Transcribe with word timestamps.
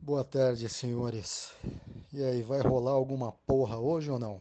Boa 0.00 0.24
tarde, 0.24 0.68
senhores. 0.68 1.52
E 2.12 2.22
aí, 2.22 2.42
vai 2.42 2.60
rolar 2.60 2.92
alguma 2.92 3.32
porra 3.46 3.78
hoje 3.78 4.10
ou 4.10 4.18
não? 4.18 4.40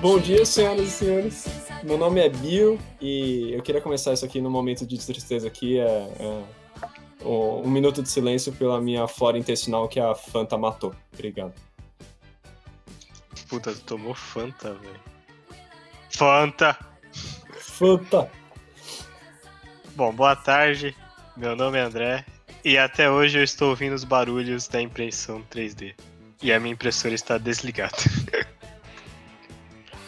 Bom 0.00 0.18
dia, 0.18 0.44
senhoras 0.44 0.86
e 0.86 0.90
senhores. 0.90 1.46
Meu 1.82 1.96
nome 1.96 2.20
é 2.20 2.28
Bill 2.28 2.78
e 3.00 3.52
eu 3.52 3.62
queria 3.62 3.80
começar 3.80 4.12
isso 4.12 4.24
aqui 4.24 4.40
no 4.40 4.50
momento 4.50 4.84
de 4.86 4.98
tristeza 4.98 5.46
aqui. 5.46 5.78
É, 5.78 5.86
é 5.86 6.44
um, 7.28 7.66
um 7.66 7.70
minuto 7.70 8.02
de 8.02 8.08
silêncio 8.08 8.52
pela 8.52 8.80
minha 8.80 9.06
flora 9.06 9.38
intestinal 9.38 9.88
que 9.88 10.00
a 10.00 10.14
Fanta 10.14 10.56
matou. 10.56 10.94
Obrigado. 11.12 11.52
Puta, 13.48 13.72
tu 13.72 13.80
tomou 13.80 14.14
Fanta, 14.14 14.74
velho. 14.74 15.00
Fanta! 16.10 16.78
Fanta! 17.58 18.30
Bom, 19.94 20.12
boa 20.12 20.34
tarde. 20.34 20.96
Meu 21.36 21.54
nome 21.54 21.78
é 21.78 21.82
André 21.82 22.24
e 22.64 22.76
até 22.76 23.10
hoje 23.10 23.38
eu 23.38 23.44
estou 23.44 23.70
ouvindo 23.70 23.94
os 23.94 24.04
barulhos 24.04 24.66
da 24.66 24.82
impressão 24.82 25.42
3D. 25.50 25.94
E 26.42 26.52
a 26.52 26.58
minha 26.58 26.72
impressora 26.72 27.14
está 27.14 27.38
desligada. 27.38 27.96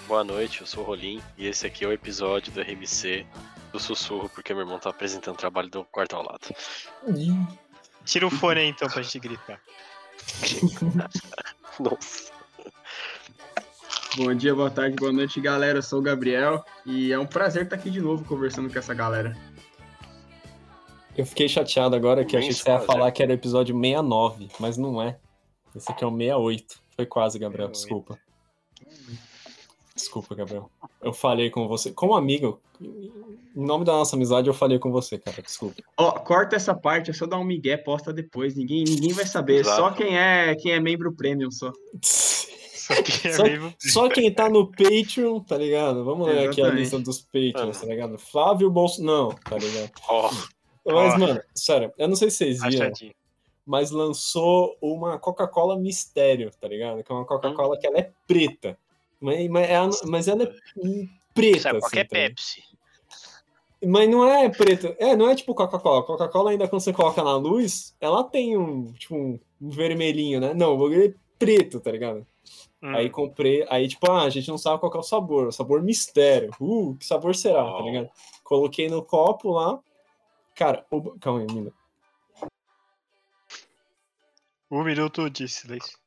Boa 0.07 0.25
noite, 0.25 0.61
eu 0.61 0.67
sou 0.67 0.83
o 0.83 0.87
Rolim 0.87 1.23
e 1.39 1.47
esse 1.47 1.67
aqui 1.67 1.85
é 1.85 1.89
o 1.89 1.93
episódio 1.93 2.53
do 2.53 2.61
RMC 2.61 3.25
do 3.73 3.79
Sussurro, 3.79 4.29
porque 4.29 4.53
meu 4.53 4.63
irmão 4.63 4.79
tá 4.79 4.91
apresentando 4.91 5.35
o 5.35 5.39
trabalho 5.39 5.69
do 5.69 5.85
quarto 5.85 6.17
ao 6.17 6.25
lado. 6.25 6.55
Tira 8.05 8.27
o 8.27 8.31
fone 8.31 8.61
aí 8.61 8.69
então 8.69 8.89
pra 8.89 9.03
gente 9.03 9.19
gritar. 9.19 9.61
Nossa. 11.79 12.33
Bom 14.17 14.35
dia, 14.35 14.55
boa 14.55 14.71
tarde, 14.71 14.97
boa 14.97 15.13
noite, 15.13 15.41
galera. 15.41 15.79
Eu 15.79 15.83
sou 15.83 16.01
o 16.01 16.03
Gabriel 16.03 16.65
e 16.85 17.13
é 17.13 17.19
um 17.19 17.27
prazer 17.27 17.65
estar 17.65 17.77
aqui 17.77 17.91
de 17.91 18.01
novo 18.01 18.25
conversando 18.25 18.71
com 18.71 18.79
essa 18.79 18.93
galera. 18.93 19.37
Eu 21.17 21.25
fiquei 21.25 21.49
chateado 21.49 21.95
agora 21.95 22.25
que 22.25 22.37
Nem 22.37 22.49
achei 22.49 22.57
que 22.57 22.63
você 22.65 22.71
ia 22.71 22.81
falar 22.81 23.07
né? 23.07 23.11
que 23.13 23.23
era 23.23 23.31
o 23.31 23.35
episódio 23.35 23.75
69, 23.75 24.49
mas 24.59 24.77
não 24.77 25.01
é. 25.01 25.19
Esse 25.75 25.91
aqui 25.93 26.03
é 26.03 26.07
o 26.07 26.11
68. 26.11 26.81
Foi 26.97 27.07
quase, 27.07 27.39
Gabriel, 27.39 27.73
68. 27.73 28.19
desculpa. 28.19 28.31
Desculpa, 30.01 30.35
Gabriel. 30.35 30.71
Eu 31.03 31.13
falei 31.13 31.51
com 31.51 31.67
você. 31.69 31.93
Como 31.93 32.15
amigo, 32.15 32.61
em 32.81 33.11
nome 33.55 33.85
da 33.85 33.93
nossa 33.93 34.17
amizade, 34.17 34.49
eu 34.49 34.55
falei 34.55 34.79
com 34.79 34.91
você, 34.91 35.19
cara. 35.19 35.41
Desculpa. 35.43 35.83
Ó, 35.97 36.13
corta 36.13 36.57
essa 36.57 36.75
parte, 36.75 37.11
é 37.11 37.15
só 37.15 37.27
dar 37.27 37.39
um 37.39 37.45
migué, 37.45 37.77
posta 37.77 38.13
depois. 38.13 38.55
Ninguém, 38.55 38.85
ninguém 38.85 39.13
vai 39.13 39.27
saber. 39.27 39.61
Exato. 39.61 39.77
Só 39.81 39.91
quem 39.91 40.17
é 40.19 40.55
quem 40.57 40.73
é 40.73 40.81
membro 40.81 41.13
premium 41.13 41.51
só. 41.51 41.73
Só 42.03 43.03
que 43.03 43.29
é 43.29 43.33
Só, 43.33 43.45
só 43.79 44.09
quem 44.09 44.33
tá 44.33 44.49
no 44.49 44.67
Patreon, 44.71 45.41
tá 45.41 45.57
ligado? 45.57 46.05
Vamos 46.05 46.27
ler 46.27 46.49
aqui 46.49 46.61
a 46.61 46.69
lista 46.71 46.99
dos 46.99 47.21
Patreons, 47.21 47.81
tá 47.81 47.87
ligado? 47.87 48.19
Flávio 48.19 48.71
Bolso. 48.71 49.03
Não, 49.03 49.31
tá 49.31 49.57
ligado? 49.57 49.91
Ó, 50.09 50.31
Mas, 50.87 51.15
Ó. 51.15 51.19
mano, 51.19 51.41
sério, 51.55 51.93
eu 51.97 52.09
não 52.09 52.17
sei 52.17 52.31
se 52.31 52.39
vocês 52.39 52.63
viram, 52.63 52.87
Achadinho. 52.87 53.15
mas 53.65 53.91
lançou 53.93 54.77
uma 54.81 55.19
Coca-Cola 55.19 55.77
Mistério, 55.79 56.51
tá 56.61 56.67
ligado? 56.67 57.05
Que 57.05 57.13
é 57.13 57.15
uma 57.15 57.25
Coca-Cola 57.25 57.79
que 57.79 57.87
ela 57.87 57.99
é 57.99 58.11
preta. 58.27 58.77
Mas, 59.21 59.49
mas, 59.49 59.69
ela, 59.71 59.91
mas 60.07 60.29
ela 60.29 60.43
é 60.45 60.53
preta. 61.35 61.61
sabe 61.61 61.79
assim, 61.79 61.81
qualquer 61.81 62.09
tá 62.09 62.17
ligado? 62.17 62.31
Pepsi. 62.31 62.63
Mas 63.87 64.09
não 64.11 64.25
é 64.27 64.49
preta. 64.49 64.95
É, 64.99 65.17
não 65.17 65.29
é 65.31 65.35
tipo 65.35 65.55
Coca-Cola. 65.55 66.03
Coca-Cola, 66.05 66.51
ainda 66.51 66.69
quando 66.69 66.83
você 66.83 66.93
coloca 66.93 67.23
na 67.23 67.37
luz, 67.37 67.97
ela 68.01 68.23
tem 68.25 68.57
um, 68.57 68.93
tipo, 68.93 69.15
um 69.15 69.39
vermelhinho, 69.61 70.41
né? 70.41 70.53
Não, 70.55 70.75
o 70.75 70.79
bagulho 70.79 71.05
é 71.07 71.15
preto, 71.39 71.81
tá 71.81 71.91
ligado? 71.91 72.27
Hum. 72.83 72.95
Aí 72.95 73.11
comprei, 73.11 73.67
aí 73.69 73.89
tipo, 73.89 74.11
ah, 74.11 74.23
a 74.23 74.31
gente 74.31 74.49
não 74.49 74.57
sabe 74.59 74.81
qual 74.81 74.91
que 74.91 74.97
é 74.97 75.01
o 75.01 75.05
sabor, 75.05 75.49
o 75.49 75.53
sabor 75.53 75.83
mistério. 75.83 76.51
Uh, 76.61 76.97
que 76.97 77.07
sabor 77.07 77.35
será, 77.35 77.63
tá 77.65 77.79
Oh. 77.79 77.85
ligado? 77.85 78.11
Coloquei 78.45 78.89
no 78.89 79.03
copo 79.03 79.51
lá. 79.53 79.79
Cara, 80.55 80.85
o... 80.91 81.19
calma 81.19 81.41
aí, 81.41 81.47
um 81.51 81.55
minuto. 81.55 81.77
Um 84.71 84.85
minuto 84.85 85.29
de 85.31 85.49
silêncio. 85.49 85.99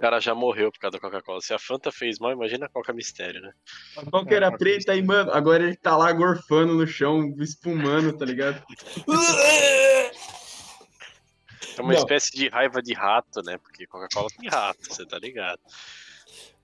O 0.00 0.02
cara 0.02 0.18
já 0.18 0.34
morreu 0.34 0.72
por 0.72 0.78
causa 0.78 0.92
da 0.96 0.98
Coca-Cola. 0.98 1.42
Se 1.42 1.52
a 1.52 1.58
Fanta 1.58 1.92
fez 1.92 2.18
mal, 2.18 2.32
imagina 2.32 2.64
a 2.64 2.68
Coca 2.70 2.90
Mistério, 2.90 3.42
né? 3.42 3.52
Qual 4.10 4.24
que 4.24 4.32
era 4.34 4.50
preta 4.50 4.92
aí, 4.92 5.02
mano? 5.02 5.30
Agora 5.30 5.62
ele 5.62 5.76
tá 5.76 5.94
lá 5.94 6.10
gorfando 6.10 6.72
no 6.72 6.86
chão, 6.86 7.34
espumando, 7.38 8.10
tá 8.16 8.24
ligado? 8.24 8.62
É 11.76 11.82
uma 11.82 11.92
Não. 11.92 11.98
espécie 12.00 12.32
de 12.32 12.48
raiva 12.48 12.82
de 12.82 12.92
rato, 12.94 13.42
né? 13.42 13.56
Porque 13.58 13.86
Coca-Cola 13.86 14.28
tem 14.38 14.48
rato, 14.48 14.78
você 14.88 15.04
tá 15.06 15.18
ligado? 15.18 15.60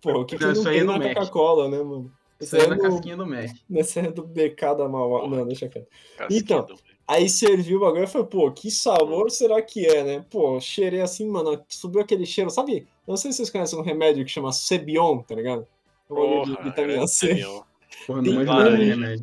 Pô, 0.00 0.20
o 0.20 0.24
que, 0.24 0.36
que 0.36 0.42
Não, 0.44 0.52
não 0.52 0.58
isso 0.60 0.68
aí 0.68 0.80
tem 0.80 0.94
é 0.94 0.98
na. 0.98 1.14
Coca-Cola, 1.14 1.68
né, 1.70 1.78
mano? 1.78 2.12
Isso 2.40 2.56
aí 2.56 2.62
é 2.62 2.66
na 2.66 2.76
no- 2.76 2.82
casquinha 2.82 3.16
do 3.16 3.26
Mac. 3.26 3.50
Nessa 3.68 4.00
é 4.00 4.10
do 4.10 4.26
BK 4.26 4.74
da 4.76 4.88
Mauá. 4.88 5.26
Não, 5.28 5.46
deixa 5.46 5.68
quieto. 5.68 5.88
Casquinha 6.16 6.40
Então. 6.40 6.64
do- 6.64 6.78
Aí 7.08 7.28
serviu 7.28 7.78
o 7.78 7.80
bagulho 7.80 8.04
e 8.04 8.06
falei, 8.06 8.26
pô, 8.26 8.50
que 8.50 8.70
sabor 8.70 9.30
será 9.30 9.62
que 9.62 9.86
é, 9.86 10.02
né? 10.02 10.24
Pô, 10.28 10.60
cheirei 10.60 11.00
assim, 11.00 11.28
mano, 11.28 11.62
subiu 11.68 12.00
aquele 12.00 12.26
cheiro, 12.26 12.50
sabe? 12.50 12.86
Não 13.06 13.16
sei 13.16 13.30
se 13.30 13.36
vocês 13.36 13.50
conhecem 13.50 13.78
um 13.78 13.82
remédio 13.82 14.24
que 14.24 14.30
chama 14.30 14.52
Cebion, 14.52 15.18
tá 15.18 15.34
ligado? 15.34 15.66
É 16.10 16.14
um 16.14 16.42
de 16.42 16.50
vitamina 16.50 16.94
grande 16.94 17.10
C. 17.10 17.28
Tem 17.28 17.36
não. 17.36 17.64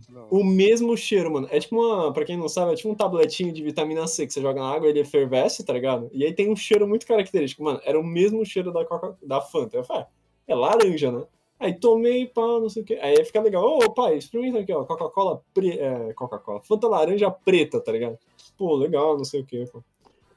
Não. 0.09 0.27
O 0.29 0.43
mesmo 0.43 0.95
cheiro, 0.97 1.31
mano. 1.31 1.47
É 1.51 1.59
tipo 1.59 1.75
uma, 1.75 2.11
pra 2.11 2.25
quem 2.25 2.37
não 2.37 2.49
sabe, 2.49 2.73
é 2.73 2.75
tipo 2.75 2.89
um 2.89 2.95
tabletinho 2.95 3.51
de 3.51 3.61
vitamina 3.61 4.07
C 4.07 4.25
que 4.25 4.33
você 4.33 4.41
joga 4.41 4.61
na 4.61 4.73
água, 4.73 4.89
ele 4.89 4.99
efervesce, 4.99 5.63
tá 5.63 5.73
ligado? 5.73 6.09
E 6.13 6.25
aí 6.25 6.33
tem 6.33 6.49
um 6.49 6.55
cheiro 6.55 6.87
muito 6.87 7.05
característico, 7.05 7.63
mano. 7.63 7.81
Era 7.83 7.99
o 7.99 8.03
mesmo 8.03 8.45
cheiro 8.45 8.71
da 8.71 8.85
Coca, 8.85 9.17
da 9.21 9.41
Fanta. 9.41 9.77
Eu 9.77 9.83
falei, 9.83 10.03
ah, 10.03 10.07
é 10.47 10.55
laranja, 10.55 11.11
né? 11.11 11.23
Aí 11.59 11.73
tomei, 11.73 12.27
pá, 12.27 12.41
não 12.41 12.69
sei 12.69 12.83
o 12.83 12.85
que. 12.85 12.95
Aí 12.95 13.23
fica 13.23 13.41
legal. 13.41 13.63
Ô, 13.63 13.89
pai, 13.93 14.17
experimenta 14.17 14.59
aqui, 14.59 14.73
ó. 14.73 14.83
Coca-Cola, 14.83 15.41
pre... 15.53 15.79
é, 15.79 16.13
Coca-Cola. 16.13 16.61
Fanta 16.61 16.87
laranja 16.87 17.31
preta, 17.31 17.79
tá 17.79 17.91
ligado? 17.91 18.17
Pô, 18.57 18.75
legal, 18.75 19.17
não 19.17 19.23
sei 19.23 19.41
o 19.41 19.45
que, 19.45 19.65
pô. 19.67 19.81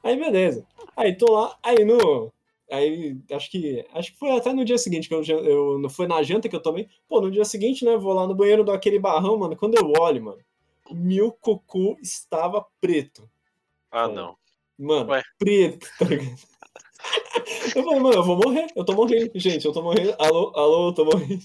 Aí, 0.02 0.16
beleza. 0.16 0.64
Aí 0.96 1.16
tô 1.16 1.32
lá, 1.32 1.56
aí 1.62 1.84
no. 1.84 2.32
Aí, 2.70 3.16
acho 3.32 3.50
que. 3.50 3.84
Acho 3.92 4.12
que 4.12 4.18
foi 4.18 4.30
até 4.36 4.52
no 4.52 4.64
dia 4.64 4.78
seguinte 4.78 5.08
que 5.08 5.14
eu, 5.14 5.22
eu 5.24 5.78
não 5.78 5.90
foi 5.90 6.06
na 6.06 6.22
janta 6.22 6.48
que 6.48 6.54
eu 6.54 6.62
tomei. 6.62 6.88
Pô, 7.08 7.20
no 7.20 7.30
dia 7.30 7.44
seguinte, 7.44 7.84
né? 7.84 7.96
Vou 7.96 8.12
lá 8.12 8.26
no 8.26 8.34
banheiro 8.34 8.64
daquele 8.64 8.98
barrão, 8.98 9.36
mano. 9.36 9.56
Quando 9.56 9.76
eu 9.76 9.92
olho, 10.00 10.22
mano, 10.22 10.38
meu 10.92 11.32
cocô 11.32 11.96
estava 12.00 12.64
preto. 12.80 13.28
Ah, 13.90 14.06
não. 14.06 14.36
Mano, 14.78 15.10
Ué. 15.10 15.22
preto, 15.38 15.88
tá 15.98 16.04
ligado? 16.04 16.55
Eu 17.74 17.84
falei, 17.84 18.00
mano, 18.00 18.14
eu 18.16 18.24
vou 18.24 18.36
morrer, 18.36 18.66
eu 18.74 18.84
tô 18.84 18.94
morrendo, 18.94 19.30
gente, 19.34 19.64
eu 19.64 19.72
tô 19.72 19.82
morrendo. 19.82 20.14
Alô, 20.18 20.52
alô, 20.54 20.88
eu 20.88 20.92
tô 20.92 21.04
morrendo. 21.04 21.42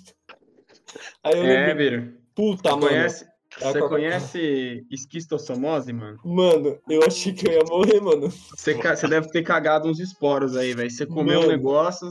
Aí 1.23 1.37
eu 1.37 1.43
É, 1.43 1.67
lembrei, 1.67 1.89
Biro. 1.89 2.13
puta, 2.33 2.69
Você 2.69 2.75
mano. 2.75 2.87
conhece, 2.87 3.25
você 3.59 3.79
conhece 3.79 4.85
esquistossomose, 4.89 5.93
mano? 5.93 6.19
Mano, 6.23 6.79
eu 6.89 7.01
achei 7.05 7.33
que 7.33 7.47
eu 7.47 7.51
ia 7.53 7.63
morrer, 7.65 7.99
mano. 8.01 8.29
Você, 8.29 8.73
você 8.73 9.07
deve 9.07 9.29
ter 9.29 9.43
cagado 9.43 9.87
uns 9.87 9.99
esporos 9.99 10.55
aí, 10.55 10.73
velho. 10.73 10.89
Você 10.89 11.05
comeu 11.05 11.39
um 11.39 11.43
Mano. 11.43 11.51
negócio, 11.51 12.09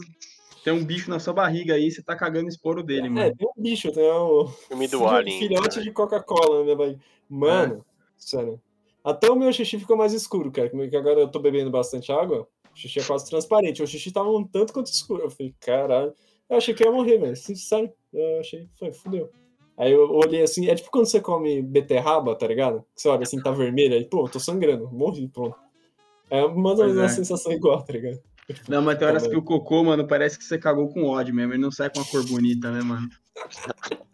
tem 0.65 0.73
um 0.73 0.85
bicho 0.85 1.11
na 1.11 1.19
sua 1.19 1.33
barriga 1.33 1.75
aí, 1.75 1.91
você 1.91 2.03
tá 2.03 2.15
cagando 2.17 2.49
esporo 2.49 2.83
dele, 2.83 3.09
É, 3.09 3.11
mano. 3.11 3.37
tem 3.37 3.49
um 3.49 3.63
bicho, 3.63 3.91
tem 3.93 4.11
um 4.13 4.47
Filme 4.47 4.89
do 4.89 5.07
Alien. 5.07 5.39
filhote 5.39 5.79
né? 5.79 5.85
de 5.85 5.91
Coca-Cola, 5.93 6.65
né, 6.65 6.75
vai? 6.75 6.99
Mano, 7.29 7.85
sério. 8.17 8.61
Até 9.03 9.31
o 9.31 9.37
meu 9.37 9.53
xixi 9.53 9.79
ficou 9.79 9.97
mais 9.97 10.13
escuro, 10.13 10.51
cara. 10.53 10.69
Como 10.69 10.83
é 10.83 10.89
que 10.89 10.97
agora 10.97 11.21
eu 11.21 11.29
tô 11.29 11.39
bebendo 11.39 11.71
bastante 11.71 12.13
água, 12.13 12.47
xixi 12.81 13.01
é 13.01 13.05
quase 13.05 13.29
transparente. 13.29 13.83
O 13.83 13.87
xixi 13.87 14.11
tava 14.13 14.31
um 14.31 14.45
tanto 14.45 14.73
quanto 14.73 14.87
escuro. 14.87 15.23
Eu 15.25 15.31
falei, 15.31 15.55
caralho. 15.61 16.13
Eu 16.49 16.57
achei 16.57 16.75
que 16.75 16.85
ia 16.85 16.91
morrer, 16.91 17.19
velho. 17.19 17.37
Sincero. 17.37 17.93
Eu 18.13 18.41
achei, 18.41 18.69
foi, 18.79 18.93
fudeu. 18.93 19.31
Aí 19.81 19.93
eu 19.93 20.11
olhei 20.11 20.43
assim, 20.43 20.69
é 20.69 20.75
tipo 20.75 20.91
quando 20.91 21.07
você 21.07 21.21
come 21.21 21.63
beterraba, 21.63 22.37
tá 22.37 22.47
ligado? 22.47 22.85
Que 22.95 23.01
você 23.01 23.09
olha 23.09 23.23
assim, 23.23 23.41
tá 23.41 23.51
vermelho, 23.51 23.95
aí, 23.95 24.05
pô, 24.05 24.29
tô 24.29 24.39
sangrando, 24.39 24.91
morri, 24.93 25.27
pronto. 25.27 25.57
É 26.29 26.47
mais 26.47 26.79
ou 26.79 26.85
menos 26.85 26.99
uma 26.99 27.07
é. 27.07 27.09
sensação 27.09 27.51
igual, 27.51 27.83
tá 27.83 27.95
ligado? 27.95 28.21
Não, 28.69 28.83
mas 28.83 28.99
tem 28.99 29.09
horas 29.09 29.27
que 29.27 29.37
o 29.37 29.43
cocô, 29.43 29.83
mano, 29.83 30.07
parece 30.07 30.37
que 30.37 30.45
você 30.45 30.59
cagou 30.59 30.89
com 30.89 31.07
ódio 31.07 31.35
mesmo. 31.35 31.55
Ele 31.55 31.63
não 31.63 31.71
sai 31.71 31.89
com 31.89 32.01
uma 32.01 32.05
cor 32.05 32.23
bonita, 32.27 32.71
né, 32.71 32.83
mano? 32.83 33.09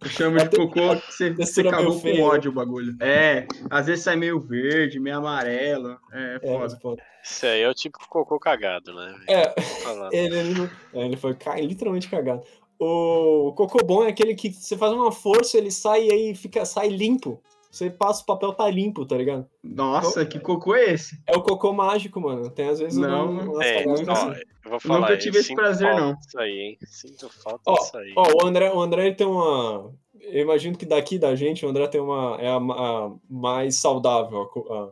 Eu 0.02 0.10
chamo 0.10 0.38
de 0.38 0.48
cocô 0.56 0.96
que 0.96 1.12
você, 1.12 1.30
você 1.32 1.64
cagou 1.64 2.00
com 2.00 2.20
ódio 2.22 2.50
o 2.50 2.54
bagulho. 2.54 2.96
É, 3.00 3.46
às 3.70 3.86
vezes 3.86 4.04
sai 4.04 4.16
meio 4.16 4.38
verde, 4.40 5.00
meio 5.00 5.16
amarelo. 5.18 5.98
É, 6.12 6.36
É, 6.36 6.40
foda. 6.40 6.58
mas, 6.58 6.74
pô, 6.76 6.96
Isso 7.22 7.46
aí 7.46 7.62
é 7.62 7.68
o 7.68 7.74
tipo 7.74 7.98
cocô 8.08 8.38
cagado, 8.38 8.94
né? 8.94 9.14
é. 9.28 9.54
Ele, 10.12 10.36
ele, 10.36 10.70
é, 10.92 11.04
ele 11.06 11.16
foi 11.16 11.34
ca- 11.34 11.58
literalmente 11.60 12.08
cagado. 12.08 12.42
O 12.78 13.52
cocô 13.56 13.78
bom 13.84 14.04
é 14.04 14.08
aquele 14.08 14.34
que 14.34 14.52
você 14.52 14.76
faz 14.76 14.92
uma 14.92 15.10
força, 15.10 15.56
ele 15.56 15.70
sai 15.70 16.06
e 16.06 16.12
aí 16.12 16.34
fica, 16.34 16.64
sai 16.64 16.88
limpo. 16.88 17.42
Você 17.76 17.90
passa 17.90 18.22
o 18.22 18.24
papel, 18.26 18.54
tá 18.54 18.70
limpo, 18.70 19.04
tá 19.04 19.18
ligado? 19.18 19.46
Nossa, 19.62 20.24
que 20.24 20.40
cocô 20.40 20.74
é 20.74 20.94
esse? 20.94 21.20
É 21.26 21.36
o 21.36 21.42
cocô 21.42 21.74
mágico, 21.74 22.18
mano. 22.18 22.48
Tem 22.50 22.68
às 22.70 22.78
vezes 22.78 22.96
Não, 22.98 23.28
umas 23.28 23.66
É, 23.66 23.84
ó, 23.86 23.92
assim. 24.12 24.40
eu 24.64 24.70
vou 24.70 24.80
falar. 24.80 25.00
Nunca 25.00 25.18
tive 25.18 25.38
esse 25.40 25.54
prazer, 25.54 25.94
não. 25.94 26.14
Disso 26.14 26.40
aí, 26.40 26.58
hein? 26.58 26.78
Sinto 26.86 27.28
falta 27.28 27.60
Ó, 27.66 27.74
disso 27.74 27.98
aí. 27.98 28.14
Ó, 28.16 28.42
o 28.42 28.46
André, 28.46 28.72
o 28.72 28.80
André 28.80 29.12
tem 29.12 29.26
uma. 29.26 29.92
Eu 30.22 30.40
imagino 30.40 30.74
que 30.78 30.86
daqui 30.86 31.18
da 31.18 31.34
gente, 31.36 31.66
o 31.66 31.68
André 31.68 31.86
tem 31.86 32.00
uma. 32.00 32.38
É 32.40 32.48
a, 32.48 32.56
a 32.56 33.12
mais 33.28 33.76
saudável. 33.76 34.48
a- 34.70 34.90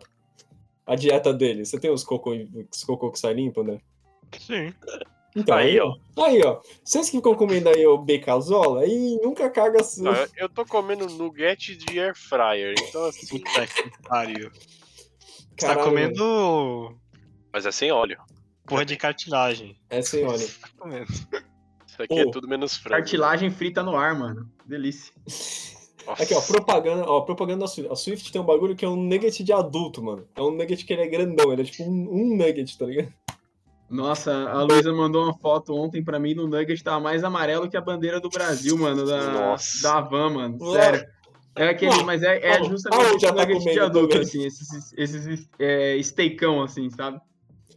a 0.86 0.94
dieta 0.94 1.32
dele? 1.32 1.64
Você 1.64 1.80
tem 1.80 1.90
os 1.90 2.04
cocô, 2.04 2.32
os 2.70 2.84
cocô 2.84 3.10
que 3.10 3.18
sai 3.18 3.32
limpo, 3.32 3.62
né? 3.62 3.78
Sim. 4.38 4.74
Então, 5.36 5.56
Aí, 5.56 5.80
ó. 5.80 5.94
Aí, 6.24 6.40
ó. 6.44 6.60
Vocês 6.84 7.10
que 7.10 7.16
ficam 7.16 7.34
comendo 7.34 7.68
aí 7.68 7.84
o 7.86 7.98
becazola, 7.98 8.82
aí 8.82 9.18
nunca 9.22 9.50
caga. 9.50 9.82
su- 9.82 10.02
Não, 10.02 10.14
eu- 10.36 10.48
tô 10.48 10.64
comendo 10.64 11.06
nugget 11.08 11.74
de 11.76 11.98
air 11.98 12.14
fryer, 12.16 12.74
então 12.78 13.04
assim. 13.06 13.26
Puta 13.40 13.66
que 13.66 14.02
pariu. 14.08 14.50
Você 15.58 15.66
tá 15.66 15.76
comendo 15.76 16.96
Mas 17.52 17.66
é 17.66 17.72
sem 17.72 17.90
óleo. 17.90 18.18
porra 18.66 18.84
de 18.84 18.96
cartilagem. 18.96 19.76
É 19.90 20.02
sem 20.02 20.24
óleo. 20.24 20.48
Tá 20.60 20.68
comendo. 20.78 21.06
Isso 21.06 22.02
aqui 22.02 22.18
é 22.18 22.24
Ô, 22.24 22.30
tudo 22.30 22.48
menos 22.48 22.76
frango. 22.76 22.96
Cartilagem 23.02 23.50
frita 23.50 23.82
no 23.82 23.96
ar, 23.96 24.16
mano. 24.18 24.48
Delícia. 24.66 25.12
Nossa. 26.06 26.22
Aqui, 26.22 26.34
ó, 26.34 26.40
propaganda, 26.40 27.04
ó, 27.08 27.20
propaganda 27.22 27.60
da 27.60 27.66
Swift. 27.66 27.90
A 27.92 27.96
Swift 27.96 28.30
tem 28.32 28.40
um 28.40 28.44
bagulho 28.44 28.76
que 28.76 28.84
é 28.84 28.88
um 28.88 28.96
nugget 28.96 29.42
de 29.42 29.52
adulto, 29.52 30.02
mano. 30.02 30.28
É 30.36 30.42
um 30.42 30.50
nugget 30.50 30.84
que 30.84 30.92
ele 30.92 31.02
é 31.02 31.08
grandão, 31.08 31.52
ele 31.52 31.62
é 31.62 31.64
tipo 31.64 31.82
um, 31.84 32.08
um 32.10 32.36
nugget, 32.36 32.76
tá 32.76 32.84
ligado? 32.86 33.12
Nossa, 33.94 34.50
a 34.50 34.62
Luísa 34.64 34.92
mandou 34.92 35.22
uma 35.22 35.38
foto 35.38 35.72
ontem 35.72 36.02
pra 36.02 36.18
mim 36.18 36.34
no 36.34 36.48
Nugget, 36.48 36.82
tava 36.82 36.98
mais 36.98 37.22
amarelo 37.22 37.70
que 37.70 37.76
a 37.76 37.80
bandeira 37.80 38.20
do 38.20 38.28
Brasil, 38.28 38.76
mano, 38.76 39.06
da, 39.06 39.32
Nossa. 39.32 39.82
da 39.84 39.98
Havan, 39.98 40.30
mano. 40.30 40.72
Sério. 40.72 41.06
É 41.56 41.68
aquele, 41.68 42.02
mas 42.02 42.20
é, 42.24 42.44
é 42.44 42.64
justamente 42.64 43.06
aonde 43.08 43.22
já 43.22 43.32
tá 43.32 43.46
nugget 43.46 43.72
de 43.72 43.78
adulto, 43.78 44.08
também? 44.08 44.22
assim, 44.22 44.44
esses, 44.44 44.92
esses 44.96 45.48
é, 45.60 45.96
steakão, 46.02 46.60
assim, 46.60 46.90
sabe? 46.90 47.20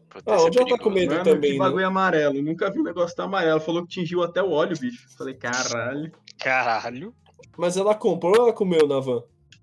Puta, 0.10 0.34
Ah, 0.34 0.36
esse 0.38 0.44
é 0.44 0.48
onde 0.48 0.58
já 0.58 0.66
tá 0.66 0.84
comendo 0.84 1.12
Mano, 1.12 1.24
também, 1.24 1.52
que 1.52 1.60
né? 1.60 1.64
bagulho 1.64 1.86
amarelo. 1.86 2.42
Nunca 2.42 2.72
vi 2.72 2.80
um 2.80 2.84
negócio 2.84 3.16
tão 3.16 3.26
amarelo. 3.26 3.60
Falou 3.60 3.84
que 3.84 3.90
tingiu 3.90 4.24
até 4.24 4.42
o 4.42 4.50
óleo, 4.50 4.76
bicho. 4.80 5.08
Falei, 5.16 5.36
caralho. 5.36 6.12
Caralho. 6.40 7.14
Mas 7.56 7.78
ela 7.78 7.94
comprou 7.94 8.34
ou 8.36 8.46
ela 8.46 8.54
comeu 8.54 8.88
na 8.88 9.00
van? 9.00 9.22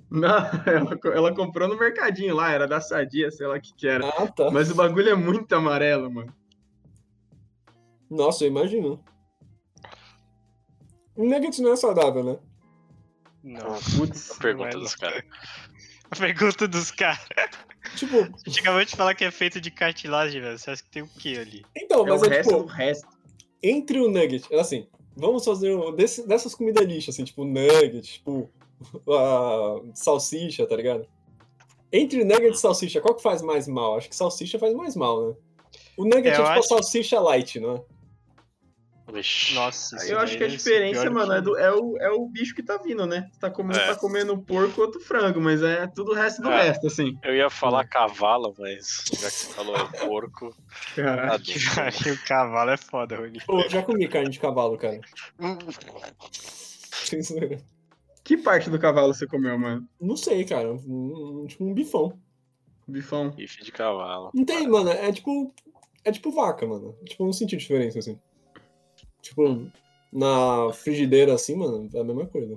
Não, 0.09 0.29
ela, 0.65 0.99
ela 1.13 1.35
comprou 1.35 1.67
no 1.67 1.77
mercadinho 1.77 2.37
lá, 2.37 2.53
era 2.53 2.69
da 2.69 2.81
Sadia, 2.81 3.33
sei 3.33 3.49
lá 3.49 3.57
o 3.57 3.61
que 3.61 3.75
que 3.75 3.89
era. 3.89 4.07
Ah, 4.09 4.29
tá. 4.29 4.49
Mas 4.53 4.71
o 4.71 4.77
bagulho 4.77 5.09
é 5.11 5.15
muito 5.17 5.53
amarelo, 5.57 6.09
mano. 6.09 6.33
Nossa, 8.11 8.45
eu 8.45 8.49
imagino. 8.49 9.03
Um 11.17 11.29
nugget 11.29 11.61
não 11.63 11.73
é 11.73 11.77
saudável, 11.77 12.25
né? 12.25 12.39
Não. 13.43 13.79
Putz. 13.97 14.31
A 14.33 14.35
pergunta 14.37 14.77
é, 14.77 14.81
dos 14.81 14.95
caras. 14.95 15.23
A 16.11 16.17
pergunta 16.17 16.69
dos 16.69 16.91
caras. 16.91 17.21
Tipo, 17.97 18.17
A 18.23 18.61
acabou 18.61 18.85
de 18.85 18.97
falar 18.97 19.15
que 19.15 19.25
é 19.25 19.31
feito 19.31 19.61
de 19.61 19.71
cartilagem, 19.71 20.41
velho. 20.41 20.59
Você 20.59 20.71
acha 20.71 20.83
que 20.83 20.91
tem 20.91 21.03
o 21.03 21.09
que 21.09 21.39
ali? 21.39 21.65
então, 21.77 22.07
É 22.07 22.11
mas 22.11 22.23
o 22.23 22.25
é, 22.27 22.29
resto 22.29 22.51
tipo, 22.51 22.63
do 22.63 22.69
resto. 22.69 23.09
entre 23.63 24.01
o 24.01 24.09
nugget, 24.11 24.53
assim, 24.55 24.89
vamos 25.17 25.45
fazer 25.45 25.75
um, 25.77 25.95
desse- 25.95 26.27
dessas 26.27 26.55
comidas 26.55 26.85
lixo, 26.87 27.11
assim, 27.11 27.25
tipo 27.25 27.45
nugget, 27.45 28.03
tipo 28.03 28.51
a 29.09 29.81
salsicha, 29.95 30.67
tá 30.67 30.75
ligado? 30.77 31.07
Entre 31.93 32.25
nugget 32.25 32.55
e 32.55 32.59
salsicha, 32.59 33.01
qual 33.01 33.15
que 33.15 33.23
faz 33.23 33.41
mais 33.43 33.69
mal? 33.69 33.97
Acho 33.97 34.09
que 34.09 34.17
salsicha 34.17 34.59
faz 34.59 34.75
mais 34.75 34.97
mal, 34.97 35.29
né? 35.29 35.37
O 35.97 36.05
nugget 36.05 36.29
é, 36.29 36.31
Eu 36.31 36.37
tipo 36.37 36.49
a 36.49 36.55
acho- 36.59 36.69
salsicha 36.69 37.21
light, 37.21 37.61
não 37.61 37.77
é? 37.77 37.85
Vixe. 39.13 39.55
Nossa, 39.55 39.97
Eu 40.07 40.19
acho 40.19 40.37
que 40.39 40.45
a 40.45 40.49
diferença, 40.49 41.11
mano, 41.11 41.33
que- 41.33 41.39
é, 41.39 41.41
do- 41.43 41.59
é 41.59 41.73
o, 41.73 41.97
é 41.99 42.11
o 42.11 42.27
bicho 42.27 42.55
que 42.55 42.63
tá 42.63 42.79
vindo, 42.79 43.05
né? 43.07 43.29
Você 43.33 43.39
tá 43.39 43.51
comendo, 43.51 43.79
É. 43.79 43.87
tá 43.89 43.97
comendo 43.97 44.39
porco 44.39 44.81
ou 44.81 44.87
outro 44.87 45.01
frango, 45.01 45.41
mas 45.41 45.63
é 45.63 45.87
tudo 45.87 46.13
o 46.13 46.15
resto 46.15 46.41
do 46.41 46.51
É. 46.51 46.63
resto, 46.69 46.87
assim. 46.87 47.19
Eu 47.23 47.35
ia 47.35 47.51
falar 47.51 47.87
cavalo, 47.87 48.55
mas 48.59 49.05
já 49.13 49.29
que 49.29 49.35
você 49.37 49.53
falou 49.53 49.77
é 49.77 50.07
porco. 50.07 50.57
Caralho. 50.97 51.43
tá 51.45 51.89
o 52.13 52.27
cavalo 52.27 52.71
é 52.71 52.77
foda, 52.79 53.17
Rony. 53.17 53.39
Pô, 53.47 53.61
eu 53.61 53.69
já 53.71 53.83
comi 53.83 54.09
carne 54.09 54.31
de 54.31 54.41
cavalo, 54.41 54.79
cara. 54.79 54.99
Que 58.25 58.37
parte 58.39 58.71
do 58.71 58.79
cavalo 58.79 59.13
você 59.13 59.27
comeu, 59.27 59.59
mano? 59.59 59.87
Não 60.01 60.17
sei, 60.17 60.45
cara. 60.45 60.73
Um- 60.73 61.45
tipo 61.47 61.65
um 61.65 61.75
bifão. 61.75 62.19
Bifão. 62.89 63.31
Bife 63.31 63.63
de 63.63 63.71
cavalo. 63.71 64.31
Não 64.33 64.45
tem, 64.45 64.67
mano. 64.67 64.89
É 64.91 65.13
tipo. 65.13 65.53
É 66.05 66.13
tipo 66.13 66.31
vaca, 66.31 66.67
mano. 66.67 66.95
Tipo, 67.05 67.25
não 67.25 67.33
senti 67.33 67.57
diferença, 67.57 67.99
assim. 67.99 68.19
Tipo, 69.25 69.67
na 70.13 70.71
frigideira, 70.73 71.35
assim, 71.35 71.57
mano, 71.57 71.89
é 71.93 72.01
a 72.01 72.05
mesma 72.05 72.27
coisa. 72.27 72.57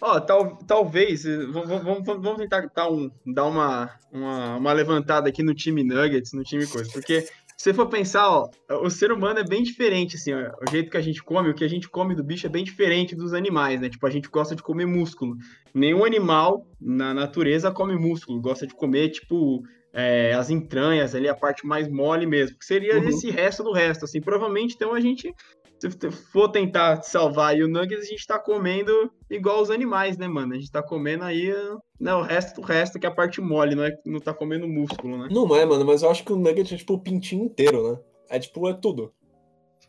Ó, 0.00 0.20
tal, 0.20 0.56
talvez, 0.66 1.24
eh, 1.24 1.46
vamos, 1.46 2.04
vamos 2.04 2.36
tentar 2.36 2.70
dar, 2.74 2.90
um, 2.90 3.10
dar 3.26 3.44
uma, 3.44 3.90
uma, 4.12 4.56
uma 4.56 4.72
levantada 4.72 5.28
aqui 5.28 5.42
no 5.42 5.54
time 5.54 5.84
Nuggets, 5.84 6.32
no 6.32 6.42
time 6.42 6.66
coisa, 6.66 6.90
porque 6.92 7.22
se 7.56 7.64
você 7.64 7.74
for 7.74 7.86
pensar, 7.86 8.28
ó, 8.28 8.50
o 8.82 8.90
ser 8.90 9.12
humano 9.12 9.40
é 9.40 9.44
bem 9.44 9.62
diferente, 9.62 10.16
assim, 10.16 10.32
ó, 10.32 10.52
o 10.66 10.70
jeito 10.70 10.90
que 10.90 10.96
a 10.96 11.00
gente 11.00 11.22
come, 11.22 11.50
o 11.50 11.54
que 11.54 11.64
a 11.64 11.68
gente 11.68 11.88
come 11.88 12.14
do 12.14 12.24
bicho 12.24 12.46
é 12.46 12.50
bem 12.50 12.64
diferente 12.64 13.14
dos 13.14 13.34
animais, 13.34 13.80
né? 13.80 13.88
Tipo, 13.88 14.06
a 14.06 14.10
gente 14.10 14.28
gosta 14.28 14.54
de 14.56 14.62
comer 14.62 14.86
músculo. 14.86 15.36
Nenhum 15.74 16.04
animal 16.04 16.66
na 16.80 17.12
natureza 17.12 17.70
come 17.70 17.96
músculo, 17.96 18.40
gosta 18.40 18.66
de 18.66 18.74
comer, 18.74 19.10
tipo, 19.10 19.62
é, 19.92 20.32
as 20.34 20.50
entranhas 20.50 21.14
ali, 21.14 21.28
a 21.28 21.34
parte 21.34 21.66
mais 21.66 21.88
mole 21.88 22.26
mesmo, 22.26 22.58
que 22.58 22.64
seria 22.64 22.96
Uhum. 22.98 23.08
esse 23.08 23.30
resto 23.30 23.62
do 23.62 23.72
resto, 23.72 24.04
assim. 24.04 24.20
Provavelmente, 24.20 24.74
então, 24.74 24.92
a 24.94 25.00
gente, 25.00 25.32
se 25.80 25.90
for 26.32 26.48
tentar 26.50 27.02
salvar 27.02 27.50
aí 27.54 27.62
o 27.62 27.68
Nuggets, 27.68 28.04
a 28.04 28.08
gente 28.10 28.26
tá 28.26 28.38
comendo 28.38 28.92
igual 29.30 29.60
os 29.62 29.70
animais, 29.70 30.16
né, 30.18 30.28
mano? 30.28 30.52
A 30.54 30.56
gente 30.56 30.70
tá 30.70 30.82
comendo 30.82 31.24
aí 31.24 31.52
né, 32.00 32.14
o 32.14 32.22
resto 32.22 32.60
do 32.60 32.66
resto, 32.66 32.98
que 32.98 33.06
é 33.06 33.08
a 33.08 33.14
parte 33.14 33.40
mole, 33.40 33.74
não, 33.74 33.84
é, 33.84 33.92
não 34.04 34.20
tá 34.20 34.32
comendo 34.34 34.68
músculo, 34.68 35.16
né? 35.18 35.28
Não 35.30 35.54
é, 35.56 35.64
mano, 35.64 35.84
mas 35.84 36.02
eu 36.02 36.10
acho 36.10 36.24
que 36.24 36.32
o 36.32 36.36
nugget 36.36 36.74
é 36.74 36.76
tipo 36.78 36.94
o 36.94 37.00
pintinho 37.00 37.44
inteiro, 37.44 37.92
né? 37.92 37.98
É 38.30 38.38
tipo, 38.38 38.68
é 38.68 38.74
tudo. 38.74 39.12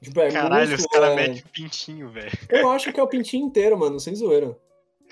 Tipo, 0.01 0.22
é 0.22 0.31
Caralho, 0.31 0.63
os 0.63 0.69
músculo, 0.72 0.90
caras 0.90 1.10
é- 1.12 1.16
metem 1.28 1.44
pintinho, 1.51 2.10
velho. 2.10 2.31
Eu 2.50 2.69
acho 2.69 2.94
que 2.94 3.00
é 3.00 3.04
o 3.04 3.07
pintinho 3.07 3.46
inteiro, 3.46 3.78
mano, 3.78 4.00
sem 4.00 4.16
zoeira. 4.16 4.56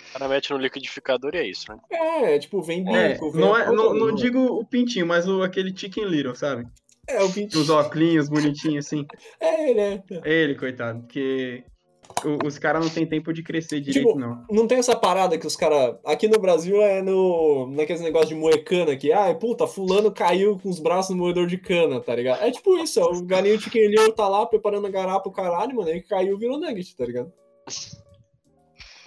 O 0.10 0.14
cara 0.14 0.28
mete 0.30 0.52
no 0.52 0.58
liquidificador 0.58 1.36
e 1.36 1.38
é 1.40 1.48
isso, 1.48 1.72
né? 1.72 1.80
É, 1.92 2.36
é 2.36 2.40
tipo, 2.40 2.62
vem 2.62 2.88
É, 2.96 3.14
bico, 3.14 3.32
vem 3.32 3.42
não, 3.42 3.58
é, 3.58 3.72
não, 3.72 3.94
não 3.94 4.16
digo 4.16 4.40
o 4.40 4.66
pintinho, 4.66 5.06
mas 5.06 5.28
o, 5.28 5.44
aquele 5.44 5.76
chicken 5.76 6.06
little, 6.06 6.36
sabe? 6.36 6.66
É, 7.08 7.22
o 7.22 7.32
pintinho. 7.32 7.62
Os 7.62 7.70
óculos 7.70 8.30
bonitinhos, 8.30 8.86
assim. 8.86 9.06
É, 9.40 9.70
ele 9.70 9.80
é. 9.80 10.04
Ele, 10.24 10.56
coitado, 10.56 11.02
porque 11.02 11.64
o- 12.26 12.48
os 12.48 12.58
caras 12.58 12.84
não 12.84 12.90
tem 12.92 13.06
tempo 13.06 13.32
de 13.34 13.44
crescer 13.44 13.80
direito, 13.80 14.08
Tipo, 14.08 14.20
não. 14.20 14.46
Não 14.50 14.68
tem 14.68 14.78
essa 14.80 14.96
parada 14.96 15.38
que 15.38 15.46
os 15.48 15.56
caras. 15.56 15.96
Aqui 16.06 16.28
no 16.28 16.40
Brasil 16.40 16.82
é 16.82 17.02
no. 17.02 17.68
naqueles 17.72 18.02
negócios 18.02 18.30
de 18.30 18.36
moer 18.36 18.64
cana 18.64 18.96
que, 18.96 19.12
ai, 19.12 19.36
puta, 19.36 19.68
fulano 19.68 20.12
caiu 20.12 20.58
com 20.58 20.70
os 20.70 20.80
braços 20.80 21.16
no 21.16 21.22
moedor 21.22 21.48
de 21.48 21.58
cana, 21.58 22.00
tá 22.02 22.16
ligado? 22.16 22.42
É 22.44 22.52
tipo 22.52 22.78
isso, 22.78 23.00
é 23.00 23.04
o 23.04 23.22
galinho 23.24 23.60
quem 23.60 23.92
tá 24.16 24.28
lá 24.28 24.46
preparando 24.46 24.88
a 24.88 24.92
garapa 24.92 25.30
o 25.30 25.34
caralho, 25.34 25.76
mano, 25.76 25.90
aí 25.90 26.02
caiu 26.02 26.38
virou 26.38 26.60
nugget, 26.60 26.96
tá 26.96 27.06
ligado? 27.06 27.32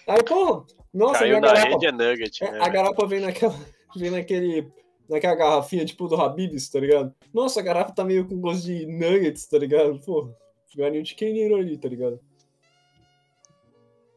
Aí, 0.07 0.23
pô, 0.25 0.65
nossa, 0.93 1.21
Caiu 1.21 1.41
na 1.41 1.49
garapa. 1.49 1.69
rede 1.69 1.87
é 1.87 1.93
nugget, 1.93 2.45
É, 2.45 2.51
né? 2.53 2.59
a 2.61 2.69
garapa 2.69 3.07
vem 3.07 3.21
naquela. 3.21 3.55
Vem 3.97 4.11
naquele. 4.11 4.71
Naquela 5.09 5.35
garrafinha 5.35 5.85
tipo 5.85 6.07
do 6.07 6.15
Habib's, 6.15 6.69
tá 6.69 6.79
ligado? 6.79 7.13
Nossa, 7.35 7.59
a 7.59 7.63
garrafa 7.65 7.93
tá 7.93 8.05
meio 8.05 8.25
com 8.25 8.41
gosto 8.41 8.65
de 8.65 8.87
nuggets, 8.87 9.47
tá 9.49 9.59
ligado? 9.59 9.99
Pô, 10.07 10.33
galinho 10.77 11.03
de 11.03 11.17
quem 11.17 11.53
ali, 11.53 11.77
tá 11.77 11.89
ligado? 11.89 12.21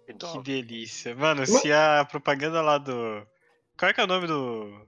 Que 0.06 0.44
delícia. 0.44 1.16
Mano, 1.16 1.46
se 1.48 1.72
a 1.72 2.06
propaganda 2.06 2.62
lá 2.62 2.78
do. 2.78 3.26
Qual 3.76 3.90
é 3.90 3.94
que 3.94 4.02
é 4.02 4.04
o 4.04 4.08
nome 4.08 4.28
do. 4.28 4.86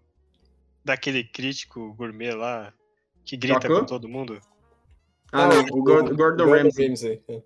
Daquele 0.84 1.24
crítico 1.24 1.96
gourmet 1.96 2.32
lá 2.36 2.72
que 3.24 3.36
grita 3.36 3.68
com 3.68 3.84
todo 3.86 4.08
mundo? 4.08 4.40
Ah, 5.32 5.48
não, 5.48 5.62
o 5.72 5.84
Gordon, 5.84 6.16
Gordon 6.16 6.46
Ramsay. 6.52 7.20
é. 7.28 7.42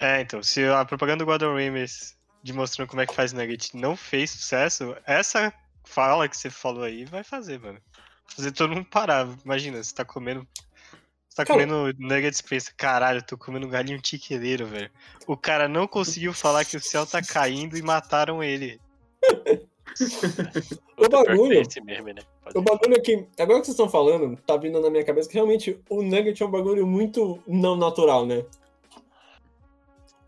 É, 0.00 0.20
então, 0.20 0.40
se 0.44 0.64
a 0.64 0.84
propaganda 0.84 1.24
do 1.24 1.26
Gordon 1.26 1.54
Ramsay 1.56 2.16
de 2.42 2.52
mostrando 2.52 2.88
como 2.88 3.00
é 3.02 3.06
que 3.06 3.14
faz 3.14 3.32
nugget 3.32 3.76
não 3.76 3.96
fez 3.96 4.30
sucesso, 4.30 4.96
essa 5.06 5.52
fala 5.84 6.28
que 6.28 6.36
você 6.36 6.50
falou 6.50 6.82
aí 6.84 7.04
vai 7.04 7.24
fazer, 7.24 7.58
mano. 7.60 7.80
Fazer 8.26 8.52
todo 8.52 8.74
mundo 8.74 8.86
parar. 8.90 9.26
Imagina, 9.44 9.82
você 9.82 9.94
tá 9.94 10.04
comendo. 10.04 10.46
Você 11.28 11.36
tá 11.36 11.44
Cara- 11.46 11.66
comendo 11.66 11.96
nuggets 11.98 12.40
e 12.40 12.44
pensa, 12.44 12.72
caralho, 12.76 13.18
eu 13.18 13.22
tô 13.26 13.38
comendo 13.38 13.66
um 13.66 13.70
galinho 13.70 14.00
tiqueleiro, 14.00 14.66
velho. 14.66 14.90
O 15.26 15.36
cara 15.36 15.66
não 15.68 15.86
conseguiu 15.86 16.32
falar 16.34 16.64
que 16.64 16.76
o 16.76 16.80
céu 16.80 17.06
tá 17.06 17.22
caindo 17.22 17.76
e 17.76 17.82
mataram 17.82 18.42
ele. 18.42 18.80
O 20.96 21.02
que 21.02 21.08
bagulho- 21.08 21.62
meme, 21.84 22.12
né? 22.12 22.22
O 22.54 22.60
bagulho 22.60 22.94
é 22.96 23.00
que, 23.00 23.26
agora 23.38 23.58
que 23.60 23.66
vocês 23.66 23.68
estão 23.70 23.88
falando, 23.88 24.36
tá 24.46 24.56
vindo 24.56 24.80
na 24.80 24.90
minha 24.90 25.04
cabeça 25.04 25.28
que 25.28 25.34
realmente 25.34 25.80
o 25.88 26.02
Nugget 26.02 26.40
é 26.42 26.46
um 26.46 26.50
bagulho 26.50 26.86
muito 26.86 27.42
não 27.46 27.74
natural, 27.76 28.24
né? 28.26 28.44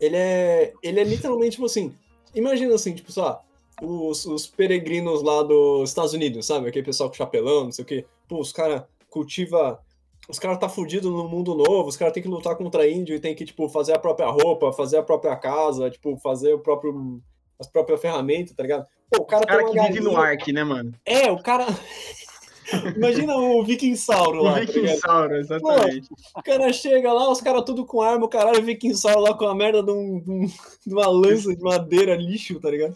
Ele 0.01 0.17
é, 0.17 0.73
ele 0.83 0.99
é 0.99 1.03
literalmente 1.03 1.51
tipo 1.51 1.65
assim, 1.65 1.93
imagina 2.35 2.73
assim, 2.75 2.93
tipo, 2.93 3.11
lá, 3.19 3.39
os, 3.81 4.25
os 4.25 4.47
peregrinos 4.47 5.21
lá 5.21 5.43
dos 5.43 5.89
Estados 5.89 6.13
Unidos, 6.13 6.45
sabe? 6.45 6.67
Aquele 6.67 6.85
pessoal 6.85 7.07
com 7.09 7.15
chapelão, 7.15 7.65
não 7.65 7.71
sei 7.71 7.83
o 7.83 7.87
quê. 7.87 8.05
Pô, 8.27 8.39
os 8.39 8.51
caras 8.51 8.83
cultiva 9.09 9.79
os 10.29 10.39
caras 10.39 10.59
tá 10.59 10.69
fudido 10.69 11.09
no 11.09 11.27
mundo 11.27 11.53
novo, 11.55 11.89
os 11.89 11.97
caras 11.97 12.13
têm 12.13 12.23
que 12.23 12.29
lutar 12.29 12.55
contra 12.55 12.87
índio 12.89 13.15
e 13.15 13.19
tem 13.19 13.35
que, 13.35 13.43
tipo, 13.43 13.67
fazer 13.67 13.93
a 13.93 13.99
própria 13.99 14.27
roupa, 14.27 14.71
fazer 14.71 14.97
a 14.97 15.03
própria 15.03 15.35
casa, 15.35 15.89
tipo, 15.89 16.15
fazer 16.17 16.53
o 16.53 16.59
próprio 16.59 17.19
as 17.59 17.67
próprias 17.67 17.99
ferramentas, 18.01 18.53
tá 18.55 18.63
ligado? 18.63 18.85
Pô, 19.09 19.23
o 19.23 19.25
cara 19.25 19.43
O 19.43 19.47
cara 19.47 19.63
tem 19.65 19.73
que 19.73 19.79
uma 19.79 19.87
vive 19.87 19.99
no 19.99 20.11
galinha- 20.13 20.31
Ark, 20.31 20.53
né, 20.53 20.63
mano? 20.63 20.93
é, 21.05 21.29
o 21.31 21.41
cara. 21.43 21.65
Imagina 22.95 23.35
o 23.35 23.63
Viking 23.63 23.95
Sauro 23.95 24.43
lá. 24.43 24.51
O 24.51 24.53
tá 24.55 24.59
ligado? 24.61 24.73
Viking 24.81 24.97
Sauro, 24.97 25.35
exatamente. 25.35 26.09
o 26.35 26.43
cara 26.43 26.73
chega 26.73 27.11
lá, 27.13 27.29
os 27.31 27.41
caras 27.41 27.63
tudo 27.65 27.85
com 27.85 28.01
arma, 28.01 28.25
o 28.25 28.29
caralho, 28.29 28.59
o 28.59 28.63
Viking 28.63 28.93
Sauro 28.93 29.21
lá 29.21 29.33
com 29.33 29.45
a 29.45 29.55
merda 29.55 29.81
de, 29.83 29.91
um- 29.91 30.19
de 30.19 30.31
um- 30.31 30.45
de 30.87 30.93
uma 30.93 31.07
lança 31.07 31.55
de 31.55 31.61
madeira 31.61 32.15
lixo, 32.15 32.59
tá 32.59 32.69
ligado? 32.69 32.95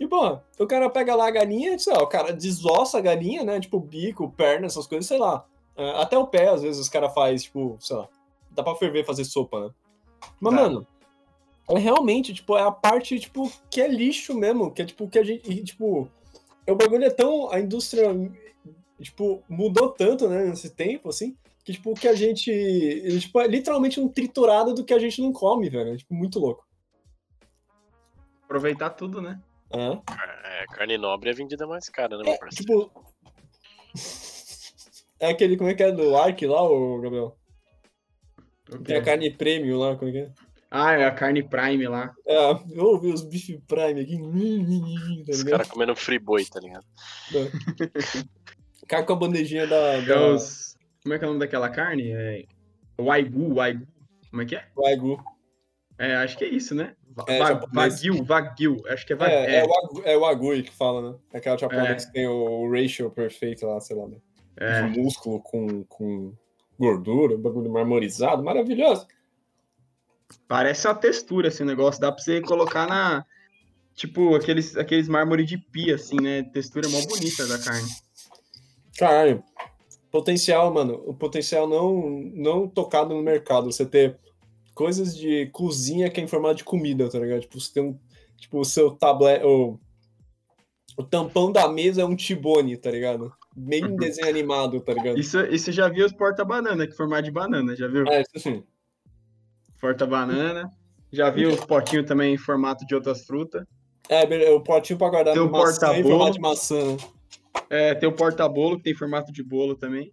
E, 0.00 0.06
bom, 0.06 0.40
o 0.58 0.66
cara 0.66 0.90
pega 0.90 1.14
lá 1.14 1.28
a 1.28 1.30
galinha, 1.30 1.78
sei 1.78 1.92
lá, 1.92 2.02
o 2.02 2.06
cara 2.08 2.32
desossa 2.32 2.98
a 2.98 3.00
galinha, 3.00 3.44
né? 3.44 3.60
Tipo, 3.60 3.78
bico, 3.78 4.28
perna, 4.36 4.66
essas 4.66 4.86
coisas, 4.86 5.06
sei 5.06 5.18
lá. 5.18 5.44
É, 5.76 5.90
Até 6.00 6.18
o 6.18 6.26
pé, 6.26 6.48
às 6.48 6.62
vezes, 6.62 6.80
os 6.80 6.88
caras 6.88 7.14
fazem, 7.14 7.36
tipo, 7.36 7.76
sei 7.80 7.96
lá. 7.96 8.08
Dá 8.50 8.62
pra 8.62 8.74
ferver 8.74 9.04
fazer 9.04 9.24
sopa, 9.24 9.60
né? 9.60 9.70
Mas, 10.40 10.54
Dá. 10.54 10.62
mano, 10.62 10.86
é 11.70 11.78
realmente, 11.78 12.34
tipo, 12.34 12.56
é 12.56 12.62
a 12.62 12.70
parte, 12.72 13.18
tipo, 13.20 13.50
que 13.70 13.80
é 13.80 13.86
lixo 13.88 14.34
mesmo. 14.34 14.70
Que 14.70 14.82
é, 14.82 14.84
tipo, 14.84 15.08
que 15.08 15.18
a 15.18 15.24
gente. 15.24 15.48
e, 15.50 15.62
tipo, 15.62 16.08
o 16.68 16.74
bagulho 16.74 17.04
é 17.04 17.10
tão. 17.10 17.50
A 17.52 17.60
indústria, 17.60 18.12
tipo, 19.04 19.42
mudou 19.48 19.90
tanto, 19.90 20.28
né, 20.28 20.44
nesse 20.46 20.70
tempo, 20.70 21.08
assim. 21.08 21.36
Que, 21.64 21.72
tipo, 21.72 21.92
o 21.92 21.94
que 21.94 22.08
a 22.08 22.14
gente. 22.14 22.50
Tipo, 23.20 23.40
é 23.40 23.46
literalmente 23.46 23.98
um 24.00 24.08
triturado 24.08 24.74
do 24.74 24.84
que 24.84 24.92
a 24.92 24.98
gente 24.98 25.22
não 25.22 25.32
come, 25.32 25.70
velho. 25.70 25.94
É, 25.94 25.96
tipo, 25.96 26.12
muito 26.14 26.38
louco. 26.38 26.66
Aproveitar 28.44 28.90
tudo, 28.90 29.22
né? 29.22 29.40
Hã? 29.72 30.02
É, 30.44 30.66
carne 30.66 30.98
nobre 30.98 31.30
é 31.30 31.32
vendida 31.32 31.66
mais 31.66 31.88
cara, 31.88 32.16
né, 32.18 32.24
meu 32.24 32.32
É, 32.34 32.38
parceiro? 32.38 32.90
tipo. 32.90 33.04
É 35.18 35.28
aquele, 35.30 35.56
como 35.56 35.70
é 35.70 35.74
que 35.74 35.82
é 35.82 35.90
do 35.92 36.16
Ark 36.16 36.44
lá, 36.46 36.62
ô 36.62 37.00
Gabriel? 37.00 37.36
O 38.70 38.78
Tem 38.78 38.96
a 38.96 39.00
quê? 39.00 39.06
carne 39.06 39.30
premium 39.30 39.78
lá, 39.78 39.96
como 39.96 40.10
é 40.10 40.12
que 40.12 40.18
é? 40.18 40.32
Ah, 40.70 40.92
é 40.92 41.04
a 41.04 41.10
carne 41.12 41.40
Prime 41.42 41.86
lá. 41.86 42.12
É, 42.26 42.36
eu 42.72 42.84
ouvi 42.86 43.12
os 43.12 43.22
bife 43.22 43.60
prime 43.66 44.00
aqui. 44.00 44.18
Tá 45.24 45.32
Os 45.32 45.42
caras 45.44 45.68
comendo 45.68 45.94
friboi, 45.94 46.44
tá 46.46 46.58
ligado? 46.58 46.84
Cara 48.88 49.02
com 49.04 49.12
a 49.12 49.16
bandejinha 49.16 49.66
da. 49.66 49.76
É 49.76 50.02
da 50.02 50.28
os... 50.28 50.76
Como 51.02 51.14
é 51.14 51.18
que 51.18 51.24
é 51.24 51.26
o 51.26 51.30
nome 51.30 51.40
daquela 51.40 51.68
carne? 51.70 52.10
É... 52.12 52.44
Waigu, 53.00 53.54
Waigu. 53.54 53.86
Como 54.30 54.42
é 54.42 54.46
que 54.46 54.56
é? 54.56 54.64
Wagyu. 54.76 55.18
É, 55.98 56.16
acho 56.16 56.36
que 56.36 56.44
é 56.44 56.48
isso, 56.48 56.74
né? 56.74 56.94
Va- 57.14 57.24
É, 57.28 57.38
va-. 57.38 57.66
Wagyu, 57.72 58.24
Wagyu. 58.24 58.82
Acho 58.88 59.06
que 59.06 59.12
é 59.12 59.16
Wagyu. 59.16 59.36
É, 59.36 59.56
é, 59.58 59.64
o 59.64 59.68
Wagyu, 59.68 60.02
é 60.04 60.30
Agui 60.30 60.62
que 60.64 60.72
fala, 60.72 61.12
né? 61.12 61.18
Aquela 61.32 61.56
japonesa 61.56 61.90
É. 61.92 61.94
que 62.06 62.12
tem 62.12 62.26
o 62.26 62.68
ratio 62.70 63.10
perfeito 63.10 63.64
lá, 63.66 63.80
sei 63.80 63.96
lá, 63.96 64.08
né? 64.08 64.16
é. 64.56 64.82
De 64.88 64.98
músculo 64.98 65.40
com, 65.40 65.84
com 65.84 66.32
gordura, 66.78 67.36
bagulho 67.38 67.70
marmorizado, 67.70 68.42
maravilhoso. 68.42 69.06
Parece 70.48 70.86
uma 70.88 70.94
textura 70.94 71.48
esse 71.48 71.64
negócio. 71.64 72.00
Dá 72.00 72.10
pra 72.10 72.22
você 72.22 72.40
colocar 72.40 72.86
na. 72.88 73.24
Tipo, 73.94 74.34
aqueles, 74.34 74.76
aqueles 74.76 75.08
mármore 75.08 75.44
de 75.44 75.56
pia, 75.56 75.94
assim, 75.94 76.16
né? 76.20 76.42
Textura 76.42 76.88
mó 76.88 77.00
bonita 77.06 77.46
da 77.46 77.58
carne. 77.58 77.88
Caralho. 78.98 79.42
Potencial, 80.10 80.72
mano. 80.72 81.02
O 81.06 81.14
potencial 81.14 81.68
não, 81.68 82.08
não 82.34 82.68
tocado 82.68 83.14
no 83.14 83.22
mercado. 83.22 83.70
Você 83.72 83.84
ter 83.84 84.18
coisas 84.74 85.16
de 85.16 85.46
cozinha 85.46 86.10
que 86.10 86.20
é 86.20 86.24
em 86.24 86.28
formato 86.28 86.56
de 86.56 86.64
comida, 86.64 87.08
tá 87.08 87.18
ligado? 87.18 87.40
Tipo, 87.40 87.60
você 87.60 87.72
tem 87.72 87.82
um. 87.82 87.98
Tipo, 88.36 88.60
o 88.60 88.64
seu 88.64 88.90
tablet. 88.92 89.42
O, 89.44 89.78
o 90.96 91.02
tampão 91.02 91.50
da 91.50 91.68
mesa 91.68 92.02
é 92.02 92.04
um 92.04 92.14
tibone, 92.14 92.76
tá 92.76 92.90
ligado? 92.90 93.32
Meio 93.56 93.86
em 93.86 93.96
desenho 93.96 94.28
animado, 94.28 94.80
tá 94.80 94.92
ligado? 94.92 95.18
Isso, 95.18 95.40
isso 95.46 95.72
já 95.72 95.88
viu 95.88 96.06
os 96.06 96.12
porta-banana, 96.12 96.86
que 96.86 96.96
formato 96.96 97.22
de 97.22 97.30
banana, 97.32 97.74
já 97.74 97.88
viu? 97.88 98.06
É, 98.06 98.22
isso 98.22 98.38
sim. 98.38 98.62
Porta-banana. 99.80 100.70
Já 101.12 101.30
viu 101.30 101.50
os 101.50 101.64
potinhos 101.64 102.06
também 102.06 102.34
em 102.34 102.38
formato 102.38 102.84
de 102.86 102.94
outras 102.94 103.24
frutas. 103.24 103.64
É, 104.08 104.50
o 104.50 104.60
potinho 104.60 104.98
pra 104.98 105.08
guardar 105.08 105.34
Tem 105.34 105.48
maçã 105.48 105.96
em 105.96 106.02
porta-bolo. 106.02 106.08
formato 106.08 106.32
de 106.32 106.40
maçã. 106.40 106.96
É, 107.70 107.94
tem 107.94 108.08
o 108.08 108.14
porta-bolo, 108.14 108.76
que 108.76 108.84
tem 108.84 108.94
formato 108.94 109.32
de 109.32 109.42
bolo 109.42 109.74
também. 109.74 110.12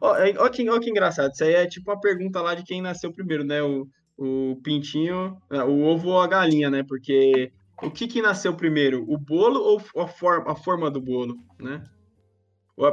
Ó, 0.00 0.16
é- 0.16 0.32
que, 0.50 0.68
ó 0.68 0.78
que 0.78 0.90
engraçado. 0.90 1.32
Isso 1.32 1.44
aí 1.44 1.54
é 1.54 1.66
tipo 1.66 1.90
uma 1.90 2.00
pergunta 2.00 2.40
lá 2.40 2.54
de 2.54 2.62
quem 2.62 2.80
nasceu 2.80 3.12
primeiro, 3.12 3.44
né? 3.44 3.62
O, 3.62 3.86
o 4.16 4.56
pintinho, 4.62 5.36
é, 5.50 5.62
o 5.62 5.82
ovo 5.82 6.10
ou 6.10 6.20
a 6.20 6.26
galinha, 6.26 6.70
né? 6.70 6.82
Porque 6.86 7.52
o 7.82 7.90
que 7.90 8.06
que 8.06 8.22
nasceu 8.22 8.54
primeiro? 8.54 9.04
O 9.08 9.18
bolo 9.18 9.60
ou 9.60 10.02
a 10.02 10.08
forma, 10.08 10.52
a 10.52 10.54
forma 10.54 10.90
do 10.90 11.00
bolo, 11.00 11.36
né? 11.58 11.82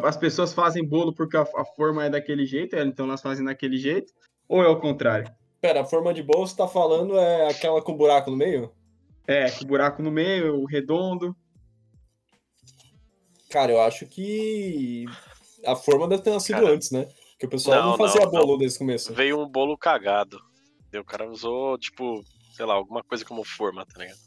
As 0.03 0.17
pessoas 0.17 0.51
fazem 0.53 0.83
bolo 0.83 1.13
porque 1.13 1.37
a, 1.37 1.41
a 1.41 1.65
forma 1.75 2.05
é 2.05 2.09
daquele 2.09 2.45
jeito, 2.45 2.75
é, 2.75 2.83
então 2.83 3.05
elas 3.05 3.21
fazem 3.21 3.45
daquele 3.45 3.77
jeito. 3.77 4.11
Ou 4.47 4.63
é 4.63 4.67
o 4.67 4.79
contrário? 4.79 5.31
Pera, 5.61 5.81
a 5.81 5.85
forma 5.85 6.13
de 6.13 6.23
bolo 6.23 6.47
você 6.47 6.55
tá 6.55 6.67
falando 6.67 7.17
é 7.17 7.49
aquela 7.49 7.81
com 7.81 7.95
buraco 7.95 8.31
no 8.31 8.37
meio? 8.37 8.71
É, 9.27 9.49
com 9.49 9.65
buraco 9.65 10.01
no 10.01 10.11
meio, 10.11 10.55
o 10.55 10.65
redondo. 10.65 11.35
Cara, 13.55 13.71
eu 13.71 13.79
acho 13.79 14.05
que 14.05 15.05
a 15.65 15.77
forma 15.77 16.09
deve 16.09 16.21
ter 16.21 16.31
nascido 16.31 16.57
Cara, 16.57 16.73
antes, 16.73 16.91
né? 16.91 17.07
Porque 17.31 17.45
o 17.45 17.49
pessoal 17.49 17.81
não, 17.81 17.89
não, 17.91 17.97
fazia 17.97 18.25
não, 18.25 18.29
bolo 18.29 18.57
desde 18.57 18.75
o 18.75 18.79
começo. 18.79 19.13
Veio 19.13 19.39
um 19.39 19.47
bolo 19.47 19.77
cagado. 19.77 20.41
O 20.93 21.05
cara 21.05 21.25
usou, 21.31 21.77
tipo, 21.77 22.21
sei 22.53 22.65
lá, 22.65 22.73
alguma 22.73 23.01
coisa 23.01 23.23
como 23.23 23.45
forma, 23.45 23.85
tá 23.85 24.01
ligado? 24.01 24.17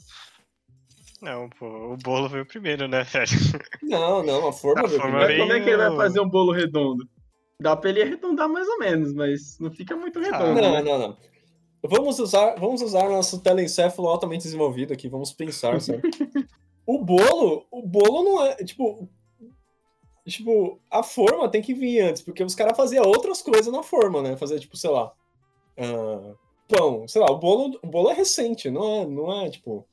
Não, 1.21 1.51
pô, 1.51 1.93
o 1.93 1.97
bolo 1.99 2.27
veio 2.27 2.47
primeiro, 2.47 2.89
né, 2.89 3.05
velho? 3.05 3.29
Não, 3.83 4.23
não, 4.23 4.49
a 4.49 4.53
forma 4.53 4.81
A 4.81 4.87
veio 4.87 4.99
forma 4.99 5.19
primeiro. 5.19 5.43
Mas 5.43 5.47
como 5.47 5.53
é 5.53 5.63
que 5.63 5.69
ele 5.69 5.77
vai 5.77 5.97
fazer 5.97 6.21
um 6.21 6.29
bolo 6.31 6.51
redondo? 6.51 7.07
Dá 7.61 7.77
pra 7.77 7.91
ele 7.91 8.01
arredondar 8.01 8.49
mais 8.49 8.67
ou 8.67 8.79
menos, 8.79 9.13
mas 9.13 9.59
não 9.61 9.71
fica 9.71 9.95
muito 9.95 10.21
redondo. 10.21 10.59
Não, 10.59 10.73
né? 10.73 10.83
não, 10.83 10.99
não. 10.99 11.19
Vamos 11.85 12.19
usar, 12.19 12.55
vamos 12.55 12.81
usar 12.81 13.11
nosso 13.11 13.43
telencéfalo 13.43 14.09
altamente 14.09 14.45
desenvolvido 14.45 14.95
aqui, 14.95 15.07
vamos 15.07 15.35
pensar, 15.35 15.79
sabe? 15.83 16.01
o 16.87 17.05
bolo, 17.05 17.67
o 17.71 17.87
bolo 17.87 18.25
não 18.25 18.47
é, 18.47 18.57
tipo, 18.65 19.07
tipo, 20.29 20.81
a 20.91 21.03
forma 21.03 21.49
tem 21.49 21.63
que 21.63 21.75
vir 21.75 22.01
antes, 22.01 22.23
porque 22.23 22.43
os 22.43 22.55
caras 22.55 22.77
faziam 22.77 23.05
outras 23.05 23.43
coisas 23.43 23.73
na 23.73 23.83
forma, 23.83 24.23
né? 24.23 24.37
Fazia, 24.37 24.59
tipo, 24.59 24.77
sei 24.77 24.91
lá, 24.91 25.13
ah, 25.77 26.35
pão, 26.69 27.07
sei 27.09 27.21
lá, 27.21 27.31
o 27.31 27.39
bolo, 27.39 27.79
o 27.83 27.87
bolo 27.87 28.11
é 28.11 28.15
recente, 28.15 28.71
não 28.71 29.01
é, 29.01 29.07
não 29.07 29.43
é, 29.43 29.51
tipo, 29.51 29.87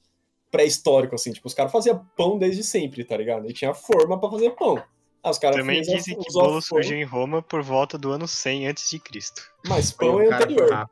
pré-histórico, 0.51 1.15
assim, 1.15 1.31
tipo, 1.31 1.47
os 1.47 1.53
caras 1.53 1.71
faziam 1.71 2.05
pão 2.15 2.37
desde 2.37 2.63
sempre, 2.63 3.03
tá 3.03 3.17
ligado? 3.17 3.49
E 3.49 3.53
tinha 3.53 3.73
forma 3.73 4.19
pra 4.19 4.29
fazer 4.29 4.51
pão. 4.51 4.81
Ah, 5.23 5.31
os 5.31 5.39
caras 5.39 5.57
Também 5.57 5.81
dizem 5.81 6.15
que 6.15 6.29
a 6.29 6.33
bolo 6.33 6.61
surgiu 6.61 6.97
em 6.97 7.03
Roma 7.03 7.41
por 7.41 7.63
volta 7.63 7.97
do 7.97 8.11
ano 8.11 8.27
100 8.27 8.67
a.C. 8.67 9.01
Mas 9.67 9.91
pão 9.91 10.15
o 10.15 10.21
é 10.21 10.27
anterior. 10.27 10.89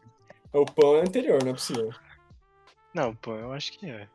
O 0.52 0.66
pão 0.66 0.98
é 0.98 1.02
anterior, 1.02 1.44
não 1.44 1.52
é 1.52 1.54
possível. 1.54 1.92
Não, 2.94 3.16
pô, 3.16 3.36
eu 3.36 3.52
acho 3.52 3.72
que 3.74 3.90
é. 3.90 4.08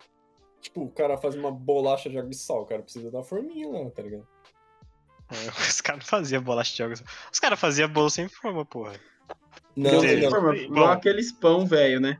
Tipo, 0.61 0.83
o 0.83 0.91
cara 0.91 1.17
faz 1.17 1.35
uma 1.35 1.51
bolacha 1.51 2.11
de 2.11 2.19
água 2.19 2.31
e 2.31 2.35
sal, 2.35 2.63
o 2.63 2.67
cara 2.67 2.83
precisa 2.83 3.11
da 3.11 3.23
forminha 3.23 3.69
lá, 3.69 3.91
tá 3.91 4.03
ligado? 4.03 4.27
Os 5.59 5.81
caras 5.81 6.01
não 6.01 6.07
faziam 6.07 6.43
bolacha 6.43 6.75
de 6.75 6.83
água. 6.83 6.97
Os 7.33 7.39
caras 7.39 7.61
faziam 7.61 7.89
bolo 7.89 8.11
sem 8.11 8.29
forma, 8.29 8.65
porra. 8.65 8.95
Não, 9.77 10.01
dizer, 10.01 10.23
não. 10.23 10.31
forma, 10.31 10.57
igual 10.57 10.91
aqueles 10.91 11.31
pão 11.33 11.67
velho, 11.67 12.01
né? 12.01 12.19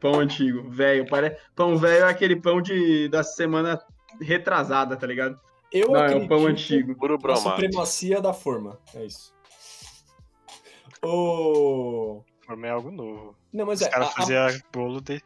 Pão 0.00 0.20
antigo, 0.20 0.68
velho. 0.68 1.06
Pare... 1.06 1.36
Pão 1.54 1.76
velho 1.76 2.04
é 2.04 2.10
aquele 2.10 2.36
pão 2.36 2.60
de... 2.60 3.08
da 3.08 3.22
semana 3.22 3.80
retrasada, 4.20 4.96
tá 4.96 5.06
ligado? 5.06 5.38
Eu 5.72 5.90
Não, 5.92 6.04
é 6.04 6.16
o 6.16 6.26
pão 6.26 6.46
antigo. 6.46 6.94
Puro 6.96 7.16
bromato. 7.16 7.48
supremacia 7.48 8.20
da 8.20 8.32
forma. 8.32 8.78
É 8.94 9.04
isso. 9.04 9.32
O... 11.02 12.22
Forma 12.44 12.66
é 12.66 12.70
algo 12.70 12.90
novo. 12.90 13.36
Não, 13.52 13.64
mas 13.66 13.80
Os 13.80 13.86
é. 13.86 13.90
caras 13.90 14.08
A, 14.08 14.10
a, 14.10 14.14
faziam 14.14 14.48
bolo 14.72 15.00
de. 15.00 15.22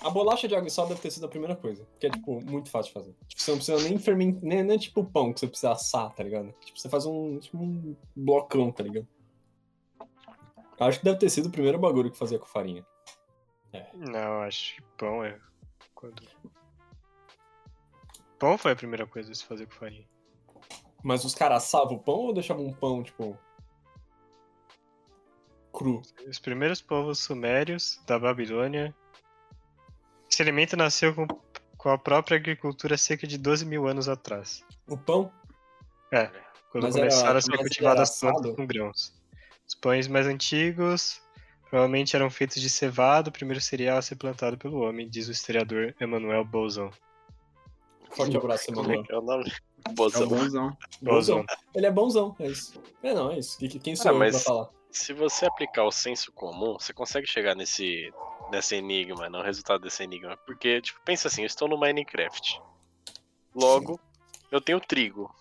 A 0.00 0.10
bolacha 0.10 0.46
de 0.48 0.54
água 0.54 0.68
e 0.68 0.70
sal 0.70 0.86
deve 0.86 1.00
ter 1.00 1.10
sido 1.10 1.26
a 1.26 1.28
primeira 1.28 1.56
coisa. 1.56 1.86
Que 1.98 2.06
é, 2.06 2.10
tipo, 2.10 2.40
muito 2.44 2.70
fácil 2.70 2.92
de 2.92 2.94
fazer. 2.94 3.14
Tipo, 3.28 3.42
você 3.42 3.50
não 3.50 3.58
precisa 3.58 3.88
nem 3.88 3.98
fermentar. 3.98 4.42
Nem, 4.42 4.62
nem 4.62 4.78
tipo 4.78 5.04
pão 5.04 5.32
que 5.32 5.40
você 5.40 5.46
precisa 5.46 5.72
assar, 5.72 6.12
tá 6.14 6.22
ligado? 6.22 6.52
Tipo, 6.64 6.78
você 6.78 6.88
faz 6.88 7.06
um, 7.06 7.38
tipo, 7.38 7.56
um 7.56 7.96
blocão, 8.14 8.70
tá 8.70 8.82
ligado? 8.82 9.06
Acho 10.78 10.98
que 10.98 11.04
deve 11.04 11.18
ter 11.18 11.30
sido 11.30 11.46
o 11.46 11.52
primeiro 11.52 11.78
bagulho 11.78 12.10
que 12.10 12.18
fazia 12.18 12.38
com 12.38 12.46
farinha. 12.46 12.84
Não, 13.94 14.42
acho 14.42 14.76
que 14.76 14.82
pão 14.98 15.24
é. 15.24 15.38
Quando... 15.94 16.22
Pão 18.38 18.58
foi 18.58 18.72
a 18.72 18.76
primeira 18.76 19.06
coisa 19.06 19.30
a 19.30 19.34
se 19.34 19.44
fazer 19.44 19.66
com 19.66 19.72
farinha. 19.72 20.06
Mas 21.02 21.24
os 21.24 21.34
caras 21.34 21.64
assavam 21.64 21.96
o 21.96 22.00
pão 22.00 22.14
ou 22.14 22.32
deixavam 22.32 22.66
um 22.66 22.72
pão, 22.72 23.02
tipo. 23.02 23.38
cru? 25.72 26.02
Os 26.26 26.38
primeiros 26.38 26.80
povos 26.80 27.18
sumérios 27.20 28.02
da 28.06 28.18
Babilônia. 28.18 28.94
Esse 30.30 30.42
alimento 30.42 30.76
nasceu 30.76 31.14
com, 31.14 31.26
com 31.76 31.90
a 31.90 31.98
própria 31.98 32.36
agricultura 32.36 32.96
cerca 32.96 33.26
de 33.26 33.38
12 33.38 33.64
mil 33.64 33.86
anos 33.86 34.08
atrás. 34.08 34.64
O 34.88 34.96
pão? 34.96 35.30
É, 36.12 36.30
quando 36.70 36.84
Mas 36.84 36.96
era- 36.96 37.08
começaram 37.08 37.38
a 37.38 37.40
ser 37.40 37.56
cultivadas 37.58 38.22
era 38.22 38.32
plantas 38.32 38.56
com 38.56 38.66
grãos. 38.66 39.14
Os 39.66 39.74
pães 39.74 40.06
mais 40.08 40.26
antigos 40.26 41.20
provavelmente 41.70 42.14
eram 42.14 42.30
feitos 42.30 42.60
de 42.60 42.70
cevada, 42.70 43.30
o 43.30 43.32
primeiro 43.32 43.60
cereal 43.60 43.98
a 43.98 44.02
ser 44.02 44.16
plantado 44.16 44.56
pelo 44.58 44.80
homem, 44.82 45.08
diz 45.08 45.26
o 45.28 45.32
historiador 45.32 45.94
Emanuel 46.00 46.44
Bolzon. 46.44 46.90
Forte 48.10 48.36
abraço, 48.36 48.70
é 48.70 48.72
Emanuel. 48.72 49.02
que 49.02 49.12
é? 49.12 49.16
É 49.16 49.18
o 49.18 49.92
Bozão. 49.94 50.28
bonzão. 50.28 50.76
Bonzão. 51.02 51.44
Ele 51.74 51.86
é 51.86 51.90
bonzão, 51.90 52.36
é 52.38 52.46
isso. 52.46 52.80
É, 53.02 53.12
não, 53.12 53.30
é 53.32 53.38
isso. 53.38 53.58
Que- 53.58 53.68
que- 53.68 53.78
Quem 53.80 53.96
sou 53.96 54.10
Ah, 54.10 54.14
eu 54.14 54.18
mas- 54.18 54.36
pra 54.36 54.40
falar? 54.44 54.68
Se 54.90 55.12
você 55.12 55.44
aplicar 55.46 55.84
o 55.84 55.90
senso 55.90 56.30
comum, 56.32 56.74
você 56.78 56.92
consegue 56.92 57.26
chegar 57.26 57.56
nesse, 57.56 58.12
nesse 58.50 58.76
enigma, 58.76 59.28
no 59.28 59.42
resultado 59.42 59.82
desse 59.82 60.02
enigma. 60.02 60.36
Porque, 60.46 60.80
tipo, 60.80 61.00
pensa 61.04 61.28
assim, 61.28 61.42
eu 61.42 61.46
estou 61.46 61.68
no 61.68 61.78
Minecraft. 61.78 62.60
Logo, 63.54 64.00
eu 64.50 64.60
tenho 64.60 64.80
trigo. 64.80 65.32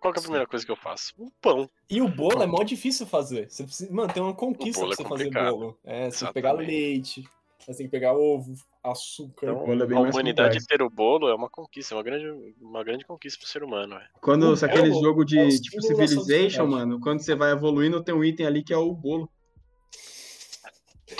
Qual 0.00 0.12
que 0.12 0.18
é 0.18 0.20
a 0.20 0.22
primeira 0.22 0.46
coisa 0.48 0.66
que 0.66 0.72
eu 0.72 0.76
faço? 0.76 1.14
Um 1.16 1.30
pão. 1.40 1.70
E 1.88 2.02
o 2.02 2.08
bolo 2.08 2.42
é 2.42 2.46
mó 2.46 2.64
difícil 2.64 3.06
fazer. 3.06 3.48
Você 3.48 3.62
precisa... 3.62 3.92
Mano, 3.92 4.12
tem 4.12 4.20
uma 4.22 4.34
conquista 4.34 4.84
O 4.84 4.88
pra 4.88 4.94
é 4.94 4.96
você 4.96 5.02
fazer 5.04 5.24
complicado. 5.24 5.56
bolo. 5.56 5.78
É, 5.84 6.10
você 6.10 6.18
tem 6.18 6.28
que 6.28 6.34
pegar 6.34 6.52
leite, 6.52 7.24
você 7.60 7.74
tem 7.74 7.86
que 7.86 7.90
pegar 7.92 8.14
ovo, 8.14 8.54
açúcar. 8.82 9.46
Então, 9.46 9.64
Bolo 9.64 9.82
é 9.84 9.86
bem 9.86 9.96
a 9.96 10.00
mais 10.00 10.14
humanidade 10.14 10.58
complexo. 10.58 10.66
ter 10.66 10.82
o 10.82 10.90
bolo 10.90 11.28
é 11.28 11.34
uma 11.34 11.48
conquista, 11.48 11.94
é 11.94 11.96
uma 11.96 12.02
grande, 12.02 12.54
uma 12.60 12.82
grande 12.82 13.04
conquista 13.04 13.38
pro 13.38 13.48
ser 13.48 13.62
humano. 13.62 13.94
É. 13.94 14.08
Quando 14.20 14.48
O 14.48 14.56
se 14.56 14.64
aquele 14.64 14.92
jogo 14.92 15.20
é 15.20 15.22
o 15.22 15.24
de 15.24 15.60
tipo 15.60 15.80
Civilization, 15.80 16.66
mano, 16.66 16.98
quando 16.98 17.20
você 17.20 17.36
vai 17.36 17.52
evoluindo, 17.52 18.02
tem 18.02 18.14
um 18.14 18.24
item 18.24 18.46
ali 18.46 18.64
que 18.64 18.72
é 18.72 18.76
o 18.76 18.92
bolo. 18.92 19.30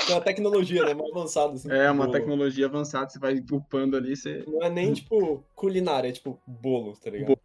É 0.08 0.12
uma 0.12 0.20
tecnologia, 0.20 0.84
né? 0.84 0.94
Mais 0.94 1.10
avançada. 1.10 1.54
Assim, 1.54 1.70
É 1.70 1.90
uma 1.90 2.06
bolo. 2.06 2.18
tecnologia 2.18 2.66
avançada, 2.66 3.08
você 3.10 3.18
vai 3.18 3.42
upando 3.50 3.96
ali, 3.96 4.16
você. 4.16 4.44
Não 4.46 4.62
é 4.62 4.70
nem, 4.70 4.92
tipo, 4.92 5.44
culinária, 5.54 6.08
é 6.08 6.12
tipo 6.12 6.40
bolo, 6.46 6.96
tá 6.96 7.10
ligado? 7.10 7.28
Bolo. 7.28 7.40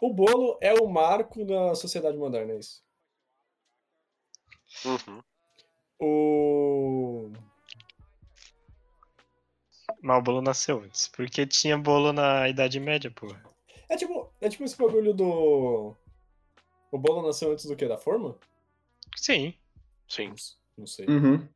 O 0.00 0.14
bolo 0.14 0.58
é 0.60 0.72
o 0.74 0.86
marco 0.86 1.44
da 1.44 1.74
sociedade 1.74 2.16
moderna, 2.16 2.52
é 2.52 2.58
isso. 2.58 2.82
Uhum. 4.84 5.22
O. 6.00 7.32
Mas 10.00 10.18
o 10.18 10.22
bolo 10.22 10.40
nasceu 10.40 10.78
antes. 10.80 11.08
Porque 11.08 11.46
tinha 11.46 11.76
bolo 11.76 12.12
na 12.12 12.48
Idade 12.48 12.78
Média, 12.78 13.10
porra. 13.10 13.42
É 13.88 13.96
tipo, 13.96 14.30
é 14.40 14.48
tipo 14.48 14.64
esse 14.64 14.76
bagulho 14.76 15.12
do. 15.12 15.96
O 16.92 16.98
bolo 16.98 17.26
nasceu 17.26 17.50
antes 17.52 17.64
do 17.64 17.74
que? 17.74 17.86
Da 17.88 17.98
forma? 17.98 18.36
Sim. 19.16 19.54
Sim. 20.06 20.32
Não 20.76 20.86
sei. 20.86 21.06
Uhum. 21.06 21.48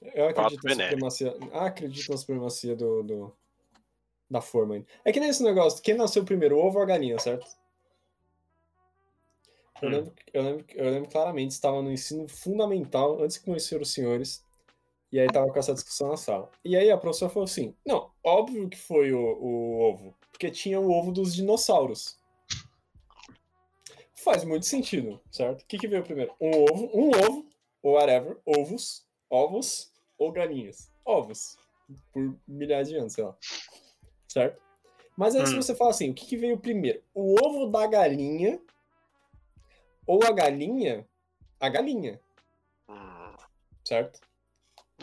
Eu 0.00 0.28
acredito 0.28 0.62
na 0.64 0.74
supremacia. 0.74 1.36
Ah, 1.52 1.66
acredito 1.66 2.10
na 2.10 2.16
supremacia 2.16 2.74
do, 2.76 3.02
do- 3.02 3.36
da 4.30 4.40
forma 4.40 4.74
ainda. 4.74 4.86
É 5.04 5.12
que 5.12 5.20
nem 5.20 5.28
esse 5.28 5.42
negócio, 5.42 5.82
quem 5.82 5.94
nasceu 5.94 6.24
primeiro, 6.24 6.56
o 6.56 6.60
ovo 6.64 6.78
ou 6.78 6.82
a 6.82 6.86
galinha, 6.86 7.18
certo? 7.18 7.46
Eu, 9.82 9.88
Hum. 9.88 9.92
lembro, 9.92 10.14
eu, 10.32 10.42
lembro, 10.42 10.66
eu 10.74 10.90
lembro 10.90 11.10
claramente, 11.10 11.50
estava 11.52 11.82
no 11.82 11.90
ensino 11.90 12.28
fundamental, 12.28 13.22
antes 13.22 13.38
de 13.38 13.44
conhecer 13.44 13.80
os 13.80 13.92
senhores, 13.92 14.44
e 15.12 15.18
aí 15.18 15.26
tava 15.28 15.50
com 15.52 15.58
essa 15.58 15.74
discussão 15.74 16.08
na 16.08 16.16
sala. 16.16 16.50
E 16.64 16.76
aí 16.76 16.90
a 16.90 16.98
professora 16.98 17.30
falou 17.32 17.44
assim: 17.44 17.74
não, 17.86 18.12
óbvio 18.24 18.68
que 18.68 18.76
foi 18.78 19.12
o, 19.12 19.18
o 19.20 19.80
ovo, 19.80 20.14
porque 20.30 20.50
tinha 20.50 20.80
o 20.80 20.90
ovo 20.90 21.12
dos 21.12 21.34
dinossauros. 21.34 22.18
Faz 24.14 24.44
muito 24.44 24.66
sentido, 24.66 25.20
certo? 25.30 25.62
O 25.62 25.66
que, 25.66 25.78
que 25.78 25.88
veio 25.88 26.04
primeiro? 26.04 26.34
Um 26.40 26.50
ovo, 26.50 26.90
um 26.94 27.08
ovo, 27.10 27.46
ou 27.82 27.94
whatever, 27.94 28.38
ovos, 28.44 29.06
ovos 29.30 29.92
ou 30.18 30.32
galinhas. 30.32 30.92
Ovos. 31.04 31.56
Por 32.12 32.36
milhares 32.46 32.88
de 32.88 32.96
anos, 32.96 33.12
sei 33.14 33.24
lá. 33.24 33.36
Certo? 34.28 34.60
Mas 35.16 35.34
aí 35.34 35.46
se 35.46 35.54
Hum. 35.54 35.62
você 35.62 35.74
fala 35.74 35.90
assim, 35.90 36.10
o 36.10 36.14
que, 36.14 36.26
que 36.26 36.36
veio 36.36 36.58
primeiro? 36.58 37.02
O 37.14 37.34
ovo 37.44 37.66
da 37.66 37.86
galinha 37.86 38.60
ou 40.06 40.22
a 40.24 40.32
galinha? 40.32 41.06
A 41.58 41.68
galinha, 41.68 42.20
Hum, 42.88 43.34
certo? 43.84 44.20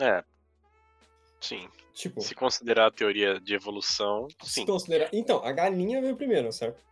É. 0.00 0.24
Sim. 1.40 1.68
Tipo, 1.94 2.20
Se 2.20 2.34
considerar 2.34 2.86
a 2.86 2.90
teoria 2.90 3.40
de 3.40 3.54
evolução, 3.54 4.26
se 4.42 4.54
sim, 4.54 4.66
considerar. 4.66 5.08
Então, 5.12 5.44
a 5.44 5.52
galinha 5.52 6.00
veio 6.00 6.16
primeiro, 6.16 6.52
certo? 6.52 6.82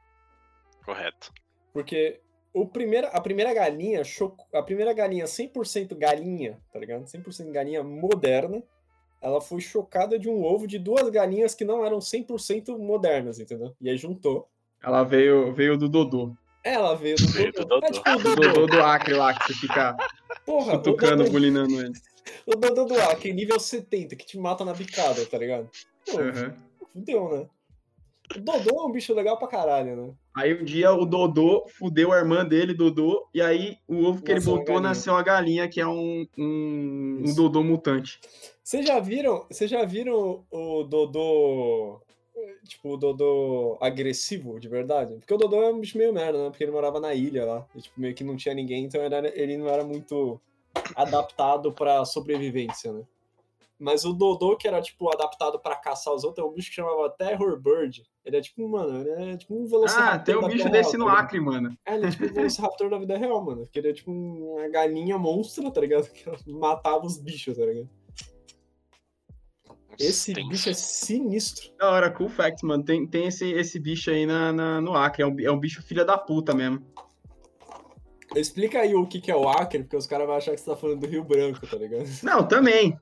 correto. 0.85 1.33
Porque 1.73 2.21
o 2.61 2.67
primeiro, 2.67 3.07
a 3.13 3.21
primeira 3.21 3.53
galinha, 3.53 4.03
choc- 4.03 4.41
a 4.53 4.63
primeira 4.63 4.93
galinha 4.95 5.27
100% 5.27 5.95
galinha, 5.95 6.59
tá 6.73 6.79
ligado? 6.79 7.07
100% 7.07 7.51
galinha 7.53 7.83
moderna, 7.85 8.63
ela 9.21 9.41
foi 9.41 9.61
chocada 9.61 10.19
de 10.19 10.29
um 10.29 10.43
ovo 10.43 10.67
de 10.67 10.79
duas 10.79 11.09
galinhas 11.11 11.55
que 11.55 11.65
não 11.65 11.85
eram 11.85 12.01
100% 12.01 12.79
modernas, 12.79 13.39
entendeu? 13.39 13.75
E 13.81 13.91
aí 13.91 13.97
juntou. 13.99 14.49
Ela 14.83 15.03
veio, 15.03 15.53
veio 15.53 15.77
do 15.77 15.89
Dodô. 15.89 16.35
Ela 16.65 16.95
veio 16.95 17.17
do 17.17 17.29
Veio 17.29 17.53
do 17.53 17.65
Dodô. 17.65 17.87
É 17.87 17.91
tipo 17.93 18.11
o 18.11 18.19
Do 18.19 18.35
Dodô. 18.35 18.49
Dodô 18.53 18.67
do 18.69 18.83
Acre 18.83 19.15
lá, 19.15 19.35
que 19.35 19.47
você 19.47 19.55
fica 19.55 19.97
Porra, 20.45 20.75
o 20.75 20.79
cutucando, 20.79 21.23
Dodô, 21.25 21.33
bulinando 21.33 21.81
ele. 21.81 21.93
o 22.47 22.57
Dodô 22.57 22.85
do 22.87 23.01
Acre, 23.03 23.33
nível 23.33 23.61
70, 23.61 24.17
que 24.17 24.25
te 24.27 24.39
mata 24.39 24.65
na 24.65 24.73
bicada, 24.73 25.25
tá 25.27 25.37
ligado? 25.39 25.69
Pô, 26.11 26.19
Uhum. 26.19 26.53
fudeu, 26.93 27.29
né? 27.29 27.47
O 28.37 28.41
Dodô 28.41 28.81
é 28.81 28.85
um 28.87 28.93
bicho 28.93 29.13
legal 29.15 29.39
pra 29.39 29.47
caralho, 29.49 29.95
né? 29.97 30.15
Aí 30.37 30.53
um 30.53 30.63
dia 30.65 30.93
o 30.93 31.07
Dodô 31.07 31.65
fudeu 31.79 32.13
a 32.13 32.19
irmã 32.19 32.45
dele, 32.45 32.75
Dodô, 32.75 33.27
e 33.33 33.41
aí 33.41 33.79
o 33.89 34.05
ovo 34.05 34.23
que 34.23 34.31
ele 34.33 34.35
Nasceu 34.41 34.53
uma 34.53 34.59
botou 34.61 34.81
nasceu 34.81 35.15
a 35.17 35.23
galinha, 35.23 35.67
que 35.67 35.81
é 35.81 35.87
um, 35.87 36.27
um, 36.37 37.23
um. 37.27 37.35
Dodô 37.35 37.63
mutante. 37.63 38.21
Vocês 38.63 38.87
já 38.87 39.01
viram, 39.01 39.47
vocês 39.51 39.71
já 39.71 39.83
viram 39.85 40.45
o 40.51 40.83
Dodô, 40.83 42.01
tipo, 42.65 42.91
o 42.95 42.97
Dodô 42.99 43.79
agressivo, 43.81 44.61
de 44.61 44.69
verdade? 44.69 45.15
Porque 45.15 45.33
o 45.33 45.39
Dodô 45.39 45.63
é 45.63 45.71
um 45.71 45.81
bicho 45.81 45.97
meio 45.97 46.13
merda, 46.13 46.37
né? 46.45 46.51
Porque 46.51 46.65
ele 46.65 46.73
morava 46.73 47.01
na 47.01 47.15
ilha 47.15 47.47
lá, 47.47 47.67
e 47.75 47.81
tipo, 47.81 47.99
meio 47.99 48.15
que 48.15 48.23
não 48.25 48.37
tinha 48.37 48.55
ninguém, 48.55 48.85
então 48.85 49.03
ele, 49.03 49.15
era- 49.15 49.33
ele 49.41 49.57
não 49.57 49.69
era 49.69 49.85
muito 49.85 50.39
adaptado 50.95 51.73
pra 51.73 52.05
sobrevivência, 52.05 52.93
né? 52.93 53.03
Mas 53.79 54.05
o 54.07 54.13
Dodô, 54.15 54.57
que 54.57 54.67
era, 54.67 54.81
tipo, 54.81 55.13
adaptado 55.13 55.59
pra 55.59 55.77
caçar 55.77 56.15
os 56.15 56.25
outros, 56.25 56.45
é 56.45 56.49
um 56.49 56.53
bicho 56.53 56.71
que 56.71 56.77
chamava 56.77 57.11
Terror 57.11 57.61
Bird. 57.61 58.03
Ele 58.25 58.37
é 58.39 58.41
tipo, 58.41 58.67
mano, 58.67 59.01
ele 59.01 59.33
é 59.33 59.37
tipo 59.37 59.55
um 59.55 59.67
Velociraptor 59.67 60.15
Ah, 60.15 60.19
tem 60.19 60.35
um 60.37 60.49
bicho 60.49 60.69
desse 60.71 60.97
no 60.97 61.05
tá? 61.07 61.19
Acre, 61.21 61.39
mano. 61.41 61.77
É, 61.85 61.95
ele 61.95 62.07
é 62.07 62.11
tipo 62.11 62.25
um 62.25 62.29
Velociraptor 62.33 62.89
da 62.89 62.99
vida 62.99 63.19
real, 63.19 63.45
mano. 63.45 63.69
Que 63.71 63.79
ele 63.79 63.91
é 63.91 63.93
tipo 63.93 64.11
uma 64.11 64.67
galinha 64.69 65.19
monstra, 65.19 65.71
tá 65.71 65.81
ligado? 65.81 66.09
Que 66.11 66.27
ela 66.29 66.39
matava 66.47 67.05
os 67.05 67.19
bichos, 67.19 67.57
tá 67.59 67.67
ligado? 67.67 67.89
Esse 69.99 70.35
Tenso. 70.35 70.49
bicho 70.49 70.69
é 70.69 70.75
sinistro. 70.75 71.71
Da 71.79 71.91
hora, 71.91 72.11
cool 72.11 72.29
fact, 72.29 72.65
mano. 72.65 72.83
Tem, 72.85 73.07
tem 73.07 73.27
esse, 73.29 73.51
esse 73.53 73.79
bicho 73.79 74.11
aí 74.11 74.27
na, 74.27 74.53
na- 74.53 74.81
no 74.81 74.95
Acre. 74.95 75.23
É 75.23 75.27
um, 75.27 75.41
é 75.41 75.51
um 75.51 75.59
bicho 75.59 75.83
filha 75.83 76.05
da 76.05 76.19
puta 76.19 76.55
mesmo. 76.55 76.85
Explica 78.35 78.81
aí 78.81 78.95
o 78.95 79.07
que, 79.07 79.21
que 79.21 79.31
é 79.31 79.37
o 79.37 79.49
Acre, 79.49 79.83
porque 79.85 79.97
os 79.97 80.07
caras 80.07 80.27
vão 80.27 80.37
achar 80.37 80.51
que 80.53 80.61
você 80.61 80.69
tá 80.71 80.77
falando 80.77 81.01
do 81.01 81.07
Rio 81.07 81.25
Branco, 81.25 81.67
tá 81.67 81.77
ligado? 81.77 82.07
Não, 82.23 82.47
também. 82.47 82.99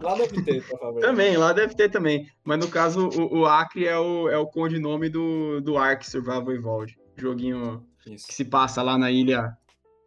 Lá 0.00 0.14
deve 0.14 0.42
ter, 0.42 0.66
pra 0.66 0.78
favor. 0.78 1.00
Também, 1.00 1.36
lá 1.36 1.52
deve 1.52 1.74
ter 1.74 1.88
também. 1.90 2.28
Mas 2.42 2.58
no 2.58 2.68
caso, 2.68 3.08
o, 3.08 3.40
o 3.40 3.46
Acre 3.46 3.86
é 3.86 3.98
o, 3.98 4.28
é 4.28 4.38
o 4.38 4.46
codinome 4.46 5.08
do, 5.08 5.60
do 5.60 5.76
Ark 5.76 6.08
Survival 6.08 6.52
Evolved. 6.52 6.98
Joguinho 7.16 7.86
Isso. 8.06 8.26
que 8.26 8.34
se 8.34 8.44
passa 8.44 8.82
lá 8.82 8.98
na 8.98 9.10
ilha, 9.10 9.56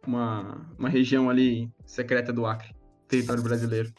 uma, 0.06 0.70
uma 0.78 0.88
região 0.88 1.30
ali 1.30 1.70
secreta 1.86 2.32
do 2.32 2.46
Acre, 2.46 2.74
território 3.06 3.42
brasileiro. 3.42 3.92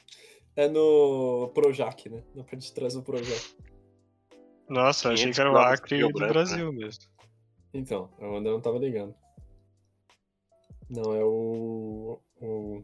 É 0.55 0.67
no 0.67 1.51
Projac, 1.53 2.09
né? 2.09 2.23
Na 2.35 2.43
parte 2.43 2.67
de 2.67 2.73
trás 2.73 2.93
do 2.93 3.01
Projac. 3.01 3.55
Nossa, 4.67 5.07
eu 5.07 5.13
achei 5.13 5.31
500 5.31 5.35
que 5.35 5.41
era 5.41 5.51
o 5.51 5.57
Acre 5.57 5.99
do 5.99 6.09
Branco, 6.11 6.33
Brasil 6.33 6.71
mesmo. 6.73 7.03
Então, 7.73 8.09
eu 8.19 8.35
ainda 8.35 8.51
não 8.51 8.61
tava 8.61 8.77
ligando. 8.77 9.15
Não, 10.89 11.13
é 11.13 11.23
o. 11.23 12.19
O. 12.41 12.81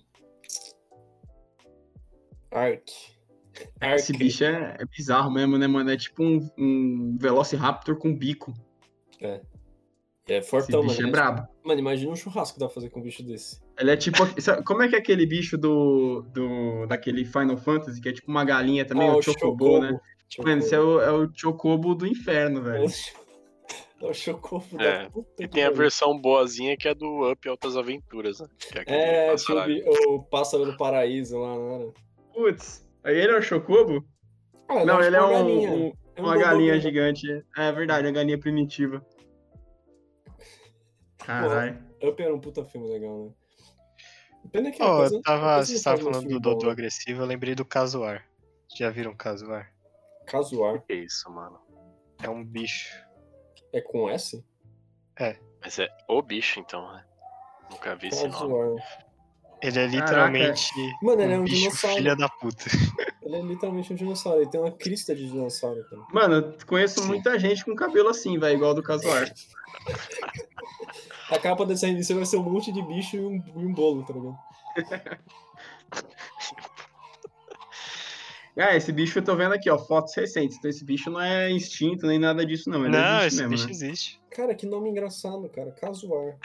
Ark. 2.56 2.92
Ark. 3.80 3.96
Esse 3.96 4.14
bicho 4.14 4.44
é, 4.44 4.78
é 4.80 4.86
bizarro 4.86 5.32
mesmo, 5.32 5.58
né, 5.58 5.68
mano? 5.68 5.90
É 5.92 5.98
tipo 5.98 6.24
um, 6.24 6.50
um 6.58 7.18
Velociraptor 7.20 7.98
com 7.98 8.16
bico. 8.16 8.54
É 9.20 9.42
Esse 10.28 10.50
fortão, 10.50 10.82
bicho 10.82 10.98
mano. 10.98 11.08
é 11.08 11.12
brabo. 11.12 11.48
Mano, 11.64 11.80
imagina 11.80 12.12
um 12.12 12.16
churrasco 12.16 12.56
que 12.56 12.60
dá 12.60 12.66
pra 12.68 12.76
fazer 12.76 12.90
com 12.90 13.00
um 13.00 13.04
bicho 13.04 13.24
desse. 13.24 13.62
Ele 13.78 13.92
é 13.92 13.98
tipo. 13.98 14.18
Como 14.66 14.82
é 14.82 14.88
que 14.88 14.96
é 14.96 15.00
aquele 15.00 15.26
bicho 15.26 15.58
do, 15.58 16.22
do 16.34 16.86
daquele 16.88 17.26
Final 17.26 17.58
Fantasy, 17.58 18.02
que 18.02 18.10
é 18.10 18.14
tipo 18.14 18.32
uma 18.32 18.44
galinha 18.44 18.86
também, 18.86 19.08
ah, 19.08 19.16
o 19.16 19.22
Chocobo, 19.22 19.80
né? 19.80 20.00
Mano, 20.40 20.60
esse 20.60 20.74
é 20.74 20.80
o, 20.80 21.02
é 21.02 21.12
o 21.12 21.30
Chocobo 21.34 21.94
do 21.94 22.08
inferno, 22.08 22.62
velho. 22.62 22.86
É 24.02 24.06
o 24.06 24.14
Chocobo 24.14 24.66
É, 24.80 25.04
da 25.04 25.10
puta 25.10 25.44
E 25.44 25.48
tem 25.48 25.64
a 25.64 25.72
versão 25.72 26.20
boazinha 26.20 26.76
que 26.76 26.88
é 26.88 26.94
do 26.94 27.32
Up 27.32 27.48
Altas 27.48 27.78
Aventuras, 27.78 28.40
né? 28.40 28.48
Que 28.60 28.80
é 28.92 29.28
É, 29.28 29.34
o, 29.34 30.16
o 30.16 30.24
pássaro 30.24 30.66
do 30.66 30.76
paraíso 30.76 31.38
lá, 31.38 31.56
não 31.56 31.76
era? 31.76 32.05
Putz, 32.36 32.86
aí 33.04 33.16
ele 33.18 33.32
é 33.34 33.38
o 33.38 33.42
Chocobo? 33.42 34.06
Ah, 34.68 34.84
Não, 34.86 35.02
ele 35.02 35.16
é 35.16 35.20
uma 35.20 35.30
um- 35.30 35.32
galinha. 35.34 35.72
um- 35.72 35.94
É 36.16 36.22
um 36.22 36.26
uma 36.26 36.38
galinha 36.38 36.80
gigante. 36.80 37.28
É 37.58 37.72
verdade, 37.72 38.08
a 38.08 38.12
galinha 38.12 38.38
primitiva. 38.40 39.04
Caralho. 41.18 41.84
Up 42.04 42.22
era 42.22 42.34
um 42.36 42.40
puta 42.40 42.64
filme 42.66 42.88
legal, 42.88 43.26
né? 43.26 43.32
Pena 44.52 44.72
que 44.72 44.82
Ó, 44.84 44.98
coisa- 44.98 45.16
eu 45.16 45.22
tava, 45.22 45.42
faz 45.56 45.70
um 45.72 45.98
falando 45.98 46.28
do 46.30 46.40
Dodô 46.40 46.68
né? 46.68 46.72
agressivo, 46.72 47.22
eu 47.22 47.26
lembrei 47.26 47.56
do 47.56 47.66
Casuar. 47.66 48.24
Já 48.78 48.90
viram 48.92 49.16
Casuar? 49.16 49.72
Casuar. 50.28 50.82
Que 50.84 50.94
isso, 50.94 51.30
mano. 51.32 51.60
É 52.22 52.30
um 52.30 52.44
bicho. 52.44 52.94
É 53.74 53.82
com 53.82 54.10
S? 54.10 54.44
Mas 55.62 55.80
é 55.80 55.88
o 56.08 56.22
bicho, 56.22 56.60
então, 56.60 56.92
né? 56.94 57.04
Nunca 57.72 57.96
vi 57.96 58.08
esse 58.10 58.28
nome. 58.28 58.80
Ele 59.62 59.80
é 59.80 59.88
literalmente 59.88 60.72
Mano, 61.02 61.22
ele 61.22 61.34
é 61.34 61.38
um 61.40 61.44
bicho 61.44 61.56
dinossauro. 61.58 61.96
filha 61.98 62.16
da 62.16 62.30
puta. 62.30 62.64
Ele 63.26 63.36
é 63.38 63.42
literalmente 63.42 63.92
um 63.92 63.96
dinossauro. 63.96 64.42
Ele 64.42 64.50
tem 64.52 64.62
uma 64.62 64.72
crista 64.72 65.16
de 65.16 65.26
dinossauro, 65.28 65.84
cara. 65.90 66.02
Mano, 66.14 66.36
eu 66.36 66.54
conheço 66.68 67.04
muita 67.08 67.40
gente 67.40 67.66
com 67.66 67.74
cabelo 67.76 68.10
assim, 68.10 68.38
velho, 68.38 68.56
igual 68.56 68.76
do 68.76 68.84
Casuar. 68.84 69.34
A 71.32 71.40
capa 71.40 71.66
dessa 71.66 71.88
revista 71.88 72.14
vai 72.14 72.24
ser 72.26 72.38
um 72.38 72.44
monte 72.44 72.72
de 72.72 72.84
bicho 72.84 73.16
e 73.16 73.20
um, 73.20 73.44
e 73.56 73.66
um 73.66 73.74
bolo, 73.74 74.04
tá 74.04 74.14
ligado? 74.14 74.38
Ah, 78.58 78.74
esse 78.74 78.90
bicho 78.94 79.20
eu 79.20 79.24
tô 79.24 79.36
vendo 79.36 79.54
aqui, 79.54 79.70
ó, 79.70 79.78
fotos 79.78 80.16
recentes. 80.16 80.58
Então 80.58 80.70
esse 80.70 80.86
bicho 80.86 81.10
não 81.10 81.20
é 81.20 81.52
instinto 81.52 82.08
nem 82.08 82.18
nada 82.18 82.46
disso, 82.46 82.70
não. 82.70 82.86
Ele 82.86 82.96
Não, 82.96 83.18
existe 83.18 83.28
esse 83.28 83.36
mesmo, 83.38 83.50
bicho 83.50 83.66
né? 83.66 83.72
existe. 83.72 84.22
Cara, 84.32 84.56
que 84.56 84.66
nome 84.66 84.90
engraçado, 84.90 85.50
cara. 85.50 85.72
Casuar. 85.72 86.38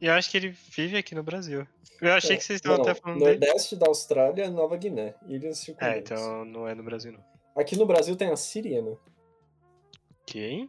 Eu 0.00 0.12
acho 0.12 0.30
que 0.30 0.36
ele 0.36 0.48
vive 0.50 0.96
aqui 0.96 1.14
no 1.14 1.22
Brasil. 1.22 1.66
Eu 2.00 2.12
achei 2.12 2.36
que 2.36 2.44
vocês 2.44 2.58
estavam 2.58 2.78
Não, 2.78 2.84
até 2.90 2.94
falando 3.00 3.18
dele. 3.20 3.38
Nordeste 3.46 3.76
da 3.76 3.86
Austrália 3.86 4.50
Nova 4.50 4.76
Guiné. 4.76 5.14
Ilhas 5.26 5.58
É, 5.60 5.64
circundantes. 5.64 6.10
então 6.12 6.44
não 6.44 6.68
é 6.68 6.74
no 6.74 6.82
Brasil, 6.82 7.12
não. 7.12 7.24
Aqui 7.56 7.76
no 7.76 7.86
Brasil 7.86 8.14
tem 8.16 8.30
a 8.30 8.36
siriema. 8.36 8.98
Quem? 10.26 10.68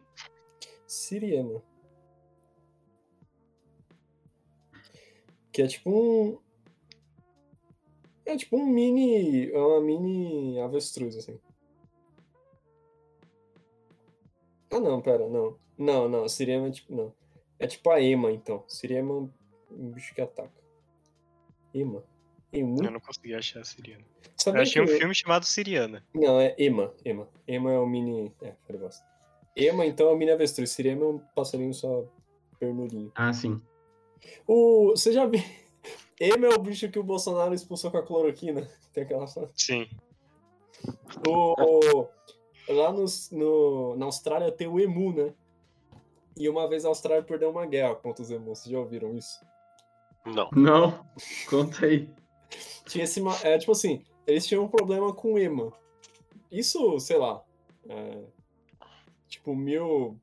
Siriema. 0.86 1.62
Que 5.52 5.62
é 5.62 5.66
tipo 5.66 5.90
um. 5.90 6.38
É 8.24 8.36
tipo 8.36 8.56
um 8.56 8.66
mini. 8.66 9.50
É 9.50 9.58
uma 9.58 9.80
mini 9.82 10.58
avestruz, 10.60 11.16
assim. 11.16 11.38
Ah, 14.70 14.80
não, 14.80 15.00
pera, 15.02 15.28
não. 15.28 15.58
Não, 15.76 16.08
não, 16.08 16.28
Siriema 16.28 16.68
é 16.68 16.70
tipo. 16.70 16.94
Não. 16.94 17.12
É 17.58 17.66
tipo 17.66 17.90
a 17.90 18.00
Ema, 18.00 18.30
então. 18.32 18.64
Siriema 18.68 19.10
é 19.12 19.16
um 19.16 19.30
um 19.70 19.90
bicho 19.90 20.14
que 20.14 20.20
ataca. 20.22 20.50
Ema. 21.74 22.02
Emu? 22.50 22.82
Eu 22.82 22.90
não 22.90 23.00
consegui 23.00 23.34
achar 23.34 23.60
a 23.60 23.64
Siriana. 23.64 24.02
Eu 24.24 24.30
Sabia 24.36 24.62
achei 24.62 24.80
um 24.80 24.86
que- 24.86 24.96
filme 24.96 25.14
chamado 25.14 25.44
Siriana. 25.44 26.02
Não, 26.14 26.40
é 26.40 26.54
Ema. 26.58 26.94
Ema. 27.04 27.28
Ema 27.46 27.70
é 27.72 27.78
o 27.78 27.86
mini. 27.86 28.32
É, 28.40 28.54
falei 28.66 28.80
bosta. 28.80 29.04
Ema, 29.54 29.84
então, 29.84 30.08
é 30.08 30.12
o 30.12 30.16
mini 30.16 30.30
avestruz. 30.30 30.70
Siriema 30.70 31.04
é 31.04 31.08
um 31.08 31.18
passarinho 31.34 31.74
só 31.74 32.06
pernurinho. 32.58 33.12
Ah, 33.14 33.32
sim. 33.34 33.60
O... 34.46 34.90
Você 34.96 35.12
já 35.12 35.26
viu? 35.26 35.42
Ema 36.18 36.46
é 36.46 36.54
o 36.54 36.58
bicho 36.58 36.90
que 36.90 36.98
o 36.98 37.04
Bolsonaro 37.04 37.52
expulsou 37.52 37.90
com 37.90 37.98
a 37.98 38.02
cloroquina. 38.02 38.66
Tem 38.94 39.02
aquela 39.04 39.26
foto. 39.26 39.52
Sim. 39.54 39.86
O... 41.26 42.06
Lá 42.68 42.92
nos- 42.92 43.30
no... 43.30 43.94
na 43.96 44.06
Austrália 44.06 44.50
tem 44.52 44.66
o 44.66 44.78
Emu, 44.80 45.12
né? 45.12 45.34
E 46.38 46.48
uma 46.48 46.68
vez 46.68 46.84
a 46.84 46.88
Austrália 46.88 47.22
perdeu 47.22 47.50
uma 47.50 47.66
guerra 47.66 47.94
contra 47.96 48.22
os 48.22 48.30
Emus. 48.30 48.60
Vocês 48.60 48.72
já 48.72 48.78
ouviram 48.78 49.16
isso? 49.16 49.40
Não. 50.26 50.48
Não, 50.52 51.04
conta 51.50 51.86
aí. 51.86 52.08
Tinha 52.86 53.04
esse. 53.04 53.20
ma- 53.20 53.38
É, 53.42 53.58
tipo 53.58 53.72
assim, 53.72 54.02
eles 54.26 54.46
tinham 54.46 54.64
um 54.64 54.68
problema 54.68 55.12
com 55.12 55.34
o 55.34 55.38
Ema. 55.38 55.72
Isso, 56.50 56.98
sei 57.00 57.16
lá. 57.18 57.42
é, 57.88 58.22
tipo, 59.28 59.54
mil. 59.54 60.16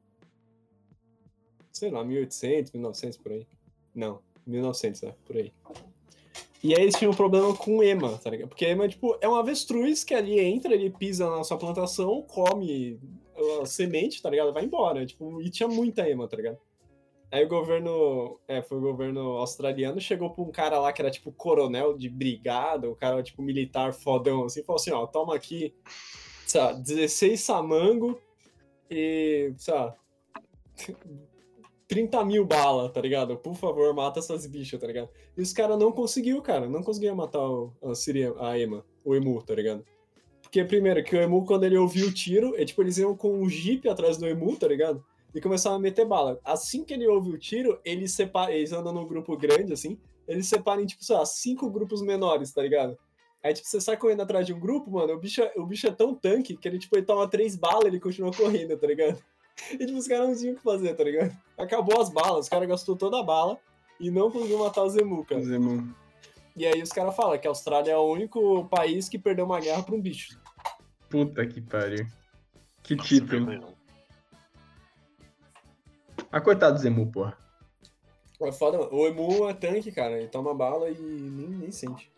Sei 1.71 1.91
lá, 1.91 2.03
1800, 2.03 2.71
1900 2.71 3.17
por 3.17 3.31
aí. 3.33 3.45
Não, 3.93 4.21
1900, 4.47 5.03
é, 5.03 5.15
por 5.25 5.35
aí. 5.35 5.51
E 6.63 6.73
aí 6.73 6.81
eles 6.81 6.95
tinham 6.95 7.11
um 7.11 7.15
problema 7.15 7.55
com 7.55 7.77
o 7.77 7.83
ema, 7.83 8.17
tá 8.17 8.29
ligado? 8.29 8.47
Porque 8.49 8.65
ema, 8.65 8.87
tipo, 8.87 9.15
é 9.21 9.27
um 9.29 9.35
avestruz 9.35 10.03
que 10.03 10.15
ali 10.15 10.39
entra, 10.39 10.73
ele 10.73 10.89
pisa 10.89 11.29
na 11.29 11.43
sua 11.43 11.57
plantação, 11.57 12.23
come 12.23 12.99
a 13.61 13.65
semente, 13.65 14.21
tá 14.21 14.29
ligado? 14.29 14.53
Vai 14.53 14.65
embora. 14.65 15.05
Tipo, 15.05 15.41
e 15.41 15.49
tinha 15.49 15.67
muita 15.67 16.07
ema, 16.09 16.27
tá 16.27 16.37
ligado? 16.37 16.57
Aí 17.31 17.43
o 17.43 17.49
governo, 17.49 18.39
é, 18.47 18.61
foi 18.61 18.77
o 18.77 18.81
governo 18.81 19.19
australiano, 19.37 19.99
chegou 19.99 20.29
pra 20.29 20.43
um 20.43 20.51
cara 20.51 20.79
lá 20.79 20.93
que 20.93 21.01
era 21.01 21.11
tipo 21.11 21.31
coronel 21.31 21.97
de 21.97 22.07
brigada, 22.07 22.89
o 22.89 22.95
cara 22.95 23.21
tipo 23.23 23.41
militar 23.41 23.93
fodão, 23.93 24.45
assim, 24.45 24.63
falou 24.63 24.79
assim, 24.79 24.91
ó, 24.91 25.05
toma 25.05 25.35
aqui, 25.35 25.73
sei 26.45 26.61
lá, 26.61 26.71
16 26.71 27.41
samango 27.41 28.19
e, 28.89 29.53
sei 29.57 29.73
lá, 29.73 29.95
30 31.87 32.23
mil 32.25 32.45
bala, 32.45 32.89
tá 32.89 33.01
ligado? 33.01 33.35
Por 33.37 33.55
favor, 33.55 33.93
mata 33.93 34.19
essas 34.19 34.45
bichas, 34.45 34.79
tá 34.79 34.87
ligado? 34.87 35.09
E 35.35 35.41
os 35.41 35.51
caras 35.51 35.77
não 35.77 35.91
conseguiu, 35.91 36.41
cara, 36.41 36.69
não 36.69 36.83
conseguiam 36.83 37.15
matar 37.15 37.41
o, 37.41 37.73
a, 37.81 38.49
a 38.49 38.59
Ema, 38.59 38.85
o 39.03 39.15
Emu, 39.15 39.41
tá 39.41 39.53
ligado? 39.55 39.83
Porque, 40.45 40.63
primeiro, 40.63 41.03
que 41.03 41.15
o 41.15 41.21
Emu, 41.21 41.43
quando 41.45 41.63
ele 41.65 41.77
ouviu 41.77 42.07
o 42.07 42.13
tiro, 42.13 42.55
é, 42.55 42.63
tipo, 42.63 42.81
eles 42.81 42.97
iam 42.97 43.15
com 43.15 43.41
um 43.41 43.49
jeep 43.49 43.89
atrás 43.89 44.15
do 44.17 44.25
Emu, 44.27 44.55
tá 44.55 44.67
ligado? 44.67 45.03
E 45.33 45.41
começavam 45.41 45.77
a 45.77 45.81
meter 45.81 46.05
bala. 46.05 46.39
Assim 46.45 46.85
que 46.85 46.93
ele 46.93 47.07
ouve 47.07 47.31
o 47.31 47.37
tiro, 47.37 47.77
eles 47.83 48.13
separam, 48.13 48.53
eles 48.53 48.71
andam 48.71 48.93
num 48.93 49.05
grupo 49.05 49.35
grande, 49.35 49.73
assim, 49.73 49.97
eles 50.27 50.47
separam 50.47 50.81
em, 50.81 50.85
tipo, 50.85 51.03
sei 51.03 51.15
lá, 51.15 51.25
cinco 51.25 51.69
grupos 51.69 52.01
menores, 52.01 52.53
tá 52.53 52.61
ligado? 52.61 52.97
Aí, 53.43 53.53
tipo, 53.53 53.67
você 53.67 53.81
sai 53.81 53.97
correndo 53.97 54.21
atrás 54.21 54.45
de 54.45 54.53
um 54.53 54.59
grupo, 54.59 54.89
mano, 54.89 55.13
o 55.13 55.19
bicho, 55.19 55.41
é- 55.41 55.53
o 55.57 55.65
bicho 55.65 55.87
é 55.87 55.91
tão 55.91 56.15
tanque 56.15 56.55
que 56.55 56.67
ele, 56.67 56.79
tipo, 56.79 56.95
ele 56.95 57.05
toma 57.05 57.27
três 57.27 57.55
balas 57.55 57.85
e 57.85 57.87
ele 57.87 57.99
continua 57.99 58.31
correndo, 58.31 58.77
tá 58.77 58.87
ligado? 58.87 59.21
E, 59.71 59.85
tipo, 59.85 59.97
os 59.97 60.07
caras 60.07 60.27
não 60.29 60.35
tinham 60.35 60.53
o 60.53 60.57
que 60.57 60.63
fazer, 60.63 60.93
tá 60.95 61.03
ligado? 61.03 61.31
Acabou 61.57 62.01
as 62.01 62.09
balas, 62.09 62.45
os 62.45 62.49
caras 62.49 62.67
gastou 62.67 62.95
toda 62.95 63.19
a 63.19 63.23
bala 63.23 63.57
e 63.99 64.11
não 64.11 64.29
conseguiu 64.29 64.59
matar 64.59 64.83
o 64.83 64.89
Zemu, 64.89 65.23
cara. 65.23 65.41
Zemu. 65.41 65.95
E 66.55 66.65
aí 66.65 66.81
os 66.81 66.89
caras 66.89 67.15
falam 67.15 67.37
que 67.37 67.47
a 67.47 67.51
Austrália 67.51 67.91
é 67.91 67.97
o 67.97 68.09
único 68.11 68.65
país 68.69 69.09
que 69.09 69.19
perdeu 69.19 69.45
uma 69.45 69.59
guerra 69.59 69.83
pra 69.83 69.93
um 69.95 70.01
bicho. 70.01 70.39
Puta 71.09 71.45
que 71.45 71.61
pariu. 71.61 72.07
Que 72.81 72.95
Nossa, 72.95 73.09
título. 73.09 73.75
Ah, 76.31 76.39
coitado 76.41 76.75
do 76.75 76.81
Zemu, 76.81 77.11
porra. 77.11 77.37
É 78.41 78.51
foda, 78.51 78.77
mano. 78.77 78.89
O 78.93 79.07
Emu 79.07 79.49
é 79.49 79.53
tanque, 79.53 79.91
cara. 79.91 80.17
Ele 80.17 80.27
toma 80.27 80.53
bala 80.53 80.89
e 80.89 80.93
nem, 80.99 81.47
nem 81.49 81.71
sente. 81.71 82.11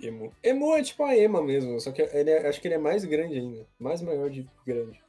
Emu. 0.00 0.32
Emu 0.42 0.74
é 0.74 0.82
tipo 0.82 1.04
a 1.04 1.16
Ema 1.16 1.42
mesmo, 1.42 1.80
só 1.80 1.92
que 1.92 2.02
ele 2.02 2.30
é- 2.30 2.48
acho 2.48 2.60
que 2.60 2.66
ele 2.68 2.74
é 2.74 2.78
mais 2.78 3.04
grande 3.04 3.38
ainda. 3.38 3.66
Mais 3.78 4.00
maior 4.02 4.30
de 4.30 4.48
grande. 4.66 5.00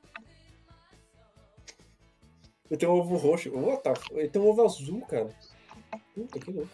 Ele 2.70 2.78
tem 2.80 2.90
um 2.90 2.94
ovo 2.94 3.16
roxo. 3.18 3.52
What 3.56 3.84
the 3.84 3.92
f- 3.92 4.14
Ele 4.14 4.30
tem 4.30 4.42
um 4.42 4.48
ovo 4.48 4.64
azul, 4.64 5.02
cara. 5.02 5.30
Puta 6.14 6.40
que 6.40 6.52
louco. 6.52 6.70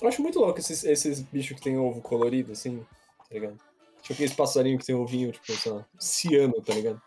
Eu 0.00 0.08
acho 0.08 0.22
muito 0.22 0.38
louco 0.38 0.58
esses, 0.58 0.84
esses 0.84 1.20
bichos 1.20 1.56
que 1.56 1.62
tem 1.62 1.76
ovo 1.76 2.00
colorido, 2.00 2.52
assim, 2.52 2.84
tá 3.18 3.34
ligado? 3.34 3.58
Tipo 4.02 4.12
aqueles 4.14 4.32
passarinhos 4.32 4.80
que 4.80 4.86
tem 4.86 4.94
ovinho, 4.94 5.32
tipo, 5.32 5.52
sei 5.52 5.72
lá, 5.72 5.84
ciano, 5.98 6.62
tá 6.62 6.72
ligado? 6.72 7.02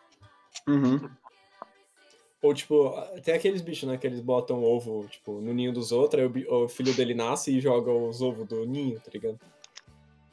Uhum. 0.68 1.10
Ou, 2.42 2.54
tipo, 2.54 2.94
tem 3.24 3.36
aqueles 3.36 3.62
bichos, 3.62 3.88
né? 3.88 3.98
Que 3.98 4.08
eles 4.08 4.20
botam 4.20 4.64
ovo, 4.64 5.08
tipo, 5.08 5.40
no 5.40 5.54
ninho 5.54 5.72
dos 5.72 5.92
outros, 5.92 6.22
aí 6.22 6.46
o, 6.48 6.64
o 6.64 6.68
filho 6.68 6.94
dele 6.94 7.14
nasce 7.14 7.56
e 7.56 7.62
joga 7.62 7.92
os 7.92 8.22
ovos 8.22 8.48
do 8.48 8.66
ninho, 8.66 9.00
tá 9.00 9.12
ligado? 9.14 9.40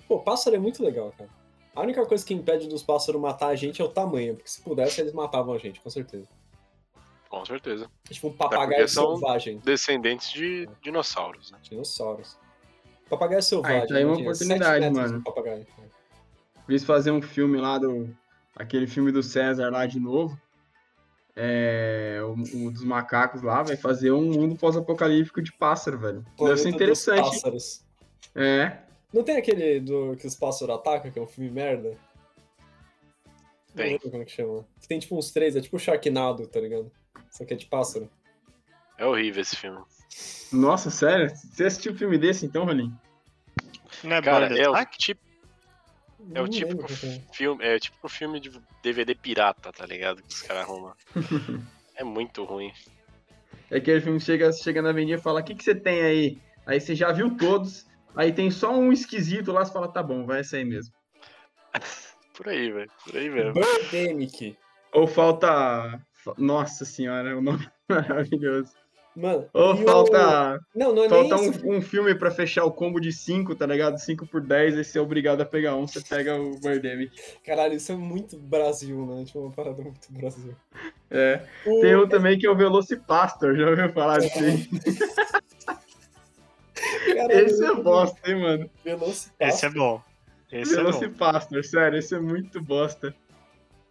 Pô, 0.09 0.19
pássaro 0.21 0.57
é 0.57 0.59
muito 0.59 0.83
legal, 0.83 1.13
cara. 1.17 1.31
A 1.75 1.83
única 1.83 2.05
coisa 2.07 2.25
que 2.25 2.35
impede 2.35 2.67
dos 2.67 2.83
pássaros 2.83 3.21
matar 3.21 3.49
a 3.49 3.55
gente 3.55 3.81
é 3.81 3.85
o 3.85 3.89
tamanho, 3.89 4.35
porque 4.35 4.51
se 4.51 4.61
pudesse 4.63 5.01
eles 5.01 5.13
matavam 5.13 5.55
a 5.55 5.59
gente, 5.59 5.81
com 5.81 5.91
certeza. 5.91 6.27
Com 7.29 7.45
certeza. 7.45 7.91
É 8.09 8.15
tipo 8.15 8.29
um 8.29 8.33
papagaio 8.33 8.89
selvagem. 8.89 9.59
Descendentes 9.59 10.31
de 10.33 10.69
dinossauros, 10.83 11.51
né? 11.51 11.59
Dinossauros. 11.63 12.39
Papagaio 13.09 13.43
selvagem. 13.43 13.81
Ah, 13.81 13.85
então 13.85 13.97
aí 13.97 14.03
é 14.03 14.07
uma 14.07 14.21
imagina, 14.21 14.35
sete 14.35 14.53
oportunidade, 14.63 14.95
mano. 14.95 15.19
de 15.19 15.25
Papagaio. 15.25 15.67
Eles 16.69 16.85
fazer 16.85 17.11
um 17.11 17.23
filme 17.23 17.59
lá 17.59 17.79
do. 17.79 18.15
Aquele 18.57 18.87
filme 18.87 19.13
do 19.13 19.23
César 19.23 19.71
lá 19.71 19.87
de 19.87 20.01
novo. 20.01 20.39
É. 21.37 22.21
O, 22.23 22.67
o 22.67 22.71
dos 22.71 22.83
macacos 22.83 23.43
lá, 23.43 23.63
vai 23.63 23.77
fazer 23.77 24.11
um 24.11 24.33
mundo 24.33 24.57
pós-apocalíptico 24.57 25.41
de 25.41 25.53
pássaro, 25.53 25.99
velho. 25.99 26.21
Deve 26.21 26.37
Planeta 26.37 26.57
ser 26.59 26.65
dos 26.65 26.75
interessante. 26.75 27.31
Pássaros. 27.31 27.85
É. 28.35 28.79
Não 29.13 29.23
tem 29.23 29.37
aquele 29.37 29.81
do 29.81 30.17
que 30.17 30.27
os 30.27 30.35
pássaros 30.35 30.75
atacam, 30.75 31.11
que 31.11 31.19
é 31.19 31.23
um 31.23 31.27
filme 31.27 31.51
merda? 31.51 31.91
Não 33.69 33.77
Tem. 33.77 33.93
lembro 33.93 34.11
como 34.11 34.25
que 34.25 34.33
chama. 34.33 34.67
Tem 34.87 34.99
tipo 34.99 35.17
uns 35.17 35.31
três, 35.31 35.57
é 35.57 35.61
tipo 35.61 35.79
Sharknado, 35.79 36.47
tá 36.47 36.61
ligado? 36.61 36.91
Só 37.31 37.45
que 37.45 37.55
é 37.55 37.57
de 37.57 37.67
pássaro. 37.67 38.11
É 38.97 39.07
horrível 39.07 39.41
esse 39.41 39.57
filme. 39.57 39.83
Nossa, 40.53 40.91
sério? 40.91 41.31
Você 41.35 41.65
assistiu 41.65 41.93
um 41.93 41.97
filme 41.97 42.19
desse 42.19 42.47
então, 42.47 42.65
Rolim? 42.65 42.93
Não 44.03 44.17
é 44.17 44.23
Cara, 44.23 44.59
é 44.59 44.69
o 44.69 44.85
tipo, 44.87 45.21
é 46.35 46.43
o 46.43 46.49
que 46.49 46.65
é. 46.65 47.33
filme, 47.33 47.65
é 47.65 47.79
tipo 47.79 47.97
um 48.05 48.09
filme 48.09 48.41
de 48.41 48.51
DVD 48.83 49.15
pirata, 49.15 49.73
tá 49.73 49.87
ligado? 49.87 50.23
Que 50.23 50.35
os 50.35 50.43
caras 50.43 50.65
arrumam. 50.65 50.95
é 51.95 52.05
muito 52.05 52.45
ruim. 52.45 52.73
É 53.71 53.79
aquele 53.79 54.01
filme 54.01 54.19
que 54.19 54.25
chega, 54.25 54.53
chega 54.53 54.83
na 54.83 54.91
avenida 54.91 55.19
e 55.19 55.23
fala: 55.23 55.41
O 55.41 55.45
que, 55.45 55.55
que 55.55 55.65
você 55.65 55.75
tem 55.75 56.03
aí? 56.03 56.39
Aí 56.67 56.81
você 56.81 56.95
já 56.95 57.13
viu 57.13 57.37
todos, 57.37 57.87
aí 58.15 58.33
tem 58.33 58.51
só 58.51 58.73
um 58.73 58.93
esquisito 58.93 59.53
lá, 59.53 59.65
você 59.65 59.73
fala: 59.73 59.93
Tá 59.93 60.03
bom, 60.03 60.27
vai 60.27 60.41
essa 60.41 60.57
aí 60.57 60.65
mesmo. 60.65 60.93
Por 62.35 62.49
aí, 62.49 62.71
velho. 62.71 62.91
Por 63.05 63.17
aí 63.17 63.31
mesmo. 63.31 63.53
Birdemic. 63.53 64.57
Ou 64.93 65.07
falta. 65.07 66.01
Nossa 66.37 66.85
senhora, 66.85 67.37
o 67.37 67.41
nome 67.41 67.67
é 67.89 67.95
maravilhoso. 67.95 68.73
Mano. 69.17 69.47
Ou 69.53 69.75
e 69.75 69.83
o- 69.83 69.85
falta. 69.85 70.61
Não, 70.75 70.95
não 70.95 71.05
é 71.05 71.09
Falta 71.09 71.37
nem 71.37 71.51
isso. 71.51 71.67
um, 71.67 71.77
um 71.79 71.83
filme 71.83 72.15
pra 72.15 72.31
fechar 72.31 72.65
o 72.65 72.71
combo 72.71 73.01
de 73.01 73.11
5, 73.13 73.53
tá 73.57 73.67
ligado? 73.67 73.99
5 73.99 74.25
por 74.27 74.41
10, 74.41 74.77
aí 74.79 74.85
você 74.85 74.97
é 74.99 75.01
obrigado 75.01 75.41
a 75.41 75.45
pegar 75.45 75.75
um, 75.75 75.89
você 75.89 76.01
pega 76.01 76.41
o 76.41 76.57
Birdemic. 76.61 77.11
Caralho, 77.45 77.75
isso 77.75 77.91
é 77.91 77.97
muito 77.97 78.37
Brasil, 78.39 79.05
né? 79.07 79.25
Tipo, 79.25 79.41
uma 79.41 79.51
parada 79.51 79.83
muito 79.83 80.13
Brasil. 80.13 80.55
É. 81.11 81.41
O- 81.67 81.81
Tem 81.81 81.97
um 81.97 82.07
também 82.09 82.39
que 82.39 82.47
é 82.47 82.51
o 82.51 82.55
Velocipastor, 82.57 83.57
já 83.57 83.69
ouviu 83.71 83.93
falar 83.93 84.19
disso 84.21 84.39
aí? 84.39 84.69
Caralho, 87.15 87.33
Esse 87.47 87.65
é 87.65 87.75
bosta, 87.75 88.31
hein, 88.31 88.41
mano? 88.41 88.71
Velocipastor. 88.85 89.49
Esse 89.49 89.67
é 89.67 89.71
bom. 89.71 90.03
Esse 90.53 90.73
é 90.75 90.77
bom. 90.77 90.83
Velocipastor, 90.93 91.65
sério, 91.65 91.99
esse 91.99 92.15
é 92.15 92.21
muito 92.21 92.61
bosta. 92.63 93.13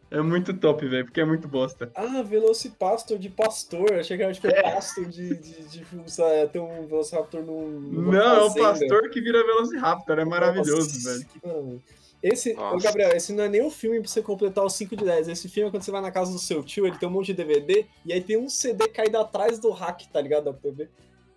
É 0.10 0.22
muito 0.22 0.54
top, 0.54 0.88
velho, 0.88 1.04
porque 1.06 1.20
é 1.20 1.26
muito 1.26 1.48
bosta. 1.48 1.92
Ah, 1.94 2.22
Velocipastor 2.22 3.18
de 3.18 3.30
pastor. 3.30 3.94
Achei 3.94 4.16
que 4.16 4.24
era 4.24 4.34
tipo 4.34 4.48
pasto 4.62 5.06
de, 5.06 5.36
de, 5.36 5.62
de, 5.64 5.80
de 5.84 6.12
sei 6.12 6.48
ter 6.48 6.60
um 6.60 6.88
Velociraptor 6.88 7.42
num. 7.44 7.70
Não, 7.70 8.14
é 8.36 8.44
o 8.44 8.54
pastor 8.54 9.10
que 9.10 9.20
vira 9.20 9.44
Velociraptor, 9.46 10.20
é 10.20 10.26
maravilhoso, 10.26 10.94
Nossa, 10.94 11.14
velho. 11.14 11.26
que 11.28 11.46
maravilha. 11.48 11.80
Esse, 12.24 12.54
ô. 12.58 12.78
Gabriel, 12.80 13.12
esse 13.16 13.32
não 13.34 13.44
é 13.44 13.50
nem 13.50 13.62
o 13.62 13.70
filme 13.70 14.00
pra 14.00 14.08
você 14.10 14.22
completar 14.22 14.66
os 14.66 14.74
5 14.74 14.96
de 14.96 15.06
10. 15.06 15.28
Esse 15.28 15.48
filme 15.50 15.68
é 15.68 15.72
quando 15.72 15.84
você 15.84 15.92
vai 15.92 16.02
na 16.02 16.10
casa 16.12 16.32
do 16.32 16.40
seu 16.40 16.64
tio, 16.64 16.88
ele 16.88 16.98
tem 16.98 17.08
um 17.08 17.12
monte 17.12 17.28
de 17.28 17.34
DVD, 17.36 17.86
e 18.06 18.12
aí 18.12 18.22
tem 18.22 18.38
um 18.38 18.50
CD 18.50 18.88
caído 18.88 19.18
atrás 19.20 19.60
do 19.60 19.70
rack, 19.72 20.08
tá 20.10 20.20
ligado? 20.20 20.46
Da 20.46 20.54
TV. 20.54 20.90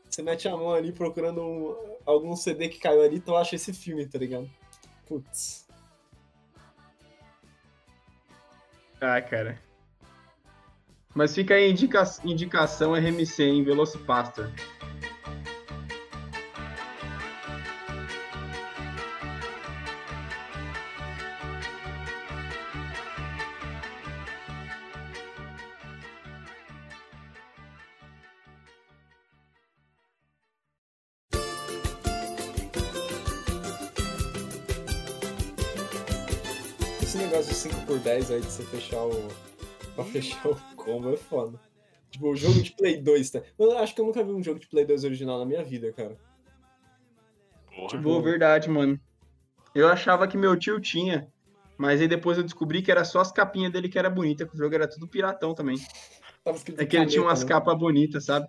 Você 0.09 0.23
mete 0.23 0.49
a 0.49 0.57
mão 0.57 0.73
ali 0.73 0.91
procurando 0.91 1.43
um- 1.43 1.77
algum 2.07 2.35
CD 2.35 2.69
que 2.69 2.79
caiu 2.79 3.03
ali, 3.03 3.21
tu 3.21 3.37
acha 3.37 3.57
esse 3.57 3.73
filme, 3.73 4.07
tá 4.07 4.19
ligado? 4.19 4.49
Putz. 5.07 5.67
Ah, 9.01 9.21
cara. 9.21 9.59
Mas 11.15 11.35
fica 11.35 11.55
aí 11.55 11.71
indica... 11.71 12.03
indicação 12.25 12.93
RMC 12.93 13.43
em 13.43 13.65
Velocipastor. 13.65 14.51
10 38.21 38.31
aí 38.31 38.41
de 38.41 38.47
você 38.47 38.63
fechar 38.65 39.03
o. 39.03 39.29
pra 39.95 40.05
fechar 40.05 40.47
o 40.49 40.57
combo 40.77 41.13
é 41.15 41.17
foda. 41.17 41.59
Tipo, 42.11 42.31
o 42.31 42.37
jogo 42.37 42.61
de 42.61 42.73
Play 42.73 43.01
2, 43.01 43.31
tá? 43.31 43.41
Eu 43.59 43.79
acho 43.79 43.95
que 43.95 44.01
eu 44.01 44.05
nunca 44.05 44.23
vi 44.23 44.33
um 44.33 44.43
jogo 44.43 44.59
de 44.59 44.67
Play 44.67 44.85
2 44.85 45.05
original 45.05 45.39
na 45.39 45.47
minha 45.47 45.63
vida, 45.63 45.93
cara. 45.93 46.17
Porra. 47.75 47.99
Boa, 47.99 48.23
verdade, 48.23 48.69
mano. 48.69 49.01
Eu 49.75 49.89
achava 49.89 50.27
que 50.27 50.37
meu 50.37 50.57
tio 50.59 50.81
tinha, 50.81 51.29
mas 51.79 52.01
aí 52.01 52.09
depois 52.09 52.37
eu 52.37 52.45
descobri 52.45 52.83
que 52.83 52.91
era 52.91 53.05
só 53.05 53.21
as 53.21 53.31
capinhas 53.33 53.73
dele 53.73 53.89
que 53.89 53.99
era 53.99 54.11
bonita, 54.11 54.45
que 54.45 54.55
o 54.55 54.59
jogo 54.59 54.75
era 54.75 54.89
tudo 54.89 55.07
piratão 55.09 55.55
também. 55.55 55.77
Tava 56.45 56.59
É 56.77 56.85
que 56.85 56.97
ele 56.97 57.07
tinha 57.07 57.23
umas 57.23 57.43
né? 57.43 57.49
capas 57.49 57.79
bonitas, 57.79 58.25
sabe? 58.25 58.47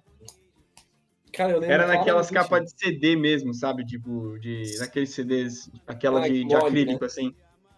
Cara, 1.32 1.52
eu 1.54 1.60
lembro 1.60 1.74
Era 1.74 1.88
naquelas 1.88 2.30
capas 2.30 2.66
de 2.66 2.72
CD 2.78 3.16
mesmo, 3.16 3.54
sabe? 3.54 3.86
Tipo, 3.86 4.38
de. 4.40 4.78
Naqueles 4.80 5.12
CDs, 5.12 5.70
aquela 5.88 6.26
Ah, 6.26 6.28
de, 6.28 6.44
de 6.44 6.56
acrílico, 6.56 7.02
né? 7.02 7.06
assim. 7.06 7.34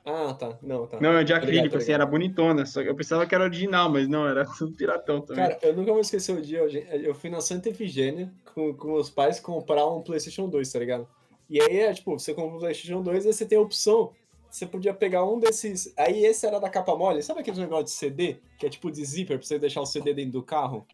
Ah, 0.05 0.33
tá. 0.33 0.57
Não, 0.61 0.85
tá. 0.85 0.99
Não, 0.99 1.11
é 1.13 1.23
de 1.23 1.31
ligado, 1.31 1.43
acrílico, 1.43 1.69
tô 1.69 1.77
assim, 1.77 1.87
ligado. 1.87 2.01
era 2.01 2.05
bonitona. 2.05 2.65
Só 2.65 2.81
eu 2.81 2.95
pensava 2.95 3.25
que 3.25 3.33
era 3.33 3.43
original, 3.43 3.89
mas 3.89 4.07
não, 4.07 4.27
era 4.27 4.45
tudo 4.57 4.75
piratão 4.75 5.21
também. 5.21 5.43
Cara, 5.43 5.59
eu 5.61 5.73
nunca 5.73 5.91
vou 5.91 6.01
esquecer 6.01 6.37
o 6.37 6.41
dia. 6.41 6.59
Eu 6.59 7.15
fui 7.15 7.29
na 7.29 7.39
Santa 7.39 7.69
Efigênia 7.69 8.31
com, 8.53 8.73
com 8.73 8.93
meus 8.93 9.09
pais 9.09 9.39
comprar 9.39 9.85
um 9.87 10.01
PlayStation 10.01 10.49
2, 10.49 10.71
tá 10.71 10.79
ligado? 10.79 11.07
E 11.49 11.61
aí 11.61 11.79
é 11.79 11.93
tipo, 11.93 12.17
você 12.17 12.33
compra 12.33 12.57
o 12.57 12.59
PlayStation 12.59 13.01
2 13.01 13.25
e 13.25 13.33
você 13.33 13.45
tem 13.45 13.57
a 13.57 13.61
opção. 13.61 14.11
Você 14.49 14.65
podia 14.65 14.93
pegar 14.93 15.25
um 15.25 15.39
desses. 15.39 15.93
Aí 15.97 16.25
esse 16.25 16.45
era 16.45 16.59
da 16.59 16.69
capa 16.69 16.95
mole. 16.95 17.23
Sabe 17.23 17.39
aquele 17.39 17.59
negócio 17.59 17.85
de 17.85 17.91
CD? 17.91 18.37
Que 18.59 18.65
é 18.65 18.69
tipo 18.69 18.91
de 18.91 19.03
zíper 19.03 19.37
pra 19.37 19.47
você 19.47 19.57
deixar 19.57 19.81
o 19.81 19.85
CD 19.85 20.13
dentro 20.13 20.33
do 20.33 20.43
carro? 20.43 20.85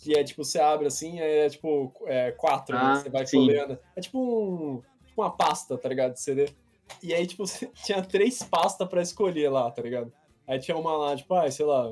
Que 0.00 0.16
é 0.16 0.22
tipo, 0.22 0.44
você 0.44 0.60
abre 0.60 0.86
assim, 0.86 1.18
é 1.18 1.48
tipo 1.50 1.92
é, 2.06 2.30
quatro, 2.30 2.74
né? 2.74 2.82
Ah, 2.82 2.94
Você 2.96 3.10
vai 3.10 3.26
sim. 3.26 3.44
folheando. 3.44 3.78
É 3.96 4.00
tipo 4.00 4.18
um. 4.18 4.80
Tipo 5.06 5.22
uma 5.22 5.30
pasta, 5.30 5.76
tá 5.76 5.88
ligado? 5.88 6.12
De 6.14 6.20
CD. 6.20 6.48
E 7.02 7.14
aí, 7.14 7.26
tipo, 7.26 7.44
você 7.46 7.70
tinha 7.84 8.02
três 8.02 8.42
pastas 8.42 8.88
pra 8.88 9.02
escolher 9.02 9.48
lá, 9.50 9.70
tá 9.70 9.82
ligado? 9.82 10.12
Aí 10.46 10.58
tinha 10.58 10.76
uma 10.76 10.96
lá, 10.96 11.14
tipo, 11.16 11.34
ah, 11.34 11.50
sei 11.50 11.66
lá, 11.66 11.86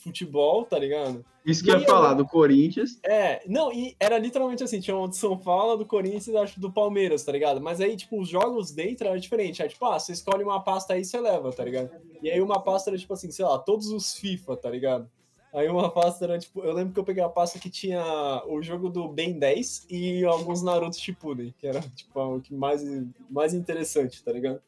futebol, 0.00 0.64
tá 0.64 0.78
ligado? 0.78 1.24
Isso 1.44 1.62
que 1.62 1.70
E 1.70 1.74
ia 1.74 1.80
falar, 1.80 2.14
do 2.14 2.26
Corinthians. 2.26 2.98
É, 3.04 3.42
não, 3.46 3.72
e 3.72 3.96
era 3.98 4.18
literalmente 4.18 4.62
assim, 4.62 4.80
tinha 4.80 4.96
uma 4.96 5.08
do 5.08 5.14
São 5.14 5.36
Paulo, 5.36 5.76
do 5.76 5.86
Corinthians 5.86 6.28
e 6.28 6.36
acho 6.36 6.60
do 6.60 6.72
Palmeiras, 6.72 7.24
tá 7.24 7.32
ligado? 7.32 7.60
Mas 7.60 7.80
aí, 7.80 7.96
tipo, 7.96 8.20
os 8.20 8.28
jogos 8.28 8.70
dentro 8.70 9.08
era 9.08 9.18
diferente. 9.18 9.62
Aí, 9.62 9.68
tipo, 9.68 9.84
ah, 9.86 9.98
você 9.98 10.12
escolhe 10.12 10.44
uma 10.44 10.60
pasta 10.60 10.94
aí, 10.94 11.04
você 11.04 11.20
leva, 11.20 11.52
tá 11.52 11.64
ligado? 11.64 11.90
E 12.22 12.30
aí 12.30 12.40
uma 12.40 12.60
pasta 12.60 12.90
era, 12.90 12.98
tipo 12.98 13.12
assim, 13.12 13.30
sei 13.30 13.44
lá, 13.44 13.58
todos 13.58 13.88
os 13.88 14.14
FIFA, 14.14 14.56
tá 14.56 14.70
ligado? 14.70 15.10
Aí 15.56 15.68
uma 15.68 15.90
pasta 15.90 16.22
era, 16.26 16.38
tipo, 16.38 16.60
eu 16.60 16.74
lembro 16.74 16.92
que 16.92 17.00
eu 17.00 17.04
peguei 17.04 17.22
a 17.22 17.30
pasta 17.30 17.58
que 17.58 17.70
tinha 17.70 18.04
o 18.46 18.60
jogo 18.60 18.90
do 18.90 19.08
Ben 19.08 19.38
10 19.38 19.86
e 19.88 20.22
alguns 20.22 20.62
Naruto 20.62 21.00
Shippuden, 21.00 21.54
que 21.56 21.66
era, 21.66 21.80
tipo, 21.80 22.20
o 22.20 22.42
que 22.42 22.52
mais, 22.52 22.82
mais 23.30 23.54
interessante, 23.54 24.22
tá 24.22 24.32
ligado? 24.32 24.60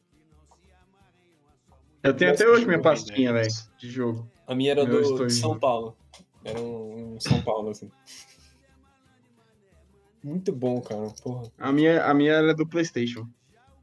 Eu 2.01 2.11
tenho 2.15 2.31
até 2.31 2.47
hoje 2.47 2.65
minha 2.65 2.81
pastinha, 2.81 3.31
velho, 3.31 3.51
de 3.77 3.87
jogo. 3.87 4.27
A 4.47 4.55
minha 4.55 4.71
era 4.71 4.83
Meu 4.83 5.15
do 5.15 5.27
de 5.27 5.33
São 5.33 5.59
Paulo. 5.59 5.95
Era 6.43 6.59
um, 6.59 7.13
um 7.13 7.19
São 7.19 7.39
Paulo, 7.43 7.69
assim. 7.69 7.91
Muito 10.23 10.51
bom, 10.51 10.81
cara, 10.81 11.13
porra. 11.21 11.51
A 11.59 11.71
minha, 11.71 12.03
a 12.03 12.11
minha 12.15 12.33
era 12.33 12.55
do 12.55 12.67
PlayStation. 12.67 13.27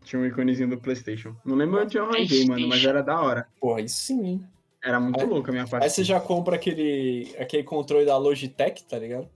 Tinha 0.02 0.20
um 0.20 0.26
iconezinho 0.26 0.70
do 0.70 0.78
PlayStation. 0.78 1.36
Não 1.44 1.54
lembro 1.54 1.80
onde 1.80 1.96
eu 1.96 2.04
arranjei, 2.04 2.44
mano, 2.46 2.66
mas 2.66 2.84
era 2.84 3.00
da 3.00 3.20
hora. 3.20 3.46
Porra, 3.60 3.78
aí 3.78 3.88
sim, 3.88 4.26
hein? 4.26 4.48
Era 4.86 5.00
muito 5.00 5.18
Aí- 5.20 5.26
louca 5.26 5.50
a 5.50 5.52
minha 5.52 5.64
Aí 5.64 5.70
pastinha. 5.70 5.90
você 5.90 6.04
já 6.04 6.20
compra 6.20 6.54
aquele, 6.54 7.34
aquele 7.40 7.64
controle 7.64 8.06
da 8.06 8.16
Logitech, 8.16 8.84
tá 8.84 8.96
ligado? 8.98 9.28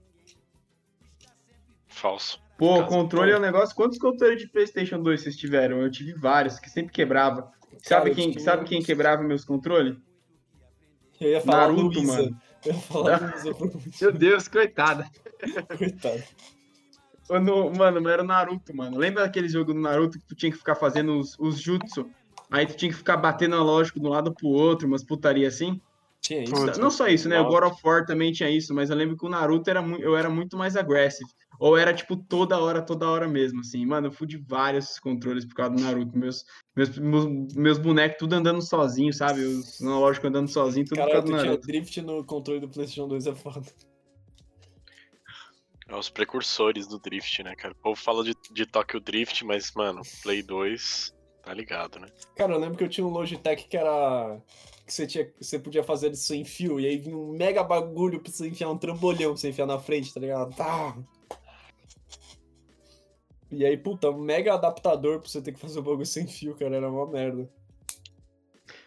Falso. 1.87 2.41
Pô, 2.57 2.77
Caso- 2.77 2.87
controle 2.87 3.31
é 3.31 3.37
um 3.37 3.41
negócio. 3.41 3.75
Quantos 3.75 3.97
controles 3.97 4.39
de 4.41 4.47
PlayStation 4.47 5.01
2 5.01 5.21
vocês 5.21 5.35
tiveram? 5.35 5.81
Eu 5.81 5.91
tive 5.91 6.13
vários, 6.13 6.59
que 6.59 6.69
sempre 6.69 6.93
quebrava. 6.93 7.51
Sabe, 7.81 7.83
Cara, 7.89 8.09
eu 8.09 8.15
quem, 8.15 8.31
tinha- 8.31 8.43
sabe 8.43 8.65
quem 8.65 8.81
quebrava 8.81 9.23
meus 9.23 9.43
controles? 9.43 9.97
Eu 11.19 11.29
ia 11.31 11.41
falar 11.41 11.67
Naruto, 11.67 11.99
Luísa. 11.99 12.13
mano. 12.21 12.41
Eu 12.65 12.73
ia 12.73 12.79
falar 12.79 13.21
Luísa 13.21 13.55
Meu 14.01 14.11
Deus, 14.13 14.47
coitada. 14.47 15.05
Coitado. 15.77 16.23
Ô, 17.29 17.39
no- 17.39 17.71
Mano, 17.71 18.01
mas 18.01 18.13
era 18.13 18.23
o 18.23 18.25
Naruto, 18.25 18.75
mano. 18.75 18.97
Lembra 18.97 19.23
daquele 19.23 19.49
jogo 19.49 19.73
do 19.73 19.79
Naruto 19.79 20.19
que 20.19 20.25
tu 20.25 20.35
tinha 20.35 20.51
que 20.51 20.57
ficar 20.57 20.75
fazendo 20.75 21.19
os, 21.19 21.37
os 21.39 21.59
jutsu? 21.59 22.09
Aí 22.51 22.65
tu 22.65 22.75
tinha 22.75 22.91
que 22.91 22.97
ficar 22.97 23.15
batendo 23.15 23.55
analógico 23.55 23.99
de 23.99 24.05
um 24.05 24.09
lado 24.09 24.33
pro 24.33 24.49
outro, 24.49 24.87
umas 24.87 25.03
putaria 25.03 25.47
assim? 25.47 25.79
Tinha 26.19 26.43
isso. 26.43 26.79
Não 26.79 26.91
só 26.91 27.07
isso, 27.07 27.27
né? 27.27 27.39
O. 27.39 27.47
God 27.47 27.63
of 27.63 27.81
War 27.83 28.05
também 28.05 28.31
tinha 28.31 28.49
isso, 28.49 28.75
mas 28.75 28.89
eu 28.89 28.95
lembro 28.95 29.17
que 29.17 29.25
o 29.25 29.29
Naruto 29.29 29.69
era 29.69 29.81
eu 29.99 30.15
era 30.15 30.29
muito 30.29 30.55
mais 30.57 30.75
agressivo. 30.75 31.29
Ou 31.59 31.77
era, 31.77 31.93
tipo, 31.93 32.15
toda 32.17 32.59
hora, 32.59 32.81
toda 32.81 33.09
hora 33.09 33.27
mesmo, 33.27 33.61
assim. 33.61 33.85
Mano, 33.85 34.07
eu 34.07 34.11
fui 34.11 34.27
de 34.27 34.37
vários 34.37 34.99
controles 34.99 35.45
por 35.45 35.55
causa 35.55 35.75
do 35.75 35.81
Naruto. 35.81 36.17
Meus, 36.17 36.43
meus, 36.75 36.97
meus, 36.97 37.53
meus 37.55 37.77
bonecos 37.77 38.17
tudo 38.19 38.33
andando 38.33 38.61
sozinho, 38.61 39.13
sabe? 39.13 39.41
Os 39.41 39.81
analógicos 39.81 40.27
andando 40.27 40.47
sozinho, 40.47 40.85
tudo 40.85 40.97
por 40.97 41.05
Cara, 41.05 41.11
causa 41.11 41.25
do 41.27 41.33
tinha 41.33 41.43
Naruto. 41.43 41.67
drift 41.67 42.01
no 42.01 42.23
controle 42.25 42.59
do 42.59 42.69
PlayStation 42.69 43.07
2 43.07 43.27
é 43.27 43.35
foda. 43.35 43.61
É 45.87 45.95
os 45.95 46.09
precursores 46.09 46.87
do 46.87 46.97
Drift, 46.99 47.43
né, 47.43 47.53
cara? 47.55 47.73
O 47.73 47.81
povo 47.81 47.99
fala 47.99 48.23
de, 48.23 48.33
de 48.51 48.65
Tokyo 48.65 48.99
Drift, 48.99 49.43
mas, 49.43 49.71
mano, 49.75 50.01
Play 50.23 50.41
2, 50.41 51.13
tá 51.43 51.53
ligado, 51.53 51.99
né? 51.99 52.07
Cara, 52.35 52.53
eu 52.53 52.59
lembro 52.59 52.77
que 52.77 52.83
eu 52.83 52.89
tinha 52.89 53.05
um 53.05 53.09
Logitech 53.09 53.67
que 53.67 53.77
era. 53.77 54.39
que 54.85 54.93
você, 54.93 55.07
tinha, 55.07 55.31
você 55.39 55.57
podia 55.59 55.83
fazer 55.83 56.11
isso 56.11 56.33
em 56.33 56.43
fio, 56.45 56.79
e 56.79 56.85
aí 56.87 56.97
vinha 56.97 57.17
um 57.17 57.31
mega 57.31 57.63
bagulho 57.63 58.19
pra 58.19 58.31
você 58.31 58.47
enfiar 58.47 58.69
um 58.69 58.77
trambolhão 58.77 59.31
pra 59.31 59.41
você 59.41 59.49
enfiar 59.49 59.65
na 59.65 59.79
frente, 59.79 60.13
tá 60.13 60.19
ligado? 60.19 60.55
Tá. 60.55 60.95
E 63.51 63.65
aí, 63.65 63.75
puta, 63.77 64.09
um 64.09 64.17
mega 64.21 64.53
adaptador 64.53 65.19
pra 65.19 65.29
você 65.29 65.41
ter 65.41 65.51
que 65.51 65.59
fazer 65.59 65.79
o 65.79 65.83
bagulho 65.83 66.05
sem 66.05 66.25
fio, 66.25 66.55
cara, 66.55 66.75
era 66.77 66.89
uma 66.89 67.05
merda. 67.05 67.49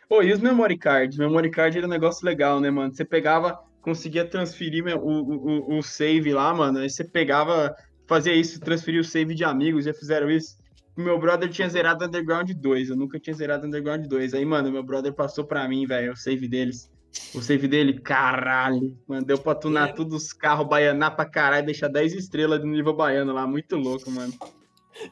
Pô, 0.08 0.22
e 0.22 0.32
os 0.32 0.40
memory 0.40 0.78
cards? 0.78 1.18
Memory 1.18 1.50
card 1.50 1.76
era 1.78 1.86
um 1.86 1.90
negócio 1.90 2.24
legal, 2.24 2.60
né, 2.60 2.70
mano? 2.70 2.94
Você 2.94 3.04
pegava, 3.04 3.62
conseguia 3.82 4.24
transferir 4.24 4.84
o, 4.96 5.00
o- 5.06 5.78
o 5.78 5.82
save 5.82 6.32
lá, 6.32 6.54
mano. 6.54 6.78
Aí 6.78 6.88
você 6.88 7.04
pegava, 7.04 7.74
fazia 8.06 8.34
isso, 8.34 8.58
transferia 8.60 9.00
o 9.00 9.04
save 9.04 9.34
de 9.34 9.44
amigos, 9.44 9.84
já 9.84 9.92
fizeram 9.92 10.30
isso. 10.30 10.56
O 10.96 11.00
meu 11.00 11.18
brother 11.18 11.48
tinha 11.48 11.68
zerado 11.68 12.04
Underground 12.04 12.50
2, 12.52 12.90
eu 12.90 12.96
nunca 12.96 13.18
tinha 13.18 13.34
zerado 13.34 13.66
Underground 13.66 14.06
2. 14.06 14.34
Aí, 14.34 14.44
mano, 14.44 14.70
meu 14.70 14.82
brother 14.82 15.12
passou 15.12 15.44
pra 15.44 15.68
mim, 15.68 15.86
velho, 15.86 16.12
o 16.12 16.16
save 16.16 16.46
deles. 16.46 16.90
O 17.34 17.40
save 17.40 17.66
dele, 17.68 18.00
caralho. 18.00 18.96
Mano, 19.06 19.24
deu 19.26 19.38
pra 19.38 19.54
tunar 19.54 19.90
É. 19.90 19.92
tudo 19.92 20.16
os 20.16 20.32
carros, 20.32 20.68
baianar 20.68 21.14
pra 21.16 21.24
caralho, 21.24 21.66
deixar 21.66 21.88
10 21.88 22.12
estrelas 22.14 22.60
no 22.60 22.66
nível 22.66 22.94
baiano 22.94 23.32
lá. 23.32 23.46
Muito 23.46 23.76
louco, 23.76 24.10
mano. 24.10 24.32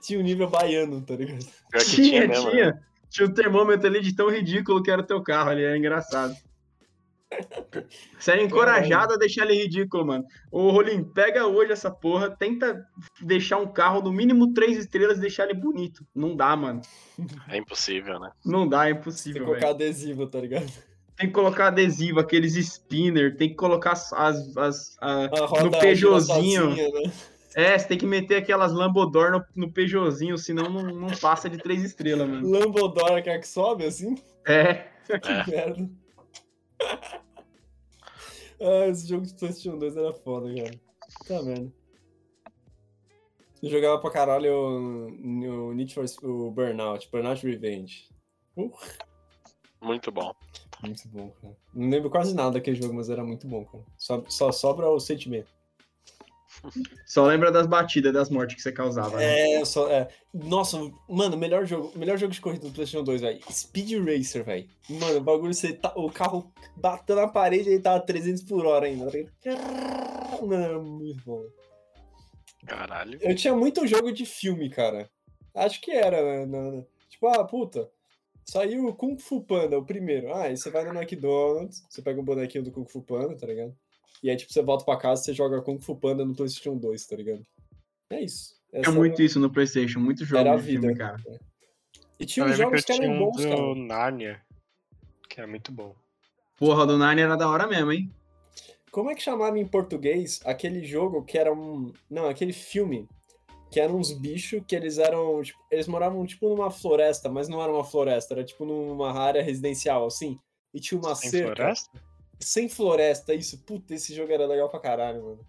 Tinha 0.00 0.18
um 0.18 0.22
nível 0.22 0.48
baiano, 0.48 1.00
tá 1.00 1.14
ligado? 1.14 1.44
Tinha, 1.84 1.84
tinha, 1.84 2.28
mesmo, 2.28 2.44
né? 2.46 2.50
tinha. 2.50 2.82
Tinha 3.10 3.28
um 3.28 3.32
termômetro 3.34 3.86
ali 3.88 4.00
de 4.00 4.14
tão 4.14 4.30
ridículo 4.30 4.82
que 4.82 4.90
era 4.90 5.02
o 5.02 5.06
teu 5.06 5.20
carro 5.22 5.50
ali, 5.50 5.62
era 5.62 5.76
engraçado. 5.76 6.34
Você 8.18 8.32
era 8.32 8.42
encorajado 8.42 9.14
a 9.14 9.16
deixar 9.16 9.44
ele 9.44 9.62
ridículo, 9.62 10.06
mano. 10.06 10.24
Ô, 10.50 10.70
Rolim, 10.70 11.02
pega 11.04 11.46
hoje 11.46 11.72
essa 11.72 11.90
porra, 11.90 12.30
tenta 12.30 12.84
deixar 13.20 13.58
um 13.58 13.66
carro 13.66 14.00
no 14.02 14.12
mínimo 14.12 14.52
três 14.52 14.76
estrelas 14.78 15.18
e 15.18 15.22
deixar 15.22 15.44
ele 15.44 15.54
bonito. 15.54 16.04
Não 16.14 16.36
dá, 16.36 16.54
mano. 16.56 16.80
É 17.48 17.56
impossível, 17.56 18.18
né? 18.20 18.30
Não 18.44 18.68
dá, 18.68 18.84
é 18.84 18.86
Tem 18.86 18.94
que 18.94 19.00
impossível, 19.00 19.44
colocar 19.44 19.60
velho. 19.60 19.74
adesivo, 19.74 20.26
tá 20.26 20.40
ligado? 20.40 20.66
Tem 21.16 21.26
que 21.28 21.32
colocar 21.34 21.66
adesivo, 21.68 22.20
aqueles 22.20 22.56
spinner, 22.56 23.36
tem 23.36 23.48
que 23.50 23.54
colocar 23.54 23.92
as, 23.92 24.12
as, 24.12 24.56
as- 24.56 24.96
a- 25.00 25.28
no 25.62 25.70
Peugeotzinho. 25.70 26.70
né? 26.74 27.12
É, 27.54 27.78
você 27.78 27.86
tem 27.86 27.98
que 27.98 28.06
meter 28.06 28.36
aquelas 28.36 28.72
Lambodor 28.72 29.30
no, 29.30 29.44
no 29.54 29.70
Peugeotzinho, 29.72 30.38
senão 30.38 30.70
não, 30.70 30.82
não 30.84 31.08
passa 31.18 31.50
de 31.50 31.58
três 31.58 31.84
estrelas, 31.84 32.26
mano. 32.26 32.48
Lambodora 32.50 33.20
que 33.20 33.28
é 33.28 33.38
que 33.38 33.46
sobe 33.46 33.84
assim? 33.84 34.16
É. 34.46 34.86
Que 35.20 35.50
merda. 35.50 35.90
ah, 38.60 38.88
esse 38.88 39.08
jogo 39.08 39.26
de 39.26 39.34
PlayStation 39.34 39.78
2 39.78 39.96
era 39.96 40.12
foda, 40.12 40.54
cara. 40.54 40.80
Tá 41.26 41.42
merda. 41.42 41.72
Eu 43.62 43.70
jogava 43.70 44.00
pra 44.00 44.10
caralho 44.10 44.52
o, 44.52 45.68
o 45.68 45.72
Need 45.72 45.94
for 45.94 46.04
o 46.24 46.50
Burnout, 46.50 47.08
Burnout 47.10 47.46
Revenge. 47.46 48.08
Muito 49.80 50.10
bom. 50.10 50.34
Muito 50.82 51.08
bom, 51.08 51.30
cara. 51.40 51.56
Não 51.72 51.88
lembro 51.88 52.10
quase 52.10 52.34
nada 52.34 52.52
daquele 52.52 52.80
jogo, 52.80 52.94
mas 52.94 53.08
era 53.08 53.24
muito 53.24 53.46
bom, 53.46 53.64
cara. 53.64 53.84
Só, 53.96 54.24
só 54.28 54.50
sobra 54.50 54.88
o 54.88 54.98
sentimento. 54.98 55.48
Só 57.06 57.26
lembra 57.26 57.50
das 57.50 57.66
batidas, 57.66 58.12
das 58.12 58.30
mortes 58.30 58.56
que 58.56 58.62
você 58.62 58.72
causava, 58.72 59.16
né? 59.16 59.60
É, 59.60 59.64
só. 59.64 59.90
É. 59.90 60.08
Nossa, 60.32 60.78
mano, 61.08 61.36
melhor 61.36 61.66
jogo, 61.66 61.92
melhor 61.96 62.16
jogo 62.16 62.32
de 62.32 62.40
corrida 62.40 62.66
do 62.66 62.72
PlayStation 62.72 63.04
2, 63.04 63.20
velho. 63.20 63.40
Speed 63.50 63.92
Racer, 64.04 64.44
velho. 64.44 64.68
Mano, 64.88 65.18
o 65.18 65.20
bagulho, 65.20 65.52
você 65.52 65.72
tá, 65.72 65.92
o 65.96 66.10
carro 66.10 66.52
bateu 66.76 67.16
na 67.16 67.28
parede 67.28 67.68
e 67.68 67.74
ele 67.74 67.82
tava 67.82 68.00
300 68.00 68.42
por 68.42 68.64
hora 68.66 68.86
ainda. 68.86 69.10
Mano, 70.40 70.54
era 70.54 70.78
muito 70.78 71.22
bom. 71.24 71.44
Caralho. 72.66 73.18
Eu 73.20 73.34
tinha 73.34 73.54
muito 73.54 73.86
jogo 73.86 74.12
de 74.12 74.24
filme, 74.24 74.70
cara. 74.70 75.10
Acho 75.54 75.80
que 75.80 75.90
era, 75.90 76.46
né? 76.46 76.84
Tipo, 77.08 77.26
ah, 77.28 77.44
puta. 77.44 77.90
Saiu 78.44 78.86
o 78.86 78.94
Kung 78.94 79.18
Fu 79.18 79.40
Panda, 79.40 79.78
o 79.78 79.84
primeiro. 79.84 80.32
Ah, 80.32 80.44
aí 80.44 80.56
você 80.56 80.70
vai 80.70 80.84
no 80.84 80.98
McDonald's, 80.98 81.84
você 81.88 82.02
pega 82.02 82.20
um 82.20 82.24
bonequinho 82.24 82.64
do 82.64 82.72
Kung 82.72 82.86
Fu 82.86 83.02
Panda, 83.02 83.36
tá 83.36 83.46
ligado? 83.46 83.76
E 84.22 84.30
aí, 84.30 84.36
tipo, 84.36 84.52
você 84.52 84.62
volta 84.62 84.84
pra 84.84 84.96
casa 84.96 85.22
e 85.22 85.24
você 85.24 85.34
joga 85.34 85.60
Kung 85.62 85.78
Fu 85.80 85.96
Panda 85.96 86.24
no 86.24 86.34
PlayStation 86.34 86.76
2, 86.76 87.06
tá 87.06 87.16
ligado? 87.16 87.44
É 88.10 88.20
isso. 88.20 88.54
Tinha 88.70 88.80
Essa 88.82 88.90
muito 88.92 89.20
isso 89.22 89.40
no 89.40 89.50
Playstation, 89.50 89.98
muito 90.00 90.24
jogo 90.24 90.40
era 90.40 90.52
a 90.54 90.56
de 90.56 90.62
filme, 90.62 90.88
vida. 90.88 90.98
cara. 90.98 91.22
E 92.18 92.24
tinha 92.24 92.46
uns 92.46 92.56
jogos 92.56 92.84
que 92.84 92.92
eram 92.92 93.12
um 93.14 93.18
bons, 93.18 93.36
do 93.42 93.48
cara. 93.48 93.74
Narnia, 93.74 94.40
que 95.28 95.40
era 95.40 95.48
muito 95.48 95.72
bom. 95.72 95.94
Porra, 96.56 96.86
do 96.86 96.96
Narnia 96.96 97.24
era 97.24 97.36
da 97.36 97.48
hora 97.48 97.66
mesmo, 97.66 97.90
hein? 97.92 98.10
Como 98.90 99.10
é 99.10 99.14
que 99.14 99.22
chamava 99.22 99.58
em 99.58 99.66
português 99.66 100.40
aquele 100.44 100.84
jogo 100.84 101.24
que 101.24 101.36
era 101.36 101.52
um. 101.52 101.92
Não, 102.08 102.28
aquele 102.28 102.52
filme. 102.52 103.08
Que 103.70 103.80
eram 103.80 103.96
uns 103.96 104.12
bichos 104.12 104.62
que 104.68 104.76
eles 104.76 104.98
eram. 104.98 105.42
tipo, 105.42 105.58
eles 105.70 105.88
moravam 105.88 106.24
tipo 106.26 106.46
numa 106.48 106.70
floresta, 106.70 107.30
mas 107.30 107.48
não 107.48 107.60
era 107.62 107.72
uma 107.72 107.82
floresta, 107.84 108.34
era 108.34 108.44
tipo 108.44 108.66
numa 108.66 109.12
área 109.18 109.42
residencial, 109.42 110.06
assim. 110.06 110.38
E 110.74 110.78
tinha 110.78 111.00
uma 111.00 111.14
Sem 111.14 111.30
cerca. 111.30 111.56
floresta? 111.56 111.90
Sem 112.42 112.68
floresta, 112.68 113.34
isso. 113.34 113.58
Puta, 113.64 113.94
esse 113.94 114.14
jogo 114.14 114.32
era 114.32 114.46
legal 114.46 114.68
pra 114.68 114.80
caralho, 114.80 115.22
mano. 115.22 115.46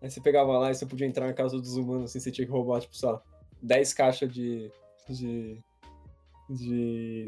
Aí 0.00 0.10
você 0.10 0.20
pegava 0.20 0.58
lá 0.58 0.70
e 0.70 0.74
você 0.74 0.86
podia 0.86 1.06
entrar 1.06 1.26
na 1.26 1.32
casa 1.34 1.58
dos 1.58 1.76
humanos, 1.76 2.10
assim, 2.10 2.20
você 2.20 2.30
tinha 2.30 2.46
que 2.46 2.52
roubar, 2.52 2.80
tipo, 2.80 2.96
sei 2.96 3.08
lá, 3.10 3.22
10 3.62 3.92
caixas 3.94 4.32
de. 4.32 4.70
de. 5.08 5.60
de. 6.48 7.26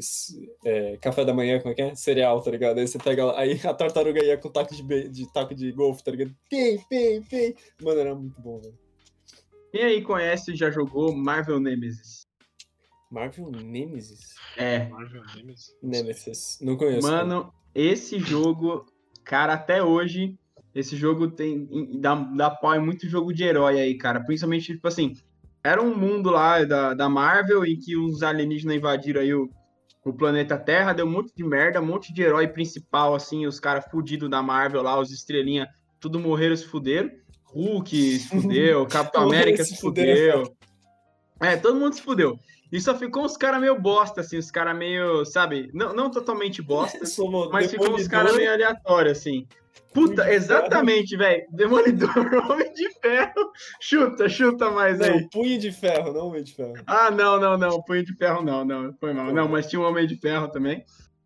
é, 0.65 0.97
café 0.97 1.23
da 1.23 1.33
manhã, 1.33 1.59
como 1.59 1.71
é 1.71 1.75
que 1.75 1.81
é? 1.81 1.95
Cereal, 1.95 2.41
tá 2.41 2.51
ligado? 2.51 2.79
Aí 2.79 2.87
você 2.87 2.97
pega 2.97 3.25
lá. 3.25 3.39
Aí 3.39 3.59
a 3.63 3.73
tartaruga 3.73 4.23
ia 4.23 4.37
com 4.37 4.49
taco 4.49 4.73
de, 4.75 4.83
be- 4.83 5.07
de 5.09 5.31
taco 5.31 5.53
de 5.53 5.71
golfe, 5.71 6.03
tá 6.03 6.11
ligado? 6.11 6.35
Pim, 6.49 6.77
pim, 6.89 7.21
pim. 7.23 7.53
Mano, 7.81 7.99
era 7.99 8.15
muito 8.15 8.41
bom, 8.41 8.59
velho. 8.59 8.77
Quem 9.71 9.83
aí 9.83 10.01
conhece 10.03 10.51
e 10.51 10.55
já 10.55 10.69
jogou 10.69 11.15
Marvel 11.15 11.59
Nemesis? 11.59 12.27
Marvel 13.09 13.49
Nemesis? 13.51 14.33
É. 14.57 14.87
Marvel 14.87 15.23
Nemesis? 15.35 15.75
Nemesis. 15.81 16.57
Não 16.61 16.75
conheço. 16.77 17.07
cara. 17.07 17.25
Mano, 17.25 17.53
esse 17.73 18.19
jogo, 18.19 18.85
cara, 19.23 19.53
até 19.53 19.83
hoje, 19.83 20.37
esse 20.73 20.95
jogo 20.95 21.29
tem 21.29 21.67
dá, 21.99 22.15
dá 22.15 22.49
pau 22.49 22.75
em 22.75 22.79
muito 22.79 23.07
jogo 23.07 23.33
de 23.33 23.43
herói 23.43 23.79
aí, 23.79 23.97
cara. 23.97 24.19
Principalmente, 24.23 24.73
tipo 24.73 24.87
assim, 24.87 25.15
era 25.63 25.81
um 25.81 25.95
mundo 25.95 26.29
lá 26.29 26.63
da, 26.63 26.93
da 26.93 27.09
Marvel 27.09 27.65
em 27.65 27.77
que 27.77 27.95
os 27.95 28.21
alienígenas 28.21 28.75
invadiram 28.75 29.21
aí 29.21 29.33
o, 29.33 29.49
o 30.03 30.13
planeta 30.13 30.57
Terra, 30.57 30.93
deu 30.93 31.05
um 31.05 31.11
monte 31.11 31.33
de 31.35 31.43
merda, 31.43 31.81
um 31.81 31.85
monte 31.85 32.13
de 32.13 32.21
herói 32.21 32.47
principal, 32.47 33.15
assim, 33.15 33.45
os 33.45 33.59
caras 33.59 33.85
fudidos 33.89 34.29
da 34.29 34.41
Marvel 34.41 34.81
lá, 34.81 34.99
os 34.99 35.11
estrelinha, 35.11 35.67
tudo 35.99 36.19
morreram, 36.19 36.55
se 36.55 36.65
fuderam. 36.65 37.09
Hulk 37.45 38.19
se 38.19 38.27
fudeu, 38.41 38.85
Capitão 38.87 39.23
América 39.23 39.63
se 39.63 39.79
fudeu. 39.79 40.55
É, 41.39 41.55
todo 41.55 41.79
mundo 41.79 41.93
se 41.93 42.01
fudeu. 42.01 42.37
E 42.73 42.81
só 42.81 42.97
ficou 42.97 43.23
uns 43.23 43.37
caras 43.37 43.61
meio 43.61 43.79
bosta, 43.79 44.21
assim, 44.21 44.35
os 44.35 44.49
caras 44.49 44.75
meio, 44.75 45.23
sabe, 45.25 45.69
não, 45.75 45.93
não 45.93 46.09
totalmente 46.09 46.59
bosta, 46.59 46.97
mas 47.53 47.69
ficou 47.69 47.93
uns 47.93 48.07
caras 48.07 48.35
meio 48.35 48.51
aleatórios, 48.51 49.19
assim. 49.19 49.47
Puta, 49.93 50.33
exatamente, 50.33 51.15
velho. 51.15 51.43
Demolidor, 51.51 52.09
Homem 52.49 52.73
de 52.73 52.89
Ferro. 52.99 53.51
Chuta, 53.79 54.27
chuta 54.27 54.71
mais 54.71 54.99
aí. 54.99 55.21
Não, 55.21 55.29
punho 55.29 55.59
de 55.59 55.71
ferro, 55.71 56.11
não 56.11 56.27
homem 56.29 56.43
de 56.43 56.55
ferro. 56.55 56.73
Ah, 56.87 57.11
não, 57.11 57.39
não, 57.39 57.55
não. 57.59 57.79
Punho 57.83 58.03
de 58.03 58.15
Ferro 58.15 58.43
não, 58.43 58.65
não. 58.65 58.91
Foi 58.99 59.13
mal. 59.13 59.31
Não, 59.31 59.47
mas 59.47 59.67
tinha 59.67 59.79
o 59.79 59.85
Homem 59.85 60.07
de 60.07 60.15
Ferro 60.15 60.47
também. 60.47 60.83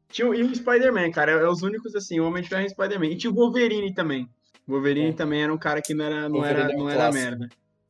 Tinha, 0.10 0.28
e 0.36 0.44
o 0.44 0.54
Spider-Man, 0.54 1.12
cara. 1.12 1.32
É, 1.32 1.48
os 1.48 1.62
únicos, 1.62 1.96
assim, 1.96 2.20
o 2.20 2.28
Homem 2.28 2.44
de 2.44 2.50
Ferro 2.50 2.66
e 2.66 2.70
Spider-Man. 2.70 3.06
E 3.06 3.16
tinha 3.16 3.32
o 3.32 3.34
Wolverine 3.34 3.94
também. 3.94 4.30
O 4.68 4.74
Wolverine 4.74 5.12
É. 5.12 5.14
também 5.14 5.44
era 5.44 5.54
um 5.54 5.58
cara 5.58 5.82
que 5.82 5.94
não 5.94 6.04
era, 6.04 6.28
não 6.28 6.42
Wolverine 6.42 6.62
era, 6.62 6.74
é 6.74 6.76
um 6.76 6.80
não 6.80 6.90
era 6.90 7.10
merda. 7.10 7.48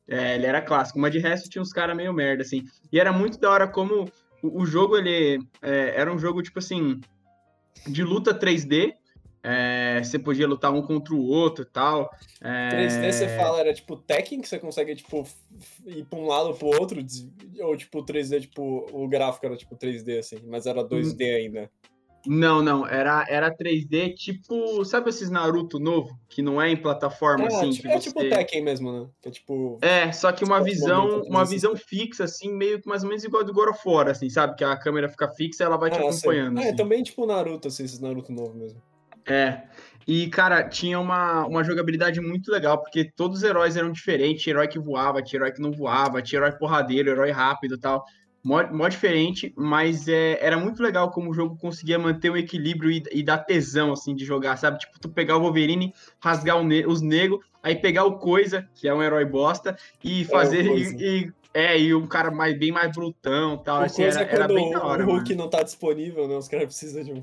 É, 0.08 0.34
ele 0.34 0.46
era 0.46 0.62
clássico. 0.62 0.98
Mas 0.98 1.12
de 1.12 1.18
resto 1.18 1.50
tinha 1.50 1.62
uns 1.62 1.72
caras 1.72 1.96
meio 1.96 2.12
merda, 2.12 2.42
assim. 2.42 2.64
E 2.90 2.98
era 2.98 3.12
muito 3.12 3.38
da 3.38 3.50
hora 3.50 3.68
como 3.68 4.10
o, 4.42 4.62
o 4.62 4.66
jogo, 4.66 4.96
ele 4.96 5.38
é, 5.62 6.00
era 6.00 6.12
um 6.12 6.18
jogo, 6.18 6.42
tipo 6.42 6.58
assim, 6.58 7.00
de 7.86 8.02
luta 8.02 8.34
3D. 8.34 8.94
É, 9.40 10.00
você 10.02 10.18
podia 10.18 10.48
lutar 10.48 10.72
um 10.72 10.82
contra 10.82 11.14
o 11.14 11.24
outro 11.24 11.62
e 11.62 11.66
tal. 11.66 12.10
É, 12.40 12.86
3D 12.88 13.12
você 13.12 13.28
fala, 13.36 13.60
era 13.60 13.72
tipo 13.72 13.96
Tekken, 13.96 14.40
que 14.40 14.48
você 14.48 14.58
consegue, 14.58 14.96
tipo, 14.96 15.26
ir 15.86 16.04
pra 16.06 16.18
um 16.18 16.26
lado 16.26 16.48
ou 16.48 16.54
pro 16.54 16.68
outro, 16.68 16.98
ou 17.60 17.76
tipo 17.76 18.04
3D, 18.04 18.40
tipo, 18.42 18.88
o 18.92 19.06
gráfico 19.06 19.46
era 19.46 19.56
tipo 19.56 19.76
3D, 19.76 20.18
assim, 20.18 20.38
mas 20.46 20.66
era 20.66 20.82
2D 20.82 21.22
ainda. 21.22 21.70
Não, 22.26 22.60
não. 22.62 22.86
Era, 22.86 23.24
era 23.28 23.50
3D, 23.54 24.14
tipo. 24.14 24.84
Sabe 24.84 25.08
esses 25.08 25.30
Naruto 25.30 25.78
novo? 25.78 26.18
Que 26.28 26.42
não 26.42 26.60
é 26.60 26.68
em 26.68 26.76
plataforma, 26.76 27.44
Ah, 27.44 27.48
assim? 27.48 27.70
tipo- 27.70 27.88
que 27.88 27.94
é 27.94 28.00
você... 28.00 28.08
tipo 28.08 28.20
Tekken 28.28 28.62
mesmo, 28.64 28.92
né? 28.92 29.08
Que 29.22 29.28
é 29.28 29.32
tipo. 29.32 29.78
É, 29.80 30.12
só 30.12 30.32
que 30.32 30.44
uma 30.44 30.56
Tipo, 30.58 30.70
visão, 30.70 31.22
uma 31.22 31.44
visão 31.44 31.76
fixa, 31.76 32.24
assim, 32.24 32.52
meio 32.52 32.80
que 32.82 32.88
mais 32.88 33.02
ou 33.02 33.08
menos 33.08 33.24
igual 33.24 33.44
do 33.44 33.52
God 33.52 33.68
of 33.70 33.80
War, 33.86 34.08
assim, 34.08 34.28
sabe? 34.28 34.56
Que 34.56 34.64
a 34.64 34.76
câmera 34.76 35.08
fica 35.08 35.28
fixa 35.30 35.62
e 35.62 35.66
ela 35.66 35.76
vai 35.78 35.90
te 35.90 35.96
Ah, 35.98 36.10
sei. 36.12 36.30
acompanhando. 36.30 36.58
É 36.60 36.68
assim. 36.68 36.76
também 36.76 37.02
tipo 37.02 37.24
Naruto, 37.24 37.68
assim, 37.68 37.84
esses 37.84 38.00
Naruto 38.00 38.32
novo 38.32 38.54
mesmo. 38.54 38.82
É. 39.26 39.62
E, 40.06 40.26
cara, 40.28 40.66
tinha 40.66 40.98
uma, 40.98 41.46
uma 41.46 41.62
jogabilidade 41.62 42.18
muito 42.20 42.50
legal, 42.50 42.78
porque 42.78 43.04
todos 43.14 43.38
os 43.38 43.44
heróis 43.44 43.76
eram 43.76 43.92
diferentes. 43.92 44.46
Herói 44.46 44.66
que 44.66 44.78
voava, 44.78 45.22
tinha 45.22 45.38
herói 45.38 45.52
que 45.52 45.60
não 45.60 45.70
voava, 45.70 46.22
tinha 46.22 46.38
herói 46.40 46.52
porradeiro, 46.52 47.10
herói 47.10 47.30
rápido 47.30 47.74
e 47.74 47.78
tal. 47.78 48.02
Mó, 48.48 48.62
mó 48.72 48.88
diferente, 48.88 49.52
mas 49.54 50.08
é, 50.08 50.38
era 50.40 50.56
muito 50.56 50.82
legal 50.82 51.10
como 51.10 51.30
o 51.30 51.34
jogo 51.34 51.54
conseguia 51.58 51.98
manter 51.98 52.30
o 52.30 52.36
equilíbrio 52.36 52.90
e, 52.90 53.02
e 53.12 53.22
dar 53.22 53.36
tesão, 53.38 53.92
assim, 53.92 54.14
de 54.14 54.24
jogar, 54.24 54.56
sabe? 54.56 54.78
Tipo, 54.78 54.98
tu 54.98 55.10
pegar 55.10 55.36
o 55.36 55.40
Wolverine, 55.42 55.92
rasgar 56.18 56.56
o 56.56 56.64
ne- 56.64 56.86
os 56.86 57.02
negros, 57.02 57.40
aí 57.62 57.76
pegar 57.76 58.04
o 58.04 58.18
Coisa, 58.18 58.66
que 58.74 58.88
é 58.88 58.94
um 58.94 59.02
herói 59.02 59.26
bosta, 59.26 59.76
e 60.02 60.24
fazer... 60.24 60.64
o 60.64 60.68
Coisa. 60.68 60.96
e, 60.98 61.24
e- 61.24 61.32
é, 61.52 61.78
e 61.78 61.94
um 61.94 62.06
cara 62.06 62.30
mais, 62.30 62.58
bem 62.58 62.72
mais 62.72 62.90
brutão 62.90 63.54
e 63.56 63.64
tal. 63.64 63.80
O 63.80 63.84
Assim, 63.84 64.02
coisa 64.02 64.20
era, 64.20 64.30
é 64.30 64.34
era 64.34 64.48
bem 64.48 64.70
da 64.70 64.82
hora, 64.82 65.02
o 65.02 65.06
Hulk 65.06 65.30
mano. 65.30 65.42
não 65.42 65.50
tá 65.50 65.62
disponível, 65.62 66.26
né? 66.26 66.36
Os 66.36 66.48
caras 66.48 66.66
precisam 66.66 67.02
de 67.04 67.12
um. 67.12 67.22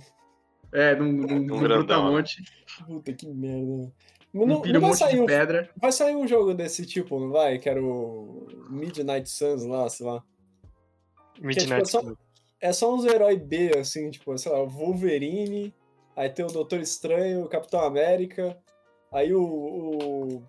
É, 0.72 0.96
num, 0.96 1.12
num, 1.12 1.40
num 1.40 1.46
grandão, 1.58 1.78
brutamonte, 1.78 2.44
Puta 2.86 3.14
que 3.14 3.28
merda. 3.28 3.66
né? 3.78 3.92
um 4.34 4.46
Não, 4.46 4.62
não 4.62 4.62
um 4.62 4.62
vai 4.64 4.82
monte 4.82 4.98
sair 4.98 5.16
de 5.16 5.22
um 5.22 5.26
pedra. 5.26 5.70
Vai 5.76 5.92
sair 5.92 6.16
um 6.16 6.28
jogo 6.28 6.54
desse 6.54 6.86
tipo, 6.86 7.20
não 7.20 7.32
vai? 7.32 7.58
Que 7.58 7.68
era 7.70 7.82
o 7.82 8.46
Midnight 8.70 9.28
Suns 9.30 9.64
lá, 9.64 9.90
sei 9.90 10.06
lá. 10.06 10.22
Midnight 11.40 11.90
só- 11.90 12.02
Club. 12.02 12.18
É 12.62 12.72
só 12.72 12.94
uns 12.94 13.06
heróis 13.06 13.40
B, 13.42 13.78
assim, 13.78 14.10
tipo, 14.10 14.36
sei 14.38 14.52
lá, 14.52 14.62
o 14.62 14.68
Wolverine, 14.70 15.74
aí 16.16 16.30
tem 16.30 16.44
o 16.46 16.50
Doutor 16.50 16.80
Estranho, 16.80 17.44
o 17.44 17.50
Capitão 17.50 17.82
América, 17.82 18.58
aí 19.12 19.34
o. 19.34 19.44
o, 19.44 20.44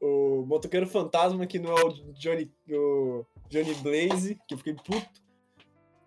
o 0.00 0.46
Motoqueiro 0.46 0.86
Fantasma, 0.86 1.46
que 1.46 1.58
não 1.58 1.76
é 1.76 1.84
o 1.84 1.88
Johnny, 2.12 2.50
o 2.70 3.24
Johnny 3.48 3.74
Blaze, 3.74 4.38
que 4.46 4.54
eu 4.54 4.58
fiquei 4.58 4.74
puto. 4.74 5.28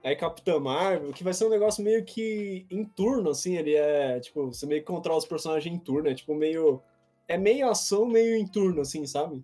Aí 0.03 0.15
Capitã 0.15 0.59
Marvel, 0.59 1.11
que 1.11 1.23
vai 1.23 1.33
ser 1.33 1.45
um 1.45 1.49
negócio 1.49 1.83
meio 1.83 2.03
que 2.03 2.65
em 2.71 2.83
turno, 2.83 3.29
assim, 3.29 3.57
ele 3.57 3.75
é, 3.75 4.19
tipo, 4.19 4.47
você 4.47 4.65
meio 4.65 4.81
que 4.81 4.87
controla 4.87 5.19
os 5.19 5.25
personagens 5.25 5.71
em 5.73 5.77
turno, 5.77 6.09
é 6.09 6.15
tipo 6.15 6.33
meio. 6.33 6.81
É 7.27 7.37
meio 7.37 7.69
ação, 7.69 8.05
meio 8.05 8.35
em 8.35 8.45
turno, 8.47 8.81
assim, 8.81 9.05
sabe? 9.05 9.43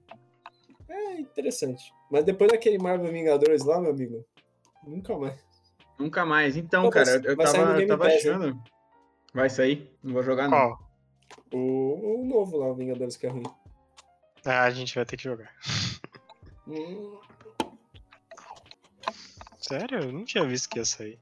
É 0.89 1.19
interessante. 1.19 1.93
Mas 2.09 2.23
depois 2.23 2.51
daquele 2.51 2.77
Marvel 2.77 3.11
Vingadores 3.11 3.63
lá, 3.63 3.79
meu 3.79 3.91
amigo, 3.91 4.25
nunca 4.83 5.17
mais. 5.17 5.45
Nunca 5.99 6.25
mais. 6.25 6.55
Então, 6.55 6.83
Pô, 6.83 6.89
cara, 6.89 7.09
eu, 7.09 7.35
tava, 7.37 7.81
eu 7.81 7.87
tava 7.87 8.03
Pass, 8.05 8.13
hein? 8.13 8.19
achando. 8.19 8.63
Vai 9.33 9.49
sair? 9.49 9.91
Não 10.03 10.13
vou 10.13 10.23
jogar, 10.23 10.47
não. 10.47 10.57
Qual? 10.57 10.87
O, 11.53 12.21
o 12.21 12.25
novo 12.25 12.57
lá, 12.57 12.67
o 12.67 12.75
Vingadores 12.75 13.17
que 13.17 13.27
é 13.27 13.29
ruim. 13.29 13.43
Ah, 14.45 14.63
a 14.63 14.69
gente 14.71 14.95
vai 14.95 15.05
ter 15.05 15.17
que 15.17 15.23
jogar. 15.23 15.53
Hum, 16.69 17.17
Sério? 19.57 19.99
Eu 19.99 20.11
não 20.11 20.25
tinha 20.25 20.45
visto 20.45 20.69
que 20.69 20.79
ia 20.79 20.85
sair. 20.85 21.17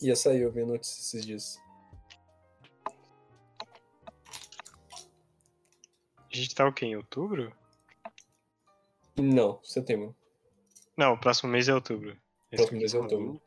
ia 0.00 0.14
sair, 0.14 0.42
eu 0.42 0.52
vi 0.52 0.62
a 0.62 0.66
notícia 0.66 1.00
esses 1.00 1.26
dias. 1.26 1.60
A 6.32 6.36
gente 6.36 6.54
tá 6.54 6.66
o 6.66 6.72
quê? 6.72 6.86
Em 6.86 6.96
outubro? 6.96 7.52
Não, 9.16 9.60
setembro. 9.62 10.14
Não, 10.96 11.14
o 11.14 11.18
próximo 11.18 11.50
mês 11.50 11.68
é 11.68 11.74
outubro. 11.74 12.10
Esse 12.50 12.62
Próximo 12.62 12.78
mês 12.78 12.94
é 12.94 12.98
outubro. 12.98 13.40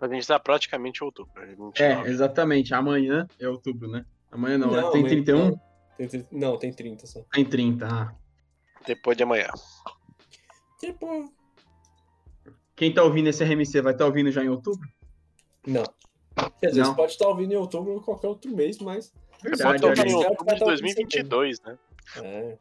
A 0.00 0.08
gente 0.08 0.26
tá 0.26 0.38
praticamente 0.38 1.04
outubro. 1.04 1.32
É, 1.42 1.46
29. 1.46 2.10
exatamente. 2.10 2.72
Amanhã 2.74 3.26
é 3.38 3.48
outubro, 3.48 3.90
né? 3.90 4.04
Amanhã 4.30 4.56
não, 4.56 4.70
né? 4.70 4.80
Não, 4.80 4.90
tem 4.92 5.02
mas- 5.02 5.10
31? 5.12 5.38
não. 5.50 5.60
Tem, 5.98 6.08
tri- 6.08 6.26
não, 6.32 6.56
tem 6.58 6.72
30 6.72 7.06
só. 7.06 7.20
Tem 7.30 7.44
30. 7.44 7.86
Ah. 7.86 8.14
Depois 8.86 9.14
de 9.16 9.22
amanhã. 9.22 9.48
Tipo, 10.78 11.30
Quem 12.74 12.94
tá 12.94 13.02
ouvindo 13.02 13.28
esse 13.28 13.44
RMC 13.44 13.82
vai 13.82 13.92
estar 13.92 14.06
ouvindo 14.06 14.30
já 14.32 14.42
em 14.42 14.48
outubro? 14.48 14.88
Não. 15.66 15.84
Quer 16.58 16.68
dizer, 16.68 16.80
Não. 16.80 16.90
você 16.90 16.96
pode 16.96 17.12
estar 17.12 17.28
ouvindo 17.28 17.52
em 17.52 17.56
outubro 17.56 17.92
ou 17.92 18.00
qualquer 18.00 18.28
outro 18.28 18.50
mês, 18.56 18.78
mas. 18.78 19.12
Verdade, 19.42 19.82
eu 19.84 19.90
olha 19.90 20.02
vi 20.02 20.10
em 20.10 20.14
outubro 20.14 20.46
de 20.54 20.58
tá 20.58 20.64
2022, 20.64 21.60
né? 21.60 21.78
É. 22.16 22.58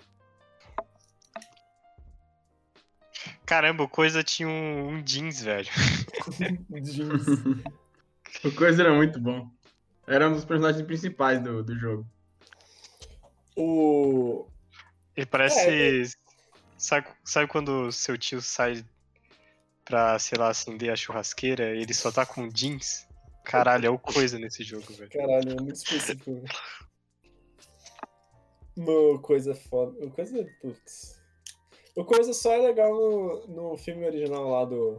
Caramba, 3.49 3.83
o 3.83 3.89
Coisa 3.89 4.23
tinha 4.23 4.47
um, 4.47 4.89
um 4.89 5.01
jeans, 5.01 5.41
velho. 5.41 5.67
Jeans. 6.83 7.25
O 8.45 8.51
Coisa 8.51 8.83
era 8.83 8.93
muito 8.93 9.19
bom. 9.19 9.49
Era 10.05 10.29
um 10.29 10.33
dos 10.33 10.45
personagens 10.45 10.85
principais 10.85 11.41
do, 11.41 11.63
do 11.63 11.75
jogo. 11.75 12.07
o. 13.55 14.47
Ele 15.17 15.25
parece. 15.25 16.15
Sabe, 16.77 17.07
sabe 17.25 17.47
quando 17.47 17.91
seu 17.91 18.19
tio 18.19 18.39
sai 18.39 18.85
pra, 19.83 20.19
sei 20.19 20.37
lá, 20.37 20.49
acender 20.49 20.91
a 20.91 20.95
churrasqueira 20.95 21.75
e 21.75 21.81
ele 21.81 21.93
só 21.93 22.11
tá 22.11 22.27
com 22.27 22.47
jeans? 22.47 23.07
Caralho, 23.43 23.87
é 23.87 23.89
o 23.89 23.97
Coisa 23.97 24.37
nesse 24.37 24.63
jogo, 24.63 24.93
velho. 24.93 25.09
Caralho, 25.09 25.53
é 25.53 25.55
muito 25.55 25.75
específico. 25.75 26.29
né? 26.29 26.49
No 28.77 29.19
coisa 29.19 29.55
foda. 29.55 30.05
O 30.05 30.11
coisa. 30.11 30.47
Putz. 30.61 31.18
O 31.99 32.05
coisa 32.05 32.31
só 32.31 32.53
é 32.53 32.59
legal 32.59 32.95
no, 32.95 33.47
no 33.47 33.77
filme 33.77 34.05
original 34.05 34.49
lá 34.49 34.63
do. 34.63 34.97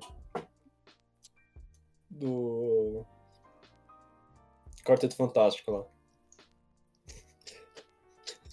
Do. 2.11 3.07
Quarteto 4.85 5.17
Fantástico 5.17 5.71
lá. 5.71 5.87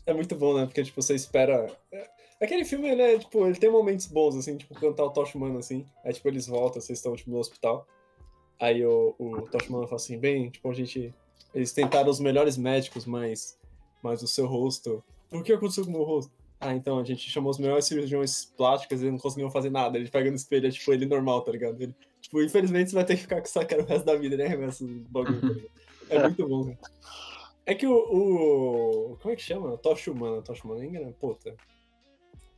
É 0.05 0.13
muito 0.13 0.33
bom, 0.33 0.57
né? 0.57 0.65
Porque, 0.65 0.81
tipo, 0.81 1.01
você 1.01 1.13
espera. 1.13 1.77
é- 1.91 2.09
Aquele 2.39 2.63
filme, 2.63 2.87
ele 2.87 3.01
é, 3.01 3.19
tipo, 3.19 3.45
ele 3.45 3.59
tem 3.59 3.69
momentos 3.69 4.05
bons, 4.05 4.37
assim, 4.37 4.55
tipo, 4.55 4.73
cantar 4.75 5.03
o 5.03 5.09
Tosh 5.09 5.33
assim. 5.59 5.85
Aí, 6.05 6.13
tipo, 6.13 6.29
eles 6.29 6.47
voltam, 6.47 6.79
vocês 6.79 6.99
estão, 6.99 7.17
tipo, 7.17 7.29
no 7.29 7.39
hospital. 7.39 7.85
Aí 8.57 8.85
o, 8.85 9.13
o 9.19 9.45
fala 9.47 9.95
assim, 9.95 10.17
bem, 10.17 10.49
tipo, 10.49 10.71
a 10.71 10.73
gente. 10.73 11.13
Eles 11.53 11.73
tentaram 11.73 12.09
os 12.09 12.21
melhores 12.21 12.55
médicos, 12.55 13.05
mas. 13.05 13.59
Mas 14.01 14.21
o 14.23 14.27
seu 14.27 14.45
rosto. 14.45 15.03
O 15.33 15.43
que 15.43 15.51
aconteceu 15.51 15.83
com 15.83 15.89
o 15.89 15.93
meu 15.93 16.03
rosto? 16.03 16.36
Ah, 16.59 16.73
então, 16.73 16.97
a 16.99 17.03
gente 17.03 17.29
chamou 17.29 17.51
os 17.51 17.59
melhores 17.59 17.85
cirurgiões 17.85 18.45
plásticos 18.45 18.99
e 18.99 19.03
eles 19.03 19.13
não 19.13 19.19
conseguiam 19.19 19.51
fazer 19.51 19.69
nada. 19.69 19.97
Ele 19.97 20.09
pega 20.09 20.29
no 20.29 20.35
espelho, 20.35 20.67
é 20.67 20.71
tipo 20.71 20.91
ele 20.91 21.05
normal, 21.05 21.41
tá 21.41 21.51
ligado? 21.51 21.79
Ele, 21.81 21.93
tipo, 22.19 22.41
infelizmente 22.41 22.89
você 22.89 22.95
vai 22.95 23.05
ter 23.05 23.15
que 23.15 23.21
ficar 23.21 23.37
com 23.37 23.43
essa 23.45 23.63
cara 23.63 23.83
o 23.83 23.85
resto 23.85 24.05
da 24.05 24.15
vida, 24.15 24.35
né? 24.35 24.45
Arremessa 24.47 24.83
os 24.83 24.91
bagulho, 25.07 25.39
tá 25.41 25.47
ligado? 25.47 25.71
É 26.09 26.23
muito 26.23 26.47
bom, 26.47 26.63
cara. 26.73 26.77
É 27.65 27.75
que 27.75 27.85
o, 27.85 27.93
o. 27.93 29.17
Como 29.17 29.33
é 29.33 29.35
que 29.35 29.41
chama? 29.43 29.77
Tocha 29.77 30.09
Humana. 30.09 30.41
Tocha 30.41 30.65
Humana 30.65 30.85
é. 30.85 31.11
Puta. 31.11 31.53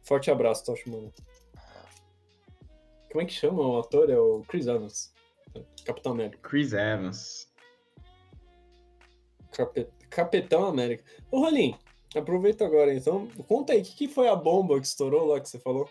Forte 0.04 0.30
abraço, 0.30 0.64
Tocha 0.64 0.88
Humana. 0.88 1.12
Como 3.12 3.24
é 3.24 3.26
que 3.26 3.34
chama 3.34 3.60
o 3.60 3.80
ator? 3.80 4.08
É 4.12 4.20
o 4.20 4.44
Chris 4.48 4.68
Evans. 4.68 5.12
Capitão 5.84 6.12
América. 6.12 6.48
Chris 6.48 6.74
Evans. 6.74 7.52
Cape- 9.52 9.90
Capitão 10.12 10.66
América. 10.66 11.04
Ô, 11.32 11.40
Rolim, 11.40 11.76
aproveita 12.16 12.66
agora 12.66 12.94
então. 12.94 13.28
Conta 13.48 13.74
aí, 13.74 13.82
o 13.82 13.84
que, 13.84 13.94
que 13.96 14.08
foi 14.08 14.28
a 14.28 14.36
bomba 14.36 14.80
que 14.80 14.88
estourou 14.88 15.28
lá 15.28 15.40
que 15.40 15.50
você 15.50 15.60
falou? 15.60 15.90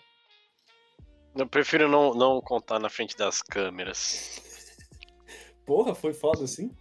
Eu 1.36 1.46
prefiro 1.46 1.88
não, 1.88 2.14
não 2.14 2.40
contar 2.40 2.78
na 2.78 2.88
frente 2.88 3.16
das 3.16 3.40
câmeras. 3.40 4.40
Porra, 5.64 5.94
foi 5.94 6.12
foda 6.12 6.44
assim? 6.44 6.74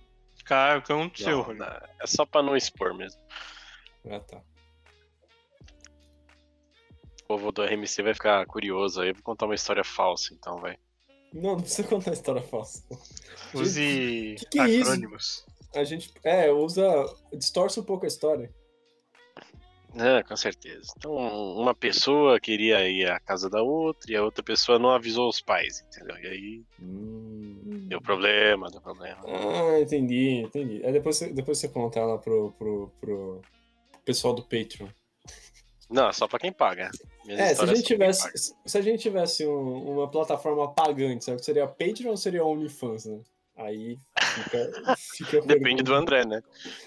Cara, 0.46 0.80
o 0.80 0.82
que 0.82 0.92
aconteceu, 0.92 1.54
Não, 1.54 1.66
é 1.66 2.08
só 2.08 2.26
pra 2.26 2.42
não 2.42 2.56
expor 2.56 2.94
mesmo. 2.96 3.22
Ah, 4.10 4.20
tá. 4.22 4.42
O 7.24 7.28
povo 7.28 7.52
do 7.52 7.62
RMC 7.62 8.02
vai 8.02 8.14
ficar 8.14 8.46
curioso 8.46 9.02
aí. 9.02 9.10
Eu 9.10 9.14
vou 9.16 9.24
contar 9.24 9.46
uma 9.46 9.56
história 9.56 9.84
falsa, 9.84 10.34
então, 10.34 10.58
vai. 10.62 10.78
Não, 11.34 11.56
não 11.56 11.62
precisa 11.62 11.88
contar 11.88 12.14
história 12.14 12.42
falsa. 12.42 12.82
Use 13.54 14.36
Que 14.40 14.46
que 14.46 14.60
é 14.60 14.70
isso? 14.70 14.90
acrônimos. 14.90 15.46
A 15.76 15.84
gente, 15.84 16.12
é, 16.24 16.50
usa, 16.50 16.88
distorce 17.34 17.80
um 17.80 17.84
pouco 17.84 18.06
a 18.06 18.08
história. 18.08 18.50
É, 20.00 20.22
com 20.24 20.36
certeza. 20.36 20.92
Então, 20.98 21.14
uma 21.56 21.74
pessoa 21.74 22.40
queria 22.40 22.88
ir 22.88 23.10
à 23.10 23.20
casa 23.20 23.50
da 23.50 23.62
outra 23.64 24.12
e 24.12 24.16
a 24.16 24.24
outra 24.24 24.44
pessoa 24.44 24.78
não 24.78 24.92
avisou 24.92 25.28
os 25.28 25.42
pais, 25.42 25.84
entendeu? 25.88 26.18
E 26.20 26.28
aí 26.28 26.64
deu 27.88 28.02
problema, 28.02 28.70
deu 28.70 28.82
problema. 28.82 29.18
Ah, 29.26 29.80
entendi, 29.80 30.42
entendi. 30.44 30.86
Aí 30.86 30.92
depois, 30.92 31.18
você- 31.18 31.34
depois 31.34 31.58
você 31.58 31.68
conta 31.68 32.00
ela 32.00 32.18
pro, 32.20 32.52
pro, 32.60 32.92
pro 33.02 33.42
pessoal 34.06 34.34
do 34.34 34.44
Patreon. 34.44 34.88
Não, 35.90 36.10
é 36.10 36.14
só 36.14 36.28
pra 36.28 36.38
quem 36.40 36.52
paga. 36.52 36.92
É, 37.28 37.56
se 37.56 37.62
a 37.62 37.66
gente 37.66 37.84
tivesse, 37.84 38.54
se 38.66 38.78
a 38.78 38.82
gente 38.82 39.02
tivesse 39.02 39.48
um- 39.48 39.94
uma 39.94 40.08
plataforma 40.12 40.72
pagante, 40.74 41.24
sabe? 41.26 41.44
Seria 41.44 41.66
Patreon 41.68 42.10
ou 42.12 42.18
seria 42.18 42.44
OnlyFans, 42.46 43.06
né? 43.06 43.22
Aí 43.56 43.98
fica. 44.22 44.72
fica. 45.18 45.42
Depende 45.42 45.82
do. 45.82 45.94
André, 45.96 46.26
né? 46.26 46.44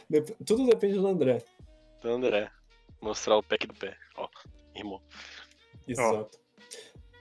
Dep- 0.09 0.37
Tudo 0.47 0.67
depende 0.67 0.95
do 0.99 1.07
André. 1.09 1.43
Do 2.03 2.09
André. 2.11 2.49
Mostrar 3.01 3.37
o 3.37 3.43
pack 3.43 3.67
do 3.67 3.75
pé. 3.75 3.97
Ó, 4.17 4.29
rimou. 4.75 5.03
Exato. 5.87 6.39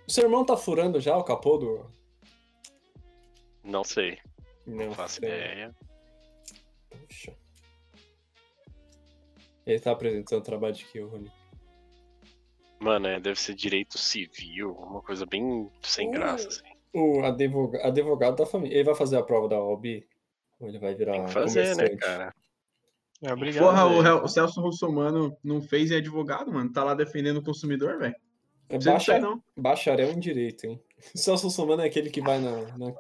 O 0.07 0.11
seu 0.11 0.23
irmão 0.23 0.45
tá 0.45 0.57
furando 0.57 0.99
já 0.99 1.15
o 1.17 1.23
capô 1.23 1.57
do. 1.57 1.85
Não 3.63 3.83
sei. 3.83 4.19
Não, 4.65 4.87
Não 4.87 4.93
faço 4.93 5.23
é. 5.23 5.27
ideia. 5.27 5.75
Puxa. 6.89 7.35
Ele 9.65 9.79
tá 9.79 9.91
apresentando 9.91 10.39
o 10.39 10.43
trabalho 10.43 10.73
de 10.73 10.85
que, 10.85 10.99
Rony? 10.99 11.31
Mano, 12.79 13.07
é, 13.07 13.19
deve 13.19 13.39
ser 13.39 13.53
direito 13.53 13.97
civil, 13.97 14.71
uma 14.73 15.01
coisa 15.01 15.25
bem 15.25 15.69
sem 15.81 16.07
Uh. 16.07 16.11
graça, 16.11 16.47
assim. 16.47 16.63
O 16.93 17.21
advoga- 17.23 17.85
advogado 17.85 18.37
da 18.37 18.45
família. 18.45 18.75
Ele 18.75 18.83
vai 18.85 18.95
fazer 18.95 19.17
a 19.17 19.23
prova 19.23 19.47
da 19.47 19.59
OB? 19.61 20.07
Ou 20.59 20.67
ele 20.67 20.79
vai 20.79 20.95
virar 20.95 21.13
Tem 21.13 21.25
que 21.25 21.31
fazer, 21.33 21.75
né, 21.75 21.89
cara? 21.97 22.33
É, 23.21 23.33
obrigado. 23.33 23.63
Porra, 23.65 23.85
o, 23.85 24.23
o 24.23 24.27
Celso 24.27 24.61
Russomano 24.61 25.35
não 25.43 25.61
fez 25.61 25.91
e 25.91 25.95
é 25.95 25.97
advogado, 25.97 26.51
mano. 26.51 26.71
Tá 26.71 26.83
lá 26.83 26.93
defendendo 26.93 27.37
o 27.37 27.43
consumidor, 27.43 27.97
velho. 27.99 28.15
É 28.69 28.77
baixa- 28.77 29.19
não. 29.19 29.43
Bacharel 29.57 30.11
em 30.11 30.19
direito, 30.19 30.65
hein? 30.65 30.81
O 31.13 31.17
Celso 31.17 31.47
Russomano 31.47 31.81
é 31.81 31.85
aquele 31.87 32.09
que 32.09 32.21
vai 32.21 32.39
na, 32.39 32.77
na- 32.77 32.93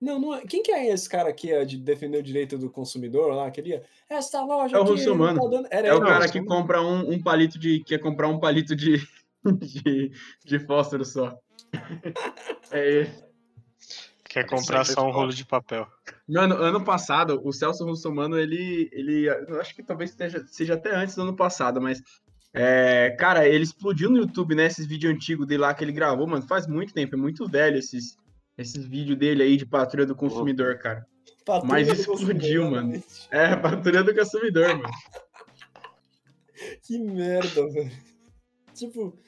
Não, 0.00 0.18
não 0.20 0.34
é. 0.34 0.42
Quem 0.46 0.62
que 0.62 0.70
é 0.72 0.88
esse 0.92 1.08
cara 1.08 1.28
aqui 1.30 1.52
é 1.52 1.64
de 1.64 1.78
defender 1.78 2.18
o 2.18 2.22
direito 2.22 2.56
do 2.58 2.70
consumidor 2.70 3.34
lá? 3.34 3.50
Queria. 3.50 3.82
Essa 4.08 4.42
loja 4.44 4.76
É 4.76 4.78
o 4.78 4.82
aqui 4.82 4.92
Russomano. 4.92 5.40
tá 5.40 5.48
dando... 5.48 5.68
Era 5.70 5.88
É 5.88 5.94
o 5.94 6.00
cara 6.00 6.28
que 6.28 6.42
compra 6.44 6.80
um, 6.82 7.12
um 7.12 7.22
palito 7.22 7.58
de. 7.58 7.82
Quer 7.84 7.98
comprar 7.98 8.28
um 8.28 8.38
palito 8.38 8.74
de. 8.76 8.96
de, 9.44 10.12
de 10.44 10.58
fósforo 10.60 11.04
só. 11.04 11.36
É 12.72 12.88
ele. 12.88 13.29
Quer 14.30 14.46
comprar 14.46 14.84
só 14.84 15.04
um 15.04 15.10
rolo 15.10 15.32
de 15.32 15.44
papel. 15.44 15.88
Mano, 16.28 16.54
ano 16.54 16.84
passado, 16.84 17.40
o 17.44 17.52
Celso 17.52 17.84
Russomano, 17.84 18.38
ele. 18.38 18.88
ele 18.92 19.28
eu 19.28 19.60
acho 19.60 19.74
que 19.74 19.82
talvez 19.82 20.10
esteja, 20.10 20.46
seja 20.46 20.74
até 20.74 20.94
antes 20.94 21.16
do 21.16 21.22
ano 21.22 21.34
passado, 21.34 21.80
mas. 21.80 22.00
é, 22.54 23.10
cara, 23.18 23.48
ele 23.48 23.64
explodiu 23.64 24.08
no 24.08 24.18
YouTube, 24.18 24.54
né? 24.54 24.66
Esses 24.66 24.86
vídeos 24.86 25.12
antigos 25.12 25.48
dele 25.48 25.62
lá 25.62 25.74
que 25.74 25.82
ele 25.82 25.90
gravou, 25.90 26.28
mano. 26.28 26.46
Faz 26.46 26.68
muito 26.68 26.94
tempo, 26.94 27.16
é 27.16 27.18
muito 27.18 27.48
velho 27.48 27.76
esses, 27.76 28.16
esses 28.56 28.86
vídeos 28.86 29.18
dele 29.18 29.42
aí 29.42 29.56
de 29.56 29.66
patrulha 29.66 30.06
do 30.06 30.14
consumidor, 30.14 30.78
cara. 30.78 31.04
Patrulha 31.44 31.72
Mas 31.72 31.88
do 31.88 31.94
explodiu, 31.94 32.70
mano. 32.70 32.88
né? 32.88 33.02
É, 33.32 33.56
patrulha 33.56 34.04
do 34.04 34.14
consumidor, 34.14 34.76
mano. 34.76 34.90
Que 36.86 36.98
merda, 36.98 37.66
velho. 37.68 37.90
Tipo. 38.74 39.18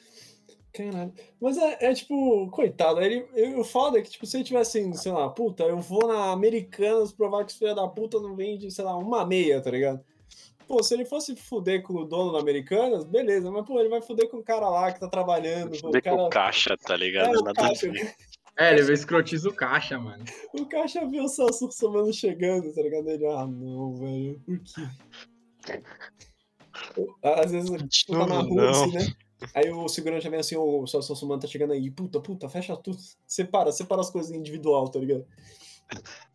Caralho. 0.73 1.13
Mas 1.41 1.59
é, 1.59 1.79
é, 1.81 1.95
tipo, 1.95 2.49
coitado. 2.51 3.01
Ele, 3.01 3.27
eu, 3.35 3.61
o 3.61 3.65
foda 3.65 3.99
é 3.99 4.03
que, 4.03 4.11
tipo, 4.11 4.25
se 4.25 4.39
ele 4.39 4.45
tivesse 4.45 4.79
assim, 4.79 4.93
sei 4.95 5.13
lá, 5.13 5.29
puta, 5.29 5.65
eu 5.65 5.79
vou 5.79 6.09
na 6.09 6.33
Americanas 6.33 7.13
provar 7.13 7.45
que 7.45 7.53
os 7.53 7.59
filha 7.59 7.75
da 7.75 7.87
puta 7.87 8.19
não 8.19 8.35
vende, 8.35 8.71
sei 8.71 8.85
lá, 8.85 8.97
uma 8.97 9.27
meia, 9.27 9.61
tá 9.61 9.71
ligado? 9.71 10.01
Pô, 10.67 10.83
se 10.83 10.95
ele 10.95 11.05
fosse 11.05 11.37
fuder 11.37 11.83
com 11.83 11.95
o 11.95 12.05
dono 12.07 12.33
da 12.33 12.39
Americanas, 12.39 13.05
beleza, 13.05 13.51
mas, 13.51 13.67
pô, 13.67 13.79
ele 13.79 13.91
vai 13.91 14.01
fuder 14.01 14.31
com 14.31 14.39
o 14.39 14.43
cara 14.43 14.69
lá 14.71 14.91
que 14.91 15.01
tá 15.01 15.09
trabalhando. 15.09 15.79
Fuder 15.79 16.01
o 16.01 16.05
cara. 16.05 16.17
com 16.17 16.29
caixa, 16.31 16.77
tá 16.79 16.97
ligado? 16.97 17.35
É, 17.35 17.39
o 17.39 17.55
caixa. 17.55 17.93
É, 18.55 18.71
ele 18.71 18.93
escrotiza 18.93 19.49
o 19.49 19.55
caixa, 19.55 19.99
mano. 19.99 20.23
O 20.53 20.67
caixa 20.67 21.07
viu 21.07 21.25
o 21.25 21.29
Celso 21.29 21.71
chegando, 22.13 22.71
tá 22.75 22.83
ligado? 22.83 23.09
Ele, 23.09 23.27
ah, 23.27 23.47
não, 23.47 23.95
velho, 23.95 24.39
por 24.45 24.59
quê? 24.59 24.83
Às 27.23 27.51
vezes, 27.51 27.71
tipo, 27.89 28.13
tá 28.13 28.27
na 28.27 28.41
rua, 28.41 28.71
assim, 28.71 28.93
né? 28.93 29.07
Aí 29.55 29.71
o 29.71 29.89
segurança 29.89 30.31
vem 30.31 30.41
assim, 30.41 30.57
o 30.57 30.87
Celso 30.87 31.13
Russomano 31.13 31.41
tá 31.41 31.47
chegando 31.49 31.73
aí, 31.73 31.91
puta, 31.91 32.21
puta, 32.21 32.49
fecha 32.49 32.77
tudo. 32.77 32.99
Separa, 33.27 33.73
separa 33.73 34.01
as 34.01 34.11
coisas 34.11 34.31
individual, 34.33 34.89
tá 34.89 34.99
ligado? 34.99 35.27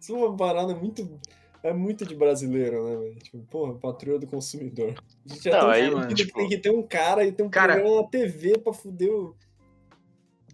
Isso 0.00 0.14
é 0.14 0.16
uma 0.16 0.36
parada 0.36 0.74
muito... 0.74 1.18
É 1.62 1.74
muito 1.74 2.06
de 2.06 2.14
brasileiro, 2.14 2.82
né, 2.88 2.96
velho? 2.96 3.18
Tipo, 3.18 3.38
porra, 3.50 3.74
patrulha 3.74 4.18
do 4.18 4.26
consumidor. 4.26 4.94
A 5.28 5.34
gente 5.34 5.46
é 5.46 5.52
Não, 5.52 5.60
tão 5.60 5.68
aí, 5.70 6.06
que 6.08 6.14
tipo- 6.14 6.38
tem 6.38 6.48
que 6.48 6.56
ter 6.56 6.70
um 6.70 6.82
cara 6.82 7.22
e 7.22 7.32
ter 7.32 7.42
um 7.42 7.50
Cara- 7.50 7.74
programa 7.74 8.00
na 8.00 8.08
TV 8.08 8.56
pra 8.58 8.72
fuder 8.72 9.10
o... 9.12 9.36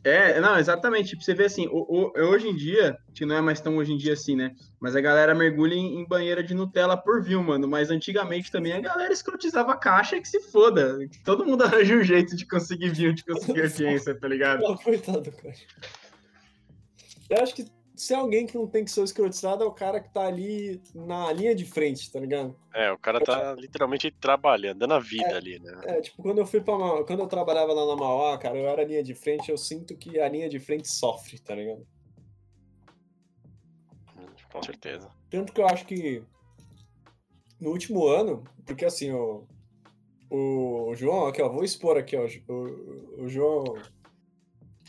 É, 0.08 0.40
não, 0.40 0.56
exatamente. 0.56 1.08
Tipo, 1.10 1.22
você 1.24 1.34
vê 1.34 1.46
assim, 1.46 1.66
o, 1.66 1.78
o- 1.78 2.12
hoje 2.28 2.46
em 2.48 2.54
dia, 2.54 2.96
que 3.12 3.26
não 3.26 3.34
é 3.34 3.40
mais 3.40 3.60
tão 3.60 3.76
hoje 3.76 3.92
em 3.92 3.96
dia 3.96 4.12
assim, 4.12 4.36
né? 4.36 4.52
Mas 4.80 4.94
a 4.94 5.00
galera 5.00 5.34
mergulha 5.34 5.74
em, 5.74 6.00
em 6.00 6.06
banheira 6.06 6.44
de 6.44 6.54
Nutella 6.54 6.96
por 6.96 7.22
view, 7.24 7.42
mano. 7.42 7.66
Mas 7.66 7.90
antigamente 7.90 8.52
também 8.52 8.72
a 8.72 8.80
galera 8.80 9.12
escrotizava 9.12 9.72
a 9.72 9.76
caixa 9.76 10.20
que 10.20 10.28
se 10.28 10.40
foda. 10.52 10.96
Todo 11.24 11.44
mundo 11.44 11.64
arranja 11.66 11.96
um 11.96 12.04
jeito 12.04 12.36
de 12.36 12.46
conseguir 12.46 12.90
view, 12.90 13.12
de 13.12 13.24
conseguir 13.24 13.62
audiência, 13.62 14.14
tá 14.14 14.28
ligado? 14.28 14.62
Oh, 14.64 14.76
coitado, 14.78 15.32
cara. 15.32 15.54
Eu 17.28 17.42
acho 17.42 17.54
que 17.56 17.66
se 17.96 18.12
é 18.12 18.16
alguém 18.16 18.46
que 18.46 18.54
não 18.54 18.66
tem 18.66 18.84
que 18.84 18.90
ser 18.90 19.02
escrotizado, 19.02 19.64
é 19.64 19.66
o 19.66 19.72
cara 19.72 19.98
que 20.00 20.12
tá 20.12 20.26
ali 20.26 20.82
na 20.94 21.32
linha 21.32 21.54
de 21.54 21.64
frente, 21.64 22.12
tá 22.12 22.20
ligado? 22.20 22.54
É, 22.74 22.92
o 22.92 22.98
cara 22.98 23.18
tá 23.20 23.54
literalmente 23.54 24.10
trabalhando, 24.10 24.80
dando 24.80 24.94
a 24.94 25.00
vida 25.00 25.34
ali, 25.34 25.58
né? 25.58 25.80
É, 25.84 26.00
tipo, 26.02 26.22
quando 26.22 26.38
eu 26.38 26.46
fui 26.46 26.60
pra 26.60 26.76
Mauá, 26.76 27.04
quando 27.04 27.20
eu 27.20 27.26
trabalhava 27.26 27.72
lá 27.72 27.86
na 27.86 27.96
Mauá, 27.96 28.36
cara, 28.36 28.58
eu 28.58 28.68
era 28.68 28.84
linha 28.84 29.02
de 29.02 29.14
frente, 29.14 29.50
eu 29.50 29.56
sinto 29.56 29.96
que 29.96 30.20
a 30.20 30.28
linha 30.28 30.46
de 30.46 30.60
frente 30.60 30.88
sofre, 30.88 31.38
tá 31.38 31.54
ligado? 31.54 31.86
Com 34.52 34.62
certeza. 34.62 35.10
Tanto 35.30 35.52
que 35.52 35.60
eu 35.60 35.66
acho 35.66 35.86
que 35.86 36.22
no 37.58 37.70
último 37.70 38.06
ano, 38.06 38.44
porque 38.66 38.84
assim, 38.84 39.10
o, 39.10 39.46
o 40.28 40.94
João, 40.94 41.26
aqui, 41.26 41.40
ó, 41.40 41.48
vou 41.48 41.64
expor 41.64 41.96
aqui, 41.96 42.14
ó, 42.14 42.26
o, 42.48 43.24
o 43.24 43.28
João. 43.28 43.64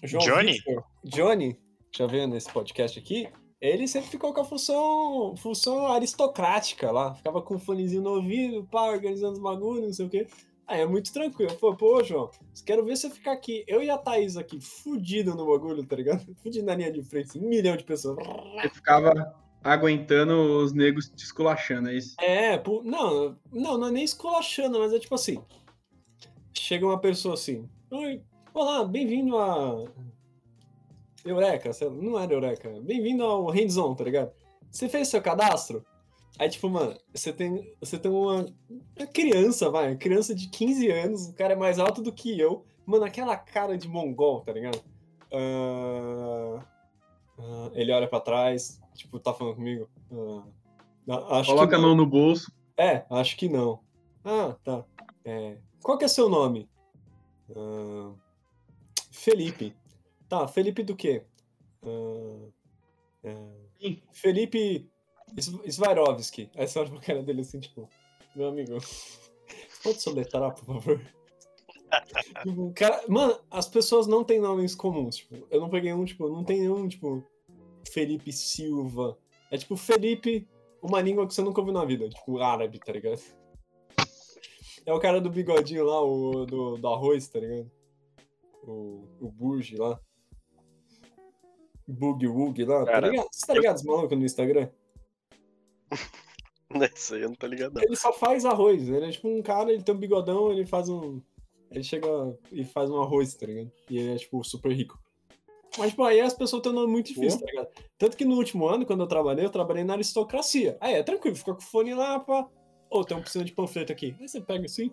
João 0.04 0.24
Johnny? 0.24 0.52
Victor, 0.52 0.84
Johnny, 1.06 1.60
já 1.98 2.06
vendo 2.06 2.34
nesse 2.34 2.52
podcast 2.52 3.00
aqui, 3.00 3.28
ele 3.60 3.88
sempre 3.88 4.10
ficou 4.10 4.32
com 4.32 4.42
a 4.42 4.46
função, 4.46 5.36
função 5.36 5.88
aristocrática 5.88 6.92
lá, 6.92 7.16
ficava 7.16 7.42
com 7.42 7.56
o 7.56 7.60
fonezinho 7.60 8.04
no 8.04 8.12
ouvido, 8.12 8.68
pá, 8.70 8.84
organizando 8.84 9.34
os 9.34 9.40
bagulhos, 9.40 9.86
não 9.86 9.94
sei 9.94 10.06
o 10.06 10.10
quê. 10.10 10.28
Aí 10.68 10.82
é 10.82 10.86
muito 10.86 11.12
tranquilo. 11.12 11.56
Pô, 11.56 11.76
pô, 11.76 12.04
João, 12.04 12.30
quero 12.66 12.86
ver 12.86 12.96
você 12.96 13.10
ficar 13.10 13.32
aqui, 13.32 13.64
eu 13.68 13.82
e 13.82 13.90
a 13.90 13.98
Thaís 13.98 14.38
aqui, 14.38 14.60
fudido 14.62 15.34
no 15.34 15.48
bagulho, 15.48 15.84
tá 15.86 15.96
ligado? 15.96 16.24
Fudido 16.44 16.66
na 16.66 16.76
linha 16.76 16.92
de 16.92 17.02
frente, 17.02 17.30
assim, 17.30 17.40
um 17.40 17.50
milhão 17.50 17.76
de 17.76 17.84
pessoas. 17.84 18.18
Ele 18.60 18.70
ficava 18.70 19.36
aguentando 19.64 20.34
os 20.62 20.74
negros 20.74 21.10
te 21.10 21.24
esculachando, 21.24 21.90
é 21.90 21.96
isso? 21.96 22.16
É, 22.20 22.58
pô, 22.58 22.84
não, 22.84 23.36
não, 23.52 23.78
não 23.78 23.88
é 23.88 23.92
nem 23.92 24.04
esculachando, 24.04 24.78
mas 24.80 24.94
é 24.94 25.00
tipo 25.00 25.16
assim. 25.16 25.42
Chega 26.54 26.86
uma 26.86 27.00
pessoa 27.00 27.34
assim. 27.34 27.68
Oi, 27.90 28.22
olá, 28.54 28.84
bem-vindo 28.84 29.38
a. 29.38 29.86
Eureka, 31.30 31.72
não 31.92 32.20
era 32.20 32.34
Eureka. 32.34 32.70
Bem-vindo 32.82 33.24
ao 33.24 33.48
Hands-On, 33.48 33.96
tá 33.96 34.04
ligado? 34.04 34.32
Você 34.72 34.88
fez 34.88 35.08
seu 35.08 35.22
cadastro? 35.22 35.86
Aí, 36.40 36.50
tipo, 36.50 36.70
mano, 36.70 36.96
você 37.14 37.34
tem, 37.34 37.74
você 37.80 37.98
tem 37.98 38.12
uma, 38.12 38.46
uma 38.98 39.08
criança, 39.08 39.70
vai, 39.70 39.90
uma 39.90 39.98
criança 39.98 40.36
de 40.36 40.48
15 40.50 40.92
anos, 40.92 41.28
o 41.30 41.34
cara 41.34 41.54
é 41.54 41.56
mais 41.56 41.80
alto 41.80 42.02
do 42.02 42.12
que 42.12 42.40
eu. 42.40 42.64
Mano, 42.86 43.06
aquela 43.06 43.36
cara 43.36 43.78
de 43.78 43.88
mongol, 43.88 44.42
tá 44.42 44.54
ligado? 44.54 44.80
Ah, 45.34 46.64
ah, 47.40 47.72
ele 47.74 47.92
olha 47.92 48.08
pra 48.08 48.20
trás, 48.20 48.80
tipo, 48.94 49.20
tá 49.20 49.34
falando 49.34 49.56
comigo. 49.56 49.90
Acho 51.30 51.52
Coloca 51.52 51.76
a 51.76 51.80
mão 51.80 51.96
no 51.96 52.06
bolso. 52.06 52.52
É, 52.78 53.04
acho 53.10 53.36
que 53.36 53.50
não. 53.50 53.80
Ah, 54.24 54.56
tá. 54.64 54.86
É, 55.26 55.58
Qual 55.82 55.98
que 55.98 56.06
é 56.06 56.08
seu 56.08 56.30
nome? 56.30 56.70
Felipe. 59.12 59.76
Tá, 60.30 60.48
Felipe 60.48 60.84
do 60.84 60.96
quê? 60.96 61.24
É, 63.24 63.36
Sim. 63.80 64.02
Felipe 64.14 64.90
Sv- 65.38 65.70
Swarovski. 65.72 66.50
Aí 66.56 66.68
você 66.68 66.80
olha 66.80 66.90
pra 66.90 67.00
cara 67.00 67.24
dele 67.24 67.42
assim, 67.42 67.60
tipo, 67.60 67.90
meu 68.36 68.48
amigo, 68.48 68.78
pode 69.84 70.02
soletrar, 70.02 70.54
por 70.54 70.66
favor? 70.66 71.02
Tipo, 72.44 72.74
cara, 72.74 73.04
mano, 73.08 73.40
as 73.50 73.68
pessoas 73.68 74.08
não 74.08 74.24
têm 74.24 74.40
nomes 74.40 74.76
comuns. 74.76 75.18
Tipo, 75.18 75.48
eu 75.50 75.60
não 75.62 75.70
peguei 75.70 75.94
um, 75.94 76.04
tipo, 76.04 76.28
não 76.30 76.44
tem 76.44 76.60
nenhum, 76.62 76.88
tipo, 76.88 77.24
Felipe 77.92 78.32
Silva. 78.34 79.18
É 79.50 79.58
tipo 79.58 79.78
Felipe, 79.78 80.48
uma 80.82 81.02
língua 81.02 81.26
que 81.26 81.34
você 81.34 81.42
nunca 81.42 81.62
ouviu 81.62 81.74
na 81.74 81.86
vida, 81.86 82.10
tipo 82.10 82.40
árabe, 82.40 82.80
tá 82.80 82.92
ligado? 82.92 83.22
É 84.86 84.94
o 84.94 85.00
cara 85.00 85.20
do 85.22 85.30
bigodinho 85.30 85.86
lá, 85.86 86.02
o 86.02 86.46
do, 86.46 86.78
do 86.78 86.88
arroz, 86.88 87.28
tá 87.28 87.40
ligado? 87.40 87.70
O, 88.64 89.06
o 89.22 89.32
Burge 89.32 89.76
lá. 89.78 90.00
Boogie 91.88 92.28
Woogie 92.28 92.66
lá, 92.66 92.86
tá 92.86 92.92
Cara, 92.92 93.08
ligado? 93.10 93.28
Você 93.32 93.46
tá 93.46 93.54
ligado, 93.54 93.76
esse 93.78 93.86
maluco 93.86 94.16
no 94.16 94.26
Instagram? 94.26 94.70
Nessa 96.70 97.16
aí 97.16 97.22
eu 97.22 97.30
não 97.30 97.36
tô 97.36 97.48
ligado. 97.48 97.74
não. 97.74 97.82
Ele 97.82 97.96
só 97.96 98.12
faz 98.12 98.44
arroz. 98.46 98.90
Ele 98.90 99.06
é 99.06 99.12
tipo 99.12 99.30
um 99.30 99.42
cara, 99.42 99.72
ele 99.72 99.84
tem 99.84 99.96
um 99.96 99.98
bigodão, 99.98 100.52
ele 100.52 100.66
faz 100.66 100.90
um. 100.90 101.22
Ele 101.72 101.84
chega 101.84 102.08
e 102.52 102.64
faz 102.66 102.90
um 102.90 103.02
arroz, 103.02 103.34
tá 103.36 103.46
ligado? 103.46 103.72
E 103.90 103.98
ele 103.98 104.14
é, 104.14 104.18
tipo, 104.18 104.44
super 104.44 104.72
rico. 104.72 105.00
Mas, 105.78 105.92
tipo, 105.92 106.04
aí 106.04 106.20
as 106.20 106.34
pessoas 106.34 106.66
um 106.66 106.72
nome 106.72 106.92
muito 106.92 107.08
difícil, 107.08 107.40
tá 107.40 107.46
ligado? 107.46 107.70
Tanto 107.98 108.18
que 108.18 108.26
no 108.26 108.36
último 108.36 108.68
ano, 108.68 108.86
quando 108.86 109.02
eu 109.02 109.08
trabalhei, 109.08 109.46
eu 109.46 109.50
trabalhei 109.50 109.84
na 109.84 109.94
aristocracia. 109.94 110.78
Aí 110.80 110.96
é 110.96 111.04
tranquilo, 111.04 111.36
fica 111.36 111.54
com 111.54 111.62
o 111.62 111.64
fone 111.64 111.94
lá, 111.94 112.20
pá. 112.20 112.48
Ô, 112.90 113.04
tem 113.04 113.18
um 113.18 113.22
piscina 113.22 113.44
de 113.44 113.52
panfleto 113.52 113.92
aqui. 113.92 114.16
Aí 114.20 114.28
você 114.28 114.42
pega 114.42 114.66
assim, 114.66 114.92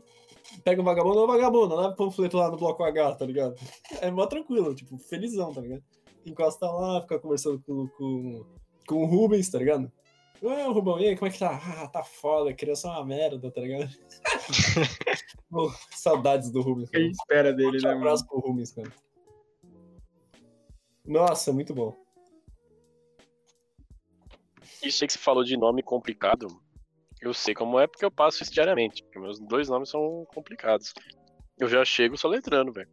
pega 0.65 0.83
um 0.83 0.85
vagabundo, 0.85 1.21
ou 1.21 1.27
vagabundo, 1.27 1.77
leva 1.77 1.91
o 1.91 1.97
panfleto 1.97 2.37
lá 2.37 2.51
no 2.51 2.57
bloco 2.57 2.83
H, 2.83 3.15
tá 3.15 3.25
ligado? 3.25 3.55
É 4.03 4.11
mó 4.11 4.27
tranquilo, 4.27 4.75
tipo, 4.75 4.99
felizão, 4.99 5.53
tá 5.53 5.61
ligado? 5.61 5.83
Encosta 6.27 6.67
lá, 6.67 7.03
fica 7.03 7.19
conversando 7.19 7.63
com, 7.63 7.89
com, 7.89 8.47
com 8.87 9.03
o 9.03 9.07
Rubens, 9.07 9.51
tá 9.51 9.59
ligado? 9.59 9.91
Ué, 10.43 10.63
Rubão, 10.65 10.99
e 10.99 11.09
aí, 11.09 11.17
como 11.17 11.29
é 11.29 11.33
que 11.33 11.39
tá? 11.39 11.61
Ah, 11.83 11.89
tá 11.89 12.05
foda, 12.05 12.53
criança 12.53 12.89
é 12.89 12.91
uma 12.91 13.05
merda, 13.05 13.51
tá 13.51 13.61
ligado? 13.61 13.91
Pô, 15.51 15.73
saudades 15.91 16.51
do 16.51 16.61
Rubens. 16.61 16.89
O 16.89 16.91
que 16.91 16.97
a 16.97 17.01
gente 17.01 17.15
espera 17.15 17.53
dele, 17.53 17.79
né, 17.79 17.89
mano? 17.89 17.99
abraço 17.99 18.27
pro 18.27 18.41
Rubens, 18.41 18.73
cara. 18.73 18.93
Nossa, 21.07 21.53
muito 21.53 21.75
bom. 21.75 21.97
Isso 24.83 25.03
aí 25.03 25.07
que 25.07 25.13
você 25.15 25.19
falou 25.19 25.45
de 25.45 25.57
nome 25.57 25.83
complicado, 25.83 26.49
eu 27.21 27.33
sei 27.33 27.55
como 27.55 27.79
é 27.79 27.87
porque 27.87 28.05
eu 28.05 28.11
passo 28.11 28.43
isso 28.43 28.53
diariamente. 28.53 29.03
Meus 29.17 29.41
dois 29.41 29.69
nomes 29.69 29.89
são 29.89 30.27
complicados. 30.35 30.93
Eu 31.59 31.69
já 31.69 31.85
chego 31.85 32.19
soletrando, 32.19 32.73
velho. 32.73 32.91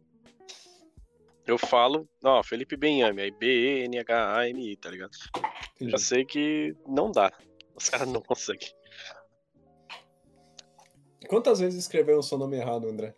Eu 1.52 1.58
falo, 1.58 2.08
ó, 2.24 2.42
Felipe 2.42 2.78
Benhame, 2.78 3.20
aí 3.20 3.30
B-E-N-H-A-M-I, 3.30 4.74
tá 4.76 4.88
ligado? 4.88 5.10
Eu 5.78 5.90
já 5.90 5.98
sei 5.98 6.24
que 6.24 6.74
não 6.88 7.12
dá. 7.12 7.30
Os 7.76 7.90
caras 7.90 8.08
não 8.08 8.22
conseguem. 8.22 8.70
Quantas 11.28 11.60
vezes 11.60 11.78
escreveram 11.78 12.20
o 12.20 12.22
seu 12.22 12.38
nome 12.38 12.56
errado, 12.56 12.88
André? 12.88 13.14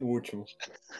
O 0.00 0.06
último. 0.06 0.46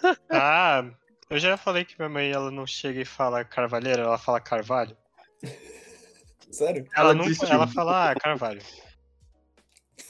Ah, 0.29 0.91
eu 1.31 1.39
já 1.39 1.57
falei 1.57 1.87
que 1.87 1.97
minha 1.99 2.11
mãe 2.11 2.31
ela 2.31 2.51
não 2.51 2.67
chega 2.67 3.01
e 3.01 3.05
fala 3.07 3.43
Carvalheiro, 3.43 4.03
ela 4.03 4.19
fala 4.19 4.43
Carvalho. 4.43 4.95
Sério? 6.53 6.87
Ela, 6.95 7.11
Ela 7.11 7.15
não, 7.15 7.25
desistiu. 7.25 7.49
ela 7.49 7.67
fala 7.67 8.11
ah, 8.11 8.15
Carvalho. 8.15 8.61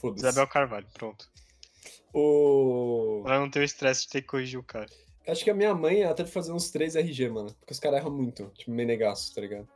Foda-se. 0.00 0.26
Isabel 0.26 0.48
Carvalho, 0.48 0.88
pronto. 0.92 1.30
O... 2.12 3.22
Ela 3.26 3.38
não 3.38 3.50
tem 3.50 3.62
o 3.62 3.64
estresse 3.64 4.06
de 4.06 4.08
ter 4.08 4.22
que 4.22 4.26
corrigir 4.26 4.58
o 4.58 4.64
cara. 4.64 4.88
Acho 5.26 5.44
que 5.44 5.50
a 5.50 5.54
minha 5.54 5.74
mãe 5.74 6.02
ela 6.02 6.14
teve 6.14 6.28
que 6.28 6.34
fazer 6.34 6.52
uns 6.52 6.70
3 6.70 6.96
RG, 6.96 7.28
mano. 7.28 7.54
Porque 7.60 7.72
os 7.72 7.78
caras 7.78 8.00
erram 8.00 8.10
muito. 8.10 8.50
Tipo, 8.56 8.70
menegaço, 8.70 9.34
tá 9.34 9.40
ligado? 9.40 9.68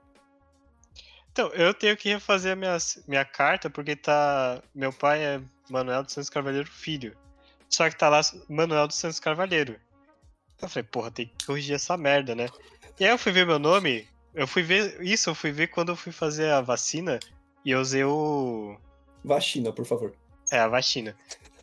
Então, 1.31 1.49
eu 1.49 1.75
tenho 1.75 1.97
que 1.97 2.09
refazer 2.09 2.53
a 2.53 2.57
minha, 2.57 2.77
minha 3.09 3.25
carta 3.25 3.69
porque 3.69 3.97
tá. 3.97 4.63
Meu 4.75 4.93
pai 4.93 5.23
é 5.25 5.41
Manuel 5.69 6.03
dos 6.03 6.13
Santos 6.13 6.31
Carvalheiro 6.31 6.69
Filho. 6.69 7.17
Só 7.69 7.91
que 7.91 7.97
tá 7.97 8.09
lá 8.09 8.21
Manuel 8.49 8.87
dos 8.87 8.97
Santos 8.97 9.19
Carvalheiro. 9.19 9.79
Eu 10.63 10.69
falei, 10.69 10.85
porra, 10.85 11.11
tem 11.11 11.27
que 11.27 11.47
corrigir 11.47 11.75
essa 11.75 11.97
merda, 11.97 12.35
né? 12.35 12.47
E 12.99 13.05
aí 13.05 13.11
eu 13.11 13.19
fui 13.19 13.33
ver 13.33 13.47
meu 13.47 13.59
nome. 13.59 14.07
Eu 14.33 14.47
fui 14.47 14.63
ver. 14.63 15.03
Isso 15.03 15.31
eu 15.31 15.35
fui 15.35 15.51
ver 15.51 15.69
quando 15.69 15.91
eu 15.91 15.97
fui 15.97 16.13
fazer 16.13 16.51
a 16.51 16.61
vacina. 16.61 17.19
E 17.65 17.71
eu 17.71 17.81
usei 17.81 18.05
o. 18.05 18.77
Vacina, 19.25 19.73
por 19.73 19.85
favor. 19.85 20.15
É, 20.53 20.59
a 20.59 20.69
vacina. 20.69 21.17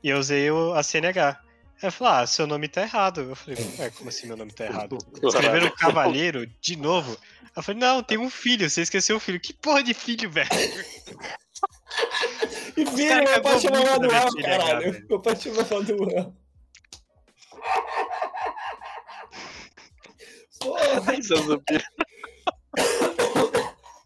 E 0.03 0.09
eu 0.09 0.17
usei 0.17 0.51
o, 0.51 0.73
a 0.73 0.83
CNH. 0.83 1.41
Eu 1.81 1.91
falei, 1.91 2.13
ah, 2.13 2.27
seu 2.27 2.45
nome 2.45 2.67
tá 2.67 2.81
errado. 2.81 3.21
Eu 3.21 3.35
falei, 3.35 3.57
ué, 3.79 3.89
como 3.91 4.09
assim 4.09 4.27
meu 4.27 4.37
nome 4.37 4.51
tá 4.51 4.65
errado? 4.65 4.97
Escreveram 5.21 5.75
Cavaleiro 5.75 6.45
de 6.59 6.75
novo. 6.75 7.17
Eu 7.55 7.63
falei, 7.63 7.81
não, 7.81 8.03
tem 8.03 8.17
um 8.17 8.29
filho, 8.29 8.69
você 8.69 8.81
esqueceu 8.81 9.17
o 9.17 9.19
filho. 9.19 9.39
Que 9.39 9.53
porra 9.53 9.83
de 9.83 9.93
filho, 9.93 10.29
velho? 10.29 10.49
E 12.77 12.85
filho, 12.85 13.23
meu 13.23 13.41
pai 13.41 13.59
chama 13.59 13.83
Manuel, 13.83 14.27
caralho. 14.41 15.05
Meu 15.09 15.19
pai 15.19 15.35
chama 15.35 15.67
Manuel. 15.69 16.33
Porra, 20.59 21.01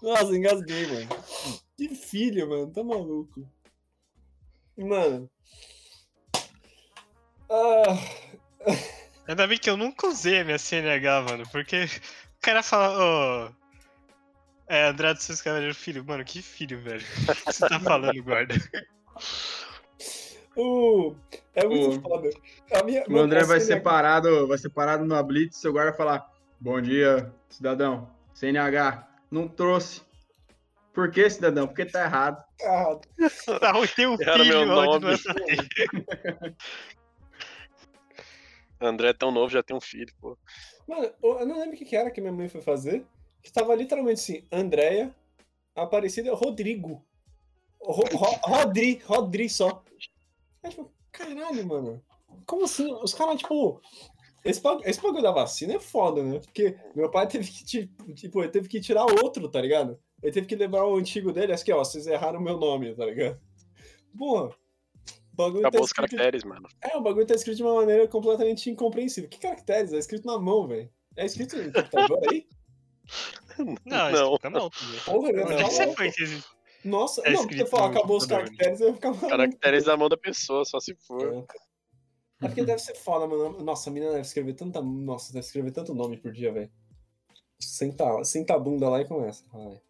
nossa, 0.06 0.36
engasguei, 0.36 0.86
mano. 0.86 1.08
Que 1.76 1.96
filho, 1.96 2.48
mano, 2.48 2.72
tá 2.72 2.84
maluco. 2.84 3.50
Mano. 4.78 5.30
Ah, 7.50 8.74
Ainda 9.28 9.48
bem 9.48 9.58
que 9.58 9.70
eu 9.70 9.78
nunca 9.78 10.08
usei 10.08 10.40
a 10.42 10.44
minha 10.44 10.58
CNH, 10.60 11.22
mano, 11.22 11.44
porque 11.52 11.86
o 11.86 12.42
cara 12.42 12.62
fala, 12.64 13.48
ô. 13.48 13.52
é, 14.68 14.88
André 14.88 15.14
dos 15.14 15.24
seus 15.24 15.42
Cavaleiros, 15.42 15.78
filho. 15.78 16.04
Mano, 16.06 16.24
que 16.24 16.42
filho, 16.42 16.80
velho? 16.82 17.04
O 17.30 17.36
que 17.36 17.54
você 17.54 17.68
tá 17.68 17.80
falando, 17.80 18.22
guarda? 18.24 18.56
uh, 20.58 21.16
é 21.56 21.68
muito 21.68 21.90
O- 21.98 22.02
foda. 22.02 22.30
A 22.74 22.84
minha, 22.84 23.04
O 23.10 23.18
André 23.18 23.44
vai 23.44 23.60
CNH 23.60 23.66
ser 23.78 23.82
parado, 23.84 24.48
vai 24.48 24.58
ser 24.58 24.70
parado 24.70 25.04
numa 25.06 25.24
blitz, 25.24 25.58
seu 25.58 25.72
guarda 25.74 25.94
falar: 25.94 26.32
Bom 26.60 26.80
dia, 26.82 27.32
cidadão. 27.50 28.10
CNH, 28.34 29.08
não 29.32 29.48
trouxe. 29.48 30.02
Por 30.94 31.10
que, 31.12 31.30
cidadão? 31.30 31.68
Porque 31.68 31.86
tá 31.86 32.04
errado. 32.04 32.44
Ah, 32.68 33.60
Tá, 33.60 33.74
tem 33.96 34.08
um 34.08 34.18
filho, 34.18 34.46
meu 34.46 34.66
nome. 34.66 35.18
É 38.86 38.90
André 38.90 39.10
é 39.10 39.14
tão 39.14 39.32
novo, 39.32 39.50
já 39.52 39.62
tem 39.64 39.76
um 39.76 39.82
filho, 39.82 40.14
pô. 40.20 40.38
Mano, 40.88 41.12
eu 41.24 41.46
não 41.46 41.60
lembro 41.60 41.76
o 41.76 41.78
que 41.80 41.96
era 41.96 42.12
que 42.12 42.22
minha 42.22 42.34
mãe 42.34 42.48
foi 42.48 42.62
fazer. 42.62 43.06
que 43.44 43.52
tava 43.52 43.74
literalmente 43.76 44.20
assim, 44.22 44.48
Andréia, 44.52 45.16
Aparecida, 45.76 46.34
Rodrigo. 46.34 47.04
Ro, 47.82 48.04
Ro, 48.14 48.40
Rodri, 48.44 49.02
Rodri 49.06 49.50
só. 49.50 49.84
Aí, 50.64 50.70
tipo, 50.72 50.92
caralho, 51.12 51.66
mano. 51.68 52.04
Como 52.46 52.66
assim? 52.66 52.92
Os 53.04 53.14
caras, 53.14 53.38
tipo. 53.40 53.80
Esse, 54.44 54.62
bag- 54.62 54.84
esse 54.86 55.02
bagulho 55.02 55.24
da 55.24 55.32
vacina 55.32 55.74
é 55.74 55.80
foda, 55.80 56.22
né? 56.24 56.40
Porque 56.40 56.78
meu 56.96 57.10
pai 57.10 57.28
teve 57.28 57.50
que, 57.50 57.88
tipo, 58.14 58.42
ele 58.44 58.52
teve 58.52 58.68
que 58.70 58.80
tirar 58.80 59.04
outro, 59.24 59.50
tá 59.50 59.60
ligado? 59.60 60.00
Ele 60.22 60.32
teve 60.32 60.46
que 60.46 60.56
levar 60.56 60.84
o 60.86 60.96
antigo 60.98 61.32
dele, 61.32 61.52
acho 61.52 61.66
que, 61.66 61.74
ó, 61.74 61.80
vocês 61.80 62.06
erraram 62.06 62.40
meu 62.40 62.56
nome, 62.58 62.94
tá 62.96 63.06
ligado? 63.06 63.40
Porra. 64.18 64.56
Tá 65.36 65.48
Acabou 65.48 65.82
os 65.82 65.88
escrito- 65.88 66.10
caracteres, 66.16 66.44
mano. 66.44 66.68
É, 66.82 66.96
o 66.98 67.02
bagulho 67.02 67.26
tá 67.26 67.36
escrito 67.36 67.58
de 67.58 67.64
uma 67.64 67.76
maneira 67.76 68.08
completamente 68.08 68.70
incompreensível. 68.70 69.30
Que 69.30 69.40
caracteres? 69.40 69.92
É 69.94 69.98
escrito 69.98 70.26
na 70.26 70.38
mão, 70.40 70.68
velho. 70.68 70.90
É 71.18 71.26
escrito 71.26 71.56
no 71.58 71.72
computador 71.74 72.20
aí? 72.32 72.48
Não, 73.86 74.12
Não. 74.12 74.12
isso 74.34 74.40
tá 74.40 74.50
mal. 74.50 74.70
Porra, 75.06 75.30
é 75.30 75.34
que 75.34 75.42
falar, 75.44 75.64
você 75.70 75.94
foi 75.94 76.12
Nossa, 76.84 77.22
É 77.26 77.32
não, 77.32 77.42
porque 77.48 77.66
você 77.66 77.76
no 77.78 77.86
acabou 77.86 78.18
os 78.18 78.28
né? 78.28 78.36
caracteres, 78.38 78.82
eu 78.82 78.88
ia 78.90 78.94
ficar 78.96 79.10
maluco. 79.10 79.30
Caracteres 79.30 79.84
da 79.86 79.96
mão 79.96 80.10
da 80.10 80.18
pessoa, 80.18 80.66
só 80.66 80.80
se 80.80 80.94
for. 80.96 81.46
É 82.42 82.48
porque 82.48 82.66
deve 82.66 82.80
ser 82.82 82.96
foda, 82.96 83.26
mano. 83.28 83.62
Nossa, 83.64 83.90
a 83.90 83.94
menina 83.94 84.12
deve 84.12 84.24
escrever 84.24 84.54
tanta. 84.56 84.82
Nossa, 84.82 85.32
deve 85.32 85.46
escrever 85.46 85.72
tanto 85.72 85.94
nome 85.94 86.18
por 86.18 86.32
dia, 86.34 86.52
velho. 86.52 86.70
Senta, 87.60 88.24
senta 88.24 88.56
a 88.56 88.60
bunda 88.60 88.90
lá 88.90 89.00
e 89.02 89.06
começa. 89.08 89.46
Vai. 89.54 89.82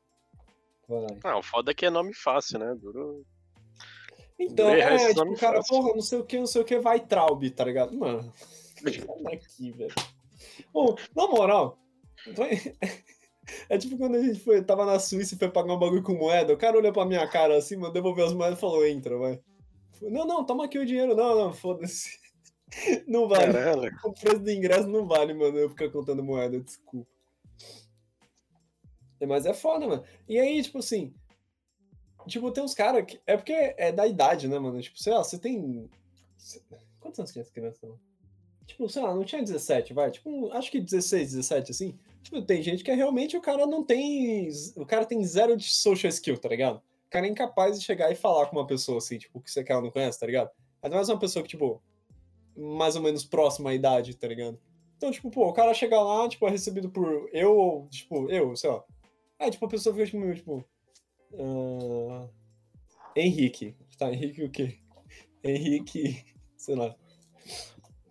Vai. 0.88 1.18
Ah, 1.24 1.38
o 1.39 1.41
foda 1.43 1.72
é 1.72 1.74
que 1.74 1.86
é 1.86 1.89
nome 1.89 2.14
fácil, 2.14 2.60
né? 2.60 2.76
Duro. 2.76 3.26
Então, 4.39 4.69
Errar 4.69 4.91
é, 4.91 4.95
esse 4.95 5.07
tipo, 5.09 5.19
nome 5.25 5.38
cara, 5.38 5.57
fácil. 5.57 5.75
porra, 5.75 5.93
não 5.93 6.01
sei 6.01 6.19
o 6.19 6.25
que, 6.25 6.38
não 6.39 6.47
sei 6.47 6.61
o 6.61 6.65
que, 6.65 6.77
vai 6.79 6.99
Traub, 6.99 7.49
tá 7.51 7.63
ligado? 7.63 7.97
Mano, 7.97 8.33
sai 8.36 9.21
daqui, 9.23 9.71
velho. 9.71 9.93
Ô, 10.73 10.95
na 11.15 11.27
moral, 11.27 11.79
vai- 12.36 12.59
é 13.69 13.77
tipo 13.77 13.97
quando 13.97 14.15
a 14.15 14.21
gente 14.21 14.39
foi, 14.41 14.61
tava 14.63 14.86
na 14.86 14.99
Suíça 14.99 15.36
e 15.36 15.38
foi 15.38 15.49
pagar 15.49 15.73
um 15.73 15.79
bagulho 15.79 16.03
com 16.03 16.13
moeda, 16.15 16.53
o 16.53 16.57
cara 16.57 16.77
olhou 16.77 16.91
pra 16.91 17.05
minha 17.05 17.25
cara 17.27 17.57
assim, 17.57 17.77
mano, 17.77 17.93
devolveu 17.93 18.25
as 18.25 18.33
moedas 18.33 18.57
e 18.57 18.61
falou, 18.61 18.86
entra, 18.86 19.17
vai. 19.17 19.39
Não, 20.01 20.25
não, 20.25 20.45
toma 20.45 20.65
aqui 20.65 20.77
o 20.77 20.86
dinheiro, 20.86 21.15
não, 21.15 21.36
não, 21.36 21.53
foda-se. 21.53 22.19
Não 23.07 23.27
vale. 23.27 23.53
Caralho. 23.53 23.91
O 24.03 24.11
preço 24.11 24.39
do 24.39 24.51
ingresso 24.51 24.88
não 24.88 25.05
vale, 25.05 25.33
mano, 25.36 25.57
eu 25.57 25.69
ficar 25.69 25.88
contando 25.91 26.23
moeda, 26.23 26.59
desculpa. 26.59 27.07
É, 29.19 29.25
Mas 29.25 29.45
é 29.45 29.53
foda, 29.53 29.88
mano. 29.88 30.03
E 30.27 30.38
aí, 30.39 30.61
tipo 30.61 30.79
assim. 30.79 31.13
Tipo, 32.28 32.51
tem 32.51 32.63
uns 32.63 32.73
caras 32.73 33.05
que. 33.05 33.19
É 33.26 33.38
porque 33.38 33.53
é 33.53 33.91
da 33.91 34.07
idade, 34.07 34.47
né, 34.47 34.57
mano? 34.57 34.82
Tipo, 34.82 34.97
sei 34.99 35.13
lá, 35.13 35.23
você 35.23 35.38
tem. 35.38 35.89
Quantos 36.99 37.19
anos 37.19 37.32
tinha 37.32 37.41
essa 37.41 37.51
criança? 37.51 37.88
Tipo, 38.65 38.89
sei 38.89 39.01
lá, 39.01 39.13
não 39.13 39.23
tinha 39.23 39.41
17, 39.41 39.93
vai. 39.93 40.09
Tipo, 40.11 40.51
acho 40.51 40.71
que 40.71 40.82
16, 40.82 41.34
17, 41.34 41.71
assim. 41.71 41.99
Tipo, 42.23 42.41
tem 42.41 42.63
gente 42.63 42.84
que 42.84 42.89
é 42.89 42.95
realmente 42.95 43.38
o 43.38 43.41
cara 43.41 43.67
não 43.67 43.84
tem. 43.84 44.49
O 44.76 44.86
cara 44.86 45.05
tem 45.05 45.23
zero 45.23 45.55
de 45.55 45.69
social 45.69 46.09
skill, 46.09 46.38
tá 46.38 46.49
ligado? 46.49 46.78
O 47.07 47.09
cara 47.09 47.28
é 47.28 47.30
incapaz 47.30 47.80
de 47.80 47.86
chegar 47.86 48.11
e 48.11 48.15
falar 48.15 48.47
com 48.47 48.57
uma 48.57 48.65
pessoa 48.65 48.97
assim, 48.97 49.17
tipo, 49.17 49.39
que 49.39 49.51
você 49.51 49.63
quer 49.63 49.80
não 49.82 49.91
conhece, 49.91 50.19
tá 50.19 50.26
ligado? 50.26 50.49
Ainda 50.82 50.95
mais 50.95 51.07
uma 51.07 51.19
pessoa 51.19 51.43
que, 51.43 51.49
tipo, 51.49 51.82
mais 52.57 52.95
ou 52.95 53.01
menos 53.01 53.23
próxima 53.23 53.69
à 53.69 53.76
idade, 53.76 54.15
tá 54.15 54.28
ligado? 54.28 54.59
Então, 54.97 55.11
tipo, 55.11 55.30
pô, 55.30 55.47
o 55.47 55.53
cara 55.53 55.73
chega 55.73 56.01
lá, 56.01 56.28
tipo, 56.28 56.47
é 56.47 56.49
recebido 56.49 56.89
por 56.89 57.30
eu 57.32 57.88
tipo, 57.91 58.30
eu, 58.30 58.55
sei 58.55 58.69
lá. 58.69 58.84
Aí, 59.38 59.51
tipo, 59.51 59.65
a 59.65 59.69
pessoa 59.69 59.93
fica, 59.93 60.05
tipo, 60.05 60.17
meio, 60.17 60.36
tipo... 60.36 60.65
ah, 61.39 62.29
Henrique. 63.15 63.75
Tá, 63.97 64.11
Henrique 64.11 64.43
o 64.43 64.49
quê? 64.49 64.77
Henrique, 65.43 66.25
sei 66.57 66.75
lá. 66.75 66.95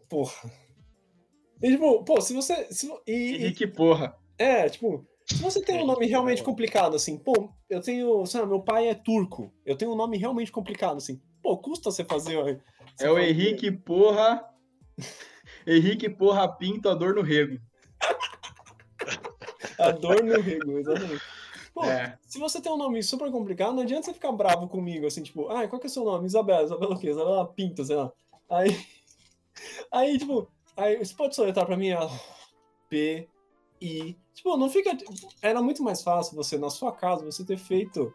Porra. 0.08 0.50
E, 1.62 1.70
tipo, 1.70 2.04
pô, 2.04 2.20
se 2.20 2.32
você... 2.34 2.72
Se, 2.72 2.90
e, 3.06 3.36
Henrique, 3.36 3.66
porra. 3.66 4.16
é, 4.38 4.68
tipo, 4.68 5.06
se 5.26 5.36
você 5.42 5.60
tem 5.62 5.82
um 5.82 5.86
nome 5.86 6.06
realmente 6.06 6.42
complicado, 6.42 6.96
assim, 6.96 7.18
pô, 7.18 7.50
eu 7.68 7.80
tenho, 7.80 8.24
sei 8.26 8.40
lá, 8.40 8.46
meu 8.46 8.60
pai 8.60 8.88
é 8.88 8.94
turco, 8.94 9.52
eu 9.64 9.76
tenho 9.76 9.92
um 9.92 9.96
nome 9.96 10.16
realmente 10.16 10.52
complicado, 10.52 10.98
assim, 10.98 11.20
pô, 11.42 11.56
custa 11.58 11.90
você 11.90 12.04
fazer... 12.04 12.36
você 12.96 13.06
É 13.06 13.10
o 13.10 13.18
Henrique, 13.18 13.70
porra. 13.70 14.44
Henrique, 15.66 16.08
porra, 16.08 16.48
pinto, 16.48 16.88
a 16.88 16.94
dor 16.94 17.14
no 17.14 17.22
rego. 17.22 17.58
A 19.78 19.90
dor 19.90 20.22
no 20.22 20.40
rego, 20.40 20.78
exatamente. 20.78 21.22
Pô, 21.74 21.84
É. 21.84 22.16
se 22.26 22.38
você 22.38 22.60
tem 22.60 22.70
um 22.70 22.76
nome 22.76 23.02
super 23.02 23.30
complicado, 23.32 23.74
não 23.74 23.82
adianta 23.82 24.04
você 24.06 24.14
ficar 24.14 24.30
bravo 24.32 24.68
comigo, 24.68 25.06
assim, 25.06 25.22
tipo, 25.22 25.48
ah, 25.48 25.66
qual 25.66 25.80
que 25.80 25.86
é 25.86 25.90
o 25.90 25.92
seu 25.92 26.04
nome? 26.04 26.26
Isabela, 26.26 26.62
Isabela 26.62 26.94
o 26.94 26.98
quê? 26.98 27.10
Isabela 27.10 27.46
Pinto, 27.48 27.84
sei 27.84 27.96
lá. 27.96 28.12
Aí, 28.48 28.68
aí 29.90 30.18
tipo, 30.18 30.48
aí 30.76 30.96
você 31.04 31.14
pode 31.14 31.34
soletrar 31.34 31.66
pra 31.66 31.76
mim 31.76 31.90
a 31.92 32.08
P, 32.88 33.28
I. 33.80 34.16
Tipo, 34.34 34.56
não 34.56 34.70
fica. 34.70 34.96
Era 35.42 35.60
muito 35.60 35.82
mais 35.82 36.02
fácil 36.02 36.36
você, 36.36 36.56
na 36.56 36.70
sua 36.70 36.92
casa, 36.92 37.24
você 37.24 37.44
ter 37.44 37.56
feito. 37.58 38.14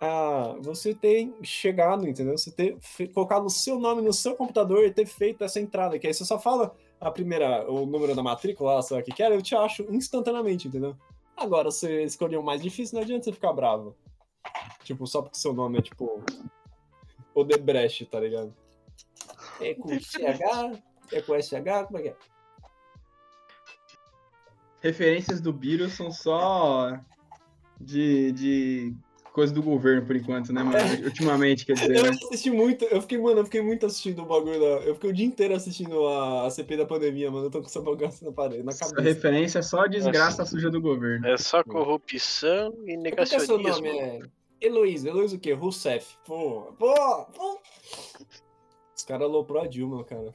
a 0.00 0.56
você 0.60 0.94
ter 0.94 1.32
chegado, 1.42 2.06
entendeu? 2.06 2.36
Você 2.38 2.50
ter 2.52 2.76
fe- 2.80 3.08
colocado 3.08 3.46
o 3.46 3.50
seu 3.50 3.78
nome 3.78 4.02
no 4.02 4.12
seu 4.12 4.36
computador 4.36 4.84
e 4.84 4.92
ter 4.92 5.06
feito 5.06 5.42
essa 5.42 5.58
entrada, 5.58 5.98
que 5.98 6.06
aí 6.06 6.12
você 6.14 6.24
só 6.24 6.38
fala 6.38 6.74
a 7.00 7.10
primeira, 7.10 7.70
o 7.70 7.86
número 7.86 8.14
da 8.14 8.22
matrícula, 8.22 8.80
sei 8.82 8.96
lá 8.96 9.02
o 9.02 9.04
que 9.04 9.12
que 9.12 9.22
era, 9.22 9.34
eu 9.34 9.42
te 9.42 9.54
acho 9.56 9.82
instantaneamente, 9.90 10.68
entendeu? 10.68 10.94
Agora, 11.36 11.70
você 11.70 12.02
escolheu 12.02 12.40
o 12.40 12.44
mais 12.44 12.62
difícil, 12.62 12.96
não 12.96 13.02
adianta 13.02 13.24
você 13.24 13.32
ficar 13.32 13.52
bravo. 13.52 13.94
Tipo, 14.82 15.06
só 15.06 15.22
porque 15.22 15.38
seu 15.38 15.52
nome 15.52 15.78
é 15.78 15.82
tipo. 15.82 16.22
Odebrecht, 17.34 18.06
tá 18.06 18.20
ligado? 18.20 18.54
É 19.60 19.74
com 19.74 19.88
CH? 19.88 20.82
É 21.12 21.20
com 21.20 21.34
SH? 21.34 21.86
Como 21.86 21.98
é 21.98 22.02
que 22.02 22.08
é? 22.08 22.16
Referências 24.80 25.40
do 25.40 25.52
Beatles 25.52 25.94
são 25.94 26.10
só 26.10 26.98
de, 27.80 28.32
de 28.32 28.96
coisa 29.36 29.52
do 29.52 29.62
governo, 29.62 30.06
por 30.06 30.16
enquanto, 30.16 30.50
né, 30.50 30.62
mano? 30.62 30.78
Ultimamente, 31.04 31.66
quer 31.66 31.74
dizer, 31.74 31.94
Eu 31.94 32.04
né? 32.04 32.08
assisti 32.08 32.50
muito, 32.50 32.86
eu 32.86 33.02
fiquei, 33.02 33.18
mano, 33.18 33.40
eu 33.40 33.44
fiquei 33.44 33.60
muito 33.60 33.84
assistindo 33.84 34.22
o 34.22 34.24
bagulho 34.24 34.58
da. 34.58 34.66
Eu 34.86 34.94
fiquei 34.94 35.10
o 35.10 35.12
dia 35.12 35.26
inteiro 35.26 35.54
assistindo 35.54 36.06
a, 36.08 36.46
a 36.46 36.50
CP 36.50 36.74
da 36.78 36.86
pandemia, 36.86 37.30
mano. 37.30 37.44
Eu 37.46 37.50
tô 37.50 37.60
com 37.60 37.66
essa 37.66 37.82
bagaça 37.82 38.24
na 38.24 38.32
parede, 38.32 38.62
na 38.62 38.70
Essa 38.70 38.86
cabeça. 38.86 39.02
referência 39.02 39.58
é 39.58 39.62
só 39.62 39.86
desgraça 39.86 40.46
suja 40.46 40.70
do 40.70 40.80
governo. 40.80 41.26
É 41.26 41.36
só 41.36 41.62
corrupção 41.62 42.72
e 42.86 42.96
Por 42.96 43.14
que 43.14 43.26
seu 43.26 43.58
negacionismo. 43.58 43.72
nome 43.74 43.88
é 43.90 44.20
Heloísa? 44.58 45.10
Heloísa 45.10 45.36
o 45.36 45.38
quê? 45.38 45.52
Rousseff. 45.52 46.16
Pô, 46.24 46.72
pô, 46.78 46.94
pô. 47.34 47.60
Os 48.96 49.02
caras 49.02 49.28
aloprou 49.28 49.60
a 49.62 49.66
Dilma, 49.66 50.02
cara. 50.02 50.32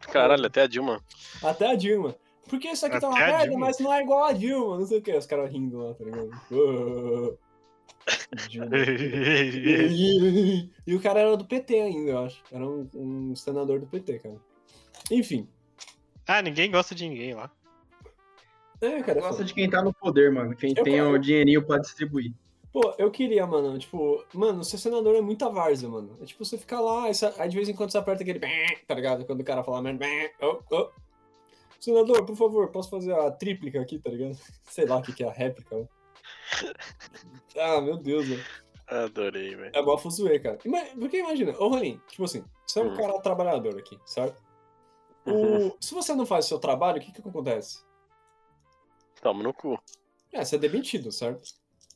Caralho, 0.00 0.44
até 0.44 0.60
a 0.60 0.66
Dilma. 0.66 1.02
Até 1.42 1.66
a 1.70 1.74
Dilma. 1.74 2.14
Porque 2.46 2.68
isso 2.68 2.84
aqui 2.84 3.00
tá 3.00 3.08
uma 3.08 3.16
Até 3.16 3.34
a 3.34 3.38
merda, 3.38 3.56
mas 3.56 3.78
não 3.78 3.90
é 3.90 4.02
igual 4.02 4.24
a 4.24 4.32
Dilma, 4.32 4.78
não 4.80 4.86
sei 4.86 4.98
o 4.98 5.02
que. 5.02 5.16
Os 5.16 5.24
caras 5.24 5.50
rindo 5.50 5.78
lá, 5.78 5.94
tá 5.94 6.04
ligado? 6.04 6.30
Dilma. 8.48 8.70
E, 9.92 10.70
e 10.86 10.94
o 10.94 11.00
cara 11.00 11.20
era 11.20 11.36
do 11.36 11.44
PT 11.44 11.74
ainda, 11.80 12.10
eu 12.10 12.18
acho. 12.24 12.42
Era 12.50 12.66
um, 12.66 12.88
um 12.94 13.36
senador 13.36 13.78
do 13.80 13.86
PT, 13.86 14.18
cara. 14.20 14.36
Enfim. 15.10 15.48
ah, 16.26 16.42
ninguém 16.42 16.70
gosta 16.70 16.94
de 16.94 17.08
ninguém 17.08 17.34
lá. 17.34 17.50
É, 18.80 19.02
cara. 19.02 19.20
Gosta 19.20 19.34
foda. 19.36 19.44
de 19.44 19.54
quem 19.54 19.70
tá 19.70 19.82
no 19.82 19.92
poder, 19.94 20.32
mano. 20.32 20.56
Quem 20.56 20.70
Eu 20.76 20.82
tem 20.84 20.94
quero- 20.94 21.10
o 21.12 21.18
dinheirinho 21.18 21.64
pra 21.64 21.78
distribuir. 21.78 22.32
Pô, 22.72 22.94
eu 22.98 23.10
queria, 23.10 23.46
mano, 23.46 23.78
tipo, 23.78 24.24
mano, 24.32 24.64
ser 24.64 24.78
senador 24.78 25.14
é 25.14 25.20
muita 25.20 25.48
várzea, 25.50 25.88
mano. 25.90 26.16
É 26.22 26.24
tipo, 26.24 26.42
você 26.44 26.56
fica 26.56 26.80
lá, 26.80 27.04
aí, 27.04 27.14
você- 27.14 27.32
aí 27.38 27.48
de 27.48 27.54
vez 27.56 27.68
em 27.68 27.74
quando 27.74 27.90
você 27.92 27.98
aperta 27.98 28.22
aquele 28.22 28.40
tá 28.86 28.94
ligado? 28.94 29.26
Quando 29.26 29.40
o 29.40 29.44
cara 29.44 29.62
fala 29.62 29.82
merda, 29.82 30.06
oh, 30.40 30.58
oh. 30.70 30.88
Senador, 31.78 32.24
por 32.24 32.34
favor, 32.34 32.68
posso 32.68 32.88
fazer 32.88 33.12
a 33.12 33.30
tríplica 33.30 33.80
aqui, 33.80 33.98
tá 33.98 34.08
ligado? 34.10 34.36
Sei 34.64 34.86
lá 34.86 34.96
o 34.96 35.02
que, 35.02 35.12
que 35.12 35.22
é 35.22 35.28
a 35.28 35.32
réplica. 35.32 35.76
ó. 35.76 35.84
Ah, 37.56 37.80
meu 37.80 37.96
Deus, 37.98 38.26
velho. 38.26 38.44
Adorei, 38.86 39.54
velho. 39.54 39.70
É 39.74 39.82
mó 39.82 39.96
fuzuê, 39.98 40.38
cara. 40.38 40.58
Porque 40.98 41.18
imagina, 41.18 41.52
ô 41.58 41.68
Ronin, 41.68 42.00
tipo 42.08 42.24
assim, 42.24 42.44
você 42.66 42.80
é 42.80 42.82
um 42.82 42.92
Hum. 42.92 42.96
cara 42.96 43.20
trabalhador 43.20 43.78
aqui, 43.78 43.98
certo? 44.06 44.42
O... 45.24 45.30
Uhum. 45.30 45.76
Se 45.80 45.94
você 45.94 46.14
não 46.14 46.26
faz 46.26 46.46
o 46.46 46.48
seu 46.48 46.58
trabalho, 46.58 46.98
o 46.98 47.00
que 47.00 47.12
que 47.12 47.20
acontece? 47.26 47.82
Toma 49.20 49.42
no 49.42 49.52
cu. 49.54 49.78
É, 50.32 50.44
você 50.44 50.56
é 50.56 50.58
demitido, 50.58 51.12
certo? 51.12 51.42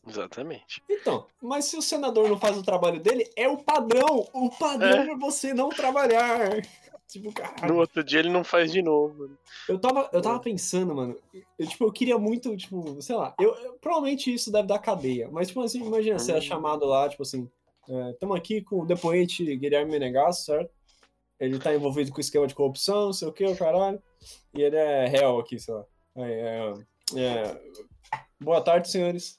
Exatamente. 0.07 0.83
Então, 0.89 1.27
mas 1.43 1.65
se 1.65 1.77
o 1.77 1.83
senador 1.83 2.29
não 2.29 2.39
faz 2.39 2.57
o 2.57 2.63
trabalho 2.63 3.01
dele, 3.01 3.29
é 3.35 3.49
o 3.49 3.59
padrão. 3.59 4.29
O 4.33 4.51
padrão 4.51 5.13
é, 5.13 5.17
você 5.17 5.53
não 5.53 5.69
trabalhar. 5.71 6.63
Tipo, 7.09 7.33
cara, 7.33 7.69
No 7.69 7.77
outro 7.79 8.03
dia 8.03 8.19
ele 8.19 8.31
não 8.31 8.43
faz 8.43 8.73
de 8.73 8.83
novo. 8.83 9.37
eu 9.69 9.79
tava, 9.79 10.11
eu 10.13 10.21
tava 10.21 10.41
pensando, 10.41 10.95
mano. 10.95 11.17
Eu, 11.59 11.67
tipo, 11.67 11.85
eu 11.85 11.93
queria 11.93 12.19
muito, 12.19 12.57
tipo, 12.57 13.01
sei 13.01 13.15
lá, 13.15 13.35
eu, 13.41 13.55
eu- 13.55 13.79
provavelmente 13.81 14.33
isso 14.33 14.51
deve 14.51 14.67
dar 14.67 14.79
cadeia. 14.81 15.29
Mas, 15.31 15.49
tipo 15.49 15.61
assim, 15.63 15.85
imagina, 15.85 16.19
você 16.19 16.33
é 16.33 16.39
Hum. 16.39 16.41
chamado 16.41 16.85
lá, 16.85 17.09
tipo 17.09 17.23
assim, 17.23 17.49
estamos 18.13 18.37
aqui 18.37 18.61
com 18.63 18.81
o 18.81 18.87
depoente 18.87 19.45
Guilherme 19.57 19.93
Menegasso, 19.93 20.45
certo? 20.45 20.71
Ele 21.39 21.59
tá 21.59 21.73
envolvido 21.75 22.11
com 22.11 22.21
esquema 22.21 22.47
de 22.47 22.55
corrupção, 22.55 23.07
não 23.07 23.13
sei 23.13 23.29
o 23.29 23.33
que, 23.33 23.45
o 23.45 23.57
caralho. 23.57 24.03
E 24.55 24.63
ele 24.63 24.77
é 24.77 25.07
réu 25.07 25.39
aqui, 25.39 25.59
sei 25.59 25.75
lá. 25.75 25.85
Aí, 26.17 26.33
é, 26.33 26.73
é, 27.17 27.61
boa 28.41 28.61
tarde, 28.63 28.91
senhores. 28.91 29.39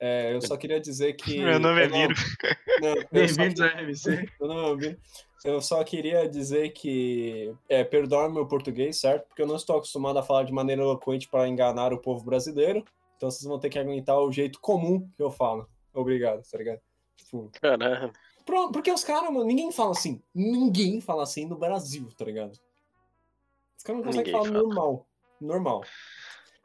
É, 0.00 0.34
eu 0.34 0.40
só 0.42 0.56
queria 0.56 0.80
dizer 0.80 1.12
que. 1.14 1.38
Meu 1.44 1.60
nome 1.60 1.82
é 1.82 1.88
só 2.80 3.04
Bem-vindos 3.12 3.60
ao 3.60 3.68
RMC. 3.68 4.28
Eu 4.40 4.48
não 4.48 4.70
ouvi. 4.70 4.98
Eu 5.44 5.60
só 5.60 5.84
queria 5.84 6.26
dizer 6.26 6.70
que, 6.70 7.54
é, 7.68 7.84
perdoe 7.84 8.32
meu 8.32 8.46
português, 8.48 8.98
certo? 8.98 9.26
Porque 9.28 9.42
eu 9.42 9.46
não 9.46 9.56
estou 9.56 9.76
acostumado 9.76 10.18
a 10.18 10.22
falar 10.22 10.44
de 10.44 10.52
maneira 10.52 10.80
eloquente 10.80 11.28
para 11.28 11.46
enganar 11.46 11.92
o 11.92 12.00
povo 12.00 12.24
brasileiro. 12.24 12.82
Então 13.16 13.30
vocês 13.30 13.44
vão 13.44 13.58
ter 13.58 13.68
que 13.68 13.78
aguentar 13.78 14.18
o 14.18 14.32
jeito 14.32 14.58
comum 14.58 15.06
que 15.14 15.22
eu 15.22 15.30
falo. 15.30 15.68
Obrigado, 15.92 16.42
tá 16.50 16.56
ligado? 16.56 16.80
Tipo, 17.14 17.50
pro- 18.46 18.72
porque 18.72 18.90
os 18.90 19.04
caras, 19.04 19.30
mano, 19.30 19.44
ninguém 19.44 19.70
fala 19.70 19.90
assim. 19.90 20.22
Ninguém 20.34 21.00
fala 21.02 21.22
assim 21.22 21.46
no 21.46 21.56
Brasil, 21.58 22.08
tá 22.16 22.24
ligado? 22.24 22.58
Os 23.76 23.84
caras 23.84 24.00
não 24.00 24.06
conseguem 24.06 24.32
falar 24.32 24.44
fala. 24.46 24.58
normal. 24.62 25.06
Normal. 25.40 25.82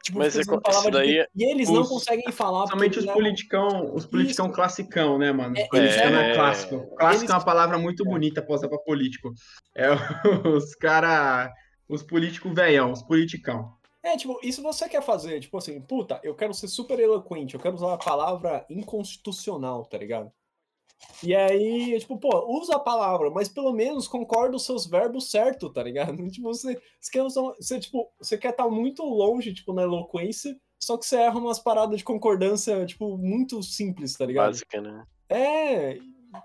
Tipo, 0.09 0.19
Mas 0.19 0.35
é 0.35 0.41
isso 0.41 0.91
daí 0.91 1.07
de- 1.07 1.19
é- 1.19 1.27
E 1.35 1.43
eles 1.51 1.69
não 1.69 1.81
os- 1.81 1.87
conseguem 1.89 2.31
falar. 2.31 2.65
Somente 2.67 2.97
os 2.97 3.05
politicão, 3.05 3.93
os 3.93 4.05
politicão 4.07 4.47
Isso. 4.47 4.55
classicão, 4.55 5.17
né, 5.19 5.31
mano? 5.31 5.55
É, 5.55 5.67
Politicão 5.67 6.07
é, 6.19 6.31
é- 6.31 6.33
clássico. 6.35 6.95
Clássico 6.95 7.21
eles- 7.23 7.29
é 7.29 7.33
uma 7.35 7.45
palavra 7.45 7.77
muito 7.77 8.03
bonita 8.03 8.41
pra 8.41 8.55
usar 8.55 8.67
pra 8.69 8.79
político. 8.79 9.31
É 9.75 9.87
os 10.57 10.73
cara, 10.75 11.51
os 11.87 12.01
políticos 12.01 12.51
velhão, 12.53 12.91
os 12.91 13.03
politicão. 13.03 13.71
É, 14.01 14.15
tipo, 14.17 14.39
e 14.41 14.51
se 14.51 14.61
você 14.61 14.87
quer 14.89 15.03
fazer, 15.03 15.39
tipo 15.41 15.57
assim, 15.57 15.79
puta, 15.81 16.19
eu 16.23 16.33
quero 16.33 16.53
ser 16.53 16.67
super 16.69 16.97
eloquente, 16.99 17.53
eu 17.53 17.59
quero 17.59 17.75
usar 17.75 17.93
a 17.93 17.97
palavra 17.97 18.65
inconstitucional, 18.69 19.85
tá 19.85 19.97
ligado? 19.97 20.31
E 21.23 21.35
aí, 21.35 21.99
tipo, 21.99 22.17
pô, 22.17 22.59
usa 22.59 22.75
a 22.75 22.79
palavra, 22.79 23.29
mas 23.29 23.49
pelo 23.49 23.73
menos 23.73 24.07
concorda 24.07 24.55
os 24.55 24.65
seus 24.65 24.85
verbos 24.85 25.29
certo, 25.29 25.69
tá 25.69 25.83
ligado? 25.83 26.17
Tipo, 26.29 26.53
você, 26.53 26.79
você 26.99 27.11
quer 27.11 27.23
você, 27.23 27.79
tipo, 27.79 28.11
você 28.17 28.37
quer 28.37 28.51
estar 28.51 28.69
muito 28.69 29.03
longe, 29.03 29.53
tipo, 29.53 29.73
na 29.73 29.81
eloquência, 29.81 30.55
só 30.81 30.97
que 30.97 31.05
você 31.05 31.17
erra 31.17 31.37
umas 31.37 31.59
paradas 31.59 31.97
de 31.97 32.03
concordância, 32.03 32.85
tipo, 32.85 33.17
muito 33.17 33.61
simples, 33.61 34.15
tá 34.15 34.25
ligado? 34.25 34.47
Básica, 34.47 34.81
né? 34.81 35.03
É, 35.29 35.99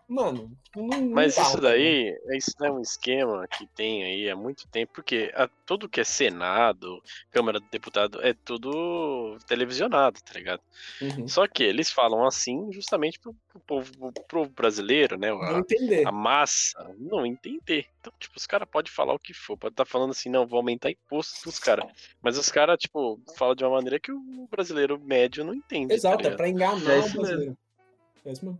mano, 0.09 0.51
não, 0.74 0.87
não 0.87 1.11
Mas 1.11 1.37
isso 1.37 1.55
tá 1.55 1.61
daí, 1.61 2.16
isso 2.37 2.53
é 2.64 2.70
um 2.70 2.80
esquema 2.80 3.47
que 3.49 3.66
tem 3.66 4.03
aí 4.05 4.30
há 4.30 4.37
muito 4.37 4.66
tempo, 4.68 4.93
porque 4.95 5.30
a- 5.35 5.49
tudo 5.66 5.89
que 5.89 6.01
é 6.01 6.05
Senado, 6.05 7.03
Câmara 7.30 7.61
do 7.61 7.66
Deputado, 7.70 8.20
é 8.22 8.32
tudo 8.32 9.37
televisionado, 9.47 10.20
tá 10.22 10.32
ligado? 10.35 10.61
Uhum. 11.01 11.28
Só 11.28 11.47
que 11.47 11.62
eles 11.62 11.91
falam 11.91 12.24
assim 12.26 12.70
justamente 12.72 13.18
pro, 13.20 13.35
pro 13.49 13.61
povo 13.61 14.12
pro 14.28 14.47
brasileiro, 14.49 15.18
né? 15.18 15.30
Não 15.30 15.43
A, 15.43 15.59
entender. 15.59 16.07
a 16.07 16.12
massa 16.12 16.95
não 16.99 17.24
entender. 17.26 17.87
Então, 18.01 18.12
tipo, 18.18 18.37
os 18.37 18.47
caras 18.47 18.68
podem 18.70 18.91
falar 18.93 19.14
o 19.14 19.18
que 19.18 19.32
for, 19.35 19.57
pode 19.57 19.72
estar 19.72 19.85
falando 19.85 20.11
assim, 20.11 20.28
não, 20.28 20.47
vou 20.47 20.59
aumentar 20.59 20.91
imposto 20.91 21.41
pros 21.43 21.59
caras. 21.59 21.87
Mas 22.22 22.37
os 22.39 22.51
caras, 22.51 22.78
tipo, 22.78 23.20
falam 23.37 23.55
de 23.55 23.64
uma 23.64 23.76
maneira 23.76 23.99
que 24.01 24.12
o 24.12 24.49
brasileiro 24.51 24.99
médio 25.01 25.45
não 25.45 25.55
entende. 25.55 25.89
tá 25.89 25.95
Exato, 25.95 26.20
é 26.20 26.22
ligado? 26.24 26.37
pra 26.37 26.49
enganar 26.49 26.91
É 26.91 26.97
o 26.97 26.99
isso 27.01 27.09
mesmo. 27.09 27.20
brasileiro. 27.22 27.59
É 28.24 28.32
isso 28.32 28.45
mesmo. 28.45 28.59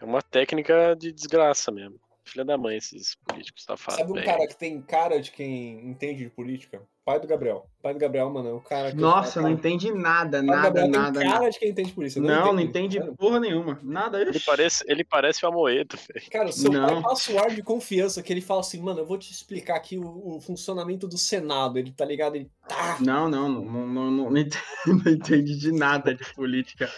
É 0.00 0.04
uma 0.04 0.22
técnica 0.22 0.96
de 0.98 1.12
desgraça 1.12 1.70
mesmo. 1.70 2.00
Filha 2.24 2.44
da 2.44 2.56
mãe, 2.56 2.76
esses 2.76 3.16
políticos 3.26 3.64
safados. 3.64 3.98
Sabe 3.98 4.12
um 4.12 4.14
velho. 4.14 4.26
cara 4.26 4.46
que 4.46 4.56
tem 4.56 4.80
cara 4.80 5.20
de 5.20 5.32
quem 5.32 5.84
entende 5.88 6.24
de 6.24 6.30
política? 6.30 6.80
Pai 7.04 7.18
do 7.18 7.26
Gabriel. 7.26 7.66
Pai 7.82 7.92
do 7.92 7.98
Gabriel, 7.98 8.30
mano, 8.30 8.50
é 8.50 8.52
o 8.52 8.60
cara 8.60 8.92
que. 8.92 8.96
Nossa, 8.96 9.40
eu 9.40 9.42
não 9.42 9.50
entende 9.50 9.92
nada, 9.92 10.38
Pai 10.38 10.46
nada, 10.46 10.86
nada. 10.86 11.18
tem 11.18 11.28
nada. 11.28 11.38
cara 11.40 11.50
de 11.50 11.58
quem 11.58 11.70
entende 11.70 11.92
polícia. 11.92 12.22
Não, 12.22 12.52
não 12.52 12.60
entende. 12.60 12.68
entende 12.68 12.98
Cara, 13.00 13.12
porra 13.14 13.40
nenhuma. 13.40 13.80
Nada. 13.82 14.20
Ele 14.20 14.38
parece, 14.38 14.84
ele 14.86 15.02
parece 15.02 15.44
o 15.44 15.48
Amoedo, 15.48 15.96
velho. 15.96 16.30
Cara, 16.30 16.48
o 16.50 16.52
seu 16.52 16.70
pai 16.70 16.80
Não. 16.80 17.02
passa 17.02 17.32
o 17.32 17.38
ar 17.40 17.50
de 17.50 17.62
confiança 17.64 18.22
que 18.22 18.32
ele 18.32 18.40
fala 18.40 18.60
assim, 18.60 18.80
mano, 18.80 19.00
eu 19.00 19.06
vou 19.06 19.18
te 19.18 19.32
explicar 19.32 19.74
aqui 19.74 19.98
o, 19.98 20.36
o 20.36 20.40
funcionamento 20.40 21.08
do 21.08 21.18
Senado. 21.18 21.78
Ele 21.78 21.90
tá 21.90 22.04
ligado? 22.04 22.36
Ele 22.36 22.48
tá. 22.68 22.98
Não, 23.00 23.28
não, 23.28 23.48
não, 23.48 23.64
não, 23.64 24.10
não, 24.10 24.30
não, 24.30 24.36
entende, 24.38 24.62
não 24.86 25.12
entende 25.12 25.58
de 25.58 25.72
nada 25.72 26.14
de 26.14 26.32
política. 26.34 26.88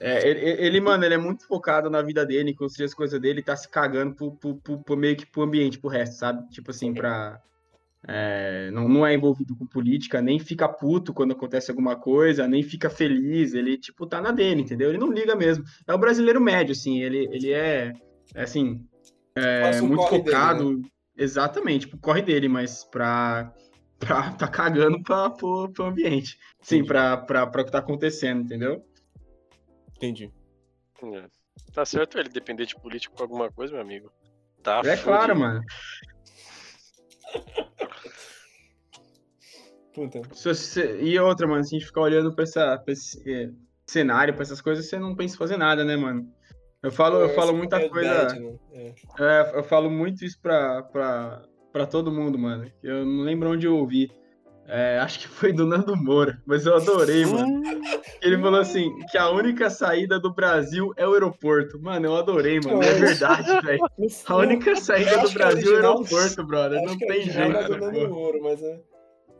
É, 0.00 0.28
ele, 0.28 0.40
ele, 0.40 0.80
mano, 0.80 1.04
ele 1.04 1.14
é 1.14 1.18
muito 1.18 1.46
focado 1.46 1.88
na 1.88 2.02
vida 2.02 2.26
dele, 2.26 2.50
em 2.50 2.54
construir 2.54 2.86
as 2.86 2.94
coisas 2.94 3.20
dele, 3.20 3.42
tá 3.42 3.54
se 3.54 3.68
cagando 3.68 4.14
pro, 4.14 4.32
pro, 4.36 4.56
pro- 4.56 4.82
pro 4.82 4.96
meio 4.96 5.16
que 5.16 5.24
pro 5.26 5.42
ambiente, 5.42 5.78
pro 5.78 5.88
resto, 5.88 6.16
sabe? 6.16 6.48
Tipo 6.50 6.70
assim, 6.72 6.92
pra. 6.92 7.40
é, 8.06 8.70
não, 8.72 8.88
não 8.88 9.06
é 9.06 9.14
envolvido 9.14 9.54
com 9.56 9.66
política, 9.66 10.20
nem 10.20 10.38
fica 10.38 10.68
puto 10.68 11.14
quando 11.14 11.32
acontece 11.32 11.70
alguma 11.70 11.96
coisa, 11.96 12.46
nem 12.48 12.62
fica 12.62 12.90
feliz, 12.90 13.54
ele, 13.54 13.78
tipo, 13.78 14.06
tá 14.06 14.20
na 14.20 14.30
dele, 14.32 14.62
entendeu? 14.62 14.88
Ele 14.90 14.98
não 14.98 15.12
liga 15.12 15.36
mesmo. 15.36 15.64
É 15.86 15.94
o 15.94 15.98
brasileiro 15.98 16.40
médio, 16.40 16.72
assim, 16.72 17.00
ele, 17.00 17.28
ele 17.30 17.52
é, 17.52 17.92
é, 18.34 18.42
assim, 18.42 18.84
é, 19.36 19.80
muito 19.80 20.00
corre 20.02 20.18
dele, 20.18 20.36
né? 20.36 20.40
focado. 20.42 20.82
Exatamente, 21.16 21.86
tipo, 21.86 21.98
corre 21.98 22.20
dele, 22.22 22.48
mas 22.48 22.82
pra, 22.82 23.52
pra 23.98 24.32
tá 24.36 24.48
cagando 24.48 25.00
pra, 25.02 25.30
pro, 25.30 25.70
pro 25.72 25.84
ambiente. 25.86 26.36
Sim, 26.60 26.84
pra, 26.84 27.16
pra, 27.16 27.46
pra 27.46 27.62
o 27.62 27.64
que 27.64 27.70
tá 27.70 27.78
acontecendo, 27.78 28.42
entendeu? 28.42 28.84
Entendi. 29.96 30.30
É. 31.02 31.26
Tá 31.72 31.84
certo 31.84 32.18
ele 32.18 32.28
depender 32.28 32.66
de 32.66 32.74
político 32.76 33.14
pra 33.14 33.24
alguma 33.24 33.50
coisa, 33.50 33.72
meu 33.72 33.82
amigo. 33.82 34.10
Tá 34.62 34.80
é 34.84 34.96
claro, 34.96 35.36
mano. 35.38 35.62
Puta. 39.94 40.22
Se 40.34 40.48
você- 40.48 41.00
e 41.02 41.18
outra, 41.18 41.46
mano, 41.46 41.62
se 41.64 41.74
a 41.74 41.78
gente 41.78 41.86
ficar 41.86 42.00
olhando 42.00 42.34
pra, 42.34 42.42
essa, 42.44 42.76
pra 42.78 42.92
esse 42.92 43.22
eh, 43.30 43.50
cenário, 43.86 44.34
pra 44.34 44.42
essas 44.42 44.60
coisas, 44.60 44.86
você 44.86 44.98
não 44.98 45.14
pensa 45.14 45.34
em 45.34 45.38
fazer 45.38 45.56
nada, 45.56 45.84
né, 45.84 45.96
mano? 45.96 46.28
Eu 46.82 46.90
falo, 46.90 47.20
eu 47.20 47.28
falo 47.30 47.56
muita 47.56 47.80
É 47.80 47.88
coisa. 47.88 48.24
bad, 48.24 48.40
né? 48.40 48.58
É. 48.72 48.94
É, 49.20 49.56
eu 49.58 49.62
falo 49.62 49.88
muito 49.90 50.24
isso 50.24 50.38
pra, 50.40 50.82
pra, 50.82 51.42
pra 51.72 51.86
todo 51.86 52.12
mundo, 52.12 52.38
mano. 52.38 52.70
Eu 52.82 53.06
não 53.06 53.22
lembro 53.22 53.50
onde 53.50 53.66
eu 53.66 53.76
ouvi. 53.76 54.10
É, 54.66 54.98
acho 54.98 55.20
que 55.20 55.28
foi 55.28 55.52
do 55.52 55.66
Nando 55.66 55.94
Moura, 55.94 56.40
mas 56.46 56.64
eu 56.64 56.74
adorei, 56.74 57.26
mano. 57.26 57.62
Ele 58.22 58.38
falou 58.38 58.60
assim: 58.60 58.90
que 59.10 59.18
a 59.18 59.28
única 59.30 59.68
saída 59.68 60.18
do 60.18 60.32
Brasil 60.32 60.92
é 60.96 61.06
o 61.06 61.12
aeroporto. 61.12 61.78
Mano, 61.78 62.06
eu 62.06 62.16
adorei, 62.16 62.60
mano. 62.60 62.82
É 62.82 62.94
verdade, 62.94 63.60
velho. 63.60 63.86
A 64.26 64.36
única 64.36 64.74
saída 64.76 65.18
do 65.18 65.28
é 65.28 65.32
Brasil 65.32 65.70
é 65.70 65.74
o 65.74 65.76
aeroporto, 65.76 66.46
brother. 66.46 66.82
Não 66.82 66.96
tem 66.96 67.08
é 67.08 67.12
original 67.14 67.52
jeito. 67.52 67.68
do 67.68 67.78
Nando. 67.78 68.08
Moro, 68.08 68.42
mas 68.42 68.62
é, 68.62 68.80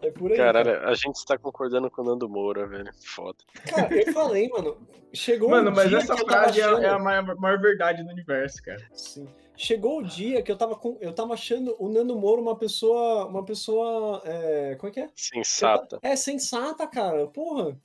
é 0.09 0.11
por 0.11 0.30
aí. 0.30 0.36
cara. 0.36 0.64
Caralho, 0.64 0.88
a 0.88 0.94
gente 0.94 1.16
está 1.16 1.36
concordando 1.38 1.90
com 1.90 2.02
o 2.02 2.05
Nando 2.05 2.28
Moura, 2.28 2.66
velho. 2.66 2.90
Foda. 3.05 3.38
Cara, 3.68 3.94
eu 3.94 4.12
falei, 4.12 4.48
mano. 4.48 4.76
Chegou 5.12 5.50
Mano, 5.50 5.70
um 5.70 5.74
mas 5.74 5.88
dia 5.88 5.98
essa 5.98 6.14
que 6.14 6.22
eu 6.22 6.26
tava 6.26 6.42
frase 6.44 6.61
é, 6.61 6.64
achando... 6.64 6.82
é 6.82 6.88
a 6.88 6.98
maior, 6.98 7.36
maior 7.36 7.61
verdade 7.61 8.02
do 8.02 8.11
universo, 8.11 8.62
cara. 8.62 8.84
Sim. 8.92 9.28
Chegou 9.57 10.00
o 10.00 10.02
dia 10.02 10.42
que 10.42 10.50
eu 10.50 10.57
tava 10.57 10.74
com, 10.74 10.98
eu 11.00 11.12
tava 11.12 11.34
achando 11.34 11.76
o 11.78 11.88
Nando 11.88 12.18
Moro 12.18 12.42
uma 12.42 12.57
pessoa, 12.57 13.26
uma 13.26 13.44
pessoa, 13.44 14.20
é, 14.24 14.74
como 14.74 14.90
é 14.90 14.92
que 14.92 15.00
é? 15.00 15.09
Sensata. 15.14 16.00
É 16.02 16.16
sensata, 16.16 16.86
cara. 16.88 17.28
Porra. 17.28 17.78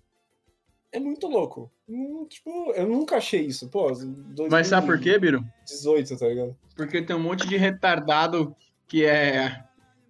É 0.91 0.99
muito 0.99 1.27
louco. 1.27 1.71
Hum, 1.87 2.25
tipo, 2.27 2.71
eu 2.71 2.87
nunca 2.87 3.17
achei 3.17 3.41
isso. 3.41 3.69
Pô, 3.69 3.91
Mas 4.49 4.65
sabe 4.67 4.87
por 4.87 4.99
quê, 4.99 5.19
Biro? 5.19 5.45
18, 5.67 6.17
tá 6.17 6.27
ligado? 6.27 6.57
Porque 6.75 7.03
tem 7.03 7.15
um 7.15 7.19
monte 7.19 7.47
de 7.47 7.57
retardado 7.57 8.55
que 8.87 9.05
é 9.05 9.63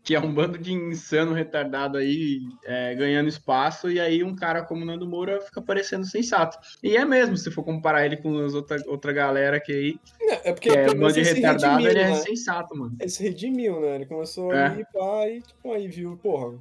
que 0.03 0.15
é 0.15 0.19
um 0.19 0.33
bando 0.33 0.57
de 0.57 0.73
insano 0.73 1.33
retardado 1.33 1.97
aí 1.97 2.41
é, 2.63 2.95
ganhando 2.95 3.27
espaço, 3.29 3.91
e 3.91 3.99
aí 3.99 4.23
um 4.23 4.35
cara 4.35 4.63
como 4.63 4.81
o 4.81 4.85
Nando 4.85 5.07
Moura 5.07 5.41
fica 5.41 5.61
parecendo 5.61 6.05
sensato. 6.05 6.57
E 6.81 6.95
é 6.97 7.05
mesmo, 7.05 7.37
se 7.37 7.51
for 7.51 7.63
comparar 7.63 8.05
ele 8.05 8.17
com 8.17 8.37
as 8.39 8.53
outra, 8.53 8.81
outra 8.87 9.11
galera 9.13 9.59
que 9.59 9.71
aí, 9.71 9.99
É, 10.21 10.49
é 10.49 10.53
porque 10.53 10.69
que 10.69 10.77
é 10.77 10.89
um 10.89 10.99
bando 10.99 11.13
de 11.13 11.21
retardado, 11.21 11.83
redimiu, 11.83 11.89
ele 11.91 11.99
é 11.99 12.09
né? 12.09 12.15
sensato, 12.15 12.75
mano. 12.75 12.95
Ele 12.99 13.09
se 13.09 13.23
redimiu, 13.23 13.79
né? 13.81 13.95
Ele 13.95 14.05
começou 14.05 14.53
É. 14.53 14.67
a 14.67 14.79
ir 14.79 14.87
pá, 14.91 15.27
e 15.27 15.41
tipo, 15.41 15.73
aí 15.73 15.87
viu, 15.87 16.17
porra, 16.21 16.57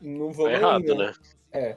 não 0.00 0.30
vou 0.32 0.46
Tá 0.46 0.52
errado, 0.52 0.94
né? 0.94 1.12
É. 1.52 1.76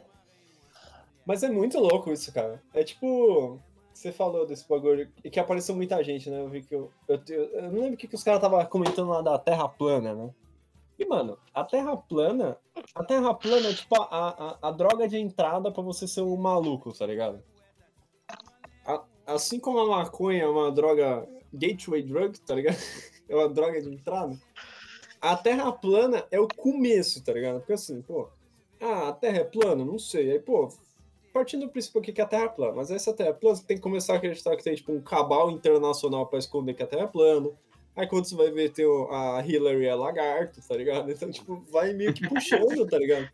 Mas 1.25 1.43
é 1.43 1.49
muito 1.49 1.77
louco 1.79 2.11
isso, 2.11 2.31
cara. 2.33 2.61
É 2.73 2.83
tipo. 2.83 3.59
Você 3.93 4.11
falou 4.11 4.45
desse 4.45 4.67
bagulho 4.69 5.09
e 5.23 5.29
que 5.29 5.39
apareceu 5.39 5.75
muita 5.75 6.01
gente, 6.03 6.29
né? 6.29 6.39
Eu 6.39 6.47
vi 6.47 6.61
que 6.61 6.75
eu. 6.75 6.91
Eu, 7.07 7.19
eu, 7.29 7.43
eu 7.53 7.61
não 7.63 7.79
lembro 7.79 7.95
o 7.95 7.97
que, 7.97 8.07
que 8.07 8.13
os 8.15 8.23
caras 8.23 8.37
estavam 8.37 8.63
comentando 8.67 9.09
lá 9.09 9.21
da 9.21 9.39
Terra 9.39 9.67
plana, 9.67 10.13
né? 10.13 10.29
E, 10.99 11.05
mano, 11.05 11.37
a 11.53 11.63
Terra 11.63 11.95
plana. 11.95 12.57
A 12.95 13.03
Terra 13.03 13.33
plana 13.33 13.69
é 13.69 13.73
tipo 13.73 13.95
a, 14.01 14.57
a, 14.61 14.69
a 14.69 14.71
droga 14.71 15.07
de 15.07 15.17
entrada 15.17 15.71
pra 15.71 15.83
você 15.83 16.07
ser 16.07 16.21
um 16.21 16.35
maluco, 16.37 16.91
tá 16.91 17.05
ligado? 17.05 17.41
A- 18.85 19.03
assim 19.27 19.59
como 19.59 19.79
a 19.79 19.85
maconha 19.87 20.43
é 20.43 20.47
uma 20.47 20.71
droga 20.71 21.27
gateway 21.53 22.01
drug, 22.01 22.39
tá 22.41 22.55
ligado? 22.55 22.77
É 23.29 23.35
uma 23.35 23.49
droga 23.49 23.81
de 23.81 23.93
entrada. 23.93 24.39
A 25.19 25.35
Terra 25.35 25.69
plana 25.73 26.25
é 26.31 26.39
o 26.39 26.47
começo, 26.47 27.21
tá 27.21 27.33
ligado? 27.33 27.59
Porque 27.59 27.73
assim, 27.73 28.01
pô, 28.01 28.29
ah, 28.79 29.09
a 29.09 29.11
Terra 29.11 29.39
é 29.39 29.43
plana? 29.43 29.83
Não 29.83 29.99
sei. 29.99 30.31
Aí, 30.31 30.39
pô, 30.39 30.69
partindo 31.33 31.65
do 31.65 31.69
princípio 31.69 31.99
aqui 31.99 32.13
que 32.13 32.21
a 32.21 32.25
Terra 32.25 32.45
é 32.45 32.47
plana, 32.47 32.71
mas 32.71 32.89
essa 32.89 33.13
Terra 33.13 33.31
é 33.31 33.33
plana, 33.33 33.57
você 33.57 33.65
tem 33.65 33.75
que 33.75 33.83
começar 33.83 34.13
a 34.13 34.15
acreditar 34.15 34.55
que 34.55 34.63
tem, 34.63 34.75
tipo, 34.75 34.93
um 34.93 35.01
cabal 35.01 35.51
internacional 35.51 36.25
pra 36.27 36.39
esconder 36.39 36.73
que 36.73 36.83
a 36.83 36.87
Terra 36.87 37.03
é 37.03 37.07
plana. 37.07 37.49
Aí 37.97 38.07
quando 38.07 38.25
você 38.25 38.35
vai 38.35 38.51
ver, 38.51 38.71
tem 38.71 38.85
o- 38.85 39.09
a 39.11 39.43
Hillary 39.45 39.85
é 39.87 39.95
lagarto, 39.95 40.61
tá 40.65 40.75
ligado? 40.77 41.11
Então, 41.11 41.31
tipo, 41.31 41.61
vai 41.71 41.93
meio 41.93 42.13
que 42.13 42.27
puxando, 42.29 42.87
tá 42.87 42.97
ligado? 42.97 43.27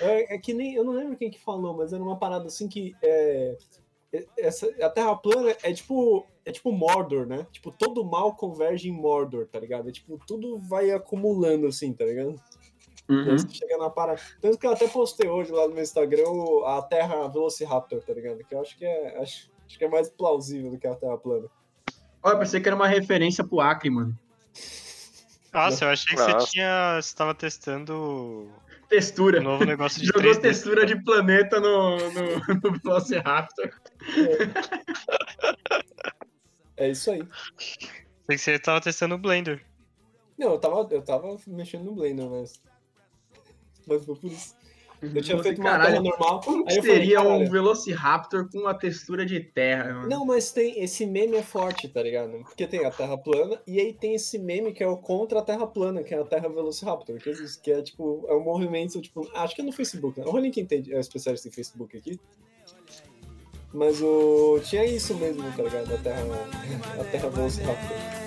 É, 0.00 0.34
é 0.34 0.38
que 0.38 0.52
nem, 0.52 0.74
eu 0.74 0.82
não 0.82 0.92
lembro 0.92 1.16
quem 1.16 1.30
que 1.30 1.38
falou, 1.40 1.72
mas 1.74 1.92
era 1.92 2.02
uma 2.02 2.18
parada 2.18 2.46
assim 2.46 2.66
que 2.68 2.94
é, 3.00 3.56
é- 4.12 4.26
essa, 4.38 4.66
a 4.84 4.90
Terra 4.90 5.14
plana 5.14 5.54
é 5.62 5.72
tipo, 5.72 6.26
é 6.44 6.50
tipo 6.50 6.72
Mordor, 6.72 7.24
né? 7.24 7.46
Tipo, 7.52 7.70
todo 7.70 8.04
mal 8.04 8.34
converge 8.34 8.88
em 8.88 8.92
Mordor, 8.92 9.46
tá 9.46 9.60
ligado? 9.60 9.88
É 9.88 9.92
tipo, 9.92 10.18
tudo 10.26 10.58
vai 10.58 10.90
acumulando 10.90 11.68
assim, 11.68 11.92
tá 11.92 12.04
ligado? 12.04 12.34
Uhum. 13.08 13.36
chega 13.50 13.76
na 13.76 13.90
parada. 13.90 14.20
Tanto 14.40 14.58
que 14.58 14.66
eu 14.66 14.72
até 14.72 14.88
postei 14.88 15.28
hoje 15.28 15.52
lá 15.52 15.68
no 15.68 15.74
meu 15.74 15.82
Instagram 15.82 16.24
a 16.64 16.82
Terra 16.82 17.28
Velociraptor, 17.28 18.02
tá 18.02 18.12
ligado? 18.14 18.38
Que 18.44 18.54
eu 18.54 18.60
acho 18.60 18.76
que 18.78 18.84
é. 18.84 19.18
Acho, 19.18 19.50
acho 19.66 19.78
que 19.78 19.84
é 19.84 19.88
mais 19.88 20.08
plausível 20.10 20.70
do 20.70 20.78
que 20.78 20.86
a 20.86 20.94
Terra 20.96 21.16
plana. 21.18 21.46
Olha, 22.24 22.38
pensei 22.38 22.58
que 22.58 22.66
era 22.66 22.74
uma 22.74 22.88
referência 22.88 23.44
pro 23.44 23.60
Acre, 23.60 23.90
mano. 23.90 24.18
Nossa, 25.52 25.84
eu 25.84 25.90
achei 25.90 26.16
que 26.16 26.20
Nossa. 26.22 26.40
você 26.40 26.46
tinha. 26.52 26.98
Você 27.00 27.14
tava 27.14 27.34
testando 27.34 28.50
Textura. 28.88 29.40
um 29.40 29.44
novo 29.44 29.64
negócio 29.66 30.00
de 30.00 30.06
Jogou 30.12 30.32
3D. 30.32 30.40
textura 30.40 30.86
de 30.86 30.96
planeta 31.04 31.60
no, 31.60 31.98
no, 31.98 32.38
no 32.72 32.78
Velociraptor. 32.82 33.70
É 36.78 36.88
isso 36.88 37.10
aí. 37.10 37.22
Sei 37.58 38.36
que 38.36 38.38
você 38.38 38.58
tava 38.58 38.80
testando 38.80 39.16
o 39.16 39.18
Blender. 39.18 39.62
Não, 40.38 40.52
eu 40.52 40.58
tava, 40.58 40.88
eu 40.90 41.02
tava 41.02 41.36
mexendo 41.46 41.84
no 41.84 41.94
Blender, 41.94 42.28
mas. 42.28 42.60
Mas 43.86 44.02
foi 44.04 44.16
por 44.16 44.32
isso. 44.32 44.56
Eu 45.14 45.22
tinha 45.22 45.42
feito 45.42 45.60
uma 45.60 45.70
Caralho, 45.70 45.92
tela 45.92 46.02
normal. 46.02 46.40
Como 46.40 46.64
que 46.64 46.72
aí 46.72 46.78
eu 46.78 46.82
falei, 46.82 46.98
seria 46.98 47.20
um 47.20 47.24
"Caralho, 47.24 47.50
Velociraptor 47.50 48.48
com 48.50 48.58
uma 48.58 48.74
textura 48.74 49.26
de 49.26 49.40
terra, 49.40 49.92
mano? 49.92 50.08
Não, 50.08 50.24
mas 50.24 50.52
tem. 50.52 50.82
Esse 50.82 51.04
meme 51.06 51.36
é 51.36 51.42
forte, 51.42 51.88
tá 51.88 52.02
ligado? 52.02 52.32
Porque 52.44 52.66
tem 52.66 52.84
a 52.84 52.90
Terra 52.90 53.16
plana 53.16 53.60
e 53.66 53.80
aí 53.80 53.92
tem 53.92 54.14
esse 54.14 54.38
meme 54.38 54.72
que 54.72 54.82
é 54.82 54.86
o 54.86 54.96
contra 54.96 55.40
a 55.40 55.42
Terra 55.42 55.66
plana, 55.66 56.02
que 56.02 56.14
é 56.14 56.18
a 56.18 56.24
Terra 56.24 56.48
Velociraptor. 56.48 57.18
Que, 57.18 57.30
existe, 57.30 57.60
que 57.60 57.70
é 57.70 57.82
tipo. 57.82 58.24
É 58.28 58.34
um 58.34 58.42
movimento, 58.42 59.00
tipo. 59.00 59.28
Acho 59.34 59.54
que 59.54 59.62
é 59.62 59.64
no 59.64 59.72
Facebook, 59.72 60.18
né? 60.18 60.26
O 60.26 60.30
Rolling 60.30 60.50
quem 60.50 60.64
tem 60.64 60.84
é 60.90 61.00
especialista 61.00 61.48
em 61.48 61.50
Facebook 61.52 61.96
aqui. 61.96 62.20
Mas 63.72 64.00
o. 64.00 64.60
Tinha 64.64 64.84
isso 64.84 65.14
mesmo, 65.16 65.42
tá 65.56 65.62
ligado? 65.62 65.94
A 65.94 65.98
Terra. 65.98 66.24
A 67.00 67.04
Terra 67.04 67.28
Velociraptor. 67.28 68.23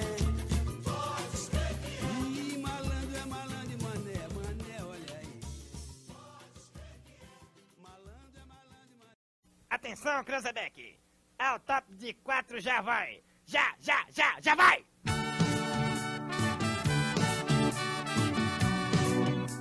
Atenção, 9.82 10.24
Cranzebeck! 10.24 10.96
Ao 11.38 11.60
top 11.60 11.86
de 11.94 12.12
quatro 12.24 12.60
já 12.60 12.82
vai! 12.82 13.22
Já, 13.46 13.76
já, 13.80 14.08
já, 14.12 14.36
já 14.42 14.56
vai! 14.56 14.84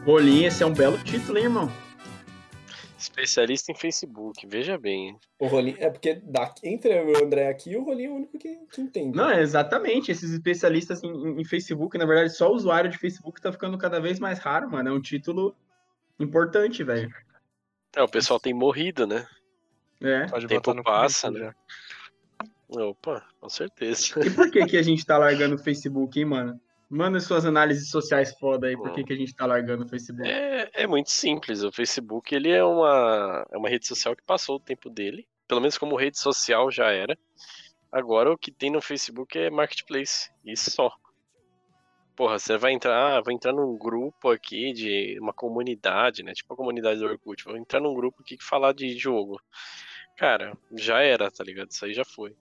Rolinho, 0.07 0.47
esse 0.49 0.62
é 0.62 0.67
um 0.67 0.73
belo 0.73 0.97
título, 1.05 1.37
hein, 1.37 1.45
irmão? 1.45 1.71
Especialista 2.99 3.71
em 3.73 3.75
Facebook, 3.75 4.47
veja 4.47 4.79
bem. 4.79 5.09
hein? 5.09 5.17
O 5.39 5.49
Rolim. 5.49 5.77
É 5.79 5.91
porque 5.91 6.14
da, 6.14 6.51
entre 6.64 6.99
o 6.99 7.23
André 7.23 7.49
aqui, 7.51 7.77
o 7.77 7.85
Rolim 7.85 8.05
é 8.05 8.09
o 8.09 8.14
único 8.14 8.39
que, 8.39 8.57
que 8.73 8.81
entende. 8.81 9.14
Não, 9.14 9.31
exatamente. 9.33 10.11
Esses 10.11 10.31
especialistas 10.31 11.05
em, 11.05 11.09
em- 11.11 11.41
em 11.43 11.45
Facebook, 11.45 11.99
na 11.99 12.07
verdade, 12.07 12.35
só 12.35 12.51
o 12.51 12.55
usuário 12.55 12.89
de 12.91 12.97
Facebook 12.97 13.39
tá 13.39 13.53
ficando 13.53 13.77
cada 13.77 14.01
vez 14.01 14.19
mais 14.19 14.39
raro, 14.39 14.71
mano. 14.71 14.89
É 14.89 14.93
um 14.93 15.01
título 15.03 15.55
importante, 16.19 16.83
velho. 16.83 17.12
É, 17.95 18.03
o 18.03 18.09
pessoal 18.09 18.41
tem 18.41 18.55
morrido, 18.55 19.07
né? 19.07 19.27
É. 20.01 20.27
Pode 20.27 20.47
Tempo 20.47 20.61
botar 20.61 20.75
no 20.75 20.85
passa, 20.85 21.29
currículo 21.29 21.49
né? 21.49 21.55
Opa, 22.69 23.25
com 23.41 23.49
certeza. 23.49 24.21
E 24.25 24.31
por 24.31 24.51
que, 24.51 24.65
que 24.67 24.77
a 24.77 24.83
gente 24.83 25.05
tá 25.05 25.17
largando 25.19 25.55
o 25.55 25.59
Facebook, 25.59 26.19
hein, 26.19 26.27
mano? 26.27 26.61
Manda 26.89 27.19
suas 27.19 27.45
análises 27.45 27.91
sociais 27.91 28.33
foda 28.39 28.69
aí, 28.69 28.77
por 28.77 28.93
que, 28.93 29.03
que 29.03 29.13
a 29.13 29.17
gente 29.17 29.35
tá 29.35 29.45
largando 29.45 29.85
o 29.85 29.89
Facebook? 29.89 30.29
É, 30.29 30.71
é 30.73 30.87
muito 30.87 31.11
simples. 31.11 31.63
O 31.63 31.73
Facebook 31.73 32.33
ele 32.33 32.51
é 32.51 32.63
uma, 32.63 33.45
é 33.51 33.59
uma 33.59 33.69
rede 33.69 33.87
social 33.87 34.15
que 34.15 34.23
passou 34.23 34.57
o 34.57 34.61
tempo 34.61 34.89
dele. 34.89 35.27
Pelo 35.49 35.61
menos 35.61 35.79
como 35.79 35.97
rede 35.97 36.19
social 36.19 36.71
já 36.71 36.91
era. 36.91 37.19
Agora 37.91 38.33
o 38.33 38.39
que 38.39 38.53
tem 38.53 38.71
no 38.71 38.81
Facebook 38.81 39.37
é 39.37 39.51
marketplace. 39.51 40.31
Isso 40.45 40.71
só. 40.71 40.93
Porra, 42.17 42.39
você 42.39 42.57
vai 42.57 42.73
entrar, 42.73 43.21
vou 43.23 43.33
entrar 43.33 43.53
num 43.53 43.77
grupo 43.77 44.31
aqui 44.31 44.73
de 44.73 45.19
uma 45.21 45.35
comunidade, 45.35 46.23
né? 46.23 46.33
Tipo 46.33 46.55
a 46.55 46.57
comunidade 46.57 46.99
do 46.99 47.07
Orkut. 47.07 47.45
Vou 47.45 47.57
entrar 47.57 47.79
num 47.79 47.95
grupo 47.95 48.23
aqui 48.23 48.39
que 48.39 48.45
falar 48.45 48.73
de 48.73 48.97
jogo. 48.97 49.39
Cara, 50.17 50.57
já 50.73 51.03
era, 51.03 51.31
tá 51.31 51.45
ligado? 51.45 51.71
Isso 51.71 51.85
aí 51.85 51.93
já 51.93 52.05
foi. 52.05 52.35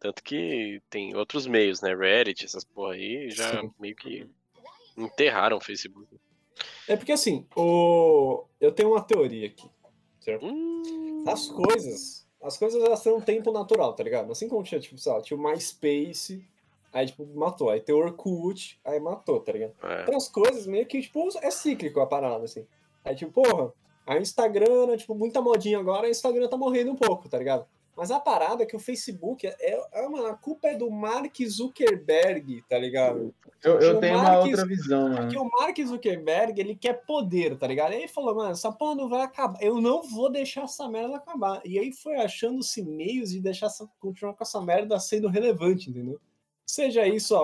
Tanto 0.00 0.22
que 0.22 0.80
tem 0.88 1.14
outros 1.14 1.46
meios, 1.46 1.82
né? 1.82 1.94
Reddit, 1.94 2.46
essas 2.46 2.64
porra 2.64 2.94
aí, 2.94 3.30
já 3.30 3.60
Sim. 3.60 3.70
meio 3.78 3.94
que 3.94 4.26
enterraram 4.96 5.58
o 5.58 5.60
Facebook. 5.60 6.08
É 6.88 6.96
porque 6.96 7.12
assim, 7.12 7.46
o... 7.54 8.46
eu 8.58 8.72
tenho 8.72 8.90
uma 8.90 9.02
teoria 9.02 9.46
aqui. 9.46 9.70
Certo? 10.20 10.46
Hum, 10.46 11.24
As 11.26 11.48
coisas. 11.48 12.26
As 12.40 12.56
coisas 12.56 12.82
elas 12.82 13.02
têm 13.02 13.12
um 13.12 13.20
tempo 13.20 13.52
natural, 13.52 13.94
tá 13.94 14.02
ligado? 14.02 14.32
Assim 14.32 14.48
como 14.48 14.64
tinha, 14.64 14.80
tipo, 14.80 14.98
sei 14.98 15.12
lá, 15.12 15.20
tinha 15.20 15.38
o 15.38 15.42
MySpace, 15.42 16.44
aí, 16.92 17.06
tipo, 17.06 17.26
matou. 17.34 17.70
Aí 17.70 17.80
tem 17.80 17.94
o 17.94 17.98
Orkut, 17.98 18.78
aí 18.84 19.00
matou, 19.00 19.40
tá 19.40 19.52
ligado? 19.52 19.72
é. 19.82 20.02
Então 20.02 20.16
as 20.16 20.28
coisas 20.28 20.66
meio 20.66 20.86
que, 20.86 21.00
tipo, 21.00 21.28
é 21.40 21.50
cíclico 21.50 22.00
a 22.00 22.06
parada, 22.06 22.44
assim. 22.44 22.66
Aí, 23.04 23.14
tipo, 23.14 23.32
porra, 23.32 23.72
a 24.06 24.18
Instagram, 24.18 24.86
né, 24.86 24.96
tipo, 24.96 25.14
muita 25.14 25.40
modinha 25.40 25.78
agora, 25.78 26.06
a 26.06 26.10
Instagram 26.10 26.48
tá 26.48 26.56
morrendo 26.56 26.90
um 26.92 26.96
pouco, 26.96 27.28
tá 27.28 27.38
ligado? 27.38 27.66
Mas 27.94 28.10
a 28.10 28.18
parada 28.18 28.62
é 28.62 28.66
que 28.66 28.74
o 28.74 28.80
Facebook 28.80 29.46
é, 29.46 29.54
é, 29.60 29.86
é 29.92 30.06
uma, 30.06 30.30
a 30.30 30.34
culpa 30.34 30.68
é 30.68 30.74
do 30.74 30.90
Mark 30.90 31.36
Zuckerberg, 31.46 32.62
tá 32.68 32.78
ligado? 32.78 33.34
Eu, 33.62 33.80
eu 33.80 33.96
o 33.96 34.00
tenho 34.00 34.14
uma 34.14 34.24
Mark- 34.24 34.46
outra 34.46 34.66
visão, 34.66 35.14
Porque 35.14 35.36
mano. 35.36 35.50
o 35.54 35.60
Mark 35.60 35.76
Zuckerberg, 35.78 36.58
ele 36.60 36.74
quer 36.74 37.04
poder, 37.04 37.56
tá 37.58 37.66
ligado? 37.66 37.92
E 37.92 37.96
aí 37.96 38.00
ele 38.02 38.08
falou, 38.08 38.34
mano, 38.34 38.50
essa 38.52 38.72
porra 38.72 38.94
não 38.94 39.08
vai 39.08 39.22
acabar. 39.22 39.62
Eu 39.62 39.80
não 39.80 40.02
vou 40.02 40.30
deixar 40.30 40.62
essa 40.64 40.88
merda 40.88 41.16
acabar. 41.16 41.60
E 41.64 41.78
aí 41.78 41.92
foi 41.92 42.16
achando-se 42.16 42.82
meios 42.82 43.30
de 43.30 43.40
deixar 43.40 43.66
essa, 43.66 43.88
continuar 44.00 44.34
com 44.34 44.42
essa 44.42 44.60
merda 44.60 44.98
sendo 44.98 45.28
relevante, 45.28 45.90
entendeu? 45.90 46.18
Seja 46.72 47.06
isso 47.06 47.36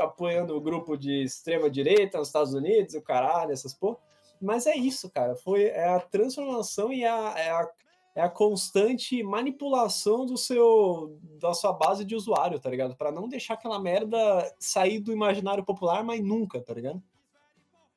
apoiando 0.00 0.56
o 0.56 0.60
grupo 0.60 0.96
de 0.96 1.22
extrema 1.22 1.70
direita 1.70 2.18
nos 2.18 2.26
Estados 2.26 2.52
Unidos, 2.52 2.94
o 2.94 3.00
caralho, 3.00 3.52
essas 3.52 3.72
porra. 3.72 3.98
Mas 4.42 4.66
é 4.66 4.74
isso, 4.74 5.08
cara. 5.08 5.36
Foi 5.36 5.66
é 5.66 5.86
a 5.88 6.00
transformação 6.00 6.92
e 6.92 7.04
a, 7.04 7.34
é 7.36 7.50
a, 7.50 7.70
é 8.16 8.22
a 8.22 8.28
constante 8.28 9.22
manipulação 9.22 10.26
do 10.26 10.36
seu 10.36 11.16
da 11.40 11.54
sua 11.54 11.72
base 11.72 12.04
de 12.04 12.16
usuário, 12.16 12.58
tá 12.58 12.68
ligado? 12.68 12.96
Pra 12.96 13.12
não 13.12 13.28
deixar 13.28 13.54
aquela 13.54 13.78
merda 13.80 14.18
sair 14.58 14.98
do 14.98 15.12
imaginário 15.12 15.64
popular, 15.64 16.02
mas 16.02 16.20
nunca, 16.20 16.60
tá 16.60 16.74
ligado? 16.74 17.00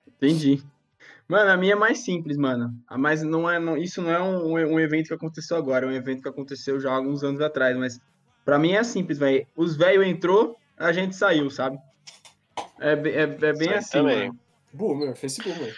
Entendi. 0.08 0.64
Mano, 1.28 1.50
a 1.50 1.58
minha 1.58 1.74
é 1.74 1.76
mais 1.76 1.98
simples, 1.98 2.38
mano. 2.38 2.76
A 2.88 2.96
mais 2.96 3.24
não 3.24 3.50
é, 3.50 3.58
não- 3.58 3.76
isso 3.76 4.04
não 4.04 4.12
é 4.12 4.22
um, 4.22 4.54
um 4.54 4.80
evento 4.80 5.08
que 5.08 5.14
aconteceu 5.16 5.58
agora, 5.58 5.88
é 5.88 5.90
um 5.90 5.94
evento 5.94 6.22
que 6.22 6.30
aconteceu 6.30 6.80
já 6.80 6.92
há 6.92 6.96
alguns 6.96 7.24
anos 7.24 7.42
atrás, 7.42 7.76
mas 7.76 8.00
pra 8.46 8.60
mim 8.60 8.74
é 8.74 8.84
simples, 8.84 9.18
velho. 9.18 9.48
Os 9.56 9.76
velhos 9.76 10.06
entrou, 10.06 10.56
a 10.80 10.92
gente 10.94 11.16
saiu, 11.16 11.50
sabe? 11.50 11.78
É, 12.80 12.94
é, 12.94 13.22
é 13.24 13.54
bem 13.54 13.74
assim, 13.74 13.92
também. 13.92 14.28
mano. 14.30 14.40
Boomer, 14.74 15.16
Facebook, 15.16 15.60
mano. 15.60 15.74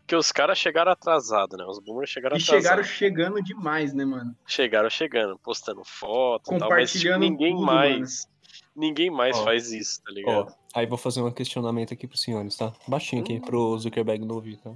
Porque 0.00 0.14
os 0.14 0.30
caras 0.30 0.56
chegaram 0.56 0.92
atrasados, 0.92 1.58
né? 1.58 1.64
Os 1.64 1.80
boomers 1.80 2.08
chegaram 2.08 2.36
E 2.36 2.40
atrasados. 2.40 2.62
chegaram 2.64 2.84
chegando 2.84 3.42
demais, 3.42 3.92
né, 3.92 4.04
mano? 4.04 4.36
Chegaram 4.46 4.88
chegando, 4.88 5.36
postando 5.40 5.82
foto, 5.84 6.54
e 6.54 6.58
tal, 6.58 6.70
mas 6.70 6.92
tipo, 6.92 7.04
Compartilhando 7.08 7.20
ninguém 7.22 7.54
tudo, 7.54 7.66
mais. 7.66 8.28
Ninguém 8.74 9.10
mais 9.10 9.36
Ó. 9.36 9.42
faz 9.42 9.72
isso, 9.72 10.00
tá 10.02 10.10
Ó, 10.10 10.14
ligado? 10.14 10.54
aí 10.74 10.86
vou 10.86 10.96
fazer 10.96 11.22
um 11.22 11.30
questionamento 11.32 11.92
aqui 11.92 12.06
pros 12.06 12.22
senhores, 12.22 12.56
tá? 12.56 12.72
Baixinho 12.86 13.22
aqui, 13.22 13.40
pro 13.40 13.76
Zuckerberg 13.78 14.24
não 14.24 14.36
ouvir, 14.36 14.58
tá? 14.58 14.72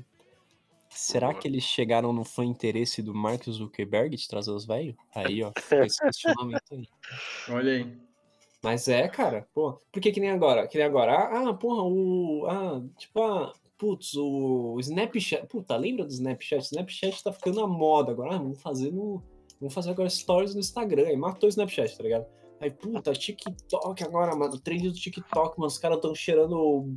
Será 0.88 1.32
que 1.32 1.46
eles 1.46 1.62
chegaram 1.62 2.12
no 2.12 2.24
foi 2.24 2.46
interesse 2.46 3.00
do 3.00 3.14
Mark 3.14 3.44
Zuckerberg 3.48 4.16
de 4.16 4.26
trazer 4.26 4.50
os 4.50 4.66
velhos? 4.66 4.96
Aí, 5.14 5.44
ó, 5.44 5.52
esse 5.86 6.00
questionamento 6.00 6.64
aí. 6.72 6.88
Olha 7.48 7.72
aí. 7.72 8.09
Mas 8.62 8.88
é, 8.88 9.08
cara, 9.08 9.48
pô. 9.54 9.78
Porque 9.90 10.12
que 10.12 10.20
nem 10.20 10.30
agora? 10.30 10.66
Que 10.68 10.76
nem 10.78 10.86
agora? 10.86 11.12
Ah, 11.14 11.48
ah, 11.48 11.54
porra, 11.54 11.82
o. 11.82 12.46
Ah, 12.46 12.82
tipo, 12.98 13.22
ah, 13.22 13.52
putz, 13.78 14.14
o 14.16 14.76
Snapchat. 14.80 15.46
Puta, 15.46 15.76
lembra 15.76 16.04
do 16.04 16.10
Snapchat? 16.12 16.64
Snapchat 16.64 17.24
tá 17.24 17.32
ficando 17.32 17.60
a 17.60 17.66
moda 17.66 18.12
agora. 18.12 18.34
Ah, 18.34 18.38
vamos 18.38 18.60
fazer 18.60 18.92
no. 18.92 19.22
Vamos 19.58 19.74
fazer 19.74 19.90
agora 19.90 20.08
stories 20.10 20.54
no 20.54 20.60
Instagram. 20.60 21.06
Aí 21.06 21.16
matou 21.16 21.46
o 21.46 21.50
Snapchat, 21.50 21.96
tá 21.96 22.02
ligado? 22.02 22.26
Aí, 22.60 22.70
puta, 22.70 23.12
TikTok 23.12 24.04
agora, 24.04 24.36
mano. 24.36 24.58
Trend 24.60 24.88
do 24.88 24.94
TikTok, 24.94 25.58
mano. 25.58 25.68
Os 25.68 25.78
caras 25.78 26.00
tão 26.00 26.14
cheirando 26.14 26.94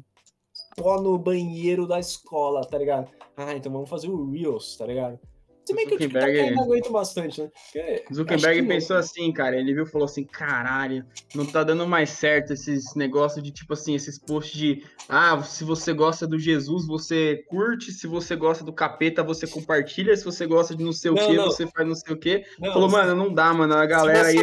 pó 0.76 1.02
no 1.02 1.18
banheiro 1.18 1.88
da 1.88 2.00
escola, 2.00 2.66
tá 2.66 2.78
ligado? 2.78 3.10
Ah, 3.38 3.54
então 3.56 3.72
vamos 3.72 3.90
fazer 3.90 4.10
o 4.10 4.30
Reels, 4.32 4.76
tá 4.76 4.86
ligado? 4.86 5.20
Se 5.66 5.74
bem 5.74 5.88
que 5.88 5.96
o 5.96 5.98
TikTok 5.98 6.20
Zuckerberg- 6.26 6.50
ainda 6.50 6.62
aguenta 6.62 6.90
bastante, 6.90 7.42
né? 7.42 7.50
Porque 7.72 8.06
Zuckerberg 8.14 8.68
pensou 8.68 8.98
assim, 8.98 9.32
cara. 9.32 9.58
Ele 9.58 9.74
viu 9.74 9.84
e 9.86 9.90
falou 9.90 10.06
assim: 10.06 10.26
caralho, 10.26 11.06
não 11.34 11.46
tá 11.46 11.64
dando 11.64 11.88
mais 11.88 12.10
certo 12.10 12.52
esses 12.52 12.94
negócios 12.96 13.42
de 13.42 13.50
tipo 13.52 13.72
assim, 13.74 13.96
esses 13.96 14.20
posts 14.20 14.54
de 14.54 14.84
ah, 15.08 15.42
se 15.42 15.64
você 15.64 15.94
gosta 15.94 16.28
do 16.28 16.38
Jesus, 16.38 16.86
você 16.86 17.46
curte, 17.48 17.92
se 17.94 18.08
você 18.08 18.36
gosta 18.36 18.64
do 18.64 18.74
capeta, 18.74 19.24
você 19.24 19.48
compartilha, 19.48 20.16
se 20.18 20.26
você 20.26 20.46
gosta 20.46 20.76
de 20.76 20.84
não 20.84 20.92
sei 20.92 21.12
o 21.12 21.16
Não, 21.16 21.28
que, 21.28 21.34
não. 21.34 21.46
você 21.46 21.66
faz 21.68 21.88
não 21.88 21.96
sei 21.96 22.14
o 22.14 22.18
que. 22.18 22.44
Não, 22.60 22.74
Falou, 22.74 22.90
mano, 22.90 23.16
não 23.16 23.34
dá, 23.34 23.54
mano. 23.54 23.74
A 23.74 23.86
galera 23.86 24.28
aí, 24.28 24.42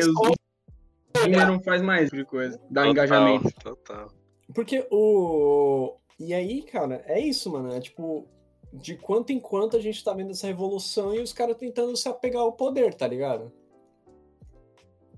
boomer 1.22 1.46
não 1.46 1.60
faz 1.60 1.82
mais 1.82 2.04
tipo 2.04 2.16
de 2.16 2.24
coisa. 2.24 2.56
Dá 2.70 2.82
Total, 2.82 2.90
engajamento. 2.92 3.50
Total. 3.62 4.08
Porque 4.54 4.86
o. 4.90 5.96
E 6.18 6.34
aí, 6.34 6.62
cara, 6.62 7.02
é 7.06 7.20
isso, 7.20 7.50
mano. 7.50 7.72
É 7.74 7.80
tipo, 7.80 8.26
de 8.72 8.96
quanto 8.96 9.32
em 9.32 9.40
quanto 9.40 9.76
a 9.76 9.80
gente 9.80 10.02
tá 10.02 10.12
vendo 10.12 10.30
essa 10.30 10.46
revolução 10.46 11.14
e 11.14 11.20
os 11.20 11.32
caras 11.32 11.56
tentando 11.56 11.96
se 11.96 12.08
apegar 12.08 12.42
ao 12.42 12.52
poder, 12.52 12.94
tá 12.94 13.06
ligado? 13.06 13.52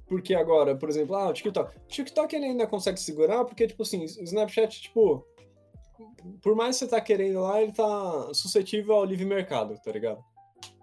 Porque 0.06 0.34
agora, 0.34 0.76
por 0.76 0.88
exemplo, 0.88 1.16
ah, 1.16 1.28
o 1.28 1.32
TikTok. 1.32 1.76
O 1.76 1.88
TikTok 1.88 2.36
ele 2.36 2.46
ainda 2.46 2.66
consegue 2.66 3.00
segurar 3.00 3.44
porque, 3.44 3.66
tipo 3.66 3.82
assim, 3.82 4.02
o 4.02 4.04
Snapchat, 4.04 4.82
tipo. 4.82 5.26
por 6.42 6.54
mais 6.54 6.76
que 6.76 6.84
você 6.84 6.90
tá 6.90 7.00
querendo 7.00 7.40
lá, 7.40 7.62
ele 7.62 7.72
tá 7.72 8.32
suscetível 8.34 8.94
ao 8.94 9.04
livre 9.04 9.24
mercado, 9.24 9.78
tá 9.82 9.90
ligado? 9.90 10.22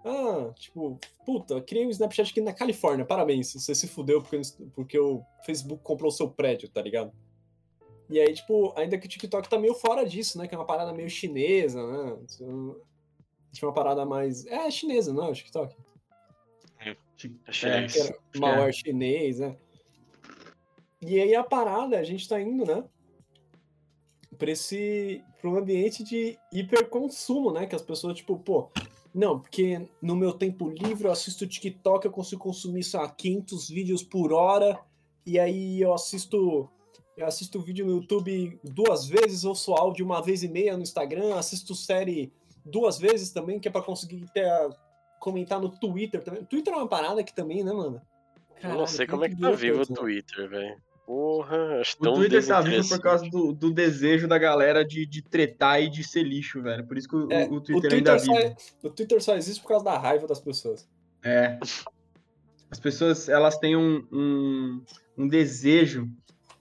Ah, 0.04 0.52
tipo, 0.58 0.98
puta, 1.24 1.60
criei 1.60 1.86
um 1.86 1.90
Snapchat 1.90 2.30
aqui 2.30 2.40
na 2.40 2.52
Califórnia, 2.52 3.04
parabéns, 3.04 3.52
você 3.52 3.74
se 3.74 3.86
fudeu 3.86 4.20
porque, 4.20 4.40
porque 4.74 4.98
o 4.98 5.22
Facebook 5.44 5.82
comprou 5.82 6.08
o 6.08 6.12
seu 6.12 6.28
prédio, 6.28 6.68
tá 6.68 6.82
ligado? 6.82 7.12
E 8.10 8.20
aí, 8.20 8.34
tipo, 8.34 8.72
ainda 8.76 8.98
que 8.98 9.06
o 9.06 9.08
TikTok 9.08 9.48
tá 9.48 9.56
meio 9.56 9.74
fora 9.74 10.04
disso, 10.04 10.36
né? 10.36 10.48
Que 10.48 10.54
é 10.54 10.58
uma 10.58 10.66
parada 10.66 10.92
meio 10.92 11.08
chinesa, 11.08 11.80
né? 11.86 12.18
Tinha 13.52 13.68
uma 13.68 13.72
parada 13.72 14.04
mais. 14.04 14.44
É 14.46 14.68
chinesa, 14.70 15.12
não 15.12 15.26
é 15.26 15.30
o 15.30 15.34
TikTok? 15.34 15.76
É 16.80 16.96
É, 17.46 17.52
chinês. 17.52 17.96
Era 17.96 18.18
malware 18.36 18.72
chinês, 18.72 19.38
né? 19.38 19.56
E 21.00 21.20
aí 21.20 21.34
a 21.34 21.44
parada, 21.44 21.98
a 21.98 22.02
gente 22.02 22.28
tá 22.28 22.40
indo, 22.40 22.66
né? 22.66 22.84
Pra 24.36 24.50
esse. 24.50 25.22
pra 25.40 25.50
um 25.50 25.56
ambiente 25.56 26.02
de 26.02 26.36
hiperconsumo, 26.52 27.52
né? 27.52 27.66
Que 27.66 27.76
as 27.76 27.82
pessoas, 27.82 28.16
tipo, 28.16 28.38
pô. 28.38 28.70
Não, 29.14 29.40
porque 29.40 29.88
no 30.00 30.14
meu 30.14 30.32
tempo 30.32 30.68
livre 30.68 31.06
eu 31.06 31.12
assisto 31.12 31.46
TikTok, 31.46 32.04
eu 32.06 32.12
consigo 32.12 32.42
consumir, 32.42 32.84
sei 32.84 33.00
lá, 33.00 33.08
500 33.08 33.68
vídeos 33.68 34.02
por 34.02 34.32
hora. 34.32 34.80
E 35.24 35.38
aí 35.38 35.80
eu 35.80 35.92
assisto. 35.92 36.68
Eu 37.20 37.26
assisto 37.26 37.60
vídeo 37.60 37.84
no 37.84 37.96
YouTube 37.96 38.58
duas 38.64 39.06
vezes, 39.06 39.44
ouço 39.44 39.74
áudio 39.74 40.06
uma 40.06 40.22
vez 40.22 40.42
e 40.42 40.48
meia 40.48 40.74
no 40.74 40.82
Instagram, 40.82 41.34
assisto 41.34 41.74
série 41.74 42.32
duas 42.64 42.98
vezes 42.98 43.30
também, 43.30 43.60
que 43.60 43.68
é 43.68 43.70
pra 43.70 43.82
conseguir 43.82 44.24
ter 44.32 44.46
a- 44.48 44.70
comentar 45.18 45.60
no 45.60 45.68
Twitter 45.68 46.22
também. 46.24 46.42
Twitter 46.44 46.72
é 46.72 46.76
uma 46.78 46.88
parada 46.88 47.22
que 47.22 47.34
também, 47.34 47.62
né, 47.62 47.72
mano? 47.72 48.00
Eu 48.62 48.70
não 48.74 48.86
sei 48.86 49.06
Caralho, 49.06 49.10
como 49.10 49.24
é 49.24 49.28
que 49.28 49.36
tá 49.38 49.50
vivo 49.50 49.82
o 49.82 49.86
tanto, 49.86 49.90
né? 49.92 49.96
Twitter, 50.00 50.48
velho. 50.48 50.76
Porra, 51.04 51.80
acho 51.80 51.96
O 52.00 52.02
tão 52.04 52.14
Twitter 52.14 52.46
tá 52.46 52.60
vivo 52.62 52.88
por 52.88 53.00
causa 53.00 53.28
do, 53.28 53.52
do 53.52 53.70
desejo 53.70 54.26
da 54.26 54.38
galera 54.38 54.82
de, 54.82 55.04
de 55.04 55.20
tretar 55.20 55.82
e 55.82 55.90
de 55.90 56.02
ser 56.02 56.22
lixo, 56.22 56.62
velho. 56.62 56.86
Por 56.86 56.96
isso 56.96 57.08
que 57.08 57.16
o, 57.16 57.30
É, 57.30 57.46
o 57.48 57.54
o 57.56 57.60
Twitter 57.60 57.92
ainda 57.94 58.16
Twitter, 58.16 58.42
vive. 58.48 58.56
só, 58.80 58.88
o 58.88 58.90
Twitter 58.90 59.22
só 59.22 59.36
existe 59.36 59.60
por 59.60 59.68
causa 59.68 59.84
da 59.84 59.98
raiva 59.98 60.26
das 60.26 60.40
pessoas. 60.40 60.88
É. 61.22 61.58
As 62.70 62.78
pessoas, 62.80 63.28
elas 63.28 63.58
têm 63.58 63.76
um, 63.76 64.06
um, 64.12 64.82
um 65.18 65.28
desejo 65.28 66.08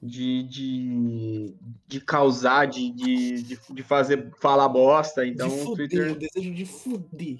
de, 0.01 0.43
de, 0.43 1.53
de 1.87 1.99
causar, 1.99 2.65
de, 2.65 2.91
de, 2.91 3.59
de, 3.69 3.83
fazer, 3.83 4.31
falar 4.39 4.69
bosta. 4.69 5.25
Então, 5.25 5.47
de 5.47 5.55
o 5.55 5.65
fuder, 5.65 5.89
Twitter... 5.89 6.11
o 6.11 6.15
desejo 6.15 6.53
de 6.53 6.65
fuder. 6.65 7.39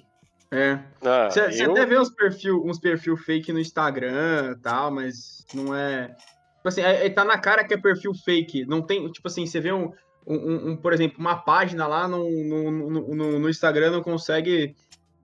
É. 0.50 0.80
Ah, 1.00 1.30
Você 1.30 1.52
você 1.52 1.64
eu... 1.66 1.70
até 1.70 1.86
vê 1.86 1.98
uns 1.98 2.10
perfil, 2.10 2.62
uns 2.64 2.78
perfil 2.78 3.16
fake 3.16 3.52
no 3.52 3.60
Instagram 3.60 4.56
e 4.56 4.60
tal, 4.60 4.90
mas 4.90 5.46
não 5.54 5.74
é. 5.74 6.08
Tipo 6.56 6.68
assim, 6.68 6.82
é, 6.82 7.06
é- 7.06 7.10
tá 7.10 7.24
na 7.24 7.38
cara 7.38 7.64
que 7.64 7.72
é 7.72 7.76
perfil 7.78 8.12
fake. 8.14 8.66
Não 8.66 8.82
tem, 8.82 9.10
tipo 9.10 9.26
assim, 9.28 9.46
você 9.46 9.60
vê 9.60 9.72
um, 9.72 9.92
um, 10.26 10.70
um- 10.72 10.76
por 10.76 10.92
exemplo, 10.92 11.18
uma 11.18 11.36
página 11.36 11.86
lá 11.86 12.06
no, 12.08 12.28
no, 12.28 12.70
no, 12.70 13.14
no- 13.14 13.38
no 13.38 13.48
Instagram 13.48 13.92
não 13.92 14.02
consegue 14.02 14.74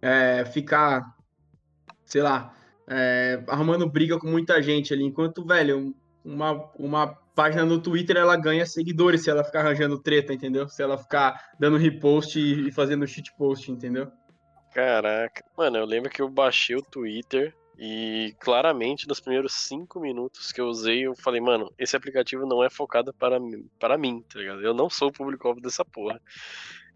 é, 0.01 0.45
ficar, 0.45 1.15
sei 2.05 2.23
lá, 2.23 2.55
é, 2.87 3.43
arrumando 3.49 3.91
briga 3.91 4.19
com 4.19 4.29
muita 4.29 4.63
gente 4.63 4.95
ali. 4.95 5.03
Enquanto, 5.05 5.45
velho, 5.45 5.93
uma, 6.25 6.71
uma 6.79 7.19
página 7.37 7.65
no 7.65 7.79
Twitter 7.81 8.17
ela 8.17 8.35
ganha 8.37 8.65
seguidores 8.67 9.23
se 9.23 9.31
ela 9.31 9.45
ficar 9.45 9.61
arranjando 9.61 9.99
treta, 10.03 10.33
entendeu? 10.33 10.67
Se 10.69 10.83
ela 10.83 10.97
ficar 10.99 11.51
dando 11.61 11.77
repost 11.77 12.37
e, 12.41 12.73
fazendo 12.73 13.07
shitpost, 13.07 13.71
entendeu? 13.71 14.11
Caraca. 14.75 15.45
Mano, 15.57 15.77
eu 15.77 15.85
lembro 15.87 16.11
que 16.11 16.21
eu 16.21 16.29
baixei 16.29 16.75
o 16.75 16.83
Twitter 16.83 17.55
e 17.79 18.35
claramente 18.41 19.07
nos 19.07 19.21
primeiros 19.21 19.53
cinco 19.53 20.01
minutos 20.01 20.51
que 20.51 20.61
eu 20.61 20.67
usei, 20.67 21.07
eu 21.07 21.15
falei, 21.15 21.41
mano, 21.41 21.71
esse 21.79 21.95
aplicativo 21.95 22.47
não 22.47 22.65
é 22.65 22.71
focado 22.71 23.13
para, 23.15 23.39
mim- 23.39 23.69
para 23.79 23.99
mim, 23.99 24.25
tá 24.33 24.39
ligado? 24.39 24.63
Eu 24.63 24.75
não 24.75 24.89
sou 24.91 25.09
o 25.09 25.13
público-alvo 25.13 25.61
dessa 25.61 25.85
porra. 25.85 26.21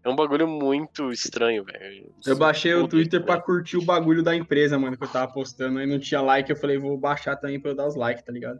É 0.03 0.09
um 0.09 0.15
bagulho 0.15 0.47
muito 0.47 1.11
estranho, 1.11 1.63
velho. 1.63 2.11
Eu 2.25 2.35
baixei 2.35 2.73
o 2.73 2.87
Twitter 2.87 3.23
pariu. 3.23 3.43
curtir 3.43 3.77
o 3.77 3.85
bagulho 3.85 4.23
da 4.23 4.35
empresa, 4.35 4.77
mano, 4.79 4.97
que 4.97 5.03
eu 5.03 5.07
tava 5.07 5.31
postando. 5.31 5.77
Aí 5.77 5.85
não 5.85 5.99
tinha 5.99 6.19
like, 6.21 6.49
eu 6.49 6.55
falei, 6.55 6.79
vou 6.79 6.97
baixar 6.97 7.35
também 7.35 7.59
pra 7.59 7.69
eu 7.71 7.75
dar 7.75 7.85
os 7.87 7.95
likes, 7.95 8.23
tá 8.23 8.31
ligado? 8.31 8.59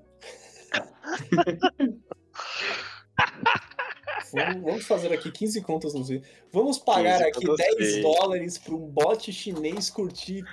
Vamos, 4.34 4.62
vamos 4.64 4.86
fazer 4.86 5.12
aqui 5.14 5.30
15 5.30 5.62
contas 5.62 5.94
no 5.94 6.06
Twitter. 6.06 6.30
Vamos 6.52 6.78
pagar 6.78 7.18
15 7.18 7.30
aqui 7.30 7.46
contas 7.46 7.66
10 7.78 7.78
fake. 7.78 8.02
dólares 8.02 8.58
pra 8.58 8.74
um 8.76 8.88
bot 8.88 9.32
chinês 9.32 9.90
curtir 9.90 10.44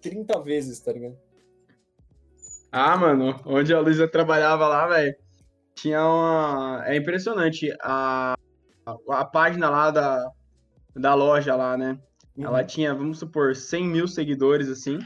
30 0.00 0.40
vezes, 0.40 0.80
tá 0.80 0.92
ligado? 0.92 1.18
Ah, 2.72 2.96
mano, 2.96 3.40
onde 3.44 3.74
a 3.74 3.80
Luísa 3.80 4.08
trabalhava 4.08 4.66
lá, 4.66 4.86
velho, 4.86 5.14
tinha 5.74 6.04
uma. 6.04 6.82
É 6.86 6.96
impressionante. 6.96 7.70
A, 7.82 8.34
a, 8.86 8.96
a 9.20 9.24
página 9.24 9.68
lá 9.68 9.90
da, 9.90 10.30
da 10.94 11.14
loja 11.14 11.54
lá, 11.54 11.76
né? 11.76 11.98
Ela 12.38 12.62
tinha, 12.64 12.94
vamos 12.94 13.18
supor, 13.18 13.56
100 13.56 13.86
mil 13.86 14.08
seguidores, 14.08 14.68
assim. 14.68 14.98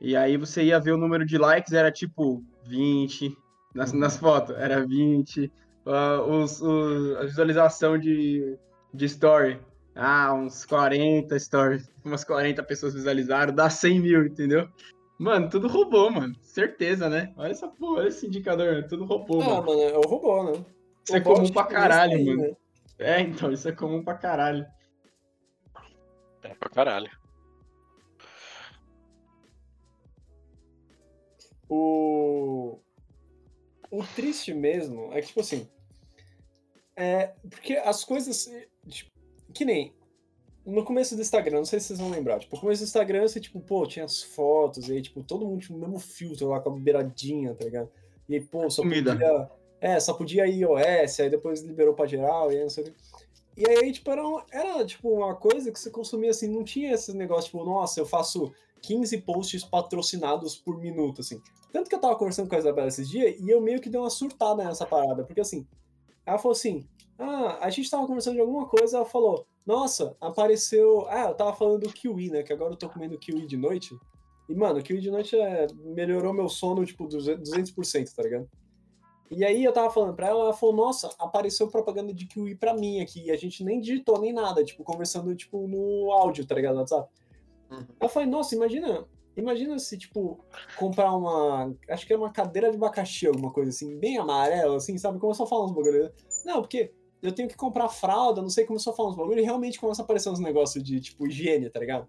E 0.00 0.14
aí 0.16 0.36
você 0.36 0.64
ia 0.64 0.80
ver 0.80 0.92
o 0.92 0.98
número 0.98 1.24
de 1.24 1.38
likes, 1.38 1.72
era 1.72 1.90
tipo 1.90 2.44
20 2.66 3.34
nas, 3.74 3.92
nas 3.92 4.16
fotos, 4.16 4.54
era 4.56 4.84
20. 4.86 5.50
Ah, 5.86 6.22
os, 6.22 6.60
os- 6.60 7.16
a 7.16 7.22
visualização 7.24 7.98
de, 7.98 8.56
de 8.94 9.04
story, 9.06 9.60
ah, 9.94 10.32
uns 10.34 10.64
40 10.64 11.38
stories, 11.38 11.90
umas 12.04 12.24
40 12.24 12.62
pessoas 12.62 12.94
visualizaram, 12.94 13.54
dá 13.54 13.68
100 13.68 14.00
mil, 14.00 14.26
entendeu? 14.26 14.68
Mano, 15.18 15.48
tudo 15.48 15.68
roubou, 15.68 16.10
mano. 16.10 16.34
Certeza, 16.42 17.08
né? 17.08 17.32
Olha 17.36 17.50
essa 17.52 17.68
porra, 17.68 18.00
olha 18.00 18.08
esse 18.08 18.26
indicador, 18.26 18.84
tudo 18.88 19.04
roubou, 19.04 19.40
Ah, 19.42 19.46
mano. 19.46 19.66
mano, 19.66 19.80
é 19.82 19.96
o 19.98 20.02
robô, 20.02 20.42
né? 20.44 20.64
Isso 21.04 21.16
é 21.16 21.20
O 21.20 21.22
comum 21.22 21.50
pra 21.52 21.64
caralho, 21.64 22.12
aí, 22.16 22.24
mano. 22.24 22.42
né? 22.42 22.56
É, 22.98 23.20
então, 23.20 23.50
isso 23.52 23.68
é 23.68 23.72
comum 23.72 24.02
pra 24.02 24.14
caralho. 24.14 24.64
É 26.42 26.54
pra 26.54 26.68
caralho. 26.70 27.10
O... 31.68 32.80
o 33.92 34.02
triste 34.16 34.52
mesmo 34.54 35.12
é 35.12 35.20
que, 35.20 35.28
tipo 35.28 35.40
assim. 35.40 35.68
É. 36.96 37.32
Porque 37.48 37.74
as 37.76 38.04
coisas. 38.04 38.50
tipo, 38.88 39.10
que 39.54 39.64
nem. 39.64 39.92
No 40.64 40.84
começo 40.84 41.16
do 41.16 41.20
Instagram, 41.22 41.58
não 41.58 41.64
sei 41.64 41.80
se 41.80 41.88
vocês 41.88 41.98
vão 41.98 42.08
lembrar. 42.10 42.38
Tipo, 42.38 42.54
no 42.54 42.60
começo 42.62 42.82
do 42.82 42.86
Instagram, 42.86 43.22
você, 43.26 43.40
tipo, 43.40 43.60
pô, 43.60 43.84
tinha 43.84 44.04
as 44.04 44.22
fotos, 44.22 44.88
e 44.88 44.92
aí, 44.92 45.02
tipo, 45.02 45.20
todo 45.24 45.44
mundo 45.44 45.60
tinha 45.60 45.76
o 45.76 45.80
mesmo 45.80 45.98
filtro 45.98 46.46
lá 46.48 46.60
com 46.60 46.70
a 46.70 46.78
beiradinha, 46.78 47.52
tá 47.52 47.64
ligado? 47.64 47.90
E 48.28 48.36
aí, 48.36 48.40
pô, 48.40 48.70
só 48.70 48.82
Comida. 48.82 49.10
podia. 49.12 49.50
É, 49.80 49.98
só 49.98 50.14
podia 50.14 50.46
iOS, 50.46 51.18
aí 51.18 51.28
depois 51.30 51.62
liberou 51.62 51.94
pra 51.94 52.06
geral, 52.06 52.52
e 52.52 52.56
aí 52.58 52.62
não 52.62 52.70
sei 52.70 52.84
o 52.84 52.86
que. 52.86 52.94
E 53.56 53.68
aí, 53.68 53.90
tipo, 53.90 54.08
era, 54.08 54.24
um- 54.24 54.40
era, 54.52 54.86
tipo, 54.86 55.10
uma 55.10 55.34
coisa 55.34 55.72
que 55.72 55.80
você 55.80 55.90
consumia 55.90 56.30
assim, 56.30 56.46
não 56.46 56.62
tinha 56.62 56.92
esse 56.94 57.12
negócio, 57.12 57.50
tipo, 57.50 57.64
nossa, 57.64 57.98
eu 57.98 58.06
faço 58.06 58.52
15 58.82 59.18
posts 59.22 59.64
patrocinados 59.64 60.54
por 60.56 60.78
minuto, 60.78 61.22
assim. 61.22 61.40
Tanto 61.72 61.88
que 61.88 61.94
eu 61.94 62.00
tava 62.00 62.16
conversando 62.16 62.48
com 62.48 62.54
a 62.54 62.58
Isabela 62.58 62.88
esses 62.88 63.08
dias 63.08 63.34
e 63.40 63.48
eu 63.48 63.60
meio 63.60 63.80
que 63.80 63.88
dei 63.88 64.00
uma 64.00 64.10
surtada 64.10 64.62
nessa 64.62 64.84
parada, 64.84 65.24
porque 65.24 65.40
assim, 65.40 65.66
ela 66.26 66.38
falou 66.38 66.52
assim: 66.52 66.86
ah, 67.18 67.58
a 67.60 67.70
gente 67.70 67.90
tava 67.90 68.06
conversando 68.06 68.34
de 68.34 68.40
alguma 68.40 68.66
coisa, 68.66 68.98
ela 68.98 69.06
falou, 69.06 69.46
nossa, 69.64 70.16
apareceu. 70.20 71.06
Ah, 71.08 71.28
eu 71.28 71.34
tava 71.34 71.54
falando 71.54 71.82
do 71.82 71.92
kiwi, 71.92 72.30
né? 72.30 72.42
Que 72.42 72.52
agora 72.52 72.72
eu 72.72 72.76
tô 72.76 72.88
comendo 72.88 73.18
kiwi 73.18 73.46
de 73.46 73.56
noite. 73.56 73.96
E, 74.48 74.54
mano, 74.54 74.82
kiwi 74.82 75.00
de 75.00 75.10
noite 75.10 75.36
é, 75.36 75.66
melhorou 75.72 76.32
meu 76.32 76.48
sono, 76.48 76.84
tipo, 76.84 77.06
200%, 77.06 78.14
tá 78.14 78.22
ligado? 78.22 78.48
E 79.30 79.44
aí 79.44 79.64
eu 79.64 79.72
tava 79.72 79.88
falando 79.88 80.14
pra 80.14 80.28
ela, 80.28 80.40
ela 80.40 80.52
falou, 80.52 80.74
nossa, 80.74 81.08
apareceu 81.18 81.68
propaganda 81.68 82.12
de 82.12 82.26
kiwi 82.26 82.54
pra 82.54 82.74
mim 82.74 83.00
aqui, 83.00 83.26
e 83.26 83.30
a 83.30 83.36
gente 83.36 83.64
nem 83.64 83.80
digitou 83.80 84.20
nem 84.20 84.32
nada, 84.32 84.62
tipo, 84.62 84.84
conversando, 84.84 85.34
tipo, 85.34 85.66
no 85.66 86.12
áudio, 86.12 86.44
tá 86.44 86.54
ligado? 86.54 86.74
No 86.74 86.80
WhatsApp. 86.80 87.08
Uhum. 87.70 87.86
Eu 87.98 88.08
falei, 88.10 88.28
nossa, 88.28 88.54
imagina, 88.54 89.06
imagina 89.36 89.78
se, 89.78 89.96
tipo, 89.98 90.44
comprar 90.76 91.14
uma. 91.14 91.74
Acho 91.88 92.06
que 92.06 92.12
era 92.12 92.20
uma 92.20 92.32
cadeira 92.32 92.70
de 92.70 92.76
abacaxi, 92.76 93.26
alguma 93.26 93.50
coisa 93.52 93.70
assim, 93.70 93.98
bem 93.98 94.18
amarela, 94.18 94.76
assim, 94.76 94.96
sabe? 94.98 95.18
Começou 95.18 95.46
a 95.46 95.48
falar 95.48 95.64
uns 95.66 95.72
bagulho. 95.72 96.12
Não, 96.44 96.60
porque 96.60 96.92
eu 97.22 97.32
tenho 97.32 97.48
que 97.48 97.56
comprar 97.56 97.88
fralda, 97.88 98.42
não 98.42 98.50
sei, 98.50 98.64
começou 98.64 98.92
a 98.92 98.96
falar 98.96 99.10
uns 99.10 99.16
bagulho 99.16 99.40
e 99.40 99.44
realmente 99.44 99.78
começa 99.78 100.02
a 100.02 100.04
aparecer 100.04 100.28
uns 100.28 100.40
negócios 100.40 100.82
de, 100.82 101.00
tipo, 101.00 101.26
higiene, 101.26 101.70
tá 101.70 101.78
ligado? 101.80 102.08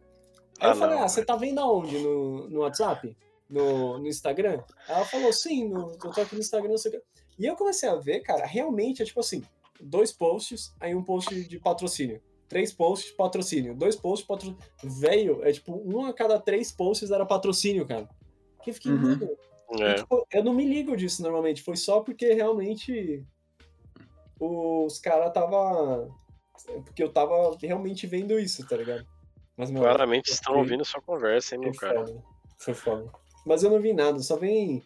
Aí 0.59 0.69
Ah, 0.69 0.71
eu 0.71 0.75
falei, 0.75 0.95
não, 0.95 1.03
ah, 1.03 1.07
você 1.07 1.23
tá 1.23 1.35
vendo 1.35 1.59
aonde? 1.59 1.99
No, 1.99 2.49
no 2.49 2.59
WhatsApp? 2.61 3.15
No, 3.49 3.99
no 3.99 4.07
Instagram? 4.07 4.63
Ela 4.87 5.05
falou, 5.05 5.31
sim, 5.31 5.69
no, 5.69 5.91
eu 5.91 6.11
tô 6.11 6.21
aqui 6.21 6.35
no 6.35 6.41
Instagram, 6.41 6.69
não 6.69 6.77
sei 6.77 6.91
o 6.91 6.95
que. 6.95 7.03
E 7.37 7.45
eu 7.45 7.55
comecei 7.55 7.89
a 7.89 7.95
ver, 7.95 8.21
cara, 8.21 8.45
realmente 8.45 9.01
é 9.01 9.05
tipo 9.05 9.19
assim, 9.19 9.43
dois 9.79 10.11
posts, 10.11 10.73
aí 10.79 10.95
um 10.95 11.03
post 11.03 11.33
de 11.47 11.59
patrocínio. 11.59 12.21
Três 12.49 12.71
posts 12.73 13.11
de 13.11 13.17
patrocínio. 13.17 13.73
Dois 13.75 13.95
posts 13.95 14.21
de 14.23 14.27
patrocínio. 14.27 14.59
Velho, 14.99 15.43
é 15.43 15.51
tipo, 15.51 15.81
um 15.85 16.05
a 16.05 16.13
cada 16.13 16.39
três 16.39 16.71
posts 16.71 17.09
era 17.11 17.25
patrocínio, 17.25 17.85
cara. 17.85 18.07
Que 18.63 18.69
eu 18.69 18.73
fiquei, 18.73 18.91
Uhum. 18.91 19.35
e, 19.77 19.81
É. 19.83 19.95
tipo, 19.95 20.27
eu 20.31 20.43
não 20.43 20.53
me 20.53 20.65
ligo 20.65 20.95
disso 20.95 21.21
normalmente. 21.23 21.61
Foi 21.63 21.75
só 21.75 22.01
porque 22.01 22.33
realmente 22.33 23.25
os 24.39 24.99
caras 24.99 25.33
tava. 25.33 26.09
Porque 26.85 27.03
eu 27.03 27.11
tava 27.11 27.57
realmente 27.61 28.05
vendo 28.07 28.39
isso, 28.39 28.65
tá 28.67 28.77
ligado? 28.77 29.05
Mas, 29.57 29.69
meu, 29.69 29.81
Claramente 29.81 30.31
estão 30.31 30.57
ouvindo 30.57 30.85
sua 30.85 31.01
conversa, 31.01 31.55
hein, 31.55 31.61
meu 31.61 31.73
foi 31.73 31.87
cara. 31.89 32.05
foda. 32.07 32.23
Foi 32.57 32.73
foda. 32.73 33.11
Mas 33.45 33.63
eu 33.63 33.69
não 33.69 33.79
vi 33.81 33.93
nada, 33.93 34.19
só 34.19 34.35
vem. 34.37 34.81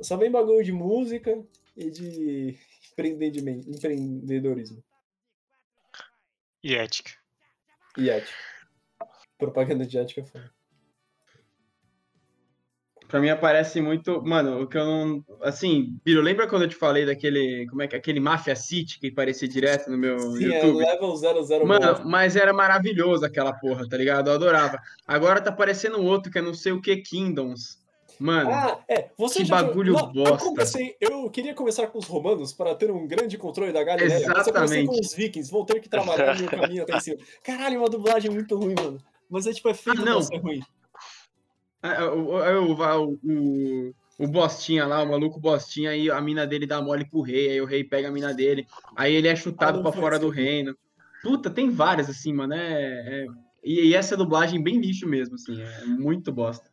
Só 0.00 0.16
vem 0.16 0.30
bagulho 0.30 0.62
de 0.64 0.72
música 0.72 1.42
e 1.76 1.90
de 1.90 2.58
empreendedorismo. 2.98 4.82
E 6.62 6.74
ética. 6.74 7.12
E 7.96 8.10
ética. 8.10 8.36
Propaganda 9.38 9.86
de 9.86 9.98
ética 9.98 10.20
é 10.20 10.24
foda. 10.24 10.58
Pra 13.08 13.20
mim 13.20 13.30
aparece 13.30 13.80
muito. 13.80 14.22
Mano, 14.22 14.62
o 14.62 14.66
que 14.66 14.76
eu 14.76 14.84
não. 14.84 15.24
Assim, 15.42 15.98
Biro, 16.04 16.20
lembra 16.20 16.46
quando 16.46 16.62
eu 16.62 16.68
te 16.68 16.76
falei 16.76 17.06
daquele. 17.06 17.66
Como 17.68 17.80
é 17.80 17.88
que 17.88 17.96
é? 17.96 17.98
Aquele 17.98 18.20
Mafia 18.20 18.54
City 18.54 19.00
que 19.00 19.08
aparecia 19.08 19.48
direto 19.48 19.90
no 19.90 19.96
meu 19.96 20.18
Sim, 20.18 20.52
é 20.52 20.62
YouTube? 20.62 20.84
level 20.84 21.16
00 21.16 21.66
Mano, 21.66 22.04
mas 22.04 22.36
era 22.36 22.52
maravilhoso 22.52 23.24
aquela 23.24 23.54
porra, 23.54 23.88
tá 23.88 23.96
ligado? 23.96 24.28
Eu 24.28 24.34
adorava. 24.34 24.78
Agora 25.06 25.40
tá 25.40 25.48
aparecendo 25.48 26.02
outro 26.04 26.30
que 26.30 26.38
é 26.38 26.42
não 26.42 26.52
sei 26.52 26.72
o 26.72 26.82
que 26.82 26.98
Kingdoms. 26.98 27.78
Mano, 28.18 28.50
Ah, 28.50 28.78
é. 28.88 29.10
Você 29.16 29.40
Que 29.40 29.44
já 29.44 29.62
bagulho 29.62 29.94
Eu, 29.96 30.06
bosta. 30.12 30.44
comecei, 30.48 30.96
eu 31.00 31.30
queria 31.30 31.54
começar 31.54 31.86
com 31.86 31.98
os 31.98 32.06
romanos 32.06 32.52
para 32.52 32.74
ter 32.74 32.90
um 32.90 33.06
grande 33.06 33.38
controle 33.38 33.72
da 33.72 33.84
Galileia. 33.84 34.26
Mas 34.28 34.46
eu 34.46 34.52
comecei 34.52 34.82
Exatamente. 34.82 34.86
com 34.86 35.00
os 35.00 35.14
vikings, 35.14 35.50
vou 35.50 35.64
ter 35.64 35.80
que 35.80 35.88
trabalhar 35.88 36.36
no 36.40 36.48
caminho 36.48 36.82
até 36.82 36.96
em 36.96 37.00
cima. 37.00 37.16
Caralho, 37.44 37.78
uma 37.80 37.88
dublagem 37.88 38.30
muito 38.30 38.56
ruim, 38.56 38.74
mano. 38.74 38.98
Mas 39.30 39.46
é 39.46 39.52
tipo, 39.52 39.68
é 39.68 39.74
feito 39.74 40.00
Ah, 40.00 40.04
não. 40.04 40.20
ser 40.20 40.38
ruim. 40.38 40.60
É, 41.82 42.02
o, 42.04 42.30
o, 42.72 43.18
o, 43.22 43.94
o, 44.18 44.26
Bostinha 44.26 44.84
lá, 44.84 45.02
o 45.02 45.08
maluco 45.10 45.38
Bostinha, 45.38 45.90
aí 45.90 46.10
a 46.10 46.20
mina 46.20 46.44
dele 46.44 46.66
dá 46.66 46.82
mole 46.82 47.08
pro 47.08 47.20
rei, 47.20 47.50
aí 47.50 47.60
o 47.60 47.66
rei 47.66 47.84
pega 47.84 48.08
a 48.08 48.10
mina 48.10 48.34
dele, 48.34 48.66
aí 48.96 49.14
ele 49.14 49.28
é 49.28 49.36
chutado 49.36 49.78
Ah, 49.80 49.92
foi 49.92 50.00
fora 50.00 50.16
assim. 50.16 50.24
do 50.26 50.30
reino. 50.30 50.76
Puta, 51.22 51.48
tem 51.50 51.70
várias 51.70 52.10
assim, 52.10 52.32
mano. 52.32 52.54
É, 52.54 53.24
é- 53.24 53.26
E, 53.62 53.88
e 53.88 53.94
essa 53.94 54.16
dublagem 54.16 54.62
bem 54.62 54.80
lixo 54.80 55.06
mesmo, 55.06 55.34
assim, 55.34 55.60
é 55.60 55.84
muito 55.84 56.32
bosta. 56.32 56.68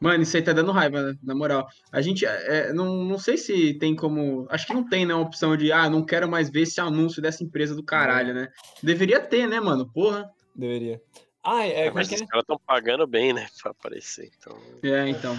Mano, 0.00 0.22
isso 0.22 0.36
aí 0.36 0.42
tá 0.42 0.52
dando 0.52 0.70
raiva, 0.70 1.02
né, 1.02 1.18
na 1.22 1.34
moral. 1.34 1.66
A 1.90 2.00
gente, 2.00 2.24
é, 2.24 2.72
não, 2.72 3.04
não 3.04 3.18
sei 3.18 3.36
se 3.36 3.74
tem 3.74 3.96
como. 3.96 4.46
Acho 4.48 4.66
que 4.66 4.74
não 4.74 4.88
tem, 4.88 5.04
né, 5.04 5.12
a 5.12 5.18
opção 5.18 5.56
de, 5.56 5.72
ah, 5.72 5.90
não 5.90 6.04
quero 6.04 6.28
mais 6.28 6.48
ver 6.48 6.62
esse 6.62 6.80
anúncio 6.80 7.20
dessa 7.20 7.42
empresa 7.42 7.74
do 7.74 7.82
caralho, 7.82 8.32
né? 8.32 8.48
Deveria 8.82 9.18
ter, 9.20 9.48
né, 9.48 9.58
mano? 9.58 9.90
Porra. 9.92 10.30
Deveria. 10.54 11.00
Ah, 11.42 11.66
é, 11.66 11.86
É, 11.86 11.88
como 11.88 11.98
é 12.00 12.02
mas 12.02 12.12
é? 12.12 12.14
os 12.14 12.22
caras 12.22 12.42
estão 12.42 12.60
pagando 12.64 13.06
bem, 13.06 13.32
né? 13.32 13.46
Pra 13.60 13.72
aparecer. 13.72 14.30
Então. 14.38 14.56
É, 14.84 15.08
então. 15.08 15.36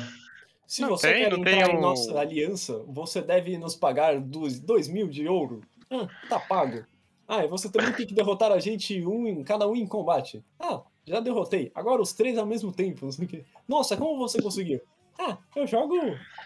Se 0.67 0.81
Não 0.81 0.89
você 0.89 1.11
tem, 1.13 1.23
quer 1.23 1.31
não 1.31 1.37
entrar 1.39 1.51
tem 1.67 1.75
em 1.75 1.77
um- 1.77 1.81
nossa 1.81 2.19
aliança, 2.19 2.83
você 2.87 3.21
deve 3.21 3.57
nos 3.57 3.75
pagar 3.75 4.19
dois, 4.19 4.59
dois 4.59 4.87
mil 4.87 5.07
de 5.07 5.27
ouro. 5.27 5.61
Ah, 5.89 6.07
tá 6.29 6.39
pago. 6.39 6.85
Ah, 7.27 7.43
e 7.43 7.47
você 7.47 7.71
também 7.71 7.91
tem 7.93 8.05
que 8.05 8.13
derrotar 8.13 8.51
a 8.51 8.59
gente 8.59 9.03
um 9.05 9.25
em 9.27 9.43
cada 9.43 9.67
um 9.67 9.75
em 9.75 9.87
combate. 9.87 10.43
Ah, 10.59 10.81
já 11.05 11.19
derrotei. 11.19 11.71
Agora 11.73 12.01
os 12.01 12.13
três 12.13 12.37
ao 12.37 12.45
mesmo 12.45 12.71
tempo. 12.71 13.05
Não 13.05 13.11
sei 13.11 13.25
o 13.25 13.27
quê. 13.27 13.45
Nossa, 13.67 13.97
como 13.97 14.17
você 14.17 14.41
conseguiu? 14.41 14.81
Ah, 15.19 15.37
eu 15.55 15.67
jogo 15.67 15.95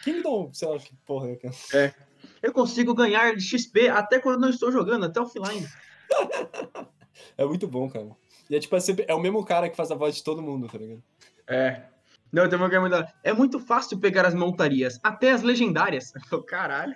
Kingdom, 0.04 0.52
sei 0.52 0.68
lá 0.68 0.80
que 0.80 0.96
porra 1.06 1.30
é 1.30 1.34
aquela. 1.34 1.54
Eu 2.42 2.52
consigo 2.52 2.94
ganhar 2.94 3.40
XP 3.40 3.90
até 3.90 4.20
quando 4.20 4.42
não 4.42 4.50
estou 4.50 4.72
jogando, 4.72 5.06
até 5.06 5.20
offline. 5.20 5.68
É 7.38 7.46
muito 7.46 7.68
bom, 7.68 7.90
cara. 7.90 8.10
E 8.50 8.56
é 8.56 8.60
tipo, 8.60 8.76
é, 8.76 8.80
sempre, 8.80 9.06
é 9.08 9.14
o 9.14 9.20
mesmo 9.20 9.44
cara 9.46 9.70
que 9.70 9.78
faz 9.78 9.92
a 9.92 9.96
voz 9.96 10.16
de 10.16 10.24
todo 10.24 10.42
mundo, 10.42 10.68
tá 10.68 10.78
ligado? 10.78 11.02
É. 11.48 11.84
Não, 12.34 12.50
tem 12.50 12.58
uma 12.58 12.68
que 12.68 12.76
é 12.76 12.80
muito. 12.80 12.96
É 13.24 13.32
muito 13.32 13.60
fácil 13.60 14.00
pegar 14.00 14.26
as 14.26 14.34
montarias, 14.34 15.00
até 15.04 15.32
as 15.32 15.44
legendárias. 15.44 16.12
Eu 16.32 16.42
Caralho. 16.44 16.96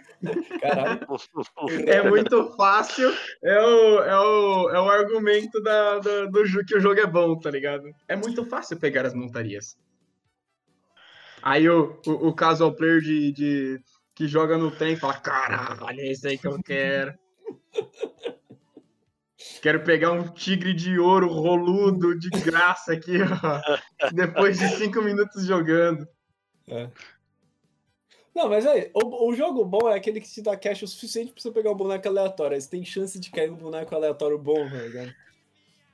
Caralho. 0.60 1.00
É 1.86 2.02
muito 2.10 2.56
fácil. 2.56 3.14
É 3.44 3.60
o, 3.62 4.00
é 4.04 4.20
o, 4.20 4.70
é 4.72 4.80
o 4.82 4.90
argumento 4.90 5.62
da, 5.62 6.00
da- 6.00 6.26
do, 6.26 6.44
jo- 6.44 6.66
que 6.66 6.76
o 6.76 6.80
jogo 6.80 7.00
é 7.00 7.06
bom, 7.06 7.38
tá 7.40 7.52
ligado? 7.52 7.84
É 8.08 8.16
muito 8.16 8.44
fácil 8.46 8.80
pegar 8.80 9.06
as 9.06 9.14
montarias. 9.14 9.78
Aí 11.44 11.70
o, 11.70 12.02
o, 12.08 12.30
o 12.30 12.34
casual 12.34 12.74
player 12.74 13.00
de, 13.00 13.32
de, 13.32 13.82
que 14.16 14.28
joga 14.28 14.58
no 14.58 14.72
trem 14.72 14.96
fala: 14.96 15.14
Caralho, 15.20 16.00
é 16.02 16.12
isso 16.12 16.28
aí 16.28 16.38
que 16.38 16.48
eu 16.48 16.58
quero. 16.64 17.14
Quero 19.62 19.84
pegar 19.84 20.12
um 20.12 20.28
tigre 20.28 20.74
de 20.74 21.00
ouro 21.00 21.28
roludo 21.28 22.18
de 22.18 22.30
graça 22.30 22.94
aqui, 22.94 23.18
ó. 23.22 24.10
Depois 24.14 24.60
de 24.60 24.68
cinco 24.70 25.02
minutos 25.02 25.46
jogando. 25.46 26.08
É. 26.68 26.90
Não, 28.36 28.48
mas 28.48 28.68
aí, 28.68 28.92
o, 28.94 29.30
o 29.30 29.36
jogo 29.36 29.66
bom 29.66 29.90
é 29.90 29.96
aquele 29.96 30.22
que 30.22 30.30
te 30.30 30.42
dá 30.42 30.56
cash 30.56 30.84
o 30.84 30.88
suficiente 30.88 31.32
pra 31.32 31.42
você 31.42 31.52
pegar 31.52 31.72
um 31.72 31.76
boneco 31.76 32.08
aleatório. 32.08 32.54
Aí 32.54 32.62
você 32.62 32.70
tem 32.70 32.86
chance 32.86 33.20
de 33.20 33.32
cair 33.32 33.50
um 33.50 33.56
boneco 33.56 33.96
aleatório 33.96 34.38
bom, 34.38 34.70
tá 34.70 34.78
ligado? 34.78 35.12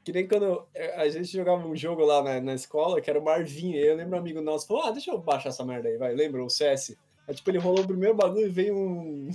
Que 0.04 0.12
nem 0.12 0.28
quando 0.28 0.68
eh, 0.76 0.94
a 0.98 1.08
gente 1.08 1.32
jogava 1.32 1.66
um 1.66 1.76
jogo 1.76 2.04
lá 2.04 2.22
na, 2.22 2.42
na 2.42 2.54
escola, 2.54 3.00
que 3.00 3.10
era 3.10 3.18
o 3.18 3.24
Marvin. 3.24 3.76
Aí 3.76 3.88
eu 3.88 3.96
lembro 3.96 4.18
um 4.18 4.20
amigo 4.20 4.42
nosso 4.42 4.68
falou: 4.68 4.84
Ah, 4.84 4.92
deixa 4.92 5.12
eu 5.12 5.18
baixar 5.18 5.50
essa 5.50 5.64
merda 5.64 5.88
aí, 5.88 5.98
vai. 5.98 6.14
Lembra 6.14 6.44
o 6.44 6.50
CS? 6.50 6.98
Aí 7.26 7.34
tipo, 7.34 7.50
ele 7.50 7.60
rolou 7.60 7.86
o 7.86 7.88
primeiro 7.88 8.14
bagulho 8.14 8.48
e 8.48 8.50
veio 8.50 8.76
um. 8.76 9.30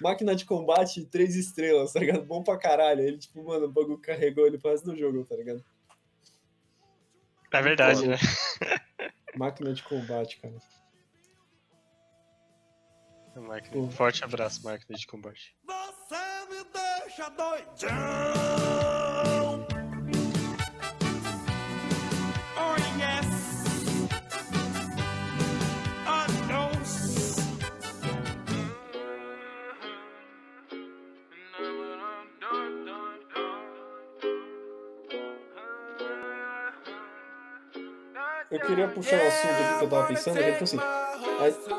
Máquina 0.00 0.34
de 0.34 0.44
combate 0.44 1.04
três 1.06 1.36
estrelas, 1.36 1.92
tá 1.92 2.00
ligado? 2.00 2.24
Bom 2.24 2.42
pra 2.42 2.56
caralho. 2.58 3.00
Ele, 3.02 3.18
tipo, 3.18 3.44
mano, 3.44 3.66
o 3.66 3.72
bagulho 3.72 3.98
carregou 3.98 4.46
ele 4.46 4.58
pro 4.58 4.70
resto 4.70 4.84
do 4.86 4.96
jogo, 4.96 5.24
tá 5.26 5.36
ligado? 5.36 5.62
É 7.52 7.60
verdade, 7.62 8.06
né? 8.08 8.16
Máquina 9.36 9.72
de 9.74 9.82
combate, 9.82 10.40
cara. 10.40 10.54
Máquina- 13.36 13.72
Pô. 13.72 13.90
Forte 13.90 14.24
abraço, 14.24 14.62
máquina 14.64 14.96
de 14.98 15.06
combate. 15.06 15.56
Você 15.66 16.16
me 16.48 16.64
deixa 16.72 17.28
doidão. 17.30 18.99
Eu 38.50 38.60
queria 38.60 38.88
puxar 38.88 39.22
um 39.22 39.28
assunto 39.28 39.52
aqui 39.52 39.78
que 39.78 39.84
eu 39.84 39.88
tava 39.88 40.08
pensando, 40.08 40.36
que 40.38 40.42
é 40.42 40.52
tipo 40.52 40.64
assim, 40.64 40.78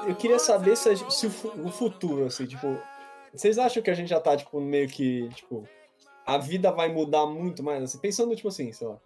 eu 0.08 0.16
queria 0.16 0.40
saber 0.40 0.78
se, 0.78 0.96
se 0.96 1.28
o, 1.28 1.68
o 1.68 1.72
futuro, 1.72 2.26
assim, 2.26 2.46
tipo, 2.46 2.78
vocês 3.34 3.58
acham 3.58 3.84
que 3.84 3.90
a 3.90 3.94
gente 3.94 4.10
já 4.10 4.20
tá, 4.20 4.38
tipo, 4.38 4.60
meio 4.62 4.88
que, 4.88 5.28
tipo, 5.30 5.68
a 6.26 6.38
vida 6.38 6.72
vai 6.72 6.92
mudar 6.92 7.26
muito 7.26 7.62
mais, 7.62 7.84
assim, 7.84 7.98
pensando, 7.98 8.36
tipo 8.36 8.48
assim, 8.48 8.72
sei 8.72 8.88
lá, 8.88 8.98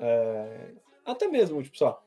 é, 0.00 0.70
até 1.04 1.28
mesmo, 1.28 1.62
tipo, 1.62 1.78
só, 1.78 2.02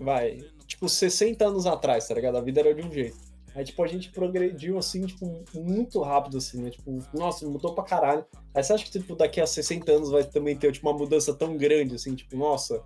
vai, 0.00 0.38
tipo, 0.66 0.88
60 0.88 1.44
anos 1.46 1.66
atrás, 1.66 2.08
tá 2.08 2.14
ligado? 2.14 2.36
A 2.36 2.40
vida 2.40 2.60
era 2.60 2.74
de 2.74 2.82
um 2.82 2.92
jeito. 2.92 3.16
Aí, 3.54 3.64
tipo, 3.64 3.84
a 3.84 3.86
gente 3.86 4.10
progrediu, 4.10 4.76
assim, 4.76 5.06
tipo, 5.06 5.44
muito 5.54 6.02
rápido, 6.02 6.38
assim, 6.38 6.60
né? 6.60 6.70
Tipo, 6.70 6.98
nossa, 7.12 7.46
mudou 7.46 7.72
pra 7.72 7.84
caralho. 7.84 8.26
Aí 8.52 8.64
você 8.64 8.72
acha 8.72 8.84
que, 8.84 8.90
tipo, 8.90 9.14
daqui 9.14 9.40
a 9.40 9.46
60 9.46 9.92
anos 9.92 10.10
vai 10.10 10.24
também 10.24 10.56
ter, 10.56 10.72
tipo, 10.72 10.88
uma 10.88 10.98
mudança 10.98 11.32
tão 11.32 11.56
grande, 11.56 11.94
assim, 11.94 12.16
tipo, 12.16 12.36
nossa, 12.36 12.82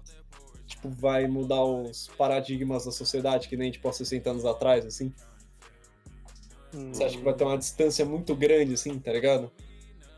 tipo, 0.78 0.88
vai 0.88 1.26
mudar 1.26 1.62
os 1.64 2.08
paradigmas 2.16 2.84
da 2.84 2.92
sociedade 2.92 3.48
que 3.48 3.56
nem, 3.56 3.70
tipo, 3.70 3.88
há 3.88 3.92
60 3.92 4.30
anos 4.30 4.44
atrás, 4.44 4.86
assim? 4.86 5.12
Você 6.92 7.04
acha 7.04 7.16
que 7.16 7.24
vai 7.24 7.34
ter 7.34 7.44
uma 7.44 7.58
distância 7.58 8.04
muito 8.04 8.34
grande, 8.36 8.74
assim, 8.74 8.98
tá 8.98 9.12
ligado? 9.12 9.50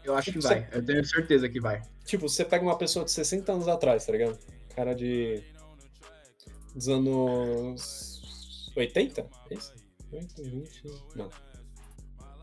Eu 0.05 0.15
acho 0.15 0.33
Tipo, 0.33 0.41
que 0.41 0.49
vai. 0.49 0.69
Eu 0.73 0.85
tenho 0.85 1.05
certeza 1.05 1.49
que 1.49 1.61
vai. 1.61 1.83
Tipo, 2.05 2.29
você 2.29 2.45
pega 2.45 2.65
uma 2.65 2.77
pessoa 2.77 3.05
de 3.05 3.11
60 3.13 3.53
anos 3.53 3.69
atrás, 3.69 4.05
tá 4.05 4.13
ligado? 4.13 4.39
Cara 4.75 4.95
de. 4.95 5.43
dos 6.75 6.89
anos. 6.89 8.73
80? 8.77 9.27
É 9.51 9.55
isso? 9.55 9.75
80, 10.13 10.43
20. 10.43 10.83
Não. 11.15 11.31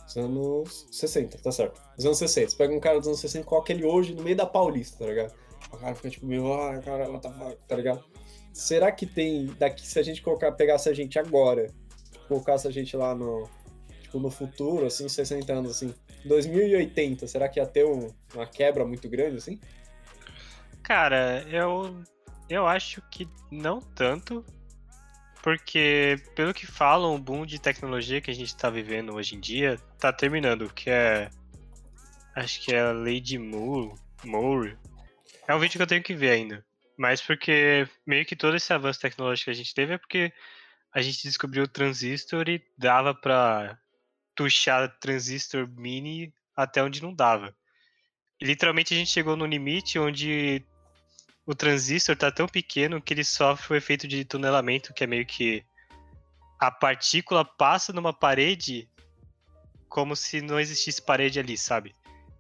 Dos 0.06 0.18
anos 0.18 0.88
60, 0.92 1.38
tá 1.40 1.52
certo. 1.52 1.82
Dos 1.98 2.06
anos 2.06 2.18
60. 2.18 2.52
Você 2.52 2.58
pega 2.58 2.74
um 2.74 2.80
cara 2.80 3.00
dos 3.00 3.08
anos 3.08 3.20
60 3.20 3.46
com 3.46 3.58
aquele 3.58 3.84
hoje 3.84 4.16
no 4.16 4.24
meio 4.24 4.38
da 4.38 4.46
Paulista, 4.46 5.00
tá 5.00 5.06
ligado? 5.06 5.34
O 5.72 5.78
cara 5.78 5.94
fica 5.96 6.10
tipo 6.10 6.26
meio, 6.26 6.52
ah, 6.54 6.80
cara, 6.80 7.06
the 7.20 7.30
fuck, 7.30 7.58
tá 7.68 7.76
ligado? 7.76 8.04
Será 8.54 8.92
que 8.92 9.06
tem. 9.06 9.48
Daqui, 9.60 9.86
se 9.86 10.00
a 10.00 10.04
gente 10.04 10.22
colocar, 10.22 10.52
pegasse 10.54 10.90
a 10.90 10.94
gente 10.94 11.20
agora, 11.20 11.72
colocasse 12.28 12.68
a 12.68 12.72
gente 12.72 12.96
lá 12.96 13.14
no. 13.14 13.48
Tipo, 14.02 14.20
no 14.20 14.32
futuro, 14.32 14.86
assim, 14.86 15.08
60 15.10 15.52
anos, 15.54 15.72
assim. 15.72 15.94
2080, 16.26 17.28
será 17.28 17.48
que 17.50 17.60
ia 17.60 17.66
ter 17.66 17.86
um- 17.86 18.10
uma 18.34 18.46
quebra 18.46 18.86
muito 18.86 19.08
grande, 19.10 19.38
assim? 19.38 19.60
Cara, 20.82 21.44
eu, 21.50 22.02
eu 22.50 22.66
acho 22.66 23.02
que 23.12 23.28
não 23.52 23.80
tanto, 23.82 24.44
porque 25.44 26.16
pelo 26.36 26.54
que 26.54 26.66
falam, 26.66 27.16
o 27.16 27.20
boom 27.20 27.46
de 27.46 27.60
tecnologia 27.60 28.22
que 28.22 28.32
a 28.32 28.34
gente 28.34 28.56
tá 28.56 28.70
vivendo 28.70 29.14
hoje 29.14 29.36
em 29.36 29.40
dia 29.40 29.78
tá 30.00 30.12
terminando, 30.12 30.74
que 30.74 30.90
é. 30.90 31.30
Acho 32.36 32.62
que 32.62 32.74
é 32.74 32.80
a 32.82 32.92
Lady 32.92 33.38
Moore. 33.38 33.94
Moore. 34.24 34.78
É 35.48 35.56
um 35.56 35.60
vídeo 35.60 35.78
que 35.78 35.84
eu 35.84 35.88
tenho 35.88 36.04
que 36.04 36.14
ver 36.14 36.32
ainda. 36.32 36.66
Mas 36.98 37.22
porque 37.22 37.88
meio 38.06 38.26
que 38.26 38.36
todo 38.36 38.58
esse 38.58 38.74
avanço 38.74 39.00
tecnológico 39.00 39.46
que 39.46 39.52
a 39.52 39.54
gente 39.54 39.74
teve 39.74 39.94
é 39.94 39.98
porque 39.98 40.34
a 40.94 41.02
gente 41.02 41.24
descobriu 41.24 41.64
o 41.64 41.68
transistor 41.68 42.50
e 42.50 42.64
dava 42.78 43.14
pra 43.14 43.78
tuchar 44.36 44.98
transistor 45.00 45.68
mini 45.68 46.34
até 46.56 46.84
onde 46.84 47.02
não 47.02 47.14
dava. 47.14 47.56
Literalmente 48.42 48.94
a 48.94 48.98
gente 48.98 49.12
chegou 49.12 49.36
no 49.36 49.46
limite 49.46 49.98
onde 49.98 50.66
o 51.46 51.56
transistor 51.56 52.16
tá 52.16 52.32
tão 52.32 52.48
pequeno 52.48 53.02
que 53.02 53.14
ele 53.14 53.24
sofre 53.24 53.74
o 53.74 53.78
efeito 53.78 54.08
de 54.08 54.26
tunelamento, 54.26 54.94
que 54.94 55.04
é 55.04 55.08
meio 55.08 55.26
que 55.26 55.64
a 56.60 56.72
partícula 56.72 57.46
passa 57.46 57.94
numa 57.94 58.12
parede 58.12 58.90
como 59.88 60.16
se 60.16 60.42
não 60.42 60.60
existisse 60.60 61.02
parede 61.02 61.40
ali, 61.40 61.58
sabe? 61.58 61.96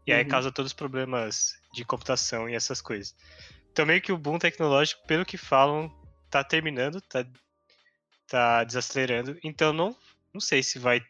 E 0.07 0.13
aí 0.13 0.23
Uhum. 0.23 0.29
causa 0.29 0.51
todos 0.51 0.71
os 0.71 0.75
problemas 0.75 1.53
de 1.73 1.83
computação 1.83 2.49
e 2.49 2.55
essas 2.55 2.81
coisas. 2.81 3.13
Então 3.71 3.85
meio 3.85 4.01
que 4.01 4.11
o 4.11 4.17
boom 4.17 4.39
tecnológico, 4.39 5.05
pelo 5.05 5.25
que 5.25 5.37
falam, 5.37 5.93
tá 6.31 6.43
terminando, 6.43 7.01
tá, 7.01 7.25
tá 8.25 8.63
desacelerando. 8.63 9.37
Então 9.43 9.73
não, 9.73 9.95
não 10.33 10.39
sei 10.39 10.63
se 10.63 10.79
vai 10.79 11.01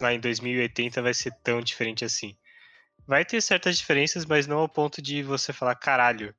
lá 0.00 0.12
em 0.12 0.20
2080 0.20 1.02
vai 1.02 1.12
ser 1.12 1.32
tão 1.42 1.60
diferente 1.60 2.04
assim. 2.04 2.36
Vai 3.06 3.24
ter 3.24 3.40
certas 3.42 3.76
diferenças, 3.76 4.24
mas 4.24 4.46
não 4.46 4.58
ao 4.58 4.68
ponto 4.68 5.02
de 5.02 5.22
você 5.22 5.52
falar 5.52 5.74
caralho, 5.74 6.34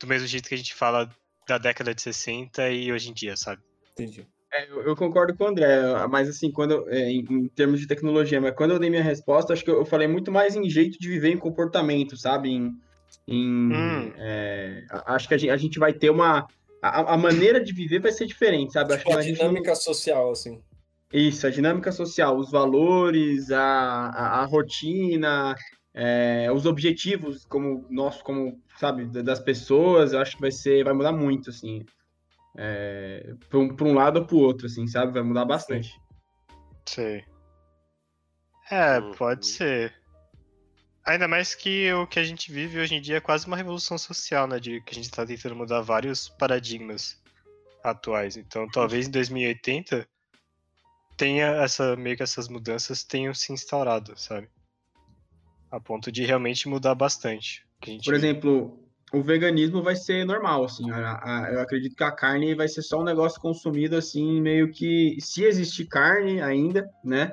do 0.00 0.06
mesmo 0.06 0.26
jeito 0.26 0.48
que 0.48 0.54
a 0.54 0.58
gente 0.58 0.74
fala 0.74 1.08
da 1.46 1.58
década 1.58 1.94
de 1.94 2.02
60 2.02 2.70
e 2.70 2.90
hoje 2.92 3.10
em 3.10 3.14
dia, 3.14 3.36
sabe? 3.36 3.62
Entendi. 3.92 4.26
É, 4.54 4.70
eu, 4.70 4.82
eu 4.82 4.96
concordo 4.96 5.34
com 5.36 5.44
o 5.44 5.46
André, 5.48 5.66
mas 6.10 6.28
assim, 6.28 6.50
quando 6.52 6.86
é, 6.90 7.10
em, 7.10 7.20
em 7.20 7.48
termos 7.48 7.80
de 7.80 7.86
tecnologia, 7.86 8.40
mas 8.40 8.54
quando 8.54 8.72
eu 8.72 8.78
dei 8.78 8.90
minha 8.90 9.02
resposta, 9.02 9.52
acho 9.52 9.64
que 9.64 9.70
eu, 9.70 9.78
eu 9.78 9.86
falei 9.86 10.06
muito 10.06 10.30
mais 10.30 10.54
em 10.54 10.68
jeito 10.68 10.98
de 10.98 11.08
viver 11.08 11.30
em 11.30 11.38
comportamento, 11.38 12.16
sabe? 12.16 12.50
Em, 12.50 12.70
em, 13.26 13.72
Hum. 13.72 14.12
é, 14.16 14.84
acho 15.06 15.26
que 15.28 15.34
a 15.34 15.38
gente, 15.38 15.50
a 15.50 15.56
gente 15.56 15.78
vai 15.78 15.92
ter 15.92 16.10
uma. 16.10 16.46
A, 16.82 17.14
a 17.14 17.16
maneira 17.16 17.62
de 17.62 17.72
viver 17.72 18.00
vai 18.00 18.12
ser 18.12 18.26
diferente, 18.26 18.72
sabe? 18.72 18.92
Acho 18.92 19.04
Tipo, 19.04 19.12
a 19.16 19.22
não- 19.22 19.32
dinâmica 19.32 19.74
social, 19.74 20.30
assim. 20.32 20.60
Isso, 21.12 21.46
a 21.46 21.50
dinâmica 21.50 21.92
social, 21.92 22.36
os 22.38 22.50
valores, 22.50 23.50
a, 23.50 23.60
a, 24.08 24.42
a 24.42 24.44
rotina, 24.46 25.54
é, 25.94 26.50
os 26.52 26.64
objetivos 26.66 27.44
como 27.44 27.86
nosso, 27.90 28.24
como, 28.24 28.58
sabe, 28.78 29.04
da- 29.06 29.20
das 29.22 29.38
pessoas, 29.40 30.12
eu 30.12 30.20
acho 30.20 30.34
que 30.36 30.40
vai 30.40 30.50
ser, 30.50 30.82
vai 30.84 30.94
mudar 30.94 31.12
muito, 31.12 31.50
assim. 31.50 31.84
É, 32.56 33.34
para 33.48 33.58
um, 33.58 33.74
pra 33.74 33.86
um 33.86 33.94
lado 33.94 34.20
ou 34.20 34.26
para 34.26 34.36
o 34.36 34.40
outro, 34.40 34.66
assim, 34.66 34.86
sabe? 34.86 35.12
Vai 35.12 35.22
mudar 35.22 35.44
bastante. 35.44 35.98
Sei. 36.86 37.24
É, 38.70 39.00
Uhum. 39.00 39.12
pode 39.12 39.46
ser. 39.46 39.94
Ainda 41.04 41.26
mais 41.26 41.54
que 41.54 41.92
o 41.92 42.06
que 42.06 42.18
a 42.18 42.24
gente 42.24 42.52
vive 42.52 42.78
hoje 42.78 42.94
em 42.94 43.00
dia 43.00 43.16
é 43.16 43.20
quase 43.20 43.46
uma 43.46 43.56
revolução 43.56 43.98
social, 43.98 44.46
né? 44.46 44.60
De 44.60 44.80
que 44.82 44.92
a 44.92 44.94
gente 44.94 45.10
tá 45.10 45.26
tentando 45.26 45.56
mudar 45.56 45.80
vários 45.80 46.28
paradigmas 46.28 47.20
atuais. 47.82 48.36
Então, 48.36 48.68
talvez 48.68 49.08
em 49.08 49.10
2080 49.10 50.08
tenha 51.16 51.46
essa 51.62 51.96
meio 51.96 52.16
que 52.16 52.22
essas 52.22 52.48
mudanças 52.48 53.02
tenham 53.02 53.34
se 53.34 53.52
instaurado, 53.52 54.16
sabe? 54.16 54.48
A 55.70 55.80
ponto 55.80 56.12
de 56.12 56.24
realmente 56.24 56.68
mudar 56.68 56.94
bastante. 56.94 57.64
o 57.78 57.80
que 57.80 57.90
a 57.90 57.94
gente 57.94 58.04
Por 58.04 58.14
exemplo, 58.14 58.81
o 59.12 59.22
veganismo 59.22 59.82
vai 59.82 59.94
ser 59.96 60.24
normal, 60.24 60.64
assim. 60.64 60.90
a- 60.90 61.20
a- 61.22 61.52
eu 61.52 61.60
acredito 61.60 61.94
que 61.94 62.02
a 62.04 62.10
carne 62.10 62.54
vai 62.54 62.66
ser 62.68 62.82
só 62.82 63.00
um 63.00 63.04
negócio 63.04 63.40
consumido, 63.40 63.96
assim, 63.96 64.40
meio 64.40 64.70
que. 64.70 65.16
Se 65.20 65.44
existir 65.44 65.86
carne 65.86 66.40
ainda, 66.40 66.90
né? 67.04 67.32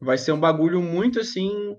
Vai 0.00 0.16
ser 0.16 0.32
um 0.32 0.40
bagulho 0.40 0.80
muito 0.80 1.20
assim. 1.20 1.76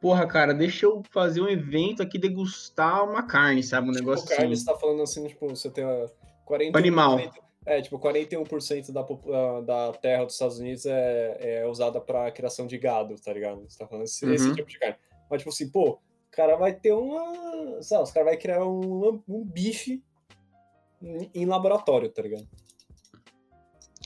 Porra, 0.00 0.26
cara, 0.26 0.52
deixa 0.52 0.84
eu 0.86 1.02
fazer 1.12 1.40
um 1.40 1.48
evento 1.48 2.02
aqui 2.02 2.18
degustar 2.18 3.04
uma 3.08 3.22
carne, 3.22 3.62
sabe? 3.62 3.88
Um 3.88 3.92
negócio 3.92 4.24
Tipo, 4.26 4.36
carne, 4.36 4.52
assim. 4.54 4.64
você 4.64 4.72
tá 4.72 4.78
falando 4.78 5.02
assim, 5.02 5.26
tipo, 5.28 5.48
você 5.48 5.70
tem 5.70 5.84
a 5.84 6.06
41%. 6.44 6.76
Animal. 6.76 7.20
É, 7.64 7.80
tipo, 7.80 7.96
41% 8.00 8.92
da, 8.92 9.00
ah, 9.02 9.60
da 9.60 9.92
terra 9.92 10.24
dos 10.24 10.32
Estados 10.34 10.58
Unidos 10.58 10.84
é, 10.86 11.60
é 11.62 11.66
usada 11.68 12.00
pra 12.00 12.30
criação 12.32 12.66
de 12.66 12.76
gado, 12.76 13.14
tá 13.24 13.32
ligado? 13.32 13.62
Você 13.68 13.78
tá 13.78 13.86
falando 13.86 14.04
esse, 14.04 14.28
esse 14.28 14.48
Uhum. 14.48 14.54
tipo 14.54 14.68
de 14.68 14.78
carne. 14.80 14.96
Mas, 15.30 15.38
tipo 15.40 15.50
assim, 15.50 15.70
pô, 15.70 16.00
cara 16.32 16.56
vai 16.56 16.72
ter 16.72 16.92
uma. 16.92 17.80
Sei 17.82 17.96
lá, 17.96 18.02
os 18.02 18.10
caras 18.10 18.30
vão 18.30 18.40
criar 18.40 18.64
um, 18.64 19.22
um 19.28 19.44
bife 19.44 20.02
em, 21.00 21.30
em 21.34 21.46
laboratório, 21.46 22.08
tá 22.08 22.22
ligado? 22.22 22.48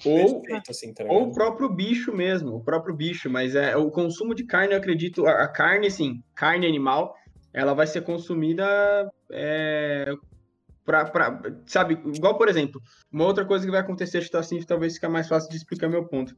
Ou, 0.05 0.41
Perfeito, 0.43 0.71
assim, 0.71 0.93
tá 0.93 1.05
ou 1.05 1.29
o 1.29 1.33
próprio 1.33 1.69
bicho 1.69 2.15
mesmo, 2.15 2.57
o 2.57 2.63
próprio 2.63 2.95
bicho, 2.95 3.31
mas 3.31 3.55
é 3.55 3.77
o 3.77 3.91
consumo 3.91 4.35
de 4.35 4.45
carne, 4.45 4.75
eu 4.75 4.79
acredito, 4.79 5.27
a, 5.27 5.45
a 5.45 5.49
carne, 5.49 5.87
assim, 5.87 6.23
carne 6.35 6.67
animal, 6.67 7.15
ela 7.53 7.75
vai 7.75 7.87
ser 7.87 8.03
consumida 8.03 8.65
é, 9.33 10.13
pra, 10.87 11.05
pra, 11.05 11.43
sabe, 11.67 11.99
igual, 12.15 12.39
por 12.39 12.49
exemplo, 12.49 12.81
uma 13.13 13.25
outra 13.25 13.45
coisa 13.45 13.65
que 13.67 13.71
vai 13.71 13.81
acontecer, 13.81 14.19
acho 14.19 14.31
que 14.31 14.37
assim, 14.37 14.63
talvez 14.63 14.95
fica 14.95 15.09
mais 15.09 15.29
fácil 15.29 15.51
de 15.51 15.57
explicar 15.57 15.89
meu 15.89 16.07
ponto. 16.07 16.35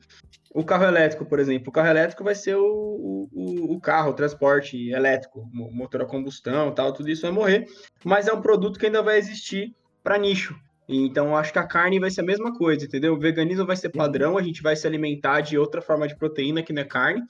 O 0.53 0.65
carro 0.65 0.85
elétrico, 0.85 1.27
por 1.27 1.39
exemplo, 1.39 1.69
o 1.69 1.73
carro 1.73 1.89
elétrico 1.89 2.25
vai 2.25 2.35
ser 2.35 2.57
o, 2.57 3.29
o, 3.31 3.75
o- 3.75 3.81
carro, 3.81 4.11
o 4.11 4.15
transporte 4.15 4.91
elétrico, 4.91 5.49
mo- 5.53 5.70
motor 5.70 6.03
a 6.03 6.07
combustão 6.07 6.73
tal, 6.73 6.93
tudo 6.93 7.11
isso 7.11 7.23
vai 7.23 7.31
morrer, 7.31 7.66
mas 8.05 8.27
é 8.27 8.33
um 8.33 8.41
produto 8.41 8.79
que 8.79 8.87
ainda 8.87 9.03
vai 9.03 9.19
existir 9.19 9.75
para 10.03 10.19
nicho. 10.19 10.57
Então, 10.89 11.37
acho 11.37 11.53
que 11.53 11.59
a 11.59 11.66
carne 11.66 12.01
vai 12.01 12.11
ser 12.11 12.23
a 12.23 12.25
mesma 12.25 12.57
coisa, 12.57 12.87
entendeu? 12.87 13.12
O 13.12 13.19
veganismo 13.19 13.66
vai 13.66 13.77
ser 13.77 13.91
padrão, 13.91 14.39
a 14.39 14.43
gente 14.43 14.62
vai 14.62 14.75
se 14.75 14.87
alimentar 14.87 15.43
de 15.43 15.59
outra 15.59 15.83
forma 15.83 16.09
de 16.09 16.16
proteína 16.16 16.62
que 16.62 16.73
não 16.73 16.81
é 16.81 16.85
carne. 16.87 17.20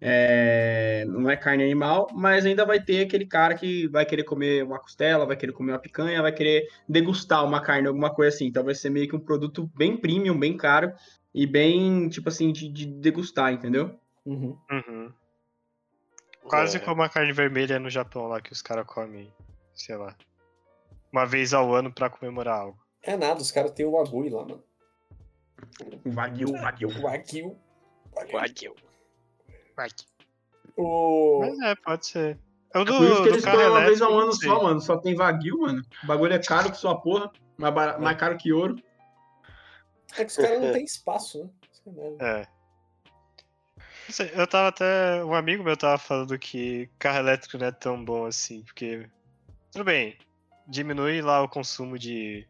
É, 0.00 1.04
Não 1.06 1.28
é 1.28 1.36
carne 1.36 1.62
animal, 1.62 2.08
mas 2.12 2.46
ainda 2.46 2.64
vai 2.64 2.80
ter 2.82 3.02
aquele 3.04 3.26
cara 3.26 3.54
que 3.54 3.86
vai 3.88 4.06
querer 4.06 4.24
comer 4.24 4.64
uma 4.64 4.78
costela, 4.78 5.26
vai 5.26 5.36
querer 5.36 5.52
comer 5.52 5.72
uma 5.72 5.78
picanha, 5.78 6.22
vai 6.22 6.32
querer 6.32 6.66
degustar 6.88 7.44
uma 7.44 7.60
carne, 7.60 7.86
alguma 7.88 8.12
coisa 8.14 8.34
assim. 8.34 8.46
Então 8.46 8.64
vai 8.64 8.74
ser 8.74 8.88
meio 8.90 9.08
que 9.08 9.14
um 9.16 9.20
produto 9.20 9.70
bem 9.76 9.96
premium, 9.96 10.38
bem 10.38 10.56
caro 10.56 10.92
e 11.34 11.46
bem, 11.46 12.08
tipo 12.08 12.28
assim, 12.28 12.50
de, 12.52 12.68
de 12.68 12.86
degustar, 12.86 13.52
entendeu? 13.52 13.94
Uhum. 14.24 14.56
Uhum. 14.70 15.12
Quase 16.44 16.78
É. 16.78 16.80
como 16.80 17.02
a 17.02 17.08
carne 17.08 17.32
vermelha 17.32 17.78
no 17.78 17.90
Japão 17.90 18.26
lá 18.26 18.40
que 18.40 18.52
os 18.52 18.62
caras 18.62 18.86
comem, 18.86 19.32
sei 19.74 19.96
lá, 19.96 20.16
uma 21.12 21.26
vez 21.26 21.52
ao 21.52 21.74
ano 21.74 21.92
pra 21.92 22.08
comemorar 22.10 22.58
algo. 22.60 22.78
É 23.02 23.16
nada, 23.16 23.40
os 23.40 23.50
caras 23.52 23.70
têm 23.72 23.86
o 23.86 23.92
Wagyu 23.92 24.34
lá, 24.34 24.42
mano. 24.44 24.62
Wagyu, 26.06 26.52
Wagyu. 26.52 26.88
O 26.88 27.02
Wagyu. 28.32 28.74
O... 30.76 31.40
Mas 31.40 31.58
é, 31.60 31.74
pode 31.74 32.06
ser. 32.06 32.38
É 32.72 32.78
o 32.78 32.84
do, 32.84 32.96
Por 32.96 33.04
isso 33.04 33.16
que 33.16 33.22
do 33.22 33.34
eles 33.34 33.44
comem 33.44 33.68
uma 33.68 33.80
vez 33.80 34.00
ao 34.00 34.18
ano 34.18 34.32
sei. 34.32 34.48
só, 34.48 34.62
mano. 34.62 34.80
Só 34.80 34.96
tem 34.96 35.14
Wagyu, 35.14 35.58
mano. 35.60 35.82
O 36.04 36.06
bagulho 36.06 36.32
é 36.32 36.38
caro 36.38 36.70
que 36.70 36.76
sua 36.76 37.00
porra. 37.00 37.30
Mais, 37.58 37.74
bara- 37.74 37.98
mais 37.98 38.16
caro 38.16 38.36
que 38.36 38.52
ouro. 38.52 38.76
É 40.16 40.24
que 40.24 40.30
os 40.30 40.36
caras 40.36 40.60
não 40.60 40.72
têm 40.72 40.84
espaço, 40.84 41.44
né? 41.44 41.50
Isso 41.72 42.16
é. 42.20 42.40
É. 42.40 42.48
Não 44.08 44.14
sei, 44.14 44.30
eu 44.34 44.46
tava 44.46 44.68
até. 44.68 45.24
Um 45.24 45.34
amigo 45.34 45.62
meu 45.62 45.76
tava 45.76 45.98
falando 45.98 46.38
que 46.38 46.88
carro 46.98 47.18
elétrico 47.18 47.58
não 47.58 47.66
é 47.66 47.72
tão 47.72 48.04
bom 48.04 48.26
assim, 48.26 48.62
porque. 48.62 49.08
Tudo 49.72 49.84
bem, 49.84 50.16
diminui 50.66 51.20
lá 51.22 51.42
o 51.42 51.48
consumo 51.48 51.98
de. 51.98 52.46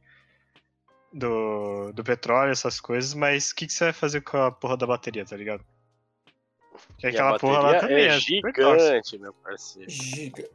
Do, 1.12 1.92
do 1.92 2.04
petróleo, 2.04 2.52
essas 2.52 2.80
coisas, 2.80 3.14
mas 3.14 3.50
o 3.50 3.56
que, 3.56 3.66
que 3.66 3.72
você 3.72 3.84
vai 3.84 3.92
fazer 3.92 4.20
com 4.20 4.36
a 4.36 4.52
porra 4.52 4.76
da 4.76 4.86
bateria, 4.86 5.24
tá 5.24 5.36
ligado? 5.36 5.64
E 7.02 7.06
a 7.06 7.10
aquela 7.10 7.38
porra 7.38 7.60
lá 7.60 7.80
também 7.80 8.04
é 8.04 8.06
é, 8.08 8.20
gigante, 8.20 9.18
meu 9.18 9.32
parceiro. 9.32 9.90
Giga. 9.90 10.48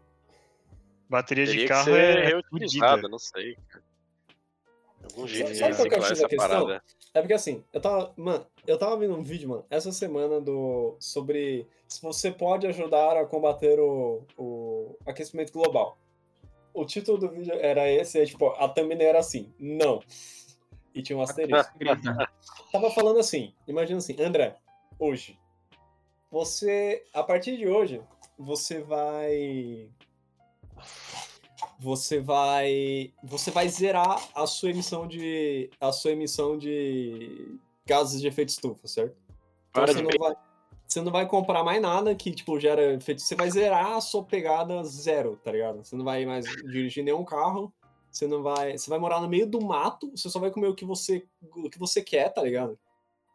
Bateria 1.10 1.46
de 1.46 1.52
Teria 1.52 1.68
carro 1.68 1.86
ser 1.86 2.18
é 2.18 2.26
reutilizada, 2.28 3.08
não 3.08 3.20
sei. 3.20 3.58
cara. 3.68 3.84
Algum 5.04 5.28
jeito 5.28 5.54
de 5.54 5.64
é 5.64 5.68
reciclar 5.68 6.00
da 6.00 6.08
essa 6.08 6.28
questão? 6.28 6.38
parada. 6.38 6.84
É 7.14 7.22
porque 7.22 7.34
assim, 7.34 7.64
eu 7.72 7.80
tava. 7.80 8.14
Mano, 8.18 8.46
eu 8.66 8.78
tava 8.78 8.98
vendo 8.98 9.16
um 9.16 9.24
vídeo, 9.24 9.50
mano, 9.50 9.66
essa 9.70 9.92
semana 9.92 10.42
do. 10.42 10.96
sobre 11.00 11.68
se 11.88 12.02
você 12.02 12.32
pode 12.32 12.66
ajudar 12.68 13.18
a 13.18 13.26
combater 13.26 13.80
o, 13.80 14.24
o 14.38 14.98
aquecimento 15.06 15.54
global. 15.54 15.98
O 16.74 16.84
título 16.84 17.18
do 17.18 17.30
vídeo 17.30 17.54
era 17.54 17.90
esse, 17.90 18.22
e, 18.22 18.26
tipo, 18.26 18.50
a 18.50 18.68
thumbnail 18.68 19.10
era 19.10 19.20
assim, 19.20 19.54
não. 19.58 20.02
E 20.94 21.02
tinha 21.02 21.18
um 21.18 21.22
asterisco. 21.24 21.74
Tava 22.72 22.92
falando 22.92 23.20
assim, 23.20 23.54
imagina 23.66 24.00
assim, 24.00 24.22
André, 24.22 24.58
hoje, 25.00 25.40
você, 26.36 27.02
a 27.14 27.24
partir 27.24 27.56
de 27.56 27.66
hoje, 27.66 28.02
você 28.38 28.82
vai, 28.82 29.90
você 31.80 32.20
vai, 32.20 33.14
você 33.24 33.52
vai 33.52 33.70
zerar 33.70 34.22
a 34.36 34.46
sua 34.46 34.72
emissão 34.72 35.08
de, 35.08 35.70
a 35.80 35.94
sua 35.94 36.12
emissão 36.12 36.58
de 36.58 37.58
gases 37.86 38.20
de 38.20 38.28
efeito 38.28 38.50
estufa, 38.50 38.86
certo? 38.86 39.16
Então 39.70 39.88
você 39.88 40.02
não 40.02 40.12
vai, 40.20 40.36
você 40.86 41.02
não 41.02 41.12
vai 41.14 41.26
comprar 41.26 41.64
mais 41.64 41.82
nada 41.82 42.14
que, 42.14 42.32
tipo, 42.32 42.60
gera 42.60 42.96
efeito, 42.96 43.22
você 43.22 43.34
vai 43.34 43.50
zerar 43.50 43.94
a 43.94 44.02
sua 44.02 44.22
pegada 44.22 44.84
zero, 44.84 45.40
tá 45.42 45.54
ligado? 45.54 45.86
Você 45.86 45.96
não 45.96 46.04
vai 46.04 46.26
mais 46.26 46.44
dirigir 46.44 47.02
nenhum 47.02 47.24
carro, 47.24 47.74
você 48.12 48.28
não 48.28 48.44
vai. 48.44 48.78
Você 48.78 48.90
vai 48.90 49.00
morar 49.00 49.22
no 49.22 49.30
meio 49.30 49.48
do 49.48 49.62
mato, 49.62 50.12
você 50.12 50.30
só 50.30 50.38
vai 50.42 50.52
comer 50.52 50.68
o 50.68 50.76
que 50.76 50.84
você, 50.84 51.26
o 51.42 51.70
que 51.70 51.80
você 51.80 52.02
quer, 52.02 52.28
tá 52.34 52.44
ligado? 52.44 52.78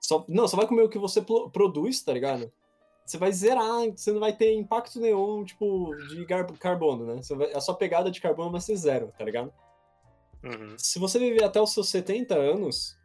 Só, 0.02 0.22
não, 0.28 0.46
só 0.46 0.58
vai 0.58 0.66
comer 0.66 0.82
o 0.82 0.88
que 0.90 0.98
você 0.98 1.22
produz, 1.50 2.02
tá 2.02 2.12
ligado? 2.12 2.52
Você 3.04 3.18
vai 3.18 3.32
zerar, 3.32 3.90
você 3.90 4.12
não 4.12 4.20
vai 4.20 4.32
ter 4.36 4.54
impacto 4.54 5.00
nenhum, 5.00 5.44
tipo, 5.44 5.94
de 6.08 6.24
carbono, 6.58 7.06
né? 7.06 7.20
Vai- 7.30 7.52
a 7.52 7.60
sua 7.60 7.74
pegada 7.74 8.10
de 8.10 8.20
carbono 8.20 8.52
vai 8.52 8.60
ser 8.60 8.76
zero, 8.76 9.12
tá 9.18 9.24
ligado? 9.24 9.52
Uhum. 10.44 10.76
Se 10.78 10.98
você 10.98 11.18
viver 11.18 11.44
até 11.44 11.60
os 11.60 11.72
seus 11.72 11.88
70 11.88 12.34
anos, 12.34 12.96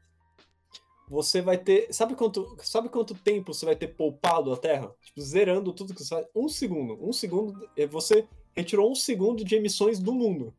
você 1.09 1.41
vai 1.41 1.57
ter. 1.57 1.93
Sabe 1.93 2.15
quanto, 2.15 2.55
sabe 2.63 2.89
quanto 2.89 3.13
tempo 3.13 3.53
você 3.53 3.65
vai 3.65 3.75
ter 3.75 3.89
poupado 3.89 4.53
a 4.53 4.57
Terra? 4.57 4.91
Tipo, 5.03 5.21
zerando 5.21 5.73
tudo 5.73 5.93
que 5.93 6.03
você 6.03 6.15
faz. 6.15 6.27
Um 6.35 6.47
segundo. 6.47 6.97
Um 7.03 7.11
segundo. 7.11 7.67
Você 7.89 8.27
retirou 8.55 8.91
um 8.91 8.95
segundo 8.95 9.43
de 9.43 9.55
emissões 9.55 9.99
do 9.99 10.13
mundo. 10.13 10.53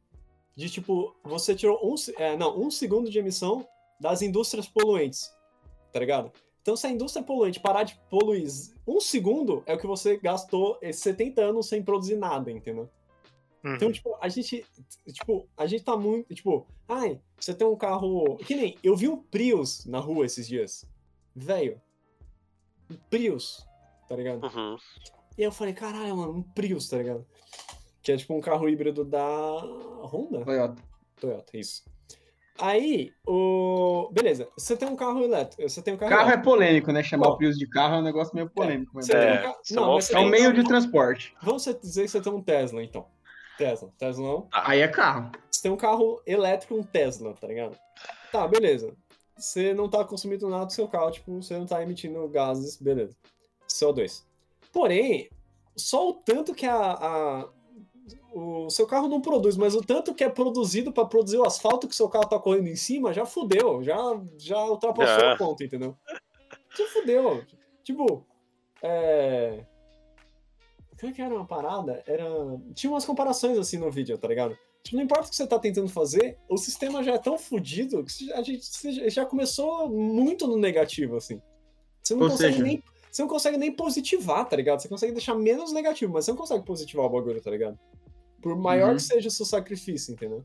De 0.55 0.71
tipo, 0.71 1.15
você 1.25 1.55
tirou 1.55 1.79
um. 1.83 1.95
É, 2.19 2.37
não, 2.37 2.59
um 2.59 2.71
segundo 2.71 3.11
de 3.11 3.19
emissão 3.19 3.67
das 4.01 4.23
indústrias 4.23 4.69
poluentes. 4.69 5.31
Tá 5.93 5.99
ligado? 5.99 6.31
Então, 6.67 6.75
se 6.75 6.85
a 6.85 6.91
indústria 6.91 7.25
poluente 7.25 7.61
parar 7.61 7.85
de 7.85 7.95
poluir 8.11 8.45
um 8.85 8.99
segundo, 8.99 9.63
é 9.67 9.75
o 9.75 9.79
que 9.79 9.87
você 9.87 10.17
gastou 10.17 10.77
esses 10.83 11.01
70 11.01 11.41
anos 11.41 11.69
sem 11.69 11.81
produzir 11.81 12.17
nada, 12.17 12.51
entendeu? 12.51 12.91
Então, 13.65 13.93
tipo, 13.93 14.17
a 14.21 14.29
gente. 14.29 14.67
Tipo, 15.13 15.49
a 15.57 15.65
gente 15.69 15.85
tá 15.85 15.97
muito. 15.97 16.35
Tipo, 16.35 16.67
ai, 16.89 17.21
você 17.39 17.55
tem 17.55 17.65
um 17.65 17.77
carro. 17.77 18.37
Que 18.39 18.57
nem. 18.57 18.77
Eu 18.83 18.97
vi 18.97 19.09
um 19.09 19.17
Prius 19.17 19.87
na 19.87 20.01
rua 20.01 20.27
esses 20.27 20.49
dias. 20.49 20.85
Velho. 21.37 21.81
Um 22.91 22.97
Prius, 23.09 23.65
tá 24.09 24.17
ligado? 24.17 24.45
Uhum. 24.45 24.77
E 25.39 25.43
eu 25.45 25.53
falei, 25.53 25.73
caralho, 25.73 26.17
mano, 26.17 26.33
um 26.33 26.43
Prius, 26.43 26.89
tá 26.89 26.99
ligado? 26.99 27.25
Que 28.03 28.11
é 28.11 28.17
tipo 28.17 28.35
um 28.35 28.41
carro 28.41 28.69
híbrido 28.69 29.05
da 29.05 29.61
Honda? 30.03 30.45
Toyota. 30.45 30.83
Toyota, 31.21 31.57
isso. 31.57 31.85
Aí, 32.59 33.13
o. 33.27 34.09
Beleza, 34.13 34.49
você 34.57 34.77
tem 34.77 34.89
um 34.89 34.97
carro 34.97 35.23
elétrico. 35.23 35.63
Você 35.69 35.83
tem 35.83 35.95
um 35.95 35.97
carro. 35.97 36.11
Carro 36.11 36.23
é 36.23 36.25
elétrico. 36.33 36.45
polêmico, 36.51 36.93
né? 36.93 37.03
Chamar 37.03 37.27
Pô. 37.27 37.33
o 37.33 37.37
Prius 37.37 37.57
de 37.59 37.67
carro 37.69 37.97
é 37.97 37.99
um 37.99 38.03
negócio 38.03 38.35
meio 38.35 38.49
polêmico. 38.49 38.93
mas 38.95 39.07
Você 39.07 39.13
tem 39.13 39.21
um 39.21 39.35
É, 39.35 39.39
carro- 39.43 39.59
isso 39.63 39.73
é 39.73 39.77
Não, 39.77 39.95
mas 39.95 40.11
É 40.11 40.19
um 40.19 40.29
meio 40.29 40.53
de 40.53 40.65
transporte. 40.65 41.35
Vamos 41.43 41.65
dizer 41.65 42.03
que 42.03 42.09
você 42.09 42.21
tem 42.21 42.33
um 42.33 42.43
Tesla, 42.43 42.83
então. 42.83 43.07
Tesla. 43.59 43.91
Tesla 43.99 44.23
não. 44.27 44.49
Aí 44.53 44.81
é 44.81 44.89
carro. 44.89 45.31
Você 45.51 45.63
tem 45.63 45.71
um 45.71 45.77
carro 45.77 46.21
elétrico, 46.27 46.75
um 46.75 46.83
Tesla, 46.83 47.35
tá 47.35 47.47
ligado? 47.47 47.77
Tá, 48.33 48.47
beleza. 48.49 48.93
Você 49.37 49.75
não 49.75 49.89
tá 49.89 50.03
consumindo 50.05 50.49
nada 50.49 50.67
do 50.67 50.73
seu 50.73 50.89
carro, 50.89 51.11
tipo, 51.11 51.31
você 51.43 51.57
não 51.59 51.67
tá 51.67 51.83
emitindo 51.83 52.27
gases, 52.29 52.77
beleza. 52.81 53.15
CO2. 53.69 54.25
Porém, 54.73 55.29
só 55.77 56.09
o 56.09 56.15
tanto 56.15 56.55
que 56.55 56.65
a, 56.67 56.75
a- 56.93 57.49
o 58.39 58.69
seu 58.69 58.87
carro 58.87 59.09
não 59.09 59.19
produz, 59.19 59.57
mas 59.57 59.75
o 59.75 59.81
tanto 59.81 60.15
que 60.15 60.23
é 60.23 60.29
produzido 60.29 60.93
pra 60.93 61.07
produzir 61.07 61.39
o 61.39 61.47
asfalto 61.47 61.89
que 61.89 61.95
o 61.95 61.97
seu 61.97 62.07
carro 62.07 62.29
tá 62.29 62.39
correndo 62.39 62.69
em 62.69 62.77
cima, 62.77 63.11
já 63.11 63.25
fudeu, 63.25 63.83
já, 63.83 63.97
já 64.37 64.63
ultrapassou 64.63 65.33
o 65.33 65.39
ponto, 65.39 65.65
entendeu? 65.65 65.97
Já 66.77 66.87
fudeu. 66.89 67.43
Tipo, 67.83 68.27
é... 68.83 69.65
Como 71.01 71.11
é 71.11 71.15
que 71.15 71.23
era 71.23 71.35
uma 71.35 71.47
parada? 71.47 72.03
Era... 72.07 72.27
Tinha 72.75 72.91
umas 72.91 73.07
comparações 73.07 73.57
assim 73.57 73.79
no 73.79 73.91
vídeo, 73.91 74.19
tá 74.19 74.29
ligado? 74.29 74.55
Tipo, 74.83 74.99
não 74.99 75.05
importa 75.05 75.29
o 75.29 75.31
que 75.31 75.37
você 75.37 75.47
tá 75.47 75.59
tentando 75.59 75.89
fazer, 75.89 76.39
o 76.47 76.59
sistema 76.59 77.03
já 77.03 77.15
é 77.15 77.19
tão 77.19 77.39
fodido 77.39 78.05
que 78.05 78.33
a 78.35 78.43
gente 78.43 78.61
já 79.09 79.25
começou 79.25 79.89
muito 79.89 80.47
no 80.47 80.59
negativo, 80.59 81.17
assim. 81.17 81.41
Você 82.03 82.15
não 82.15 82.25
Ou 82.25 82.31
consegue 82.31 82.53
seja- 82.53 82.65
nem. 82.65 82.83
Você 83.11 83.23
não 83.23 83.29
consegue 83.31 83.57
nem 83.57 83.73
positivar, 83.73 84.47
tá 84.47 84.55
ligado? 84.55 84.83
Você 84.83 84.89
consegue 84.91 85.13
deixar 85.13 85.35
menos 85.35 85.73
negativo, 85.73 86.13
mas 86.13 86.27
você 86.27 86.33
não 86.33 86.39
consegue 86.39 86.67
positivar 86.67 87.07
o 87.07 87.09
bagulho, 87.09 87.41
tá 87.41 87.51
ligado? 87.51 87.79
Por 88.47 88.57
maior 88.57 88.91
Uhum. 88.91 88.97
que 88.97 89.03
seja 89.03 89.29
o 89.29 89.31
seu 89.31 89.45
sacrifício, 89.45 90.13
entendeu? 90.15 90.45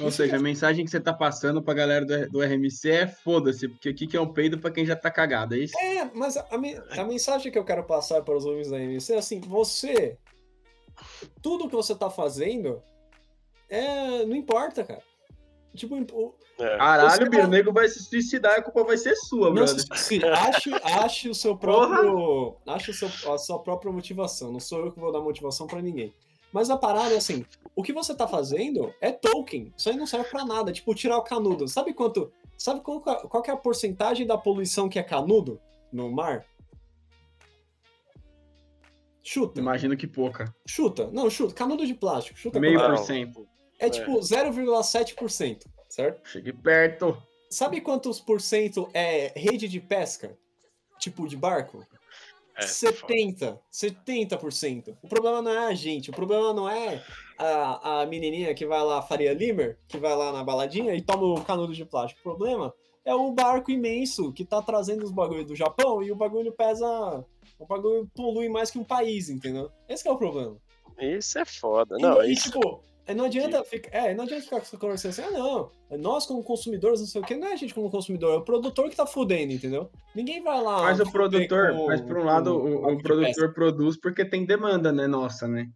Ou 0.00 0.10
seja, 0.10 0.30
que 0.30 0.36
a 0.36 0.40
mensagem 0.42 0.82
que 0.86 0.90
você 0.90 0.98
tá 0.98 1.12
passando 1.12 1.62
pra 1.62 1.74
galera 1.74 2.06
do, 2.06 2.30
do 2.30 2.40
RMC 2.40 2.90
é 2.90 3.06
foda-se, 3.06 3.68
porque 3.68 3.90
o 3.90 3.94
que 3.94 4.16
é 4.16 4.20
um 4.20 4.32
peido 4.32 4.58
pra 4.58 4.70
quem 4.70 4.86
já 4.86 4.96
tá 4.96 5.10
cagado, 5.10 5.54
é 5.54 5.58
isso? 5.58 5.78
É, 5.78 6.10
mas 6.14 6.38
a, 6.38 6.46
a 6.50 7.04
mensagem 7.04 7.52
que 7.52 7.58
eu 7.58 7.64
quero 7.64 7.84
passar 7.84 8.22
para 8.22 8.34
os 8.34 8.46
ouvintes 8.46 8.70
da 8.70 8.80
MC 8.80 9.12
é 9.12 9.18
assim: 9.18 9.40
você. 9.40 10.16
Tudo 11.42 11.68
que 11.68 11.74
você 11.76 11.94
tá 11.94 12.08
fazendo. 12.08 12.82
É, 13.68 14.24
não 14.24 14.34
importa, 14.36 14.82
cara. 14.84 15.02
Tipo, 15.74 15.96
o- 15.96 16.34
É. 16.58 16.76
Caralho, 16.76 17.44
o 17.44 17.46
nego 17.48 17.72
vai 17.72 17.88
se 17.88 18.02
suicidar 18.02 18.56
e 18.56 18.60
a 18.60 18.62
culpa 18.62 18.84
vai 18.84 18.96
ser 18.98 19.14
sua, 19.16 19.46
Não 19.48 19.54
brother. 19.54 19.78
se, 19.98 20.24
ache, 20.24 20.70
ache 20.84 21.28
o 21.30 21.34
seu 21.34 21.56
próprio. 21.56 22.56
Ache 22.66 22.90
o 22.90 22.94
seu- 22.94 23.32
a 23.32 23.38
sua 23.38 23.58
própria 23.58 23.90
motivação. 23.92 24.52
Não 24.52 24.60
sou 24.60 24.86
eu 24.86 24.92
que 24.92 25.00
vou 25.00 25.10
dar 25.12 25.20
motivação 25.20 25.66
pra 25.66 25.80
ninguém. 25.82 26.12
Mas 26.52 26.70
a 26.70 26.76
parada 26.76 27.14
é 27.14 27.16
assim: 27.16 27.44
o 27.74 27.82
que 27.82 27.92
você 27.92 28.14
tá 28.14 28.28
fazendo 28.28 28.92
é 29.00 29.10
token. 29.10 29.72
Isso 29.76 29.88
aí 29.88 29.96
não 29.96 30.06
serve 30.06 30.28
pra 30.28 30.44
nada. 30.44 30.72
Tipo, 30.72 30.94
tirar 30.94 31.16
o 31.16 31.22
canudo. 31.22 31.66
Sabe 31.66 31.94
quanto. 31.94 32.32
Sabe 32.56 32.80
qual, 32.80 33.00
qual 33.00 33.42
que 33.42 33.50
é 33.50 33.54
a 33.54 33.56
porcentagem 33.56 34.26
da 34.26 34.38
poluição 34.38 34.88
que 34.88 34.98
é 34.98 35.02
canudo 35.02 35.60
no 35.92 36.10
mar? 36.12 36.46
Chuta. 39.22 39.60
Imagino 39.60 39.96
que 39.96 40.06
pouca. 40.06 40.54
Chuta. 40.66 41.08
Não, 41.10 41.30
chuta. 41.30 41.54
Canudo 41.54 41.86
de 41.86 41.94
plástico. 41.94 42.38
Chuta. 42.38 42.60
Meio 42.60 42.78
por 42.78 42.98
cento. 42.98 43.48
É 43.78 43.90
tipo 43.90 44.20
0,7%, 44.20 45.66
certo? 45.88 46.28
Chegue 46.28 46.52
perto. 46.52 47.20
Sabe 47.50 47.80
quantos 47.80 48.20
por 48.20 48.40
cento 48.40 48.88
é 48.94 49.32
rede 49.36 49.66
de 49.66 49.80
pesca? 49.80 50.38
Tipo 51.00 51.26
de 51.26 51.36
barco? 51.36 51.84
É, 52.56 52.66
70, 52.66 53.60
70%. 53.72 54.96
O 55.02 55.08
problema 55.08 55.40
não 55.40 55.50
é 55.50 55.66
a 55.66 55.74
gente, 55.74 56.10
o 56.10 56.12
problema 56.12 56.52
não 56.52 56.68
é 56.68 57.02
a, 57.38 58.02
a 58.02 58.06
menininha 58.06 58.54
que 58.54 58.66
vai 58.66 58.82
lá, 58.82 59.00
Faria 59.00 59.32
Limer, 59.32 59.78
que 59.88 59.98
vai 59.98 60.14
lá 60.14 60.32
na 60.32 60.44
baladinha 60.44 60.94
e 60.94 61.00
toma 61.00 61.24
o 61.24 61.44
canudo 61.44 61.74
de 61.74 61.84
plástico. 61.84 62.20
O 62.20 62.36
problema 62.36 62.72
é 63.04 63.14
o 63.14 63.32
barco 63.32 63.70
imenso 63.70 64.32
que 64.32 64.44
tá 64.44 64.60
trazendo 64.62 65.04
os 65.04 65.10
bagulhos 65.10 65.46
do 65.46 65.56
Japão 65.56 66.02
e 66.02 66.12
o 66.12 66.16
bagulho 66.16 66.52
pesa. 66.52 67.24
O 67.58 67.66
bagulho 67.66 68.10
polui 68.14 68.48
mais 68.48 68.70
que 68.70 68.78
um 68.78 68.84
país, 68.84 69.28
entendeu? 69.28 69.70
Esse 69.88 70.02
que 70.02 70.08
é 70.08 70.12
o 70.12 70.18
problema. 70.18 70.56
Isso 70.98 71.38
é 71.38 71.44
foda. 71.44 71.96
Não, 71.98 72.22
e, 72.22 72.32
isso. 72.32 72.50
tipo, 72.50 72.60
é, 72.60 72.91
não 73.14 73.24
adianta, 73.24 73.64
ficar, 73.64 73.90
é, 73.96 74.14
não 74.14 74.24
adianta 74.24 74.42
ficar 74.60 74.78
conversando 74.78 75.10
assim, 75.10 75.22
ah, 75.22 75.30
não, 75.30 75.70
é 75.90 75.96
nós 75.96 76.24
como 76.24 76.42
consumidores, 76.44 77.00
não 77.00 77.06
sei 77.06 77.20
o 77.20 77.24
que, 77.24 77.34
não 77.34 77.48
é 77.48 77.52
a 77.52 77.56
gente 77.56 77.74
como 77.74 77.90
consumidor, 77.90 78.34
é 78.34 78.36
o 78.38 78.44
produtor 78.44 78.88
que 78.88 78.96
tá 78.96 79.04
fudendo, 79.06 79.52
entendeu? 79.52 79.90
Ninguém 80.14 80.42
vai 80.42 80.62
lá. 80.62 80.82
Mas 80.82 81.00
o 81.00 81.04
fuder 81.06 81.12
produtor, 81.12 81.72
com- 81.72 81.86
mas 81.86 82.00
por 82.00 82.16
um 82.18 82.20
com 82.20 82.26
lado, 82.26 82.54
o, 82.56 82.92
o 82.92 83.02
produtor 83.02 83.52
produz 83.52 83.98
porque 83.98 84.24
tem 84.24 84.44
demanda, 84.44 84.92
né? 84.92 85.06
Nossa, 85.06 85.48
né? 85.48 85.68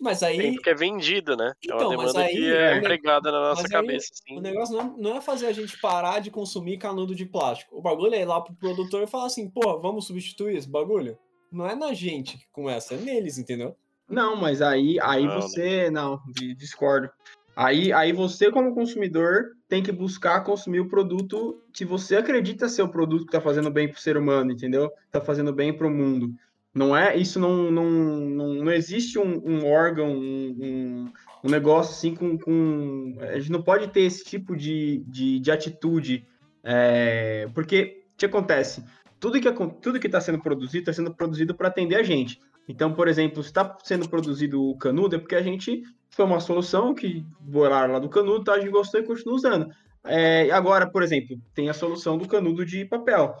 Mas 0.00 0.20
Tem 0.20 0.40
aí, 0.40 0.54
porque 0.54 0.70
é 0.70 0.74
vendido, 0.74 1.36
né? 1.36 1.52
é 1.54 1.66
Então, 1.66 1.88
uma 1.88 1.96
mas 1.98 2.12
demanda 2.12 2.28
aí, 2.28 2.34
que 2.34 2.52
é, 2.52 2.72
é 2.72 2.78
empregada 2.78 3.30
na 3.30 3.40
nossa 3.40 3.62
Mas 3.62 3.70
aí, 3.70 3.80
cabeça. 3.80 4.08
o 4.32 4.40
negócio 4.40 4.74
não 4.76 4.82
é, 4.82 4.94
não 4.98 5.16
é 5.16 5.20
fazer 5.20 5.46
a 5.46 5.52
gente 5.52 5.78
parar 5.80 6.18
de 6.20 6.30
consumir 6.32 6.78
canudo 6.78 7.14
de 7.14 7.24
plástico. 7.24 7.78
O 7.78 7.80
bagulho 7.80 8.12
é 8.14 8.20
ir 8.20 8.24
lá 8.24 8.40
pro 8.40 8.54
produtor 8.54 9.02
e 9.02 9.06
falar 9.06 9.26
assim, 9.26 9.48
pô, 9.48 9.80
vamos 9.80 10.06
substituir 10.06 10.56
esse 10.56 10.68
bagulho? 10.68 11.16
Não 11.50 11.66
é 11.66 11.76
na 11.76 11.94
gente 11.94 12.36
que 12.38 12.44
começa, 12.52 12.94
é 12.94 12.98
neles, 12.98 13.38
entendeu? 13.38 13.76
Não, 14.14 14.36
mas 14.36 14.62
aí, 14.62 14.98
aí 15.00 15.26
Não, 15.26 15.40
você. 15.40 15.90
Não, 15.90 16.20
di- 16.28 16.54
discordo. 16.54 17.10
Aí, 17.56 17.92
aí 17.92 18.12
você, 18.12 18.50
como 18.50 18.74
consumidor, 18.74 19.52
tem 19.68 19.82
que 19.82 19.92
buscar 19.92 20.42
consumir 20.42 20.80
o 20.80 20.88
produto 20.88 21.62
que 21.72 21.84
você 21.84 22.16
acredita 22.16 22.68
ser 22.68 22.82
o 22.82 22.88
produto 22.88 23.26
que 23.26 23.32
tá 23.32 23.40
fazendo 23.40 23.70
bem 23.70 23.88
pro 23.88 24.00
ser 24.00 24.16
humano, 24.16 24.50
entendeu? 24.50 24.90
Tá 25.10 25.20
fazendo 25.20 25.52
bem 25.52 25.72
pro 25.72 25.90
mundo. 25.90 26.34
Não 26.74 26.96
é, 26.96 27.16
isso 27.16 27.38
não, 27.38 27.70
não, 27.70 27.88
não, 27.88 28.54
não 28.54 28.72
existe 28.72 29.16
um, 29.16 29.40
um 29.44 29.66
órgão, 29.70 30.08
um, 30.10 31.12
um, 31.44 31.48
negócio 31.48 31.92
assim 31.92 32.16
com, 32.16 32.36
com. 32.36 33.16
A 33.20 33.38
gente 33.38 33.52
não 33.52 33.62
pode 33.62 33.86
ter 33.88 34.00
esse 34.00 34.24
tipo 34.24 34.56
de, 34.56 35.04
de, 35.06 35.38
de 35.38 35.50
atitude. 35.52 36.26
é, 36.64 37.48
porque 37.54 38.02
o 38.14 38.16
que 38.16 38.26
acontece? 38.26 38.82
Tudo 39.20 39.40
que 39.40 39.52
tudo 39.80 40.00
que 40.00 40.06
está 40.06 40.20
sendo 40.20 40.40
produzido 40.40 40.78
está 40.78 40.92
sendo 40.92 41.14
produzido 41.14 41.54
para 41.54 41.68
atender 41.68 41.96
a 41.96 42.02
gente. 42.02 42.40
Então, 42.68 42.92
por 42.92 43.08
exemplo, 43.08 43.42
se 43.42 43.50
está 43.50 43.76
sendo 43.82 44.08
produzido 44.08 44.62
o 44.62 44.76
canudo, 44.76 45.16
é 45.16 45.18
porque 45.18 45.34
a 45.34 45.42
gente 45.42 45.82
foi 46.10 46.24
uma 46.24 46.40
solução 46.40 46.94
que 46.94 47.24
boraram 47.40 47.94
lá 47.94 47.98
do 47.98 48.08
canudo, 48.08 48.44
tá, 48.44 48.54
a 48.54 48.60
gente 48.60 48.70
gostou 48.70 49.00
e 49.00 49.04
continua 49.04 49.34
usando. 49.34 49.68
É, 50.04 50.50
agora, 50.50 50.88
por 50.88 51.02
exemplo, 51.02 51.36
tem 51.54 51.68
a 51.68 51.74
solução 51.74 52.16
do 52.16 52.28
canudo 52.28 52.64
de 52.64 52.84
papel. 52.84 53.34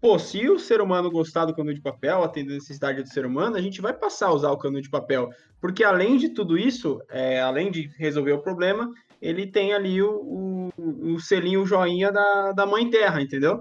Pô, 0.00 0.18
se 0.18 0.48
o 0.48 0.58
ser 0.58 0.80
humano 0.80 1.10
gostar 1.10 1.44
do 1.44 1.54
canudo 1.54 1.74
de 1.74 1.80
papel, 1.80 2.22
atender 2.22 2.52
a 2.52 2.54
necessidade 2.56 3.02
do 3.02 3.08
ser 3.08 3.26
humano, 3.26 3.56
a 3.56 3.60
gente 3.60 3.80
vai 3.80 3.92
passar 3.92 4.28
a 4.28 4.32
usar 4.32 4.50
o 4.50 4.58
canudo 4.58 4.82
de 4.82 4.90
papel. 4.90 5.28
Porque 5.60 5.82
além 5.82 6.16
de 6.16 6.28
tudo 6.28 6.56
isso, 6.56 7.00
é, 7.10 7.40
além 7.40 7.70
de 7.70 7.90
resolver 7.98 8.32
o 8.32 8.42
problema, 8.42 8.90
ele 9.20 9.46
tem 9.46 9.72
ali 9.72 10.02
o, 10.02 10.70
o, 10.76 11.14
o 11.14 11.20
selinho, 11.20 11.66
joinha 11.66 12.12
da, 12.12 12.52
da 12.52 12.66
mãe 12.66 12.88
terra, 12.88 13.20
entendeu? 13.20 13.60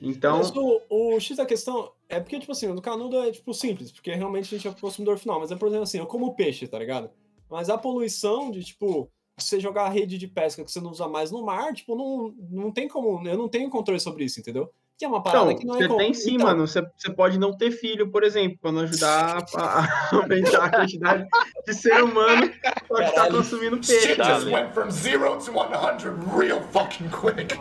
Então, 0.00 0.38
Mas 0.38 0.50
o, 0.50 0.82
o 0.90 1.20
X 1.20 1.36
da 1.36 1.46
questão 1.46 1.92
é 2.08 2.20
porque, 2.20 2.38
tipo 2.38 2.52
assim, 2.52 2.68
o 2.68 2.74
do 2.74 2.82
canudo 2.82 3.16
é, 3.18 3.30
tipo, 3.30 3.52
simples, 3.54 3.90
porque 3.90 4.12
realmente 4.12 4.54
a 4.54 4.58
gente 4.58 4.66
é 4.66 4.70
o 4.70 4.80
consumidor 4.80 5.18
final. 5.18 5.40
Mas 5.40 5.50
é, 5.50 5.56
por 5.56 5.68
exemplo, 5.68 5.84
assim, 5.84 5.98
eu 5.98 6.06
como 6.06 6.34
peixe, 6.34 6.68
tá 6.68 6.78
ligado? 6.78 7.10
Mas 7.50 7.70
a 7.70 7.78
poluição 7.78 8.50
de, 8.50 8.62
tipo, 8.64 9.10
você 9.36 9.60
jogar 9.60 9.84
a 9.84 9.90
rede 9.90 10.18
de 10.18 10.26
pesca 10.26 10.64
que 10.64 10.70
você 10.70 10.80
não 10.80 10.90
usa 10.90 11.08
mais 11.08 11.30
no 11.30 11.44
mar, 11.44 11.72
tipo, 11.72 11.94
não, 11.94 12.34
não 12.50 12.72
tem 12.72 12.88
como. 12.88 13.26
Eu 13.26 13.38
não 13.38 13.48
tenho 13.48 13.70
controle 13.70 14.00
sobre 14.00 14.24
isso, 14.24 14.40
entendeu? 14.40 14.70
Que 14.98 15.04
é 15.04 15.08
uma 15.08 15.22
parada 15.22 15.52
Então, 15.52 15.58
que 15.58 15.66
não 15.66 15.76
é 15.76 15.88
você 15.88 15.96
tem 15.96 16.14
sim, 16.14 16.34
então, 16.36 16.46
mano. 16.46 16.66
Você, 16.66 16.82
você 16.96 17.12
pode 17.12 17.38
não 17.38 17.54
ter 17.54 17.70
filho, 17.70 18.10
por 18.10 18.24
exemplo, 18.24 18.58
para 18.62 18.72
não 18.72 18.80
ajudar 18.80 19.44
a, 19.54 19.80
a 19.80 20.08
aumentar 20.16 20.64
a 20.64 20.70
quantidade 20.70 21.28
de 21.66 21.74
ser 21.74 22.02
humano 22.02 22.48
que 22.48 23.12
tá 23.14 23.30
consumindo 23.30 23.76
peixe. 23.76 24.14
Shit 24.14 24.24
just 24.24 24.46
went 24.46 24.72
from 24.72 24.90
zero 24.90 25.36
to 25.38 25.52
100 25.52 26.36
real 26.36 26.62
fucking 26.72 27.10
quick. 27.10 27.54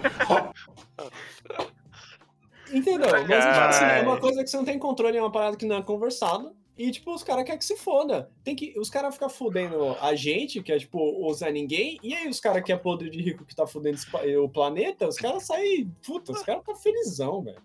Entendeu? 2.72 3.12
Mas 3.12 3.45
assim, 3.45 3.86
é 3.86 4.02
uma 4.02 4.20
coisa 4.20 4.41
que 4.41 4.49
você 4.49 4.57
não 4.57 4.66
tem 4.66 4.80
controle, 4.80 5.18
é 5.18 5.22
uma 5.22 5.32
parada 5.32 5.57
que 5.57 5.66
não 5.66 5.76
é 5.76 5.82
conversada. 5.82 6.53
E, 6.77 6.91
tipo, 6.91 7.14
os 7.14 7.23
caras 7.23 7.45
querem 7.45 7.57
que 7.57 7.64
se 7.65 7.77
foda. 7.77 8.30
Tem 8.43 8.53
que, 8.56 8.77
os 8.77 8.89
caras 8.89 9.14
ficam 9.14 9.30
fudendo 9.30 9.95
a 10.02 10.14
gente, 10.14 10.61
que 10.61 10.72
é, 10.73 10.77
tipo, 10.77 10.99
o 10.99 11.34
Zé 11.34 11.49
Ninguém, 11.52 11.97
e 12.03 12.14
aí 12.14 12.27
os 12.27 12.39
caras 12.39 12.64
que 12.64 12.72
é 12.72 12.76
podre 12.77 13.10
de 13.10 13.22
rico 13.22 13.45
que 13.45 13.56
tá 13.56 13.65
fudendo 13.65 13.97
pa- 14.11 14.22
o 14.43 14.49
planeta, 14.49 15.07
os 15.07 15.15
caras 15.15 15.43
saem. 15.43 15.89
Puta, 16.06 16.34
os 16.34 16.41
caras 16.43 16.64
tá 16.65 16.76
felizão, 16.76 17.41
velho. 17.41 17.61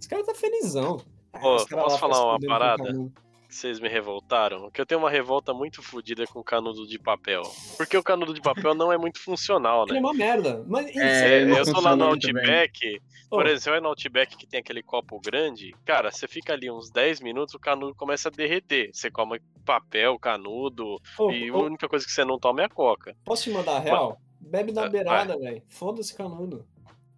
Os 0.00 0.06
caras 0.06 0.24
tá 0.26 0.34
felizão. 0.34 0.98
Pô, 1.40 1.56
Os 1.56 1.64
caras 1.64 1.84
posso 1.84 1.98
falar 1.98 2.14
se 2.14 2.20
uma 2.22 2.38
parada? 2.40 2.84
Vocês 3.56 3.80
me 3.80 3.88
revoltaram? 3.88 4.70
Que 4.70 4.80
eu 4.80 4.86
tenho 4.86 5.00
uma 5.00 5.10
revolta 5.10 5.52
muito 5.54 5.82
fodida 5.82 6.26
com 6.26 6.42
canudo 6.42 6.86
de 6.86 6.98
papel. 6.98 7.42
Porque 7.76 7.96
o 7.96 8.02
canudo 8.02 8.32
de 8.34 8.40
papel 8.40 8.74
não 8.74 8.92
é 8.92 8.98
muito 8.98 9.18
funcional, 9.20 9.84
Ele 9.88 9.92
é 9.92 9.94
né? 9.94 10.00
uma 10.00 10.14
merda. 10.14 10.64
Mas 10.66 10.86
É, 10.96 11.42
É, 11.42 11.60
eu 11.60 11.64
tô 11.64 11.80
lá 11.80 11.96
no. 11.96 12.04
Outback, 12.04 13.00
por 13.30 13.46
exemplo, 13.46 13.60
você 13.60 13.70
vai 13.70 13.80
no 13.80 13.88
Outback 13.88 14.36
que 14.36 14.46
tem 14.46 14.60
aquele 14.60 14.82
copo 14.82 15.20
grande, 15.20 15.74
cara, 15.84 16.10
você 16.10 16.28
fica 16.28 16.52
ali 16.52 16.70
uns 16.70 16.90
10 16.90 17.20
minutos, 17.20 17.54
o 17.54 17.58
canudo 17.58 17.94
começa 17.94 18.28
a 18.28 18.32
derreter. 18.32 18.90
Você 18.92 19.10
come 19.10 19.40
papel, 19.64 20.18
canudo, 20.18 20.96
Ô, 21.18 21.30
e 21.32 21.48
a 21.48 21.54
ô, 21.54 21.64
única 21.64 21.88
coisa 21.88 22.04
que 22.06 22.12
você 22.12 22.24
não 22.24 22.38
toma 22.38 22.62
é 22.62 22.64
a 22.66 22.68
coca. 22.68 23.16
posso 23.24 23.44
te 23.44 23.50
mandar 23.50 23.76
a 23.76 23.80
real? 23.80 24.18
Bebe 24.40 24.70
na 24.72 24.84
Ah, 24.84 24.88
beirada, 24.88 25.36
velho. 25.38 25.62
Foda-se 25.68 26.14
canudo. 26.14 26.64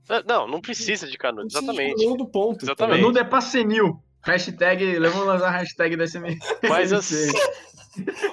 Ah, 0.09 0.23
Não, 0.27 0.47
não 0.48 0.60
precisa 0.60 1.06
de 1.06 1.19
canudo, 1.19 1.43
Não 1.43 1.48
precisa 1.48 1.73
de 1.73 1.78
exatamente. 1.78 2.05
Canudo, 2.05 2.27
ponto. 2.27 2.65
Exatamente. 2.65 3.01
Canudo 3.01 3.19
é 3.19 3.24
pra 3.24 3.40
senil. 3.43 4.02
Hashtag, 4.22 4.98
vamos 4.98 5.26
lançar 5.26 5.48
a 5.48 5.58
hashtag 5.58 5.96
da 5.96 6.06
SM. 6.06 6.38
Mas 6.68 6.92
assim, 6.94 7.30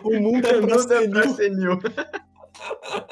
O 0.04 0.20
mundo 0.20 0.46
é 0.46 0.62
pra 0.62 0.96
é 0.96 1.08
pra 1.08 1.30
senil. 1.30 1.80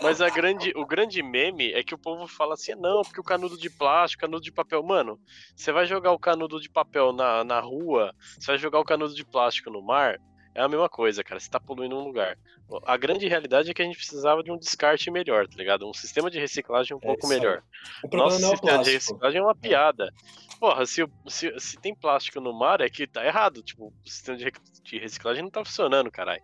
Mas 0.02 0.22
a 0.22 0.30
grande, 0.30 0.74
o 0.76 0.86
grande 0.86 1.22
meme 1.22 1.72
é 1.74 1.84
que 1.84 1.94
o 1.94 1.98
povo 1.98 2.28
fala 2.28 2.54
assim, 2.54 2.74
não, 2.76 3.02
porque 3.02 3.20
o 3.20 3.24
canudo 3.24 3.58
de 3.58 3.70
plástico, 3.70 4.22
canudo 4.22 4.44
de 4.44 4.52
papel. 4.52 4.82
Mano, 4.84 5.20
você 5.56 5.72
vai 5.72 5.86
jogar 5.86 6.12
o 6.12 6.20
canudo 6.20 6.60
de 6.60 6.70
papel 6.70 7.14
na, 7.14 7.44
na 7.44 7.60
rua, 7.60 8.14
você 8.40 8.48
vai 8.48 8.58
jogar 8.58 8.80
o 8.80 8.86
canudo 8.86 9.14
de 9.14 9.26
plástico 9.26 9.70
no 9.70 9.82
mar, 9.82 10.20
é 10.56 10.62
a 10.62 10.68
mesma 10.68 10.88
coisa, 10.90 11.24
cara. 11.24 11.40
Você 11.40 11.50
tá 11.50 11.60
poluindo 11.60 11.96
um 11.98 12.04
lugar. 12.04 12.38
A 12.86 12.96
grande 12.98 13.28
realidade 13.28 13.70
é 13.70 13.74
que 13.74 13.82
a 13.82 13.86
gente 13.86 13.98
precisava 13.98 14.42
de 14.44 14.52
um 14.52 14.58
descarte 14.58 15.12
melhor, 15.12 15.48
tá 15.48 15.56
ligado? 15.58 15.88
Um 15.88 15.94
sistema 15.94 16.30
de 16.32 16.40
reciclagem 16.40 16.96
um 16.96 17.00
É 17.02 17.06
pouco 17.06 17.28
melhor. 17.28 17.62
O 18.04 18.08
problema 18.10 18.32
Nosso 18.32 18.42
não 18.42 18.50
é 18.50 18.52
sistema 18.56 18.72
de 18.72 18.84
plástico. 18.84 18.94
reciclagem 19.14 19.40
é 19.40 19.44
uma 19.44 19.56
piada. 19.56 20.14
Porra, 20.60 20.86
se, 20.86 21.06
se, 21.28 21.60
se 21.60 21.78
tem 21.78 21.94
plástico 21.94 22.40
no 22.40 22.54
mar, 22.54 22.80
é 22.82 22.90
que 22.90 23.06
tá 23.06 23.26
errado. 23.26 23.62
Tipo, 23.62 23.88
o 24.04 24.10
sistema 24.10 24.38
de 24.38 24.46
rec- 24.46 24.60
de 24.84 24.98
reciclagem 24.98 25.44
não 25.44 25.50
tá 25.52 25.64
funcionando, 25.64 26.10
caralho. 26.10 26.42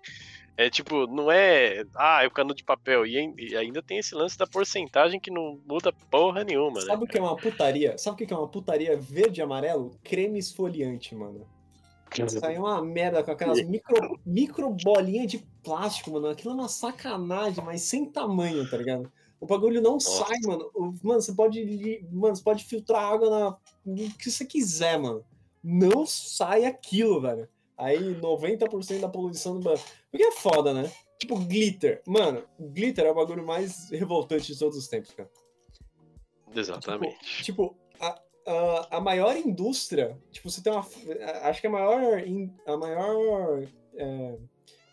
É 0.57 0.69
tipo, 0.69 1.07
não 1.07 1.31
é. 1.31 1.85
Ah, 1.95 2.21
é 2.21 2.27
o 2.27 2.31
canudo 2.31 2.55
de 2.55 2.65
papel. 2.65 3.05
E, 3.07 3.17
ain- 3.17 3.33
e 3.37 3.55
ainda 3.55 3.81
tem 3.81 3.97
esse 3.97 4.13
lance 4.13 4.37
da 4.37 4.45
porcentagem 4.45 5.17
que 5.17 5.31
não 5.31 5.57
muda 5.65 5.93
porra 6.11 6.43
nenhuma, 6.43 6.81
né? 6.81 6.85
Sabe 6.87 7.05
o 7.05 7.07
que 7.07 7.17
é 7.17 7.21
uma 7.21 7.37
putaria? 7.37 7.97
Sabe 7.97 8.21
o 8.23 8.27
que 8.27 8.33
é 8.33 8.37
uma 8.37 8.47
putaria 8.47 8.97
verde 8.97 9.39
e 9.39 9.43
amarelo? 9.43 9.91
Creme 10.03 10.37
esfoliante, 10.37 11.15
mano. 11.15 11.47
É 12.43 12.59
uma 12.59 12.81
merda 12.83 13.23
com 13.23 13.31
aquelas 13.31 13.61
micro, 13.65 14.19
micro 14.25 14.69
bolinhas 14.69 15.31
de 15.31 15.39
plástico, 15.63 16.11
mano. 16.11 16.27
Aquilo 16.27 16.51
é 16.51 16.55
uma 16.55 16.69
sacanagem, 16.69 17.63
mas 17.63 17.81
sem 17.81 18.05
tamanho, 18.05 18.69
tá 18.69 18.77
ligado? 18.77 19.11
O 19.39 19.45
bagulho 19.45 19.81
não 19.81 19.99
sai, 19.99 20.37
mano. 20.45 20.69
Mano, 21.01 21.21
você 21.21 21.33
pode. 21.33 22.07
Mano, 22.11 22.35
você 22.35 22.43
pode 22.43 22.65
filtrar 22.65 23.03
água 23.03 23.29
na. 23.29 23.57
no 23.85 24.09
que 24.11 24.29
você 24.29 24.45
quiser, 24.45 24.99
mano. 24.99 25.23
Não 25.63 26.05
sai 26.05 26.65
aquilo, 26.65 27.21
velho. 27.21 27.47
Aí 27.77 28.15
90% 28.15 28.99
da 28.99 29.07
poluição 29.07 29.53
do 29.53 29.61
bagulho. 29.61 29.83
Porque 30.11 30.25
é 30.25 30.31
foda, 30.31 30.73
né? 30.73 30.91
Tipo, 31.17 31.37
glitter. 31.37 32.01
Mano, 32.05 32.43
glitter 32.59 33.05
é 33.05 33.11
o 33.11 33.15
bagulho 33.15 33.45
mais 33.45 33.89
revoltante 33.89 34.51
de 34.51 34.59
todos 34.59 34.77
os 34.77 34.87
tempos, 34.87 35.11
cara. 35.11 35.29
Exatamente. 36.53 37.43
Tipo, 37.43 37.75
a, 37.99 38.21
a, 38.49 38.97
a 38.97 39.01
maior 39.01 39.35
indústria, 39.37 40.17
tipo, 40.31 40.49
você 40.49 40.61
tem 40.61 40.71
uma. 40.73 40.85
Acho 41.43 41.61
que 41.61 41.67
a 41.67 41.69
maior, 41.69 42.19
in- 42.27 42.53
a 42.65 42.75
maior 42.77 43.63
é, 43.95 44.35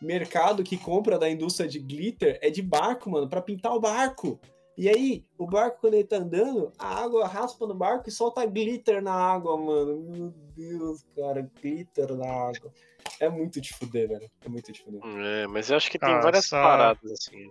mercado 0.00 0.62
que 0.62 0.76
compra 0.76 1.18
da 1.18 1.28
indústria 1.30 1.68
de 1.68 1.78
glitter 1.78 2.38
é 2.42 2.50
de 2.50 2.62
barco, 2.62 3.08
mano, 3.10 3.28
pra 3.28 3.40
pintar 3.40 3.72
o 3.74 3.80
barco. 3.80 4.38
E 4.78 4.90
aí, 4.90 5.24
o 5.38 5.46
barco, 5.46 5.78
quando 5.80 5.94
ele 5.94 6.04
tá 6.04 6.16
andando, 6.16 6.70
a 6.78 7.02
água 7.02 7.26
raspa 7.26 7.66
no 7.66 7.74
barco 7.74 8.10
e 8.10 8.12
solta 8.12 8.44
glitter 8.44 9.00
na 9.02 9.14
água, 9.14 9.56
mano. 9.56 9.96
Meu 10.10 10.34
Deus, 10.54 11.02
cara, 11.16 11.50
glitter 11.62 12.14
na 12.14 12.28
água. 12.30 12.70
É 13.18 13.26
muito 13.30 13.58
de 13.58 13.72
fuder, 13.72 14.06
velho. 14.08 14.30
É 14.44 14.48
muito 14.50 14.70
de 14.70 14.82
fuder. 14.82 15.00
É, 15.02 15.46
mas 15.46 15.70
eu 15.70 15.78
acho 15.78 15.90
que 15.90 15.98
tem 15.98 16.12
Ah, 16.12 16.20
várias 16.20 16.44
só- 16.46 16.60
paradas 16.62 17.10
assim. 17.10 17.50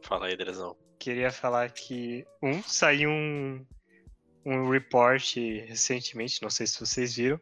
Fala 0.00 0.26
aí, 0.28 0.36
Drezão. 0.36 0.74
Queria 0.98 1.30
falar 1.30 1.70
que, 1.72 2.24
um, 2.42 2.62
saiu 2.62 3.10
um, 3.10 3.62
um 4.46 4.70
report 4.70 5.36
recentemente, 5.66 6.40
não 6.40 6.48
sei 6.48 6.66
se 6.68 6.78
vocês 6.78 7.16
viram, 7.16 7.40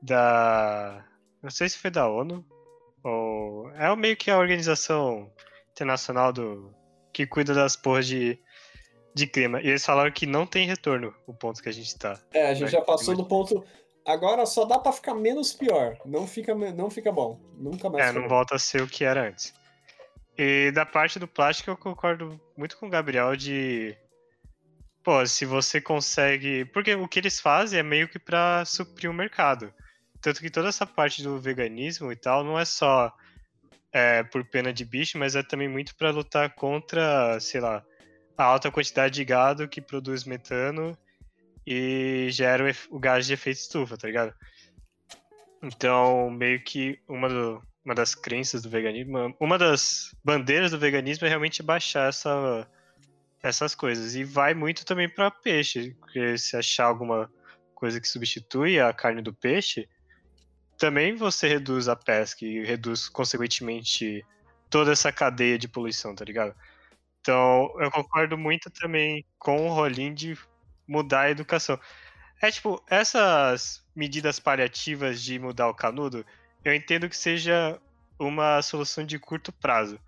da. 0.00 1.04
Não 1.42 1.50
sei 1.50 1.68
se 1.68 1.76
foi 1.76 1.90
da 1.90 2.08
ONU, 2.08 2.46
ou. 3.02 3.68
É 3.72 3.94
meio 3.96 4.16
que 4.16 4.30
a 4.30 4.38
organização 4.38 5.30
internacional 5.72 6.32
do. 6.32 6.72
que 7.12 7.26
cuida 7.26 7.52
das 7.52 7.74
porras 7.74 8.06
de, 8.06 8.38
de 9.12 9.26
clima. 9.26 9.60
E 9.60 9.68
eles 9.68 9.84
falaram 9.84 10.12
que 10.12 10.24
não 10.24 10.46
tem 10.46 10.66
retorno 10.66 11.12
o 11.26 11.34
ponto 11.34 11.60
que 11.60 11.68
a 11.68 11.72
gente 11.72 11.98
tá. 11.98 12.18
É, 12.32 12.50
a 12.50 12.54
gente 12.54 12.70
já 12.70 12.80
passou 12.80 13.12
imagina. 13.14 13.22
do 13.22 13.28
ponto. 13.28 13.64
Agora 14.06 14.46
só 14.46 14.64
dá 14.64 14.78
pra 14.78 14.92
ficar 14.92 15.14
menos 15.14 15.52
pior. 15.52 15.98
Não 16.06 16.26
fica, 16.26 16.54
não 16.54 16.88
fica 16.88 17.12
bom. 17.12 17.38
Nunca 17.54 17.90
mais. 17.90 18.08
É, 18.08 18.12
não 18.12 18.22
bom. 18.22 18.28
volta 18.28 18.54
a 18.54 18.58
ser 18.58 18.82
o 18.82 18.86
que 18.86 19.04
era 19.04 19.28
antes. 19.28 19.52
E 20.38 20.70
da 20.70 20.86
parte 20.86 21.18
do 21.18 21.28
plástico, 21.28 21.70
eu 21.70 21.76
concordo 21.76 22.40
muito 22.56 22.78
com 22.78 22.86
o 22.86 22.90
Gabriel 22.90 23.34
de. 23.34 23.96
Pô, 25.02 25.24
se 25.26 25.44
você 25.46 25.80
consegue. 25.80 26.64
Porque 26.66 26.94
o 26.94 27.08
que 27.08 27.18
eles 27.18 27.40
fazem 27.40 27.78
é 27.78 27.82
meio 27.82 28.08
que 28.08 28.18
pra 28.18 28.64
suprir 28.64 29.10
o 29.10 29.14
mercado. 29.14 29.72
Tanto 30.20 30.40
que 30.40 30.50
toda 30.50 30.68
essa 30.68 30.86
parte 30.86 31.22
do 31.22 31.40
veganismo 31.40 32.12
e 32.12 32.16
tal 32.16 32.44
não 32.44 32.58
é 32.58 32.64
só 32.64 33.10
é, 33.92 34.22
por 34.22 34.44
pena 34.44 34.72
de 34.72 34.84
bicho, 34.84 35.18
mas 35.18 35.34
é 35.34 35.42
também 35.42 35.68
muito 35.68 35.94
pra 35.96 36.10
lutar 36.10 36.54
contra, 36.54 37.40
sei 37.40 37.60
lá, 37.60 37.82
a 38.36 38.44
alta 38.44 38.70
quantidade 38.70 39.14
de 39.14 39.24
gado 39.24 39.68
que 39.68 39.80
produz 39.80 40.24
metano 40.24 40.96
e 41.66 42.28
gera 42.30 42.64
o, 42.90 42.96
o 42.96 42.98
gás 43.00 43.26
de 43.26 43.32
efeito 43.32 43.58
estufa, 43.58 43.96
tá 43.96 44.06
ligado? 44.06 44.34
Então, 45.62 46.30
meio 46.30 46.62
que 46.62 46.98
uma, 47.08 47.28
do- 47.28 47.62
uma 47.84 47.94
das 47.94 48.14
crenças 48.14 48.62
do 48.62 48.70
veganismo, 48.70 49.34
uma 49.40 49.58
das 49.58 50.14
bandeiras 50.24 50.70
do 50.70 50.78
veganismo 50.78 51.26
é 51.26 51.28
realmente 51.28 51.62
baixar 51.62 52.08
essa, 52.08 52.66
essas 53.42 53.74
coisas. 53.74 54.14
E 54.14 54.24
vai 54.24 54.54
muito 54.54 54.84
também 54.84 55.08
para 55.08 55.30
peixe, 55.30 55.94
porque 56.00 56.36
se 56.38 56.56
achar 56.56 56.86
alguma 56.86 57.30
coisa 57.74 58.00
que 58.00 58.08
substitui 58.08 58.78
a 58.78 58.92
carne 58.92 59.22
do 59.22 59.32
peixe, 59.32 59.88
também 60.78 61.14
você 61.14 61.48
reduz 61.48 61.88
a 61.88 61.96
pesca 61.96 62.44
e 62.44 62.64
reduz, 62.64 63.08
consequentemente, 63.08 64.24
toda 64.68 64.92
essa 64.92 65.12
cadeia 65.12 65.58
de 65.58 65.68
poluição, 65.68 66.14
tá 66.14 66.24
ligado? 66.24 66.54
Então, 67.20 67.70
eu 67.78 67.90
concordo 67.90 68.38
muito 68.38 68.70
também 68.70 69.24
com 69.38 69.66
o 69.66 69.74
Rolim 69.74 70.14
de 70.14 70.38
mudar 70.88 71.22
a 71.22 71.30
educação. 71.30 71.78
É 72.40 72.50
tipo, 72.50 72.82
essas 72.88 73.84
medidas 73.94 74.40
paliativas 74.40 75.22
de 75.22 75.38
mudar 75.38 75.68
o 75.68 75.74
canudo, 75.74 76.24
eu 76.64 76.74
entendo 76.74 77.08
que 77.08 77.16
seja 77.16 77.78
uma 78.18 78.62
solução 78.62 79.04
de 79.04 79.18
curto 79.18 79.52
prazo. 79.52 80.00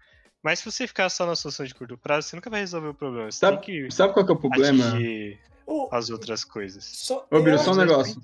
Mas 0.42 0.58
se 0.58 0.64
você 0.70 0.86
ficar 0.86 1.08
só 1.08 1.24
na 1.24 1.36
solução 1.36 1.64
de 1.64 1.74
curto 1.74 1.96
prazo, 1.96 2.28
você 2.28 2.36
nunca 2.36 2.50
vai 2.50 2.60
resolver 2.60 2.88
o 2.88 2.94
problema. 2.94 3.30
Você 3.30 3.38
Sabe, 3.38 3.58
tem 3.58 3.86
que 3.86 3.90
sabe 3.94 4.12
qual 4.12 4.26
que 4.26 4.32
é 4.32 4.34
o 4.34 4.38
problema? 4.38 4.98
as 5.90 6.10
outras 6.10 6.44
coisas. 6.44 6.84
só, 6.84 7.26
Ô, 7.30 7.40
Biro, 7.40 7.58
só 7.58 7.72
um 7.72 7.76
negócio. 7.76 8.20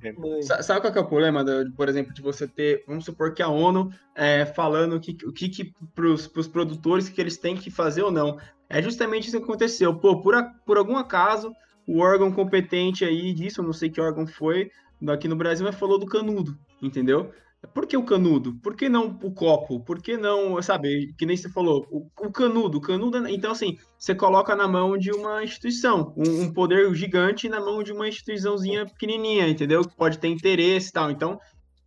Sabe 0.62 0.80
qual 0.80 0.92
que 0.92 0.98
é 0.98 1.02
o 1.02 1.06
problema, 1.06 1.44
por 1.76 1.88
exemplo, 1.88 2.12
de 2.12 2.20
você 2.20 2.48
ter, 2.48 2.84
vamos 2.86 3.04
supor 3.04 3.32
que 3.34 3.42
a 3.42 3.48
ONU 3.48 3.90
é, 4.14 4.44
falando 4.44 4.96
o 4.96 5.00
que, 5.00 5.16
o 5.24 5.32
que, 5.32 5.48
que 5.48 5.72
pros, 5.94 6.26
pros 6.26 6.48
produtores 6.48 7.08
que 7.08 7.20
eles 7.20 7.36
têm 7.38 7.56
que 7.56 7.70
fazer 7.70 8.02
ou 8.02 8.10
não. 8.10 8.38
É 8.68 8.82
justamente 8.82 9.28
isso 9.28 9.38
que 9.38 9.44
aconteceu. 9.44 9.94
Pô, 9.94 10.20
por, 10.20 10.34
a- 10.34 10.52
por 10.66 10.76
algum 10.76 10.96
acaso, 10.96 11.52
o 11.86 12.00
órgão 12.00 12.32
competente 12.32 13.04
aí 13.04 13.32
disso, 13.32 13.60
eu 13.60 13.64
não 13.64 13.72
sei 13.72 13.88
que 13.88 14.00
órgão 14.00 14.26
foi, 14.26 14.70
aqui 15.08 15.28
no 15.28 15.36
Brasil, 15.36 15.64
mas 15.64 15.76
falou 15.76 15.98
do 15.98 16.06
canudo, 16.06 16.58
entendeu? 16.82 17.32
Por 17.74 17.86
que 17.86 17.96
o 17.96 18.04
canudo? 18.04 18.54
Por 18.62 18.76
que 18.76 18.88
não 18.88 19.18
o 19.22 19.32
copo? 19.32 19.80
Por 19.80 20.00
que 20.00 20.16
não, 20.16 20.60
sabe, 20.62 21.12
que 21.18 21.26
nem 21.26 21.36
você 21.36 21.48
falou, 21.48 21.86
o, 21.90 22.08
o 22.20 22.30
canudo, 22.30 22.78
o 22.78 22.80
canudo, 22.80 23.26
então 23.28 23.50
assim, 23.50 23.76
você 23.98 24.14
coloca 24.14 24.54
na 24.54 24.68
mão 24.68 24.96
de 24.96 25.10
uma 25.10 25.42
instituição, 25.42 26.14
um, 26.16 26.42
um 26.42 26.52
poder 26.52 26.94
gigante 26.94 27.48
na 27.48 27.60
mão 27.60 27.82
de 27.82 27.92
uma 27.92 28.08
instituiçãozinha 28.08 28.86
pequenininha, 28.86 29.48
entendeu? 29.48 29.82
Que 29.82 29.96
pode 29.96 30.18
ter 30.18 30.28
interesse 30.28 30.90
e 30.90 30.92
tal. 30.92 31.10
Então, 31.10 31.38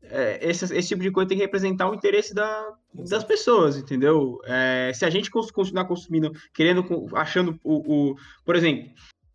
é, 0.04 0.40
esse, 0.42 0.66
esse 0.76 0.90
tipo 0.90 1.02
de 1.02 1.10
coisa 1.10 1.30
tem 1.30 1.38
que 1.38 1.44
representar 1.44 1.90
o 1.90 1.96
interesse 1.96 2.34
da, 2.34 2.74
das 2.94 3.24
pessoas, 3.24 3.78
entendeu? 3.78 4.40
É, 4.44 4.92
se 4.94 5.06
a 5.06 5.10
gente 5.10 5.32
continuar 5.32 5.86
consumindo, 5.86 6.32
querendo, 6.54 6.86
achando 7.16 7.58
o, 7.64 8.10
o 8.12 8.16
por 8.44 8.58
exemplo, 8.58 8.92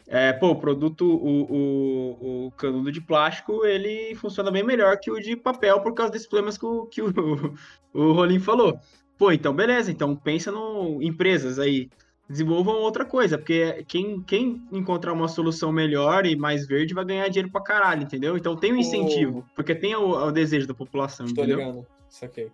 é, 0.08 0.32
pô, 0.32 0.50
o 0.50 0.56
produto, 0.56 1.04
o, 1.04 1.42
o, 1.42 2.46
o 2.46 2.50
canudo 2.52 2.92
de 2.92 3.00
plástico, 3.00 3.64
ele 3.64 4.14
funciona 4.14 4.50
bem 4.50 4.62
melhor 4.62 4.98
que 4.98 5.10
o 5.10 5.20
de 5.20 5.36
papel 5.36 5.80
por 5.80 5.94
causa 5.94 6.12
desses 6.12 6.28
problemas 6.28 6.56
que 6.56 6.64
o, 6.64 6.86
que 6.86 7.02
o, 7.02 7.08
o 7.92 8.12
Rolim 8.12 8.38
falou. 8.38 8.78
Pô, 9.18 9.32
então 9.32 9.52
beleza, 9.52 9.90
então 9.90 10.14
pensa 10.14 10.52
no 10.52 11.02
empresas 11.02 11.58
aí, 11.58 11.88
desenvolvam 12.28 12.76
outra 12.76 13.04
coisa, 13.04 13.36
porque 13.36 13.84
quem, 13.88 14.20
quem 14.22 14.62
encontrar 14.70 15.12
uma 15.12 15.26
solução 15.26 15.72
melhor 15.72 16.24
e 16.26 16.36
mais 16.36 16.66
verde 16.66 16.94
vai 16.94 17.04
ganhar 17.04 17.28
dinheiro 17.28 17.50
pra 17.50 17.60
caralho, 17.60 18.02
entendeu? 18.02 18.36
Então 18.36 18.54
tem 18.56 18.72
um 18.72 18.76
incentivo, 18.76 19.44
porque 19.54 19.74
tem 19.74 19.96
o, 19.96 20.10
o 20.10 20.30
desejo 20.30 20.68
da 20.68 20.74
população, 20.74 21.26
Tô 21.26 21.32
entendeu? 21.32 21.58
ligado. 21.58 21.86
Saquei. 22.08 22.50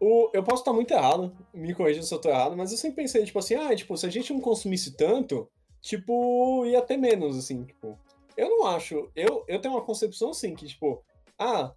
O, 0.00 0.28
eu 0.32 0.42
posso 0.42 0.62
estar 0.62 0.72
muito 0.72 0.92
errado, 0.92 1.32
me 1.54 1.74
corrija 1.74 2.02
se 2.02 2.12
eu 2.12 2.18
tô 2.18 2.28
errado, 2.28 2.56
mas 2.56 2.70
eu 2.70 2.78
sempre 2.78 3.02
pensei, 3.02 3.24
tipo 3.24 3.38
assim, 3.38 3.54
ah, 3.54 3.74
tipo, 3.74 3.96
se 3.96 4.06
a 4.06 4.10
gente 4.10 4.32
não 4.32 4.40
consumisse 4.40 4.96
tanto, 4.96 5.48
tipo, 5.86 6.66
ia 6.66 6.82
ter 6.82 6.96
menos, 6.96 7.38
assim, 7.38 7.64
tipo. 7.64 7.98
Eu 8.36 8.50
não 8.50 8.66
acho. 8.66 9.10
Eu, 9.14 9.44
eu 9.48 9.60
tenho 9.60 9.74
uma 9.74 9.84
concepção 9.84 10.30
assim, 10.30 10.54
que, 10.54 10.66
tipo, 10.66 11.02
ah, 11.38 11.72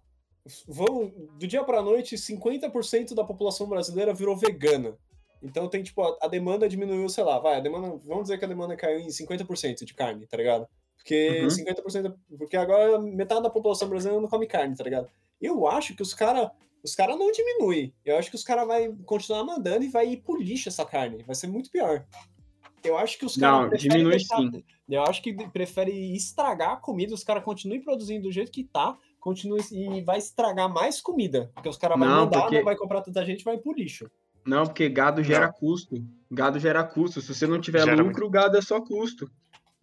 vão 0.66 1.12
do 1.38 1.46
dia 1.46 1.64
pra 1.64 1.80
noite, 1.80 2.16
50% 2.16 3.14
da 3.14 3.24
população 3.24 3.68
brasileira 3.68 4.12
virou 4.12 4.36
vegana. 4.36 4.96
Então 5.42 5.68
tem, 5.68 5.82
tipo, 5.82 6.02
a, 6.02 6.18
a 6.22 6.28
demanda 6.28 6.68
diminuiu, 6.68 7.08
sei 7.08 7.24
lá, 7.24 7.38
vai, 7.38 7.56
a 7.56 7.60
demanda, 7.60 7.98
vamos 8.04 8.24
dizer 8.24 8.38
que 8.38 8.44
a 8.44 8.48
demanda 8.48 8.76
caiu 8.76 8.98
em 8.98 9.08
50% 9.08 9.84
de 9.84 9.94
carne, 9.94 10.26
tá 10.26 10.36
ligado? 10.36 10.66
Porque 10.96 11.40
Uhum. 11.42 11.48
50%, 11.48 12.14
porque 12.36 12.56
agora 12.56 13.00
metade 13.00 13.42
da 13.42 13.48
população 13.48 13.88
brasileira 13.88 14.20
não 14.20 14.28
come 14.28 14.46
carne, 14.46 14.76
tá 14.76 14.84
ligado? 14.84 15.08
Eu 15.40 15.66
acho 15.66 15.94
que 15.96 16.02
os 16.02 16.12
caras 16.12 16.50
os 16.82 16.94
cara 16.94 17.16
não 17.16 17.30
diminuem. 17.30 17.94
Eu 18.04 18.16
acho 18.16 18.30
que 18.30 18.36
os 18.36 18.44
caras 18.44 18.66
vai 18.66 18.90
continuar 19.04 19.44
mandando 19.44 19.84
e 19.84 19.88
vai 19.88 20.08
ir 20.08 20.16
pro 20.18 20.40
lixo 20.40 20.68
essa 20.68 20.84
carne. 20.84 21.22
Vai 21.24 21.34
ser 21.34 21.46
muito 21.46 21.70
pior. 21.70 22.06
Eu 22.82 22.96
acho 22.96 23.18
que 23.18 23.24
os 23.26 23.36
Não, 23.36 23.64
caras 23.64 23.80
diminui 23.80 24.18
sim. 24.20 24.64
Eu 24.88 25.02
acho 25.04 25.22
que 25.22 25.32
prefere 25.50 26.14
estragar 26.14 26.72
a 26.72 26.76
comida, 26.76 27.14
os 27.14 27.22
caras 27.22 27.44
continuem 27.44 27.80
produzindo 27.80 28.22
do 28.24 28.32
jeito 28.32 28.50
que 28.50 28.64
tá, 28.64 28.96
continue 29.20 29.60
e 29.70 30.02
vai 30.02 30.18
estragar 30.18 30.68
mais 30.72 31.00
comida. 31.00 31.50
Porque 31.54 31.68
os 31.68 31.76
caras 31.76 31.98
vão 31.98 32.08
Não, 32.08 32.24
mandar, 32.24 32.42
porque- 32.42 32.58
não 32.58 32.64
vai 32.64 32.76
comprar 32.76 33.02
tanta 33.02 33.24
gente, 33.24 33.44
vai 33.44 33.58
pro 33.58 33.72
lixo. 33.72 34.10
Não, 34.46 34.64
porque 34.64 34.88
gado 34.88 35.22
gera 35.22 35.52
custo. 35.52 36.02
Gado 36.30 36.58
gera 36.58 36.82
custo. 36.82 37.20
Se 37.20 37.34
você 37.34 37.46
não 37.46 37.60
tiver 37.60 37.84
Gera 37.84 38.02
lucro, 38.02 38.28
gado 38.30 38.56
é 38.56 38.62
só 38.62 38.80
custo. 38.80 39.30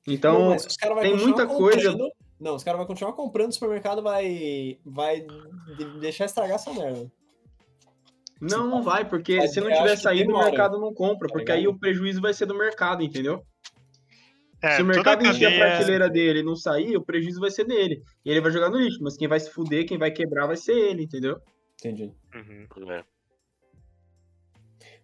Então, 0.08 0.50
Não, 0.50 0.58
tem 0.58 1.12
continuar 1.12 1.18
muita 1.18 1.46
coisa- 1.48 1.92
comprando- 1.92 2.12
Não, 2.40 2.56
os 2.56 2.64
caras 2.64 2.78
vão 2.80 2.88
continuar 2.88 3.14
comprando, 3.14 3.50
o 3.50 3.54
supermercado 3.54 4.02
vai, 4.02 4.78
vai 4.86 5.22
de- 5.78 6.00
deixar 6.00 6.26
estragar 6.26 6.56
essa 6.56 6.72
merda. 6.74 7.12
Não, 8.42 8.68
não 8.68 8.82
vai, 8.84 9.08
porque 9.08 9.38
Mas 9.38 9.54
se 9.54 9.60
não 9.60 9.68
tiver 9.72 9.96
saído, 9.98 10.26
o 10.26 10.28
demora, 10.34 10.46
mercado 10.50 10.80
não 10.80 10.94
compra, 10.94 11.28
tá 11.28 11.34
porque 11.34 11.52
aí 11.52 11.68
o 11.68 11.78
prejuízo 11.78 12.22
vai 12.22 12.34
ser 12.34 12.46
do 12.46 12.56
mercado, 12.58 13.04
entendeu? 13.04 13.44
É, 14.62 14.72
se 14.78 14.82
o 14.82 14.86
mercado 14.86 15.24
encher 15.26 15.46
a 15.46 15.50
cadeia- 15.52 15.60
prateleira 15.70 16.10
dele 16.10 16.40
e 16.40 16.44
não 16.44 16.56
sair, 16.56 16.98
o 16.98 17.04
prejuízo 17.06 17.40
vai 17.40 17.52
ser 17.52 17.64
dele. 17.66 18.02
E 18.26 18.32
ele 18.32 18.42
vai 18.42 18.52
jogar 18.52 18.70
no 18.70 18.78
lixo, 18.78 18.98
mas 19.02 19.16
quem 19.16 19.28
vai 19.28 19.40
se 19.40 19.52
fuder, 19.52 19.86
quem 19.88 19.98
vai 20.00 20.10
quebrar 20.12 20.48
vai 20.48 20.58
ser 20.58 20.74
ele, 20.74 21.04
entendeu? 21.04 21.40
Entendi. 21.80 22.12
Uhum. 22.34 22.92
É. 22.92 23.04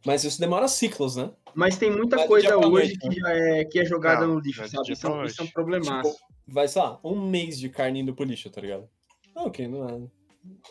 Mas 0.06 0.24
isso 0.24 0.40
demora 0.40 0.68
ciclos, 0.68 1.16
né? 1.16 1.32
Mas 1.54 1.78
tem 1.78 1.90
muita 1.92 2.18
do 2.18 2.26
coisa 2.28 2.58
hoje 2.58 2.70
noite, 2.70 2.98
que, 2.98 3.20
já 3.20 3.30
é, 3.30 3.64
que 3.66 3.80
é 3.80 3.86
jogada 3.86 4.26
Não, 4.26 4.34
no 4.36 4.40
lixo, 4.40 4.68
sabe? 4.68 4.92
Isso, 4.92 5.08
é 5.08 5.10
um- 5.10 5.24
isso 5.24 5.42
é 5.42 5.44
um 5.44 5.46
noite. 5.46 5.54
problemaço. 5.54 6.18
Vai, 6.48 6.68
sei 6.68 6.82
lá, 6.82 7.00
um 7.04 7.30
mês 7.30 7.58
de 7.60 7.70
carne 7.70 8.00
indo 8.02 8.14
pro 8.14 8.26
lixo, 8.26 8.50
tá 8.50 8.60
ligado? 8.60 8.90
Ah, 9.36 9.44
ok, 9.44 9.68
não 9.68 9.88
é. 9.88 10.08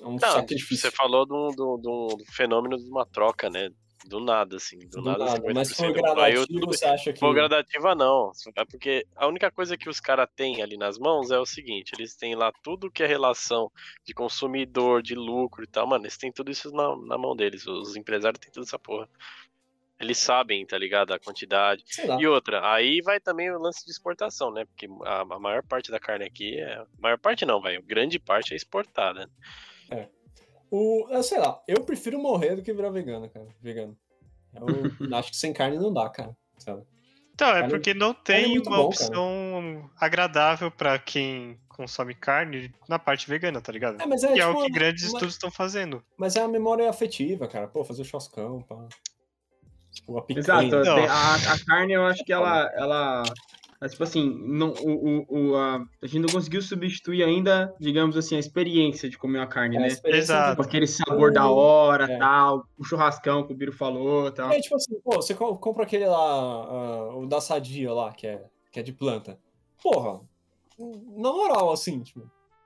É 0.00 0.04
um 0.06 0.12
Não, 0.12 0.18
sacrifício. 0.18 0.76
você 0.76 0.90
falou 0.90 1.24
do, 1.26 1.50
do, 1.50 1.76
do 1.78 2.24
fenômeno 2.32 2.76
de 2.76 2.88
uma 2.88 3.06
troca, 3.06 3.48
né? 3.48 3.70
Do 4.04 4.18
nada, 4.18 4.56
assim. 4.56 4.78
Do, 4.80 5.00
Do 5.00 5.02
nada, 5.02 5.24
nada, 5.24 5.54
mas 5.54 5.68
se 5.68 5.74
for 5.76 5.86
50% 5.92 5.94
caiu 6.16 6.44
gradativo, 6.46 6.66
você 6.66 6.84
acha 6.86 7.12
que. 7.12 7.32
Gradativa, 7.32 7.94
não. 7.94 8.32
É 8.56 8.64
porque 8.64 9.06
a 9.14 9.28
única 9.28 9.50
coisa 9.50 9.76
que 9.76 9.88
os 9.88 10.00
caras 10.00 10.28
têm 10.34 10.60
ali 10.60 10.76
nas 10.76 10.98
mãos 10.98 11.30
é 11.30 11.38
o 11.38 11.46
seguinte: 11.46 11.92
eles 11.96 12.16
têm 12.16 12.34
lá 12.34 12.52
tudo 12.64 12.90
que 12.90 13.02
é 13.02 13.06
relação 13.06 13.70
de 14.04 14.12
consumidor, 14.12 15.02
de 15.02 15.14
lucro 15.14 15.62
e 15.62 15.68
tal. 15.68 15.86
Mano, 15.86 16.04
eles 16.04 16.16
têm 16.16 16.32
tudo 16.32 16.50
isso 16.50 16.72
na, 16.72 16.96
na 16.96 17.16
mão 17.16 17.36
deles. 17.36 17.64
Os 17.66 17.94
empresários 17.94 18.40
têm 18.40 18.50
tudo 18.50 18.64
essa 18.64 18.78
porra. 18.78 19.08
Eles 20.02 20.18
sabem, 20.18 20.66
tá 20.66 20.76
ligado? 20.76 21.14
A 21.14 21.18
quantidade. 21.18 21.84
E 22.18 22.26
outra, 22.26 22.60
aí 22.74 23.00
vai 23.00 23.20
também 23.20 23.50
o 23.50 23.58
lance 23.58 23.84
de 23.84 23.90
exportação, 23.92 24.52
né? 24.52 24.64
Porque 24.64 24.88
a, 25.04 25.20
a 25.20 25.38
maior 25.38 25.62
parte 25.62 25.90
da 25.90 26.00
carne 26.00 26.24
aqui 26.24 26.58
é. 26.60 26.84
Maior 26.98 27.18
parte 27.18 27.46
não, 27.46 27.60
vai. 27.60 27.80
Grande 27.80 28.18
parte 28.18 28.52
é 28.52 28.56
exportada. 28.56 29.30
O, 30.70 31.06
eu 31.10 31.22
sei 31.22 31.38
lá, 31.38 31.62
eu 31.68 31.84
prefiro 31.84 32.18
morrer 32.18 32.56
do 32.56 32.62
que 32.62 32.72
virar 32.72 32.90
vegano, 32.90 33.28
cara. 33.28 33.46
Vegano. 33.60 33.96
Eu 34.54 34.62
acho 35.16 35.30
que 35.30 35.36
sem 35.36 35.52
carne 35.52 35.78
não 35.78 35.92
dá, 35.92 36.08
cara. 36.08 36.36
Sabe? 36.58 36.82
Então, 37.34 37.48
é 37.48 37.52
Carne- 37.60 37.68
porque 37.70 37.94
não 37.94 38.10
é 38.10 38.16
tem 38.24 38.48
muito 38.50 38.68
uma 38.68 38.76
bom, 38.78 38.84
opção 38.86 39.90
agradável 39.98 40.70
pra 40.70 40.98
quem 40.98 41.58
consome 41.68 42.14
carne 42.14 42.72
na 42.88 42.98
parte 42.98 43.28
vegana, 43.28 43.60
tá 43.60 43.72
ligado? 43.72 44.00
É, 44.00 44.06
mas 44.06 44.22
é, 44.22 44.32
que 44.32 44.40
é 44.40 44.46
tipo, 44.46 44.58
o 44.60 44.64
que 44.64 44.70
grandes 44.70 45.04
uma- 45.04 45.08
estudos 45.14 45.34
estão 45.34 45.50
fazendo. 45.50 46.04
Mas 46.16 46.36
é 46.36 46.42
a 46.42 46.48
memória 46.48 46.88
afetiva, 46.88 47.46
cara. 47.48 47.66
Pô, 47.68 47.84
fazer 47.84 48.04
churrascão, 48.04 48.60
pá. 48.62 48.86
Tipo, 49.92 50.18
a 50.18 50.22
picanha. 50.22 50.40
Exato, 50.68 50.94
tem- 50.94 51.06
a, 51.06 51.34
a 51.54 51.64
carne 51.66 51.92
eu 51.92 52.04
acho 52.06 52.24
que 52.24 52.32
ela, 52.32 52.70
ela 52.74 53.22
é, 53.80 53.88
tipo 53.88 54.02
assim, 54.04 54.34
não, 54.46 54.70
o, 54.70 55.24
o, 55.28 55.50
o- 55.50 55.56
a, 55.56 55.84
a 56.02 56.06
gente 56.06 56.20
não 56.20 56.28
conseguiu 56.30 56.62
substituir 56.62 57.22
ainda, 57.22 57.74
digamos 57.78 58.16
assim, 58.16 58.36
a 58.36 58.38
experiência 58.38 59.08
de 59.10 59.18
comer 59.18 59.40
a 59.40 59.46
carne, 59.46 59.76
É 59.76 59.78
a 59.78 59.82
né? 59.82 59.88
experiência 59.88 60.32
Exato. 60.32 60.56
Com 60.56 60.62
aquele 60.62 60.86
sabor 60.86 61.32
da 61.32 61.48
hora, 61.50 62.04
É. 62.10 62.16
tal, 62.18 62.64
o 62.78 62.84
churrascão 62.84 63.46
que 63.46 63.52
o 63.52 63.56
Biro 63.56 63.72
falou, 63.72 64.30
tal. 64.32 64.50
É 64.50 64.60
tipo 64.60 64.76
assim, 64.76 64.98
pô, 65.00 65.16
você 65.16 65.34
co- 65.34 65.56
compra 65.58 65.82
aquele 65.84 66.06
lá, 66.06 66.16
ah, 66.16 67.16
o 67.16 67.26
da 67.26 67.40
Sadia 67.40 67.92
lá, 67.92 68.12
que 68.12 68.26
é, 68.26 68.42
que 68.72 68.80
é 68.80 68.82
de 68.82 68.92
planta. 68.92 69.38
Porra, 69.82 70.20
na 70.78 71.32
moral, 71.32 71.70
assim, 71.72 72.00
tipo, 72.00 72.22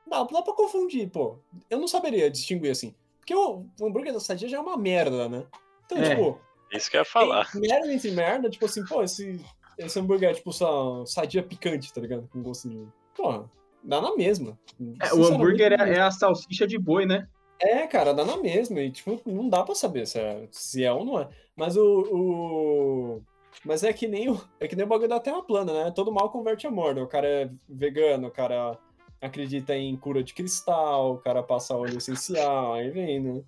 dá, 0.07 0.23
dá 0.24 0.43
pra 0.43 0.53
confundir, 0.55 1.11
pô. 1.11 1.39
Eu 1.69 1.78
não 1.78 1.89
saberia 1.89 2.31
distinguir 2.31 2.70
assim. 2.70 2.94
Porque 3.19 3.35
o, 3.35 3.66
o 3.81 3.86
hambúrguer 3.86 4.12
da 4.12 4.20
Sadia 4.20 4.48
já 4.48 4.59
é 4.59 4.61
uma 4.61 4.77
merda, 4.77 5.28
né? 5.28 5.44
Então, 5.86 5.98
É. 5.98 6.11
tipo, 6.15 6.39
Isso 6.73 6.91
que 6.91 6.97
eu 6.97 7.01
ia 7.01 7.05
falar. 7.05 7.51
tem 7.51 7.61
merda 7.61 7.93
entre 7.93 8.11
merda, 8.11 8.51
tipo 8.51 8.65
assim, 8.67 8.85
pô, 8.85 9.03
esse, 9.03 9.41
esse 9.79 9.99
hambúrguer 9.99 10.31
é 10.31 10.35
tipo 10.35 10.53
só 10.53 11.05
Sadia 11.07 11.43
picante, 11.43 11.93
tá 11.93 12.01
ligado? 12.01 12.29
Com 12.33 12.43
gosto 12.43 12.69
de. 12.69 12.87
Porra, 13.17 13.49
dá 13.83 14.01
na 14.01 14.15
mesma. 14.17 14.59
É, 15.03 15.15
o 15.15 15.25
hambúrguer 15.27 15.73
é, 15.73 15.95
é 15.95 16.01
a 16.01 16.11
salsicha 16.11 16.67
de 16.67 16.79
boi, 16.79 17.07
né? 17.07 17.29
É, 17.59 17.87
cara, 17.87 18.13
dá 18.13 18.25
na 18.25 18.37
mesma. 18.37 18.81
E, 18.81 18.91
tipo, 18.91 19.19
não 19.25 19.49
dá 19.49 19.63
pra 19.63 19.75
saber 19.75 20.07
se 20.07 20.19
é, 20.19 20.47
se 20.51 20.85
é 20.85 20.93
ou 20.93 21.05
não 21.05 21.19
é. 21.21 21.29
Mas 21.57 21.77
o, 21.77 22.01
o- 22.13 23.23
Mas 23.65 23.83
é 23.83 23.93
que 23.93 24.07
nem 24.07 24.29
o. 24.31 24.39
É 24.61 24.69
que 24.69 24.77
nem 24.77 24.85
o 24.85 24.89
bagulho 24.89 25.09
da 25.09 25.21
Terra 25.21 25.43
plana, 25.43 25.73
né? 25.85 25.91
Todo 25.91 26.13
mal 26.13 26.31
converte 26.31 26.67
a 26.67 26.71
morda. 26.71 27.03
O 27.03 27.07
cara 27.09 27.27
é 27.27 27.51
vegano, 27.69 28.29
o 28.29 28.31
cara 28.31 28.77
acredita 29.23 29.75
em 29.75 29.97
cura 29.97 30.23
de 30.23 30.35
cristal, 30.35 31.15
o 31.15 31.19
cara 31.19 31.43
passa 31.43 31.75
óleo 31.75 31.97
essencial, 31.97 32.75
aí 32.75 32.91
vem, 32.91 33.21
né? 33.21 33.43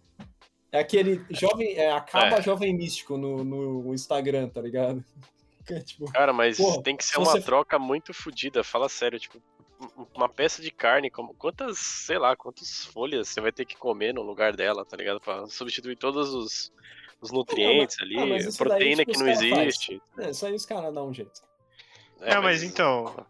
É 0.70 0.81
aquele 0.81 1.24
jovem. 1.31 1.74
É, 1.77 1.90
acaba 1.93 2.39
É. 2.39 2.43
jovem 2.43 2.74
místico 2.77 3.16
no, 3.16 3.43
no 3.45 3.95
Instagram, 3.95 4.49
tá 4.49 4.61
ligado? 4.61 5.05
É, 5.70 5.81
tipo, 5.81 6.11
Cara, 6.11 6.32
mas 6.32 6.57
Porra, 6.57 6.82
tem 6.82 6.97
que 6.97 7.05
ser 7.05 7.12
se 7.12 7.19
uma 7.19 7.27
você- 7.32 7.43
troca 7.43 7.78
muito 7.78 8.15
fodida, 8.15 8.65
fala 8.65 8.89
sério, 8.89 9.20
tipo, 9.20 9.39
um- 9.78 10.07
uma 10.16 10.27
peça 10.27 10.62
de 10.62 10.70
carne, 10.70 11.11
como, 11.11 11.35
quantas, 11.35 11.78
sei 11.78 12.19
lá, 12.19 12.35
quantas 12.35 12.86
folhas 12.86 13.28
você 13.28 13.39
vai 13.39 13.53
ter 13.53 13.66
que 13.66 13.77
comer 13.77 14.15
no 14.15 14.23
lugar 14.23 14.57
dela, 14.57 14.82
tá 14.82 14.97
ligado? 14.97 15.20
Pra 15.20 15.47
substituir 15.47 15.97
todos 15.97 16.32
os, 16.32 16.73
os 17.20 17.31
nutrientes 17.31 17.99
ali, 18.01 18.19
ah, 18.19 18.24
mas 18.24 18.47
isso 18.47 18.59
daí, 18.65 18.69
proteína 18.70 19.05
tipo, 19.05 19.12
que 19.12 19.19
não 19.19 19.27
faz. 19.27 19.43
existe. 19.43 20.03
é, 20.19 20.31
isso 20.31 20.47
aí 20.47 20.55
os 20.55 20.65
caras 20.65 20.95
dão 20.95 21.09
um 21.11 21.12
jeito. 21.12 21.43
É, 22.23 22.35
não, 22.35 22.43
mas 22.43 22.62
então, 22.62 23.27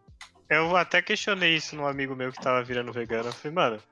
eu 0.49 0.77
até 0.77 1.03
questionei 1.03 1.57
isso 1.57 1.75
num 1.75 1.89
amigo 1.89 2.15
meu 2.15 2.31
que 2.31 2.41
tava 2.41 2.63
virando 2.63 2.93
vegano. 2.93 3.31
Eu 3.31 3.33
falei, 3.33 3.53
mano, 3.53 3.83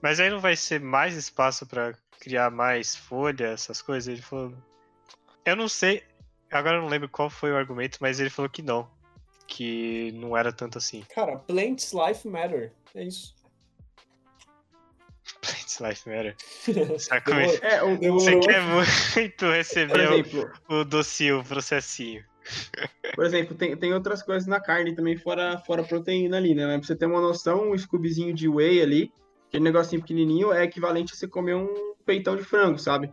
mas 0.00 0.18
aí 0.18 0.30
não 0.30 0.40
vai 0.40 0.56
ser 0.56 0.80
mais 0.80 1.14
espaço 1.14 1.66
pra 1.66 1.92
criar 2.26 2.50
mais 2.50 2.96
folha, 2.96 3.46
essas 3.46 3.80
coisas? 3.80 4.08
Ele 4.12 4.20
falou, 4.20 4.52
eu 5.44 5.54
não 5.54 5.68
sei, 5.68 6.02
agora 6.50 6.76
eu 6.78 6.82
não 6.82 6.88
lembro 6.88 7.08
qual 7.08 7.30
foi 7.30 7.52
o 7.52 7.56
argumento, 7.56 7.98
mas 8.00 8.18
ele 8.18 8.30
falou 8.30 8.50
que 8.50 8.62
não. 8.62 8.90
Que 9.46 10.10
não 10.16 10.36
era 10.36 10.52
tanto 10.52 10.76
assim. 10.76 11.04
Cara, 11.14 11.38
plants 11.38 11.92
life 11.92 12.26
matter. 12.26 12.72
É 12.96 13.04
isso. 13.04 13.32
Plants 15.40 15.78
Life 15.80 16.08
Matter. 16.08 16.36
Demorou. 17.24 17.58
é? 17.62 17.82
O, 17.82 17.96
Demorou. 17.96 18.20
Você 18.20 18.34
o- 18.34 18.40
quer 18.40 18.62
muito 18.62 19.46
receber 19.50 20.00
exemplo, 20.12 20.52
o, 20.68 20.74
o 20.80 20.84
docinho, 20.84 21.40
o 21.40 21.44
processinho. 21.44 22.24
por 23.14 23.24
exemplo, 23.24 23.54
tem, 23.56 23.76
tem 23.76 23.92
outras 23.92 24.22
coisas 24.22 24.46
na 24.48 24.60
carne 24.60 24.94
também, 24.94 25.16
fora, 25.16 25.58
fora 25.66 25.82
proteína 25.84 26.36
ali, 26.36 26.54
né? 26.54 26.66
Mas 26.66 26.78
pra 26.78 26.86
você 26.86 26.96
ter 26.96 27.06
uma 27.06 27.20
noção, 27.20 27.70
um 27.70 27.78
scoobzinho 27.78 28.32
de 28.34 28.48
whey 28.48 28.80
ali, 28.80 29.12
aquele 29.56 29.64
negocinho 29.64 30.02
pequenininho, 30.02 30.52
é 30.52 30.64
equivalente 30.64 31.12
a 31.12 31.16
você 31.16 31.26
comer 31.26 31.54
um 31.54 31.94
peitão 32.04 32.36
de 32.36 32.44
frango, 32.44 32.78
sabe? 32.78 33.10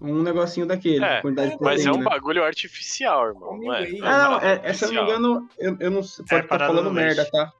Um 0.00 0.22
negocinho 0.22 0.64
daquele, 0.66 1.04
É, 1.04 1.20
quantidade 1.20 1.50
de 1.52 1.58
Mas 1.60 1.84
é 1.84 1.90
proteína. 1.90 2.06
um 2.06 2.08
bagulho 2.10 2.42
artificial, 2.44 3.26
irmão. 3.28 3.58
Não 3.58 3.74
é? 3.74 3.90
É 3.90 4.00
Ah, 4.02 4.18
não, 4.18 4.40
é, 4.40 4.60
é, 4.64 4.72
se 4.72 4.84
eu 4.84 4.92
não 4.92 4.94
me 4.94 5.02
engano, 5.02 5.48
eu, 5.58 5.76
eu 5.78 5.90
não 5.90 6.02
sei, 6.02 6.24
É 6.24 6.28
pode 6.28 6.44
estar 6.44 6.48
parada 6.58 6.72
falando 6.72 6.88
do 6.88 6.94
merda, 6.94 7.22
leite. 7.22 7.32
tá? 7.32 7.52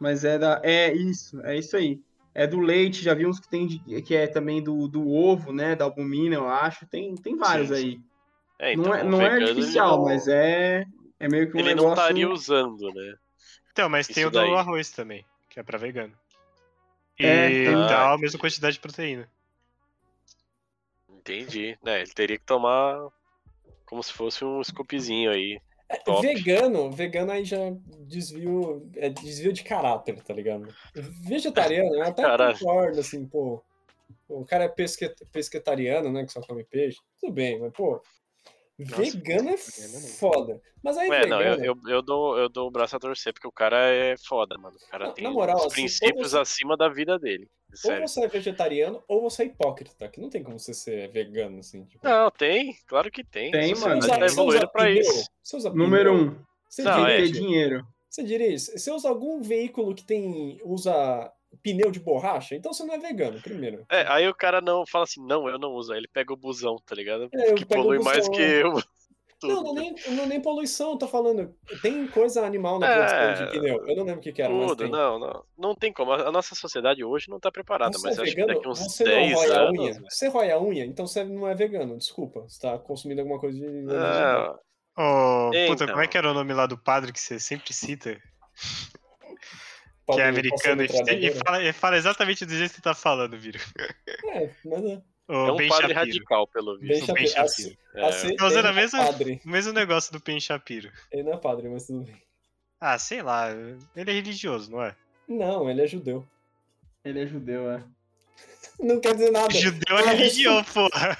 Mas 0.00 0.24
é 0.24 0.38
da. 0.38 0.60
É 0.64 0.92
isso, 0.92 1.40
é 1.42 1.56
isso 1.56 1.76
aí. 1.76 2.00
É 2.34 2.48
do 2.48 2.58
leite, 2.58 3.00
já 3.04 3.14
vi 3.14 3.26
uns 3.26 3.38
que 3.38 3.48
tem 3.48 3.64
de- 3.64 4.02
que 4.02 4.14
é 4.16 4.26
também 4.26 4.60
do, 4.60 4.88
do 4.88 5.08
ovo, 5.08 5.52
né? 5.52 5.76
Da 5.76 5.84
albumina, 5.84 6.34
eu 6.34 6.48
acho. 6.48 6.84
Tem, 6.88 7.14
tem 7.14 7.36
vários 7.36 7.68
Sim, 7.68 7.76
sim. 7.76 7.80
aí. 7.86 8.00
É, 8.58 8.72
então, 8.72 8.84
não 8.86 8.94
é, 8.94 9.04
não 9.04 9.20
é 9.20 9.30
vegano, 9.30 9.42
ele 9.42 9.50
artificial, 9.50 9.98
não- 9.98 10.04
mas 10.04 10.26
é, 10.26 10.84
é 11.20 11.28
meio 11.28 11.48
que 11.48 11.56
um 11.56 11.60
Ele 11.60 11.68
negócio. 11.74 11.86
não 11.90 11.94
estaria 11.94 12.28
usando, 12.28 12.92
né? 12.92 13.14
Então, 13.70 13.88
mas 13.88 14.08
tem 14.08 14.22
Isso 14.22 14.28
o 14.28 14.30
do 14.32 14.38
daí. 14.38 14.50
arroz 14.52 14.90
também, 14.90 15.24
que 15.48 15.60
é 15.60 15.62
pra 15.62 15.78
vegano. 15.78 16.12
E 17.18 17.24
É, 17.26 17.48
tem. 17.48 17.72
dá 17.74 18.08
Ah, 18.10 18.14
a 18.14 18.18
mesma 18.18 18.38
quantidade 18.40 18.74
de 18.74 18.80
proteína. 18.80 19.30
Entendi. 21.08 21.78
né? 21.82 22.02
ele 22.02 22.10
teria 22.12 22.38
que 22.38 22.44
tomar 22.44 23.08
como 23.86 24.02
se 24.02 24.12
fosse 24.12 24.44
um 24.44 24.62
scoopzinho 24.62 25.30
aí. 25.30 25.60
Top. 26.04 26.26
Vegano, 26.26 26.90
vegano 26.90 27.30
aí 27.30 27.44
já 27.44 27.58
desvio, 28.06 28.90
é 28.96 29.08
desvio 29.10 29.52
de 29.52 29.62
caráter, 29.62 30.20
tá 30.22 30.34
ligado? 30.34 30.66
Vegetariano, 30.94 31.94
eu 31.94 32.02
até 32.02 32.22
Caralho. 32.22 32.58
concordo, 32.58 33.00
assim, 33.00 33.26
pô. 33.26 33.62
O 34.28 34.44
cara 34.44 34.64
é 34.64 34.68
pesque, 34.68 35.08
pesquetariano, 35.30 36.10
né? 36.10 36.24
Que 36.24 36.32
só 36.32 36.40
come 36.40 36.64
peixe. 36.64 36.98
Tudo 37.20 37.32
bem, 37.32 37.60
mas, 37.60 37.72
pô. 37.72 38.02
Vegano 38.78 39.50
é 39.50 39.56
vegano 39.56 39.92
não. 40.00 40.08
foda. 40.08 40.60
Mas 40.82 40.96
aí, 40.98 41.08
É, 41.08 41.26
não, 41.26 41.40
eu, 41.40 41.56
vegano. 41.56 41.82
eu, 41.88 41.94
eu 41.94 42.02
dou, 42.02 42.38
eu 42.38 42.48
dou 42.48 42.66
o 42.68 42.70
braço 42.70 42.96
a 42.96 42.98
torcer, 42.98 43.32
porque 43.32 43.46
o 43.46 43.52
cara 43.52 43.78
é 43.88 44.16
foda, 44.16 44.58
mano. 44.58 44.76
O 44.76 44.90
cara 44.90 45.06
Na- 45.06 45.12
tem 45.12 45.30
moral, 45.32 45.56
os 45.56 45.66
assim, 45.66 45.74
princípios 45.82 46.34
ou 46.34 46.44
você- 46.44 46.54
acima 46.54 46.76
da 46.76 46.88
vida 46.88 47.18
dele. 47.18 47.48
Ou 47.70 47.76
Sério. 47.78 48.06
você 48.08 48.24
é 48.24 48.28
vegetariano 48.28 49.02
ou 49.08 49.20
você 49.22 49.42
é 49.42 49.46
hipócrita, 49.46 50.08
que 50.08 50.20
não 50.20 50.28
tem 50.28 50.42
como 50.42 50.58
você 50.58 50.72
ser 50.74 51.08
vegano, 51.10 51.58
assim. 51.60 51.84
Tipo, 51.84 52.06
Não, 52.06 52.30
tem, 52.30 52.76
claro 52.86 53.10
que 53.10 53.24
tem. 53.24 53.50
Tem, 53.50 53.72
A 53.72 53.76
mano. 53.76 54.02
Você 54.02 54.08
tá 54.08 54.14
usa- 54.16 54.26
você 54.28 54.32
evoluindo 54.34 54.68
pra 54.70 54.84
pneu? 54.84 55.00
isso. 55.00 55.30
Você 55.42 55.56
usa 55.56 55.70
Número 55.70 56.10
pneu? 56.12 56.30
um, 56.32 56.44
Você 56.68 56.82
Não, 56.82 57.06
é. 57.06 57.16
ter 57.18 57.30
dinheiro. 57.30 57.86
você 58.10 58.22
dirige, 58.24 58.58
você 58.78 58.90
usa 58.92 59.08
algum 59.08 59.40
veículo 59.40 59.94
que 59.94 60.04
tem 60.04 60.60
usa 60.64 61.32
pneu 61.62 61.90
de 61.90 62.00
borracha, 62.00 62.54
então 62.54 62.72
você 62.72 62.84
não 62.84 62.94
é 62.94 62.98
vegano, 62.98 63.40
primeiro. 63.40 63.84
É, 63.90 64.06
aí 64.08 64.28
o 64.28 64.34
cara 64.34 64.60
não 64.60 64.84
fala 64.86 65.04
assim, 65.04 65.24
não, 65.24 65.48
eu 65.48 65.58
não 65.58 65.72
uso. 65.72 65.92
Aí 65.92 65.98
ele 65.98 66.08
pega 66.08 66.32
o 66.32 66.36
busão, 66.36 66.76
tá 66.84 66.94
ligado? 66.94 67.28
É, 67.32 67.52
que 67.54 67.64
polui 67.64 67.98
mais 67.98 68.28
busão, 68.28 68.32
que 68.34 68.42
é. 68.42 68.62
eu. 68.62 68.74
Não, 69.42 69.62
não, 69.62 69.74
nem, 69.74 69.94
não 70.16 70.24
nem 70.26 70.40
poluição, 70.40 70.92
eu 70.92 70.96
tô 70.96 71.06
falando. 71.06 71.54
Tem 71.82 72.06
coisa 72.06 72.46
animal 72.46 72.78
na 72.78 72.86
É, 72.86 73.32
de 73.34 73.50
pneu. 73.50 73.86
Eu 73.86 73.94
não 73.96 74.04
lembro 74.04 74.20
o 74.20 74.22
que, 74.22 74.32
que 74.32 74.40
era, 74.40 74.50
Tudo, 74.50 74.88
não, 74.88 75.18
não. 75.18 75.44
Não 75.58 75.74
tem 75.74 75.92
como. 75.92 76.12
A 76.12 76.32
nossa 76.32 76.54
sociedade 76.54 77.04
hoje 77.04 77.28
não 77.28 77.38
tá 77.38 77.52
preparada, 77.52 77.98
Você 77.98 78.06
mas 78.08 78.18
é 78.18 78.22
acho 78.22 78.30
que 78.30 78.40
vegano? 78.40 78.54
daqui 78.58 78.68
uns 78.70 78.78
você 78.78 79.04
10 79.04 79.32
não 79.32 79.36
rói 79.38 79.50
a 79.52 79.60
anos. 79.60 79.78
unha? 79.78 80.00
Você 80.08 80.28
rói 80.28 80.50
a 80.50 80.58
unha, 80.62 80.84
então 80.86 81.06
você 81.06 81.24
não 81.24 81.46
é 81.46 81.54
vegano, 81.54 81.98
desculpa. 81.98 82.40
Você 82.48 82.58
tá 82.58 82.78
consumindo 82.78 83.20
alguma 83.20 83.38
coisa 83.38 83.58
de. 83.58 83.66
Ah, 83.94 84.56
Ô, 84.96 85.50
puta, 85.50 85.58
Então. 85.84 85.86
como 85.88 86.00
é 86.00 86.06
que 86.06 86.16
era 86.16 86.30
o 86.30 86.34
nome 86.34 86.54
lá 86.54 86.64
do 86.64 86.78
padre 86.78 87.12
que 87.12 87.20
você 87.20 87.38
sempre 87.38 87.74
cita? 87.74 88.16
Que 90.06 90.20
é 90.20 90.28
americano 90.28 90.82
e, 90.82 90.86
e 90.86 91.32
fala, 91.32 91.62
e 91.62 91.72
fala 91.72 91.96
exatamente 91.96 92.44
do 92.44 92.54
jeito 92.54 92.70
que 92.70 92.76
você 92.76 92.82
tá 92.82 92.94
falando, 92.94 93.38
Viro. 93.38 93.58
É, 94.26 94.50
mas 94.64 94.84
é. 94.84 95.02
O 95.26 95.32
é 95.32 95.52
um 95.52 95.56
Ben 95.56 95.68
padre 95.68 95.94
Shapiro. 95.94 95.98
radical, 96.00 96.46
pelo 96.48 96.78
visto. 96.78 97.10
o 97.10 97.14
Ben 97.14 97.26
Shapiro. 97.26 97.48
Shapiro. 97.50 97.78
É, 97.94 98.36
Tá 98.36 98.46
usando 98.46 98.58
ele 98.58 98.66
a 98.68 98.70
é 98.70 98.74
mesma- 98.74 99.04
padre. 99.06 99.40
O 99.44 99.48
mesmo 99.48 99.72
negócio 99.72 100.12
do 100.12 100.20
Ben 100.20 100.38
Shapiro. 100.38 100.90
Ele 101.10 101.22
não 101.22 101.32
é 101.32 101.36
padre, 101.38 101.68
mas 101.70 101.86
tudo 101.86 102.04
bem. 102.04 102.22
Ah, 102.80 102.98
sei 102.98 103.22
lá. 103.22 103.50
Ele 103.96 104.10
é 104.10 104.14
religioso, 104.14 104.70
não 104.70 104.82
é? 104.82 104.94
Não, 105.26 105.70
ele 105.70 105.80
é 105.82 105.86
judeu. 105.86 106.26
Ele 107.02 107.22
é 107.22 107.26
judeu, 107.26 107.70
é. 107.70 107.82
Não 108.80 109.00
quer 109.00 109.14
dizer 109.14 109.30
nada. 109.30 109.50
Judeu 109.54 109.96
é 109.98 110.02
religião, 110.14 110.62
porra. 110.74 111.16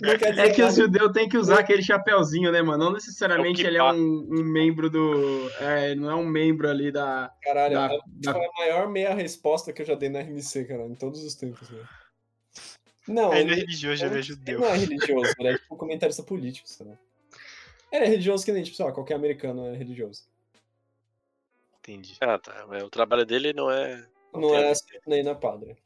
Não 0.00 0.16
quer 0.16 0.30
dizer 0.30 0.40
É 0.40 0.50
que 0.50 0.62
os 0.62 0.68
nada. 0.68 0.82
judeus 0.82 1.12
têm 1.12 1.28
que 1.28 1.36
usar 1.36 1.58
aquele 1.58 1.82
chapéuzinho, 1.82 2.52
né, 2.52 2.62
mano? 2.62 2.84
Não 2.84 2.92
necessariamente 2.92 3.60
É 3.62 3.64
o 3.64 3.68
ele 3.68 3.76
é 3.76 3.80
kippah. 3.80 3.92
um, 3.94 4.28
um 4.30 4.44
membro 4.44 4.88
do. 4.88 5.50
É, 5.60 5.94
não 5.96 6.10
é 6.10 6.14
um 6.14 6.24
membro 6.26 6.70
ali 6.70 6.92
da. 6.92 7.32
Caralho, 7.42 7.74
da- 7.74 7.86
a- 7.86 7.98
da- 8.06 8.32
foi 8.32 8.44
a 8.46 8.52
maior 8.58 8.88
meia 8.88 9.12
resposta 9.14 9.72
que 9.72 9.82
eu 9.82 9.86
já 9.86 9.94
dei 9.96 10.08
na 10.08 10.20
RMC, 10.20 10.64
cara, 10.64 10.84
em 10.84 10.94
todos 10.94 11.24
os 11.24 11.34
tempos, 11.34 11.68
velho. 11.68 11.88
Não, 13.08 13.34
Ele 13.34 13.50
é 13.50 13.52
ele, 13.52 13.60
religioso, 13.62 14.04
ele 14.04 14.14
é 14.14 14.16
ele 14.18 14.22
judeu. 14.22 14.60
não 14.60 14.68
é 14.68 14.76
religioso, 14.78 15.34
ele 15.38 15.48
é 15.48 15.58
tipo 15.58 15.76
comentarista 15.76 16.22
político, 16.22 16.66
sabe? 16.68 16.96
Ele 17.92 18.04
é 18.04 18.08
religioso 18.08 18.44
que 18.44 18.52
nem, 18.52 18.62
tipo, 18.62 18.76
sei 18.76 18.86
lá, 18.86 18.92
qualquer 18.92 19.14
americano 19.14 19.66
é 19.66 19.76
religioso. 19.76 20.22
Entendi. 21.80 22.16
Ah, 22.20 22.38
tá. 22.38 22.64
O 22.84 22.88
trabalho 22.88 23.26
dele 23.26 23.52
não 23.52 23.70
é. 23.70 24.06
Não 24.34 24.54
é 24.54 24.70
assim, 24.70 24.84
nem 25.06 25.22
na 25.22 25.34
padre. 25.34 25.76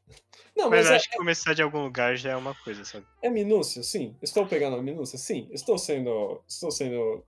Não, 0.55 0.69
Mas 0.69 0.85
mas 0.85 0.91
é, 0.91 0.95
acho 0.95 1.09
que 1.09 1.17
começar 1.17 1.53
de 1.53 1.61
algum 1.61 1.83
lugar 1.83 2.15
já 2.17 2.31
é 2.31 2.35
uma 2.35 2.55
coisa, 2.55 2.83
sabe? 2.83 3.05
é 3.21 3.29
minúcia, 3.29 3.83
sim. 3.83 4.15
Estou 4.21 4.45
pegando 4.45 4.75
a 4.75 4.81
minúcia, 4.81 5.17
sim. 5.17 5.47
Estou 5.51 5.77
sendo. 5.77 6.43
Estou 6.47 6.71
sendo. 6.71 7.23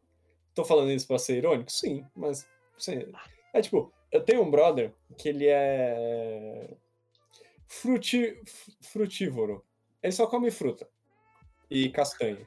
Estou 0.50 0.66
falando 0.66 0.92
isso 0.92 1.08
pra 1.08 1.18
ser 1.18 1.38
irônico? 1.38 1.72
Sim, 1.72 2.06
mas. 2.16 2.48
Sim. 2.78 3.12
É 3.54 3.62
tipo, 3.62 3.94
eu 4.12 4.24
tenho 4.24 4.42
um 4.42 4.52
brother 4.52 4.94
que 5.18 5.30
ele 5.30 5.48
é. 5.48 6.76
Fruti... 7.68 8.42
frutívoro. 8.82 9.64
Ele 10.04 10.12
só 10.12 10.28
come 10.28 10.52
fruta. 10.52 10.90
E 11.70 11.90
castanha. 11.90 12.46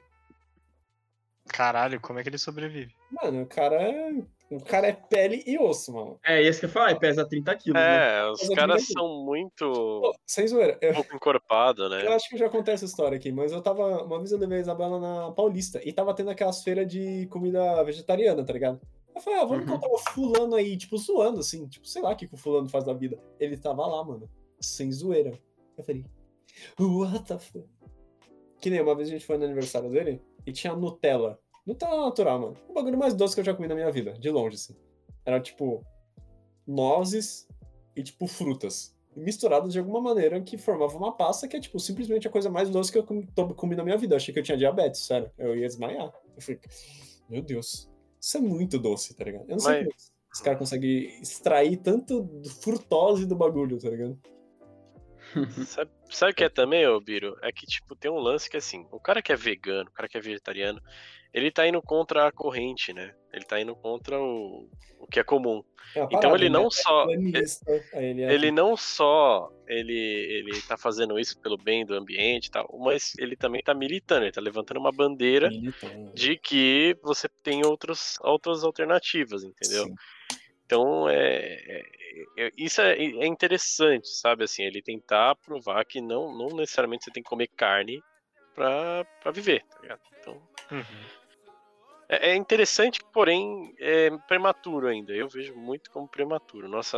Caralho, 1.47 1.99
como 2.01 2.19
é 2.19 2.23
que 2.23 2.29
ele 2.29 2.37
sobrevive? 2.37 2.93
Mano, 3.09 3.43
o 3.43 3.47
cara 3.47 3.81
é. 3.81 4.11
O 4.51 4.59
cara 4.63 4.87
é 4.87 4.93
pele 4.93 5.43
e 5.47 5.57
osso, 5.57 5.91
mano. 5.91 6.19
É, 6.23 6.41
esse 6.41 6.59
que 6.59 6.65
eu 6.67 6.69
falei, 6.69 6.95
pesa 6.95 7.27
30 7.27 7.55
quilos. 7.55 7.81
né? 7.81 8.19
É, 8.19 8.29
os 8.29 8.39
Mas 8.41 8.49
eu 8.49 8.55
caras 8.55 8.87
são 8.87 9.25
muito. 9.25 9.65
Pô, 9.67 10.15
sem 10.27 10.47
zoeira. 10.47 10.77
Eu, 10.81 10.93
pouco 10.93 11.15
encorpados, 11.15 11.89
né? 11.89 12.05
eu 12.05 12.11
acho 12.13 12.29
que 12.29 12.35
eu 12.35 12.39
já 12.39 12.49
contei 12.49 12.75
essa 12.75 12.85
história 12.85 13.17
aqui, 13.17 13.31
mas 13.31 13.51
eu 13.51 13.61
tava. 13.61 14.03
Uma 14.03 14.19
vez 14.19 14.31
eu 14.31 14.37
levei 14.37 14.59
a 14.59 14.61
Isabela 14.61 14.99
na 14.99 15.31
Paulista 15.31 15.81
e 15.83 15.91
tava 15.91 16.13
tendo 16.13 16.29
aquelas 16.29 16.61
feiras 16.63 16.87
de 16.87 17.25
comida 17.27 17.83
vegetariana, 17.83 18.45
tá 18.45 18.53
ligado? 18.53 18.79
Eu 19.15 19.21
falei, 19.21 19.39
ah, 19.39 19.45
vamos 19.45 19.65
Uhum. 19.65 19.69
encontrar 19.73 19.89
o 19.89 19.97
fulano 19.97 20.55
aí, 20.55 20.77
tipo, 20.77 20.95
zoando, 20.97 21.39
assim. 21.39 21.67
Tipo, 21.67 21.87
sei 21.87 22.01
lá 22.03 22.11
o 22.11 22.15
que, 22.15 22.27
que 22.27 22.35
o 22.35 22.37
fulano 22.37 22.69
faz 22.69 22.83
da 22.83 22.93
vida. 22.93 23.17
Ele 23.39 23.57
tava 23.57 23.85
lá, 23.87 24.03
mano. 24.03 24.29
Sem 24.59 24.91
zoeira. 24.91 25.31
Eu 25.77 25.83
falei, 25.83 26.05
what 26.79 27.23
the 27.25 27.39
fuck? 27.39 27.67
Que 28.61 28.69
nem 28.69 28.81
uma 28.81 28.95
vez 28.95 29.07
a 29.09 29.11
gente 29.11 29.25
foi 29.25 29.37
no 29.37 29.45
aniversário 29.45 29.89
dele 29.89 30.21
e 30.45 30.51
tinha 30.51 30.75
Nutella. 30.75 31.39
Nutella 31.65 32.05
natural, 32.05 32.39
mano. 32.39 32.57
O 32.69 32.73
bagulho 32.73 32.97
mais 32.97 33.13
doce 33.13 33.33
que 33.33 33.41
eu 33.41 33.45
já 33.45 33.53
comi 33.53 33.67
na 33.67 33.75
minha 33.75 33.91
vida, 33.91 34.13
de 34.13 34.29
longe, 34.29 34.55
assim. 34.55 34.75
Era 35.25 35.39
tipo 35.39 35.83
nozes 36.67 37.47
e 37.95 38.03
tipo 38.03 38.27
frutas. 38.27 38.95
Misturadas 39.15 39.71
de 39.71 39.79
alguma 39.79 40.01
maneira 40.01 40.41
que 40.41 40.57
formava 40.57 40.95
uma 40.97 41.15
pasta 41.15 41.47
que 41.47 41.55
é 41.55 41.59
tipo 41.59 41.79
simplesmente 41.79 42.27
a 42.27 42.31
coisa 42.31 42.49
mais 42.49 42.69
doce 42.69 42.91
que 42.91 42.97
eu 42.97 43.03
comi, 43.03 43.27
comi 43.55 43.75
na 43.75 43.83
minha 43.83 43.97
vida. 43.97 44.13
Eu 44.13 44.17
achei 44.17 44.33
que 44.33 44.39
eu 44.39 44.43
tinha 44.43 44.57
diabetes, 44.57 45.01
sério. 45.01 45.31
Eu 45.37 45.55
ia 45.55 45.67
desmaiar. 45.67 46.13
Eu 46.35 46.41
falei, 46.41 46.59
meu 47.29 47.41
Deus, 47.41 47.89
isso 48.19 48.37
é 48.37 48.41
muito 48.41 48.77
doce, 48.77 49.15
tá 49.15 49.23
ligado? 49.23 49.45
Eu 49.47 49.53
não 49.53 49.59
sei 49.59 49.71
Mas- 49.71 49.83
como 49.83 49.95
os 50.33 50.41
caras 50.41 50.59
conseguem 50.59 51.21
extrair 51.21 51.77
tanto 51.77 52.29
frutose 52.61 53.25
do 53.25 53.35
bagulho, 53.37 53.79
tá 53.79 53.89
ligado? 53.89 54.19
Sabe, 55.67 55.91
sabe 56.09 56.31
o 56.31 56.35
que 56.35 56.43
é 56.43 56.49
também, 56.49 56.87
ô 56.87 56.99
Biro? 56.99 57.37
É 57.41 57.51
que, 57.51 57.65
tipo, 57.65 57.95
tem 57.95 58.09
um 58.11 58.19
lance 58.19 58.49
que, 58.49 58.57
assim, 58.57 58.85
o 58.91 58.99
cara 58.99 59.21
que 59.21 59.31
é 59.31 59.35
vegano, 59.35 59.89
o 59.89 59.93
cara 59.93 60.07
que 60.07 60.17
é 60.17 60.21
vegetariano, 60.21 60.81
ele 61.33 61.51
tá 61.51 61.67
indo 61.67 61.81
contra 61.81 62.27
a 62.27 62.31
corrente, 62.31 62.93
né? 62.93 63.13
Ele 63.33 63.43
tá 63.45 63.59
indo 63.59 63.75
contra 63.75 64.19
o, 64.19 64.69
o 64.99 65.07
que 65.07 65.19
é 65.19 65.23
comum. 65.23 65.63
É 65.95 65.99
uma 65.99 66.07
Então 66.07 66.21
parada, 66.21 66.37
ele 66.37 66.49
né? 66.49 66.57
não 66.57 66.67
É 66.67 66.69
só- 66.71 67.05
aí 67.93 68.05
ele, 68.05 68.21
é 68.23 68.33
Ele 68.33 68.51
não 68.51 68.77
só 68.77 69.49
ele, 69.67 69.93
ele 69.93 70.61
tá 70.61 70.77
fazendo 70.77 71.19
isso 71.19 71.39
pelo 71.41 71.57
bem 71.57 71.85
do 71.85 71.93
ambiente 71.95 72.47
e 72.47 72.51
tal, 72.51 72.67
mas 72.79 73.13
ele 73.17 73.35
também 73.35 73.61
tá 73.61 73.73
militando, 73.73 74.25
ele 74.25 74.31
tá 74.31 74.41
levantando 74.41 74.79
uma 74.79 74.91
bandeira 74.91 75.49
militante. 75.49 76.15
de 76.15 76.37
que 76.37 76.97
você 77.03 77.27
tem 77.43 77.63
outros, 77.65 78.17
outras 78.21 78.63
alternativas, 78.63 79.43
entendeu? 79.43 79.85
Sim. 79.85 79.95
Então, 80.65 81.07
é, 81.09 81.15
é- 81.17 81.79
é- 81.79 81.85
isso 82.57 82.81
é, 82.81 82.93
é 82.97 83.25
interessante, 83.27 84.07
sabe? 84.07 84.43
Assim, 84.43 84.63
ele 84.63 84.81
tentar 84.81 85.35
provar 85.35 85.83
que 85.85 86.01
não, 86.01 86.35
não 86.37 86.47
necessariamente 86.55 87.05
você 87.05 87.11
tem 87.11 87.23
que 87.23 87.29
comer 87.29 87.47
carne 87.55 88.01
pra, 88.53 89.05
pra 89.21 89.31
viver, 89.31 89.63
tá 89.69 89.79
ligado? 89.81 90.01
Então, 90.19 90.41
Uhum. 90.71 91.05
é, 92.09 92.31
é 92.31 92.35
interessante, 92.35 92.99
porém, 93.13 93.73
é 93.79 94.09
prematuro 94.27 94.87
ainda. 94.87 95.13
Eu 95.13 95.27
vejo 95.29 95.55
muito 95.55 95.91
como 95.91 96.07
prematuro. 96.07 96.67
Nossa, 96.67 96.97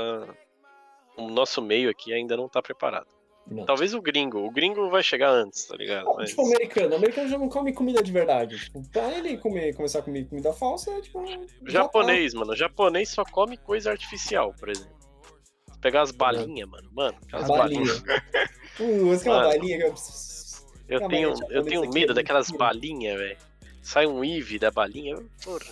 o 1.17 1.29
nosso 1.29 1.61
meio 1.61 1.89
aqui 1.89 2.13
ainda 2.13 2.37
não 2.37 2.47
tá 2.47 2.61
preparado. 2.61 3.07
Não. 3.49 3.65
Talvez 3.65 3.93
o 3.93 4.01
gringo. 4.01 4.39
O 4.45 4.51
gringo 4.51 4.89
vai 4.89 5.01
chegar 5.01 5.29
antes, 5.29 5.65
tá 5.65 5.77
ligado? 5.77 6.09
Ah, 6.09 6.13
Mas- 6.17 6.31
Tipo, 6.31 6.45
americano. 6.47 6.95
americano 6.97 7.29
já 7.29 7.37
não 7.37 7.47
come 7.47 7.71
comida 7.73 8.03
de 8.03 8.11
verdade. 8.11 8.59
Tipo, 8.59 8.83
pra 8.89 9.09
ele 9.17 9.37
comer, 9.37 9.73
começar 9.73 9.99
a 9.99 10.01
comer 10.01 10.25
comida 10.27 10.51
falsa, 10.51 10.91
é 10.91 11.01
tipo. 11.01 11.25
já 11.25 11.37
tá. 11.37 11.45
Japonês, 11.65 12.33
mano. 12.33 12.53
Japonês 12.57 13.07
só 13.07 13.23
come 13.23 13.55
coisa 13.55 13.89
artificial, 13.91 14.53
por 14.53 14.67
exemplo. 14.67 14.96
Pegar 15.81 16.01
as 16.01 16.11
balinhas, 16.11 16.67
mano. 16.69 16.89
Mano, 16.93 17.17
aquelas 17.27 17.47
Balinha. 17.47 17.79
balinhas. 17.85 18.03
Uh, 18.79 19.13
essa 19.13 19.23
que 19.23 19.29
é 19.29 19.31
uma 19.31 19.37
Mano. 19.39 19.49
balinha 19.49 19.77
que 19.77 19.83
eu. 19.83 19.95
Eu 20.89 20.99
Calma 20.99 21.15
tenho, 21.15 21.33
eu 21.49 21.63
tenho 21.63 21.89
medo 21.91 22.13
daquelas 22.13 22.49
balinhas, 22.49 23.17
velho. 23.19 23.37
Sai 23.81 24.07
um 24.07 24.23
Eve 24.23 24.57
da 24.57 24.71
balinha. 24.71 25.17
Porra. 25.43 25.65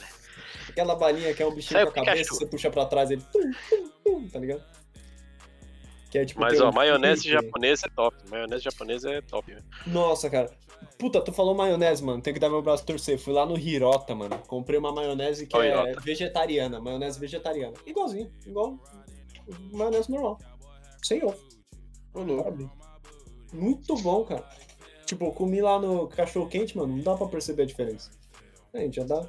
Aquela 0.70 0.96
balinha 0.96 1.34
que 1.34 1.42
é 1.42 1.46
um 1.48 1.54
bichinho 1.54 1.80
Sai 1.80 1.86
com 1.92 2.02
a 2.02 2.06
cabeça, 2.06 2.34
você 2.34 2.46
puxa 2.46 2.70
pra 2.70 2.86
trás, 2.86 3.12
ele. 3.12 3.22
Tum, 3.32 3.52
tum, 3.70 3.90
tum, 4.04 4.28
tá 4.28 4.40
ligado? 4.40 4.64
Que 6.12 6.20
é 6.20 6.26
tipo. 6.26 6.40
Mas, 6.42 6.60
ó, 6.60 6.70
um 6.70 6.74
maionese 6.74 7.24
chifre. 7.24 7.42
japonesa 7.44 7.88
é 7.88 7.90
top. 7.90 8.18
Maionese 8.30 8.64
japonesa 8.64 9.12
é 9.12 9.22
top, 9.22 9.52
velho. 9.52 9.64
Nossa, 9.88 10.30
cara. 10.30 10.52
Puta, 10.98 11.22
tu 11.22 11.32
falou 11.32 11.56
maionese, 11.56 12.04
mano. 12.04 12.22
Tem 12.22 12.34
que 12.34 12.40
dar 12.40 12.50
meu 12.50 12.62
braço 12.62 12.84
a 12.84 12.86
torcer. 12.86 13.18
Fui 13.18 13.34
lá 13.34 13.46
no 13.46 13.58
Hirota, 13.58 14.14
mano. 14.14 14.38
Comprei 14.48 14.78
uma 14.78 14.92
maionese 14.92 15.48
que 15.48 15.56
é 15.58 15.70
Hirota. 15.70 16.00
vegetariana. 16.02 16.80
Maionese 16.80 17.20
vegetariana. 17.20 17.74
Igualzinho. 17.86 18.32
Igual 18.46 18.78
maionese 19.72 20.10
normal. 20.12 20.40
Sem 21.04 21.24
ovo. 21.24 21.38
Muito 23.54 23.96
bom, 23.98 24.24
cara. 24.26 24.44
Tipo, 25.06 25.26
eu 25.26 25.32
comi 25.32 25.62
lá 25.62 25.80
no 25.80 26.08
cachorro 26.08 26.48
quente, 26.50 26.76
mano. 26.78 26.96
Não 26.96 27.04
dá 27.04 27.16
pra 27.16 27.28
perceber 27.28 27.64
a 27.64 27.66
diferença. 27.66 28.10
É, 28.74 28.82
gente, 28.82 28.96
já 28.96 29.04
dá, 29.04 29.22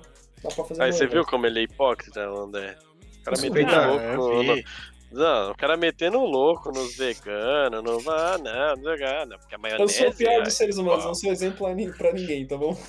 dá 0.43 0.51
pra 0.55 0.64
fazer 0.64 0.82
Aí 0.82 0.93
você 0.93 1.06
viu 1.06 1.24
como 1.24 1.47
ele 1.47 1.60
é 1.60 1.62
hipócrita, 1.64 2.26
André? 2.26 2.76
O 3.20 3.24
cara 3.24 3.40
metendo 3.40 3.76
louco 3.86 4.16
no, 4.16 4.43
eu. 4.43 4.64
Não, 5.12 5.51
o 5.51 5.56
cara 5.56 5.76
metendo 5.76 6.18
louco 6.18 6.72
nos 6.72 6.97
veganos, 6.97 7.82
no. 7.82 8.10
Ah, 8.10 8.38
não, 8.38 8.76
não, 8.76 8.97
não, 8.97 9.26
não, 9.26 9.38
porque 9.38 9.55
a 9.55 9.59
Eu 9.59 9.60
maionese. 9.60 9.94
sou 9.98 10.09
o 10.09 10.14
pior 10.14 10.32
é- 10.32 10.43
dos 10.43 10.55
seres 10.55 10.78
humanos, 10.78 11.05
não 11.05 11.14
sou 11.14 11.30
exemplo 11.30 11.68
pra 11.97 12.12
ninguém, 12.12 12.47
tá 12.47 12.56
bom? 12.56 12.76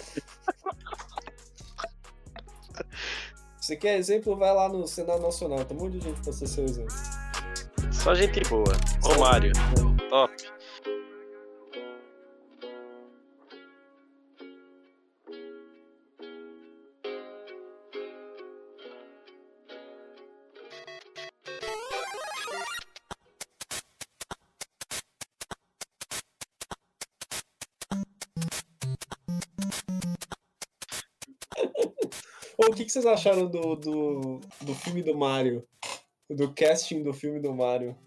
Se 3.61 3.75
quer 3.75 3.97
exemplo, 3.97 4.35
vai 4.35 4.53
lá 4.53 4.69
no 4.69 4.87
Senado 4.87 5.21
Nacional. 5.21 5.65
Tem 5.65 5.75
um 5.75 5.81
monte 5.81 5.97
de 5.97 6.05
gente 6.05 6.21
pra 6.21 6.31
ser 6.31 6.47
seu 6.47 6.63
exemplo. 6.63 6.95
Só 8.07 8.15
gente 8.15 8.39
boa. 8.47 8.63
Romário, 9.03 9.51
top. 10.09 10.33
o 32.57 32.71
que, 32.73 32.85
que 32.85 32.89
vocês 32.89 33.05
acharam 33.05 33.47
do, 33.47 33.75
do, 33.75 34.39
do 34.61 34.73
filme 34.75 35.03
do 35.03 35.13
Mario? 35.13 35.67
Do 36.29 36.53
casting 36.53 37.03
do 37.03 37.13
filme 37.13 37.39
do 37.39 37.53
Mario? 37.53 37.97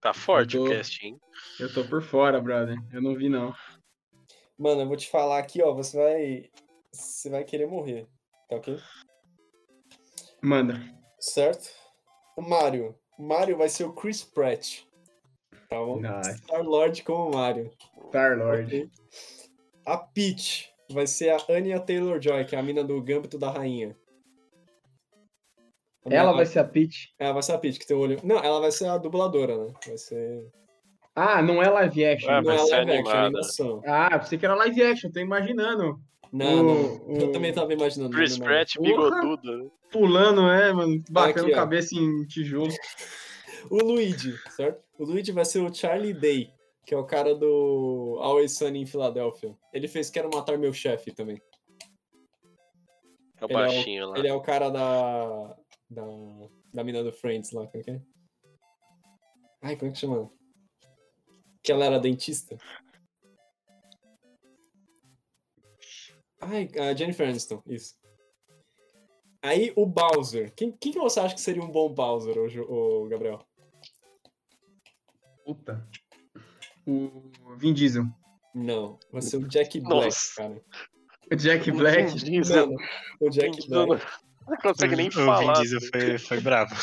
Tá 0.00 0.14
forte 0.14 0.56
o 0.56 0.64
tô- 0.64 0.70
cast, 0.70 1.04
hein? 1.04 1.18
Eu 1.58 1.72
tô 1.72 1.84
por 1.88 2.00
fora, 2.02 2.40
brother. 2.40 2.76
Eu 2.92 3.02
não 3.02 3.16
vi, 3.16 3.28
não. 3.28 3.52
Mano, 4.56 4.82
eu 4.82 4.86
vou 4.88 4.96
te 4.96 5.08
falar 5.10 5.38
aqui, 5.38 5.60
ó. 5.62 5.72
Você 5.74 5.96
vai. 5.96 6.50
Você 6.92 7.28
vai 7.30 7.44
querer 7.44 7.66
morrer. 7.66 8.06
Tá 8.48 8.56
ok? 8.56 8.78
Manda. 10.42 10.74
Certo? 11.18 11.68
O 12.36 12.42
Mario. 12.42 12.94
O 13.18 13.22
Mario 13.22 13.56
vai 13.56 13.68
ser 13.68 13.84
o 13.84 13.92
Chris 13.92 14.22
Pratt. 14.22 14.82
Tá 15.68 15.76
bom? 15.76 16.00
Nice. 16.00 16.38
Star-Lord 16.38 17.02
como 17.02 17.34
Mario. 17.34 17.70
Star-Lord. 18.08 18.64
ok? 18.66 18.90
A 19.84 19.96
Peach 19.98 20.72
vai 20.90 21.06
ser 21.06 21.30
a 21.30 21.38
Anya 21.52 21.80
Taylor-Joy, 21.80 22.44
que 22.44 22.54
é 22.54 22.58
a 22.58 22.62
mina 22.62 22.84
do 22.84 23.02
Gâmbito 23.02 23.36
da 23.38 23.50
Rainha. 23.50 23.96
A 26.10 26.14
Ela 26.14 26.32
vai 26.32 26.46
ser 26.46 26.58
a 26.60 26.64
Peach. 26.64 27.14
Ela 27.18 27.32
vai 27.32 27.42
ser 27.42 27.52
a 27.52 27.58
Peach, 27.58 27.78
que 27.78 27.86
tem 27.86 27.96
o 27.96 28.00
olho... 28.00 28.18
Não, 28.24 28.38
ela 28.38 28.60
vai 28.60 28.70
ser 28.70 28.86
a 28.88 28.98
dubladora, 28.98 29.56
né? 29.56 29.72
Vai 29.86 29.98
ser... 29.98 30.46
Ah, 31.14 31.42
não 31.42 31.62
é 31.62 31.68
live 31.68 32.04
action. 32.06 32.30
Ah, 32.30 32.40
Não 32.42 32.52
é 32.52 32.56
live 32.56 32.72
action, 32.72 32.76
é 32.78 32.92
animada. 32.92 33.18
animação. 33.26 33.82
Ah, 33.86 34.08
eu 34.12 34.18
pensei 34.20 34.38
que 34.38 34.44
era 34.46 34.54
live 34.54 34.82
action, 34.82 35.10
tô 35.10 35.18
imaginando. 35.20 35.98
Não, 36.32 36.62
não. 36.62 36.96
O- 37.06 37.16
Eu 37.20 37.32
também 37.32 37.52
tava 37.52 37.72
imaginando. 37.72 38.14
Chris 38.14 38.38
não. 38.38 38.46
Pratt 38.46 38.76
bigodudo. 38.80 39.64
né? 39.64 39.70
Pulando, 39.90 40.42
é, 40.48 40.72
mano. 40.72 41.02
Batendo 41.10 41.46
Aqui, 41.46 41.52
ó. 41.52 41.56
cabeça 41.56 41.94
em 41.96 42.24
tijolo. 42.26 42.68
O 43.70 43.78
Luigi, 43.82 44.34
certo? 44.50 44.80
O 44.98 45.04
Luigi 45.04 45.32
vai 45.32 45.44
ser 45.44 45.58
o 45.60 45.74
Charlie 45.74 46.14
Day, 46.14 46.50
que 46.86 46.94
é 46.94 46.96
o 46.96 47.04
cara 47.04 47.34
do 47.34 48.16
Always 48.20 48.56
Sunny 48.56 48.80
em 48.80 48.86
Filadélfia. 48.86 49.54
Ele 49.74 49.88
fez 49.88 50.08
Quero 50.08 50.30
Matar 50.32 50.56
Meu 50.56 50.72
Chefe 50.72 51.12
também. 51.12 51.38
É 53.40 53.44
o 53.44 53.48
Ele 53.48 53.52
é 53.52 53.56
o- 53.56 53.58
baixinho 53.58 54.08
lá. 54.08 54.18
Ele 54.18 54.28
é 54.28 54.32
o 54.32 54.40
cara 54.40 54.70
da. 54.70 55.56
Da, 55.90 56.02
da 56.74 56.84
mina 56.84 57.02
do 57.02 57.12
Friends 57.12 57.52
lá, 57.52 57.66
como 57.66 57.80
é 57.80 57.84
que 57.84 57.90
é? 57.90 58.02
Ai, 59.62 59.76
como 59.76 59.90
é 59.90 59.92
que 59.92 59.98
chama? 59.98 60.30
Que 61.62 61.72
ela 61.72 61.86
era 61.86 61.98
dentista. 61.98 62.56
Ai, 66.40 66.68
a 66.78 66.94
Jennifer 66.94 67.28
Aniston, 67.28 67.62
isso. 67.66 67.96
Aí 69.42 69.72
o 69.76 69.86
Bowser. 69.86 70.52
Quem, 70.54 70.72
quem 70.72 70.92
que 70.92 70.98
você 70.98 71.20
acha 71.20 71.34
que 71.34 71.40
seria 71.40 71.62
um 71.62 71.70
bom 71.70 71.92
Bowser, 71.92 72.36
ô, 72.68 73.08
Gabriel? 73.08 73.44
Puta. 75.44 75.88
O 76.86 77.30
Vin 77.56 77.72
Diesel. 77.72 78.04
Não, 78.54 78.98
vai 79.12 79.22
ser 79.22 79.36
o 79.36 79.48
Jack 79.48 79.80
Black, 79.80 80.04
Nossa. 80.06 80.34
cara. 80.36 80.64
O 81.30 81.36
Jack 81.36 81.70
O 81.70 81.74
Black. 81.76 82.12
Vin 82.12 82.16
Diesel, 82.16 82.66
Mano, 82.66 82.78
o 83.20 83.30
Jack 83.30 83.68
Black. 83.68 84.06
Não 84.48 84.56
consegue 84.56 84.96
nem 84.96 85.08
o 85.08 85.10
Vin 85.10 85.24
falar. 85.24 85.52
Diesel 85.54 85.80
foi, 85.80 86.18
foi 86.18 86.40
bravo. 86.40 86.74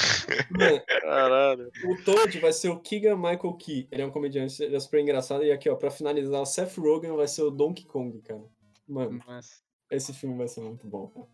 Mano, 0.52 0.82
Caralho. 1.02 1.72
O 1.86 2.04
Toad 2.04 2.40
vai 2.40 2.54
ser 2.54 2.70
o 2.70 2.80
Keegan 2.80 3.16
Michael 3.16 3.54
Key. 3.54 3.88
Ele 3.92 4.02
é 4.02 4.06
um 4.06 4.12
comediante, 4.12 4.62
ele 4.62 4.76
é 4.76 4.80
super 4.80 5.00
engraçado. 5.00 5.44
E 5.44 5.52
aqui, 5.52 5.70
ó, 5.70 5.76
pra 5.76 5.92
finalizar, 5.92 6.42
o 6.42 6.46
Seth 6.46 6.78
Rogen 6.78 7.16
vai 7.16 7.28
ser 7.28 7.44
o 7.44 7.52
Donkey 7.52 7.86
Kong, 7.86 8.22
cara. 8.22 8.44
Mano, 8.88 9.20
Nossa. 9.28 9.62
esse 9.92 10.14
filme 10.14 10.38
vai 10.38 10.48
ser 10.48 10.62
muito 10.62 10.86
bom, 10.88 11.08
cara. 11.08 11.28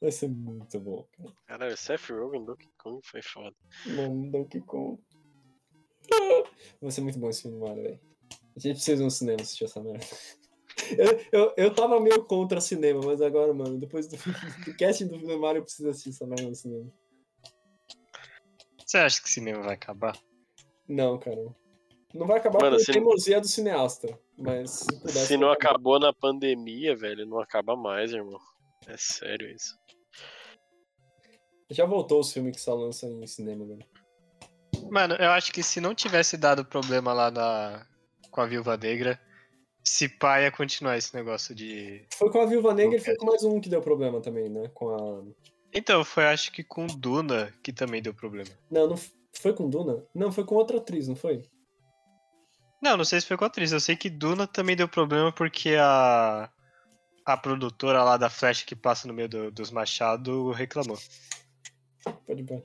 Vai 0.00 0.12
ser 0.12 0.28
muito 0.28 0.78
bom, 0.78 1.06
cara. 1.16 1.32
Caralho, 1.46 1.76
Seth 1.76 2.10
Rogen, 2.10 2.44
Donkey 2.44 2.68
Kong 2.78 3.00
foi 3.04 3.22
foda. 3.22 3.56
Mano, 3.86 4.30
Donkey 4.30 4.60
Kong. 4.60 5.00
Vai 6.80 6.90
ser 6.90 7.00
muito 7.00 7.18
bom 7.18 7.28
esse 7.28 7.42
filme, 7.42 7.58
Mario, 7.58 7.82
velho. 7.82 8.00
A 8.56 8.60
gente 8.60 8.76
precisa 8.76 9.02
ir 9.02 9.04
no 9.04 9.10
cinema 9.10 9.40
assistir 9.40 9.64
essa 9.64 9.82
merda. 9.82 10.06
Eu, 10.98 11.20
eu, 11.32 11.54
eu 11.56 11.74
tava 11.74 11.98
meio 12.00 12.24
contra 12.24 12.60
cinema, 12.60 13.00
mas 13.04 13.20
agora, 13.22 13.52
mano, 13.52 13.78
depois 13.78 14.06
do, 14.08 14.16
do 14.64 14.76
casting 14.76 15.06
do 15.06 15.38
Mario, 15.40 15.60
eu 15.60 15.64
preciso 15.64 15.88
assistir 15.88 16.10
essa 16.10 16.26
merda 16.26 16.48
no 16.48 16.54
cinema. 16.54 16.92
Você 18.84 18.98
acha 18.98 19.20
que 19.20 19.26
o 19.28 19.30
cinema 19.30 19.62
vai 19.62 19.74
acabar? 19.74 20.16
Não, 20.88 21.18
cara. 21.18 21.44
Não 22.14 22.26
vai 22.26 22.38
acabar 22.38 22.60
Mano, 22.60 22.76
por 22.76 22.84
se- 22.84 22.92
teimosia 22.92 23.40
do 23.40 23.48
cineasta. 23.48 24.18
Mas 24.38 24.70
se 24.70 25.00
pudesse. 25.00 25.26
Se 25.26 25.36
não 25.36 25.50
acabar. 25.50 25.70
acabou 25.76 25.98
na 25.98 26.12
pandemia, 26.12 26.94
velho, 26.94 27.26
não 27.26 27.40
acaba 27.40 27.74
mais, 27.74 28.12
irmão. 28.12 28.38
É 28.86 28.96
sério 28.96 29.50
isso. 29.50 29.76
Já 31.70 31.84
voltou 31.84 32.20
os 32.20 32.32
filmes 32.32 32.54
que 32.54 32.62
só 32.62 32.74
lançam 32.74 33.10
em 33.22 33.26
cinema, 33.26 33.66
velho. 33.66 33.84
Mano, 34.88 35.14
eu 35.16 35.30
acho 35.30 35.52
que 35.52 35.62
se 35.64 35.80
não 35.80 35.94
tivesse 35.94 36.36
dado 36.36 36.64
problema 36.64 37.12
lá 37.12 37.28
na... 37.30 37.84
com 38.30 38.40
a 38.40 38.46
Viúva 38.46 38.76
Negra, 38.76 39.20
se 39.88 40.08
pá 40.08 40.40
ia 40.42 40.50
continuar 40.50 40.96
esse 40.98 41.14
negócio 41.14 41.54
de. 41.54 42.04
Foi 42.14 42.30
com 42.30 42.40
a 42.40 42.46
Viúva 42.46 42.74
Negra 42.74 42.96
e 42.96 43.00
foi 43.00 43.16
com 43.16 43.26
mais 43.26 43.44
um 43.44 43.60
que 43.60 43.68
deu 43.68 43.80
problema 43.80 44.20
também, 44.20 44.48
né? 44.48 44.68
Com 44.74 44.90
a. 44.90 45.24
Então, 45.72 46.04
foi 46.04 46.24
acho 46.26 46.50
que 46.52 46.64
com 46.64 46.86
Duna 46.86 47.52
que 47.62 47.72
também 47.72 48.02
deu 48.02 48.12
problema. 48.12 48.50
Não, 48.70 48.88
não 48.88 48.96
foi 49.32 49.52
com 49.52 49.68
Duna? 49.70 50.04
Não, 50.14 50.32
foi 50.32 50.44
com 50.44 50.54
outra 50.56 50.78
atriz, 50.78 51.06
não 51.06 51.14
foi? 51.16 51.44
Não, 52.82 52.96
não 52.96 53.04
sei 53.04 53.20
se 53.20 53.26
foi 53.26 53.36
com 53.36 53.44
a 53.44 53.46
atriz. 53.46 53.72
Eu 53.72 53.80
sei 53.80 53.94
que 53.96 54.10
Duna 54.10 54.46
também 54.46 54.74
deu 54.76 54.88
problema 54.88 55.32
porque 55.32 55.76
a. 55.78 56.50
A 57.24 57.36
produtora 57.36 58.04
lá 58.04 58.16
da 58.16 58.30
Flash 58.30 58.62
que 58.62 58.76
passa 58.76 59.08
no 59.08 59.12
meio 59.14 59.28
do- 59.28 59.50
dos 59.50 59.72
machados 59.72 60.56
reclamou. 60.56 60.96
Pode 62.24 62.42
ver. 62.44 62.64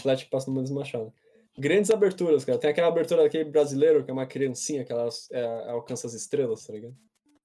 Flash 0.00 0.24
passa 0.24 0.46
no 0.48 0.54
meio 0.54 0.64
dos 0.64 0.72
Machado. 0.72 1.12
Grandes 1.58 1.90
aberturas, 1.90 2.44
cara. 2.44 2.58
Tem 2.58 2.70
aquela 2.70 2.88
abertura 2.88 3.22
daquele 3.22 3.44
brasileiro 3.50 4.04
que 4.04 4.10
é 4.10 4.14
uma 4.14 4.26
criancinha 4.26 4.84
que 4.84 4.92
ela 4.92 5.08
é, 5.32 5.70
alcança 5.70 6.06
as 6.06 6.14
estrelas, 6.14 6.64
tá 6.66 6.72
ligado? 6.72 6.96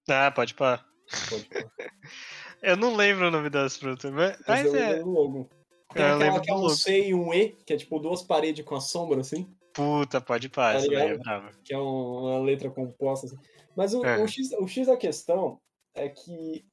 Ah, 0.09 0.31
pode 0.31 0.53
pá. 0.53 0.85
Pode 1.29 1.45
pôr. 1.45 1.71
Eu 2.63 2.75
não 2.75 2.95
lembro 2.95 3.27
o 3.27 3.31
nome 3.31 3.49
das 3.49 3.77
produtoras, 3.77 4.15
mas, 4.15 4.37
Mas 4.47 4.63
mas 4.63 4.73
eu 4.73 4.75
é. 4.79 4.89
lembro 4.93 5.03
do 5.03 5.11
logo. 5.11 5.49
Tem 5.93 6.03
Eu 6.03 6.15
aquela 6.15 6.39
que 6.41 6.49
é 6.51 6.55
um. 6.55 6.69
C 6.69 7.07
e 7.09 7.13
um 7.13 7.31
E, 7.33 7.49
que 7.49 7.73
é 7.73 7.77
tipo 7.77 7.99
duas 7.99 8.23
paredes 8.23 8.65
com 8.65 8.75
a 8.75 8.81
sombra, 8.81 9.21
assim. 9.21 9.47
Puta, 9.73 10.19
pode 10.19 10.49
pá, 10.49 10.73
Tá 10.73 10.79
é 10.79 10.81
ligado? 10.87 11.19
brava. 11.19 11.51
que 11.63 11.71
é 11.73 11.77
um- 11.77 12.21
uma 12.25 12.39
letra 12.39 12.69
composta. 12.71 13.27
Assim. 13.27 13.37
Mas 13.75 13.93
o, 13.93 14.03
É. 14.03 14.23
o 14.23 14.27
X, 14.27 14.51
o 14.53 14.67
X 14.67 14.87
da 14.87 14.97
questão 14.97 15.59
é 15.93 16.09
que 16.09 16.65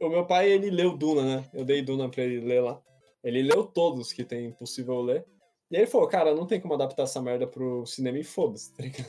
o 0.00 0.08
meu 0.10 0.26
pai, 0.26 0.50
ele 0.50 0.68
leu 0.70 0.96
Duna, 0.96 1.22
né? 1.38 1.44
Eu 1.54 1.64
dei 1.64 1.80
Duna 1.80 2.10
pra 2.10 2.22
ele 2.22 2.40
ler 2.46 2.60
lá. 2.60 2.78
Ele 3.24 3.42
leu 3.42 3.64
todos 3.64 4.12
que 4.12 4.22
tem 4.22 4.52
possível 4.52 5.00
ler. 5.00 5.24
E 5.70 5.76
aí 5.76 5.82
ele 5.82 5.90
falou, 5.90 6.08
cara, 6.08 6.34
não 6.34 6.46
tem 6.46 6.60
como 6.60 6.74
adaptar 6.74 7.02
essa 7.02 7.20
merda 7.20 7.46
pro 7.46 7.84
cinema 7.84 8.18
e 8.18 8.24
foda-se, 8.24 8.72
tá 8.76 8.82
ligado? 8.82 9.08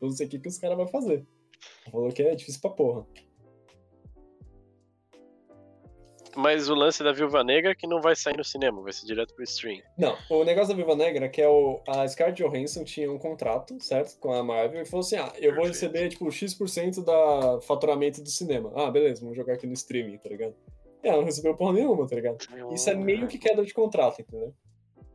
Eu 0.00 0.08
não 0.08 0.10
sei 0.10 0.26
o 0.26 0.30
que, 0.30 0.38
que 0.38 0.48
os 0.48 0.58
caras 0.58 0.76
vão 0.76 0.88
fazer. 0.88 1.26
Ele 1.82 1.92
falou 1.92 2.10
que 2.10 2.22
é 2.22 2.34
difícil 2.34 2.60
pra 2.60 2.70
porra. 2.70 3.06
Mas 6.36 6.68
o 6.68 6.74
lance 6.74 7.02
da 7.02 7.12
Viúva 7.12 7.42
Negra 7.42 7.72
é 7.72 7.74
que 7.74 7.86
não 7.86 8.00
vai 8.00 8.14
sair 8.14 8.36
no 8.36 8.44
cinema, 8.44 8.80
vai 8.82 8.92
ser 8.92 9.04
direto 9.04 9.34
pro 9.34 9.42
stream. 9.42 9.80
Não, 9.98 10.16
o 10.30 10.44
negócio 10.44 10.68
da 10.68 10.74
Viva 10.74 10.94
Negra 10.94 11.26
é 11.26 11.28
que 11.28 11.42
é 11.42 11.48
o, 11.48 11.80
a 11.88 12.06
Scarlett 12.06 12.42
Johansson 12.42 12.84
tinha 12.84 13.10
um 13.10 13.18
contrato, 13.18 13.76
certo? 13.80 14.18
Com 14.18 14.32
a 14.32 14.42
Marvel 14.42 14.80
e 14.80 14.84
falou 14.84 15.04
assim: 15.04 15.16
ah, 15.16 15.32
eu 15.36 15.54
vou 15.54 15.64
Perfeito. 15.64 15.66
receber, 15.66 16.08
tipo, 16.08 16.30
X% 16.30 17.02
da 17.04 17.60
faturamento 17.62 18.22
do 18.22 18.28
cinema. 18.30 18.72
Ah, 18.76 18.90
beleza, 18.90 19.22
vamos 19.22 19.36
jogar 19.36 19.54
aqui 19.54 19.66
no 19.66 19.72
streaming, 19.72 20.18
tá 20.18 20.28
ligado? 20.28 20.54
E 21.02 21.08
ela 21.08 21.18
não 21.18 21.24
recebeu 21.24 21.56
porra 21.56 21.72
nenhuma, 21.72 22.06
tá 22.06 22.14
ligado? 22.14 22.38
Isso 22.72 22.88
é 22.88 22.94
meio 22.94 23.26
que 23.26 23.38
queda 23.38 23.64
de 23.64 23.74
contrato, 23.74 24.20
entendeu? 24.20 24.54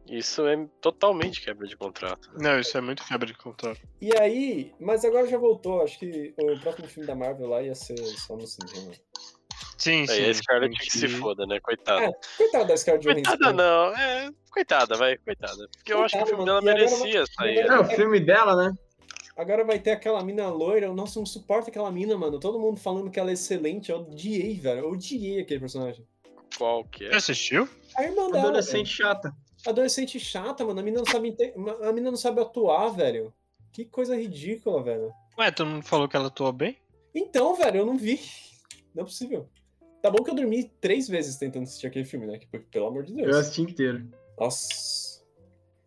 Isso 0.08 0.46
é 0.48 0.68
totalmente 0.82 1.42
quebra 1.42 1.68
de 1.68 1.76
contrato. 1.76 2.30
Não, 2.38 2.60
isso 2.60 2.78
é 2.78 2.82
muito 2.82 3.04
quebra 3.06 3.26
de 3.26 3.34
contrato. 3.34 3.80
E 4.00 4.16
aí, 4.20 4.72
mas 4.80 5.04
agora 5.04 5.28
já 5.28 5.38
voltou, 5.38 5.82
acho 5.82 5.98
que 5.98 6.34
o 6.38 6.60
próximo 6.60 6.88
filme 6.88 7.08
da 7.08 7.16
Marvel 7.16 7.48
lá 7.48 7.62
ia 7.64 7.74
ser 7.74 7.98
só 7.98 8.36
no 8.36 8.46
cinema. 8.46 8.92
Sim, 9.78 10.06
sim. 10.08 10.14
Aí 10.14 10.30
a 10.30 10.34
Scarlett 10.34 10.78
tem 10.78 10.88
que 10.88 10.98
se 10.98 11.08
foda, 11.08 11.46
né? 11.46 11.60
Coitada. 11.60 12.06
É, 12.06 12.12
coitada 12.38 12.66
da 12.66 12.78
Scarlett 12.78 13.06
Johansson. 13.08 13.24
Coitada 13.24 13.54
não, 13.54 13.96
é. 13.98 14.30
Coitada, 14.52 14.96
vai, 14.96 15.18
coitada. 15.18 15.68
Porque 15.76 15.92
eu 15.94 16.02
acho 16.04 16.18
que 16.18 16.24
o 16.24 16.28
filme 16.28 16.46
dela 16.46 16.62
Coitada, 16.62 16.82
mano. 16.82 16.88
E 16.88 16.94
agora 16.94 17.02
merecia 17.02 17.26
sair. 17.36 17.60
agora- 17.62 17.76
É 17.76 17.80
o 17.80 17.86
filme 17.96 18.20
dela, 18.20 18.56
né? 18.56 18.74
Agora 19.36 19.66
vai 19.66 19.80
ter 19.80 19.92
aquela 19.92 20.24
mina 20.24 20.48
loira, 20.50 20.94
nossa, 20.94 21.20
não 21.20 21.26
suporta 21.26 21.70
aquela 21.70 21.92
mina, 21.92 22.16
mano. 22.18 22.40
Todo 22.40 22.58
mundo 22.60 22.80
falando 22.80 23.12
que 23.12 23.20
ela 23.20 23.32
é 23.32 23.34
excelente, 23.34 23.92
eu 23.92 23.98
odiei, 24.00 24.58
velho. 24.60 24.80
Eu 24.82 24.92
odiei 24.92 25.42
aquele 25.42 25.60
personagem. 25.60 26.06
Qual 26.58 26.86
que 26.86 27.04
é? 27.06 27.10
Você 27.10 27.16
assistiu? 27.18 27.68
A 27.98 28.04
irmã 28.04 28.28
dela. 28.32 28.46
Adolescente 28.48 28.88
chata. 28.90 29.34
Adolescente 29.68 30.20
chata, 30.20 30.64
mano. 30.66 30.80
A 30.80 30.84
mina 30.84 31.00
não 31.00 31.06
sabe, 31.06 31.30
inte- 31.30 31.54
a 31.84 31.92
mina 31.92 32.10
não 32.12 32.18
sabe 32.18 32.42
atuar, 32.42 32.90
velho. 32.90 33.34
Que 33.72 33.86
coisa 33.86 34.16
ridícula, 34.16 34.82
velho. 34.84 35.12
Ué, 35.38 35.52
todo 35.52 35.68
mundo 35.70 35.84
falou 35.84 36.08
que 36.08 36.16
ela 36.16 36.28
atuou 36.28 36.54
bem? 36.54 36.78
Então, 37.14 37.56
velho, 37.56 37.78
eu 37.80 37.86
não 37.86 37.98
vi. 37.98 38.20
Não 38.94 39.02
é 39.04 39.06
possível. 39.06 39.50
Tá 40.02 40.10
bom 40.12 40.24
que 40.24 40.30
eu 40.30 40.36
dormi 40.36 40.66
três 40.80 41.08
vezes 41.08 41.36
tentando 41.38 41.64
assistir 41.64 41.88
aquele 41.88 42.06
filme, 42.06 42.26
né? 42.28 42.38
Que, 42.38 42.48
pelo 42.60 42.88
amor 42.88 43.04
de 43.04 43.12
Eu 43.20 43.26
Deus. 43.26 43.38
assisti 43.38 43.62
inteiro. 43.64 44.08
Nossa. 44.40 45.16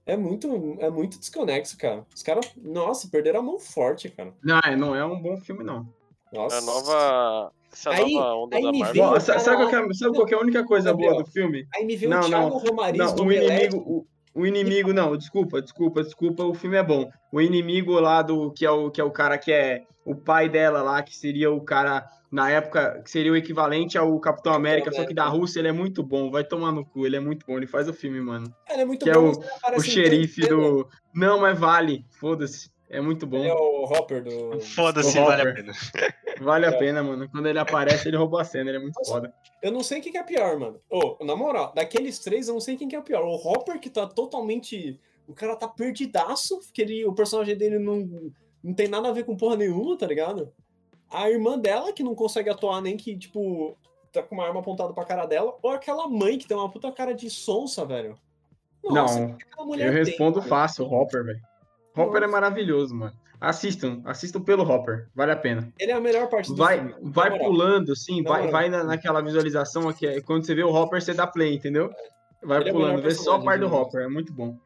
É 0.05 0.17
muito, 0.17 0.77
é 0.81 0.91
muito 0.91 1.19
desconexo, 1.19 1.77
cara. 1.79 2.05
Os 2.15 2.23
caras, 2.23 2.51
nossa, 2.57 3.09
perderam 3.09 3.41
a 3.41 3.43
mão 3.43 3.59
forte, 3.59 4.09
cara. 4.11 4.35
Não, 4.43 4.59
é, 4.65 4.75
não 4.75 4.95
é 4.97 5.05
um 5.05 5.21
bom 5.21 5.37
filme, 5.39 5.63
não. 5.63 5.87
Nossa. 6.33 6.59
A 6.59 6.61
nova. 6.63 7.53
Essa 7.73 7.91
Aí- 7.91 8.15
nova 8.15 8.35
onda 8.35 8.57
aí 8.57 8.63
da 8.63 8.73
me 8.73 8.83
veio- 8.85 8.95
Bom, 8.95 9.13
o 9.17 9.21
sabe, 9.21 9.39
lá- 9.39 9.57
qual 9.57 9.69
que 9.69 9.77
é, 9.77 9.95
sabe 9.95 10.15
qual 10.17 10.27
que 10.27 10.35
é 10.35 10.37
a 10.37 10.41
única 10.41 10.65
coisa 10.65 10.91
Gabriel, 10.91 11.13
boa 11.13 11.25
do 11.25 11.31
filme? 11.31 11.67
Aí 11.75 11.85
me 11.85 11.97
veio 11.97 12.11
Não, 12.11 12.21
o 12.21 12.25
Thiago 12.25 12.49
não. 12.51 12.59
Romariz 12.59 12.99
Não, 12.99 13.15
do 13.15 13.25
o 13.25 13.33
inimigo, 13.33 13.77
o, 13.77 14.07
o 14.41 14.47
inimigo, 14.47 14.93
não, 14.93 15.17
desculpa, 15.17 15.61
desculpa, 15.61 16.03
desculpa, 16.03 16.45
o 16.45 16.55
filme 16.55 16.77
é 16.77 16.83
bom. 16.83 17.11
O 17.33 17.41
inimigo 17.41 17.93
lá 18.01 18.23
do 18.23 18.51
que 18.53 18.65
é 18.65 18.71
o 18.71 18.91
que 18.91 19.01
é 19.01 19.05
o 19.05 19.11
cara 19.11 19.37
que 19.39 19.53
é 19.53 19.85
o 20.05 20.15
pai 20.15 20.49
dela 20.49 20.83
lá, 20.83 21.03
que 21.03 21.15
seria 21.15 21.51
o 21.53 21.61
cara 21.61 22.07
na 22.31 22.51
época 22.51 23.01
que 23.05 23.11
seria 23.11 23.33
o 23.33 23.37
equivalente 23.37 23.97
ao 23.97 24.19
Capitão 24.21 24.53
América, 24.53 24.91
só 24.93 25.05
que 25.05 25.15
da 25.15 25.27
Rússia, 25.27 25.61
ele 25.61 25.69
é 25.69 25.73
muito 25.73 26.03
bom, 26.03 26.31
vai 26.31 26.45
tomar 26.45 26.73
no 26.73 26.85
cu, 26.85 27.07
ele 27.07 27.17
é 27.17 27.21
muito 27.21 27.45
bom, 27.47 27.57
ele 27.57 27.67
faz 27.67 27.89
o 27.89 27.93
filme, 27.93 28.21
mano. 28.21 28.53
Ele 28.71 28.83
é 28.83 28.85
muito 28.85 29.05
Que 29.05 29.11
é 29.11 29.15
bom, 29.15 29.31
o- 29.33 29.45
ele 29.67 29.77
O 29.77 29.79
em 29.79 29.81
xerife 29.83 30.47
do 30.47 30.87
Não, 31.15 31.41
mas 31.41 31.59
vale, 31.59 32.05
foda-se. 32.19 32.71
É 32.91 33.01
muito 33.01 33.27
bom. 33.27 33.37
Ele 33.39 33.49
é 33.49 33.55
o 33.55 33.85
Hopper 33.85 34.23
do. 34.25 34.61
Foda-se, 34.75 35.19
vale 35.21 35.43
a 35.43 35.55
pena. 35.55 35.73
Vale 36.41 36.67
a 36.67 36.71
É. 36.71 36.79
pena, 36.79 37.03
mano. 37.03 37.29
Quando 37.29 37.49
ele 37.49 37.59
aparece, 37.59 38.07
ele 38.07 38.17
rouba 38.17 38.41
a 38.41 38.45
cena, 38.45 38.71
ele 38.71 38.79
é 38.79 38.81
muito 38.81 38.95
Nossa, 38.97 39.11
foda. 39.13 39.35
Eu 39.61 39.73
não 39.73 39.83
sei 39.83 40.01
quem 40.01 40.13
que 40.13 40.19
é 40.19 40.23
pior, 40.23 40.57
mano. 40.57 40.81
Ô, 40.89 41.17
na 41.25 41.35
moral, 41.35 41.73
daqueles 41.75 42.21
três, 42.21 42.47
eu 42.47 42.55
não 42.55 42.61
sei 42.61 42.77
quem 42.77 42.87
que 42.87 42.95
é 42.95 43.01
pior. 43.01 43.25
O 43.25 43.35
Hopper, 43.35 43.81
que 43.81 43.91
tá 43.91 44.07
totalmente. 44.07 45.01
O 45.27 45.35
cara 45.35 45.57
tá 45.57 45.67
perdidaço, 45.67 46.61
porque 46.61 46.81
ele, 46.81 47.05
o 47.05 47.13
personagem 47.13 47.57
dele 47.57 47.81
não, 47.81 48.33
não 48.63 48.73
tem 48.73 48.87
nada 48.87 49.09
a 49.09 49.13
ver 49.13 49.25
com 49.25 49.37
porra 49.37 49.57
nenhuma, 49.57 49.99
tá 49.99 50.07
ligado? 50.07 50.53
A 51.11 51.29
irmã 51.29 51.59
dela, 51.59 51.93
que 51.93 52.05
não 52.05 52.15
consegue 52.15 52.49
atuar 52.51 52.81
nem 52.81 52.97
que, 52.97 53.17
tipo, 53.19 53.77
tá 54.13 54.23
com 54.23 54.37
uma 54.37 54.47
arma 54.47 54.61
apontada 54.61 54.93
pra 54.95 55.05
cara 55.05 55.27
dela. 55.27 55.57
Ou 55.61 55.71
aquela 55.73 56.07
mãe 56.07 56.39
que 56.39 56.47
tem 56.47 56.57
uma 56.57 56.71
puta 56.71 56.93
cara 56.93 57.13
de 57.15 57.29
sonsa, 57.29 57.85
velho. 57.85 58.17
Nossa, 58.85 59.19
Não, 59.27 59.33
aquela 59.35 59.67
mulher 59.67 59.89
eu 59.89 59.93
tem, 59.95 60.05
respondo 60.05 60.37
cara? 60.39 60.49
fácil, 60.49 60.85
o 60.87 60.95
Hopper, 60.95 61.25
velho. 61.25 61.41
Hopper 61.99 62.23
é 62.23 62.27
maravilhoso, 62.27 62.95
mano. 62.95 63.13
Assistam, 63.41 64.03
assistam 64.05 64.41
pelo 64.43 64.63
Hopper, 64.69 65.09
vale 65.15 65.33
a 65.33 65.37
pena. 65.37 65.73
Ele 65.79 65.93
é 65.93 65.95
a 65.95 66.01
melhor 66.01 66.29
parte 66.29 66.49
do 66.51 66.57
Vai, 66.57 66.79
filme. 66.79 66.95
vai 67.03 67.31
moral. 67.31 67.47
pulando, 67.47 67.89
Na 67.89 68.29
vai, 68.29 68.39
moral. 68.39 68.53
vai 68.53 68.69
na, 68.69 68.85
naquela 68.85 69.21
visualização 69.21 69.89
aqui. 69.89 70.07
é 70.07 70.21
Quando 70.21 70.45
você 70.45 70.55
vê 70.55 70.65
o 70.65 70.75
Hopper, 70.75 71.01
você 71.01 71.15
dá 71.15 71.27
play, 71.27 71.55
entendeu? 71.55 71.91
Vai 72.43 72.61
Ele 72.61 72.71
é 72.71 72.73
pulando, 72.73 72.97
melhor 72.97 73.03
vê 73.09 73.15
só 73.15 73.37
a 73.37 73.43
parte 73.43 73.61
do 73.61 73.73
Hopper, 73.73 74.03
é 74.03 74.09
muito 74.09 74.33
bom. 74.33 74.59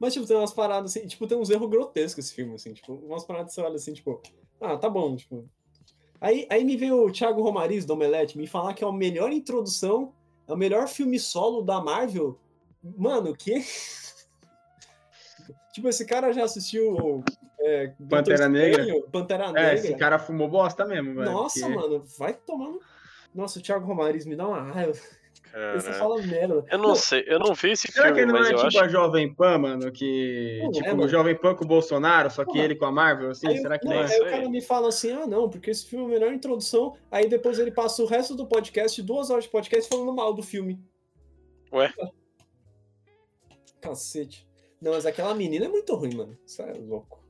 Mas, 0.00 0.12
tipo, 0.14 0.26
tem 0.26 0.36
umas 0.36 0.52
paradas 0.52 0.90
assim, 0.96 1.06
tipo, 1.06 1.26
tem 1.26 1.36
uns 1.38 1.50
erros 1.50 1.68
grotescos 1.70 2.24
esse 2.24 2.34
filme, 2.34 2.54
assim, 2.54 2.72
tipo, 2.72 2.94
umas 2.94 3.24
paradas 3.24 3.48
que 3.50 3.54
você 3.54 3.60
olha 3.66 3.76
assim, 3.76 3.92
tipo, 3.92 4.20
ah, 4.60 4.76
tá 4.76 4.88
bom, 4.88 5.14
tipo. 5.16 5.48
Aí, 6.20 6.46
aí 6.50 6.64
me 6.64 6.76
veio 6.76 7.04
o 7.04 7.12
Thiago 7.12 7.42
Romariz 7.42 7.84
do 7.84 7.92
Omelete 7.92 8.38
me 8.38 8.46
falar 8.46 8.72
que 8.74 8.82
é 8.82 8.88
a 8.88 8.92
melhor 8.92 9.30
introdução, 9.32 10.12
é 10.48 10.52
o 10.52 10.56
melhor 10.56 10.88
filme 10.88 11.18
solo 11.20 11.62
da 11.62 11.80
Marvel. 11.80 12.38
Mano, 12.82 13.34
que. 13.36 13.62
tipo, 15.76 15.88
esse 15.88 16.04
cara 16.04 16.32
já 16.32 16.44
assistiu. 16.44 17.22
É, 17.60 17.92
Pantera 18.08 18.48
Negra? 18.48 18.84
Pantera 19.10 19.44
É, 19.46 19.52
Negra. 19.52 19.74
esse 19.74 19.94
cara 19.94 20.18
fumou 20.18 20.48
bosta 20.48 20.84
mesmo, 20.84 21.14
velho. 21.14 21.30
Nossa, 21.30 21.60
porque- 21.60 21.74
mano, 21.74 22.04
vai 22.18 22.34
tomando. 22.34 22.80
Nossa, 23.34 23.58
o 23.58 23.62
Thiago 23.62 23.86
Romariz 23.86 24.24
me 24.26 24.34
dá 24.36 24.46
uma 24.48 24.62
raiva. 24.62 24.92
Você 24.92 25.86
Cara, 25.86 25.92
fala 25.98 26.20
merda. 26.22 26.64
eu 26.70 26.78
não 26.78 26.94
sei, 26.94 27.24
eu 27.26 27.38
não 27.38 27.54
vi 27.54 27.70
esse 27.70 27.90
Será 27.90 28.08
que 28.12 28.16
filme, 28.18 28.22
ele 28.24 28.32
não 28.32 28.38
mas 28.40 28.48
é 28.50 28.54
tipo 28.54 28.66
acho. 28.66 28.80
a 28.80 28.88
Jovem 28.88 29.32
Pan, 29.34 29.56
mano? 29.58 29.90
Que. 29.90 30.60
Não, 30.62 30.70
tipo, 30.70 30.86
é, 30.86 30.92
o 30.92 30.96
mano. 30.96 31.08
Jovem 31.08 31.34
Pan 31.34 31.54
com 31.54 31.64
o 31.64 31.68
Bolsonaro, 31.68 32.30
só 32.30 32.44
que 32.44 32.52
Porra. 32.52 32.64
ele 32.64 32.74
com 32.74 32.84
a 32.84 32.92
Marvel, 32.92 33.30
assim? 33.30 33.48
Aí, 33.48 33.58
Será 33.58 33.78
que 33.78 33.86
não, 33.86 33.94
não 33.94 34.02
é? 34.02 34.06
aí 34.06 34.20
o 34.20 34.24
cara 34.30 34.48
me 34.50 34.60
fala 34.60 34.88
assim, 34.88 35.12
ah, 35.12 35.26
não, 35.26 35.48
porque 35.48 35.70
esse 35.70 35.86
filme 35.86 36.04
é 36.04 36.08
a 36.08 36.10
melhor 36.20 36.32
introdução. 36.34 36.94
Aí 37.10 37.26
depois 37.28 37.58
ele 37.58 37.70
passa 37.70 38.02
o 38.02 38.06
resto 38.06 38.34
do 38.34 38.46
podcast, 38.46 39.00
duas 39.02 39.30
horas 39.30 39.44
de 39.44 39.50
podcast, 39.50 39.88
falando 39.88 40.12
mal 40.14 40.34
do 40.34 40.42
filme. 40.42 40.78
Ué? 41.72 41.90
Cacete. 43.80 44.46
Não, 44.86 44.92
mas 44.92 45.04
aquela 45.04 45.34
menina 45.34 45.64
é 45.64 45.68
muito 45.68 45.92
ruim, 45.96 46.14
mano. 46.14 46.38
Isso 46.46 46.62
é 46.62 46.72
louco. 46.74 47.20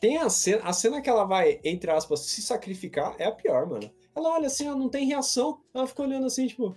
Tem 0.00 0.16
a 0.16 0.28
cena, 0.28 0.62
a 0.64 0.72
cena 0.72 1.00
que 1.00 1.08
ela 1.08 1.22
vai, 1.24 1.60
entre 1.62 1.90
aspas, 1.92 2.20
se 2.26 2.42
sacrificar 2.42 3.14
é 3.20 3.26
a 3.26 3.30
pior, 3.32 3.66
mano. 3.68 3.88
Ela 4.16 4.30
olha 4.30 4.48
assim, 4.48 4.66
ela 4.66 4.76
não 4.76 4.88
tem 4.88 5.06
reação, 5.06 5.62
ela 5.72 5.86
fica 5.86 6.02
olhando 6.02 6.26
assim, 6.26 6.48
tipo. 6.48 6.74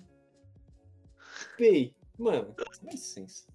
Pei. 1.57 1.95
Mano, 2.19 2.53
dá 2.55 2.91
licença. 2.91 3.47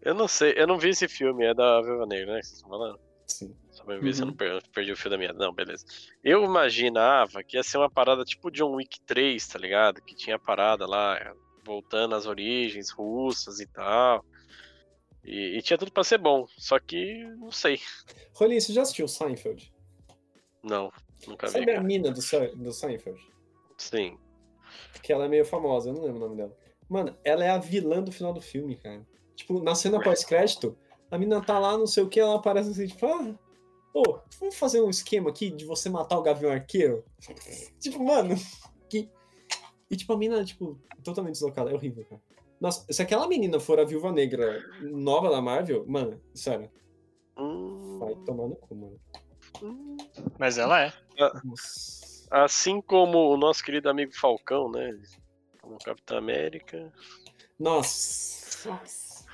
Eu 0.00 0.14
não 0.14 0.28
sei, 0.28 0.54
eu 0.56 0.66
não 0.68 0.78
vi 0.78 0.90
esse 0.90 1.08
filme, 1.08 1.44
é 1.44 1.52
da 1.52 1.80
Viva 1.82 2.06
Negra, 2.06 2.34
né? 2.34 2.40
que 2.40 2.46
vocês 2.46 2.56
estão 2.58 2.70
falando? 2.70 3.00
Sim. 3.26 3.56
Só 3.72 3.82
pra 3.84 3.98
ver 3.98 4.14
se 4.14 4.20
eu 4.20 4.26
Uhum. 4.26 4.30
não 4.30 4.36
per- 4.36 4.62
perdi 4.72 4.92
o 4.92 4.96
fio 4.96 5.10
da 5.10 5.18
minha. 5.18 5.32
Não, 5.32 5.52
beleza. 5.52 5.84
Eu 6.22 6.44
imaginava 6.44 7.42
que 7.42 7.56
ia 7.56 7.64
ser 7.64 7.78
uma 7.78 7.90
parada 7.90 8.24
tipo 8.24 8.48
John 8.52 8.76
Wick 8.76 9.00
3, 9.00 9.44
tá 9.48 9.58
ligado? 9.58 10.00
Que 10.02 10.14
tinha 10.14 10.38
parada 10.38 10.86
lá, 10.86 11.34
voltando 11.64 12.14
às 12.14 12.26
origens 12.26 12.90
russas 12.90 13.58
e 13.58 13.66
tal. 13.66 14.24
E, 15.26 15.58
e 15.58 15.62
tinha 15.62 15.76
tudo 15.76 15.90
pra 15.90 16.04
ser 16.04 16.18
bom, 16.18 16.46
só 16.56 16.78
que 16.78 17.24
não 17.38 17.50
sei. 17.50 17.80
Rolinho, 18.32 18.60
você 18.60 18.72
já 18.72 18.82
assistiu 18.82 19.08
Seinfeld? 19.08 19.74
Não, 20.62 20.92
nunca 21.26 21.48
vi. 21.48 21.52
Sabe 21.52 21.72
a 21.72 21.82
mina 21.82 22.12
do, 22.12 22.20
do 22.56 22.72
Seinfeld? 22.72 23.20
Sim. 23.76 24.16
que 25.02 25.12
ela 25.12 25.24
é 25.24 25.28
meio 25.28 25.44
famosa, 25.44 25.90
eu 25.90 25.94
não 25.94 26.02
lembro 26.02 26.18
o 26.18 26.28
nome 26.28 26.36
dela. 26.36 26.56
Mano, 26.88 27.18
ela 27.24 27.44
é 27.44 27.50
a 27.50 27.58
vilã 27.58 28.00
do 28.00 28.12
final 28.12 28.32
do 28.32 28.40
filme, 28.40 28.76
cara. 28.76 29.04
Tipo, 29.34 29.60
na 29.60 29.74
cena 29.74 30.00
pós-crédito, 30.00 30.78
a 31.10 31.18
mina 31.18 31.44
tá 31.44 31.58
lá, 31.58 31.76
não 31.76 31.88
sei 31.88 32.04
o 32.04 32.08
que, 32.08 32.20
ela 32.20 32.36
aparece 32.36 32.70
assim, 32.70 32.86
tipo, 32.86 33.04
ah, 33.06 33.36
ô, 33.92 34.20
vamos 34.38 34.54
fazer 34.54 34.80
um 34.80 34.90
esquema 34.90 35.30
aqui 35.30 35.50
de 35.50 35.64
você 35.64 35.90
matar 35.90 36.18
o 36.18 36.22
Gavião 36.22 36.52
Arqueiro? 36.52 37.04
tipo, 37.80 38.02
mano, 38.02 38.36
que... 38.88 39.10
E 39.90 39.96
tipo, 39.96 40.12
a 40.12 40.16
mina, 40.16 40.44
tipo, 40.44 40.80
totalmente 41.02 41.34
deslocada, 41.34 41.70
é 41.70 41.74
horrível, 41.74 42.04
cara. 42.04 42.22
Nossa, 42.60 42.86
se 42.92 43.02
aquela 43.02 43.28
menina 43.28 43.60
for 43.60 43.78
a 43.78 43.84
Viúva 43.84 44.10
Negra 44.12 44.62
nova 44.80 45.28
da 45.30 45.40
Marvel, 45.42 45.84
mano, 45.86 46.20
sério, 46.34 46.70
Hum, 47.38 47.98
vai 47.98 48.14
tomar 48.24 48.48
no 48.48 48.56
cu, 48.56 48.74
mano. 48.74 49.00
hum. 49.62 49.96
Mas 50.38 50.56
ela 50.58 50.80
é. 50.82 50.92
Nossa. 51.44 52.26
Assim 52.30 52.80
como 52.80 53.30
o 53.30 53.36
nosso 53.36 53.62
querido 53.62 53.88
amigo 53.90 54.12
Falcão, 54.14 54.70
né? 54.70 54.98
Como 55.60 55.76
Capitão 55.78 56.16
América. 56.18 56.92
Nossa. 57.58 58.68
Nossa. 58.70 59.26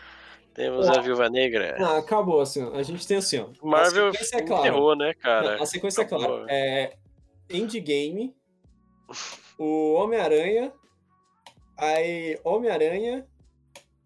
Temos 0.55 0.87
a 0.89 1.01
Viúva 1.01 1.31
Negra. 1.31 1.77
Ah, 1.81 1.99
acabou, 1.99 2.41
assim. 2.41 2.63
A 2.75 2.83
gente 2.83 3.07
tem 3.07 3.17
assim, 3.17 3.39
ó. 3.39 3.49
Marvel 3.67 4.09
a 4.09 4.13
sequência 4.13 4.37
é 4.37 4.43
clara. 4.43 4.69
enterrou, 4.69 4.97
né, 4.97 5.15
cara? 5.15 5.57
Não, 5.57 5.63
a 5.63 5.67
sequência 5.67 6.03
é 6.03 6.05
Acabou. 6.05 6.27
clara. 6.27 6.47
É 6.51 6.97
Endgame, 7.51 8.37
o 9.59 9.95
Homem-Aranha, 9.95 10.73
aí 11.77 12.39
Homem-Aranha 12.45 13.27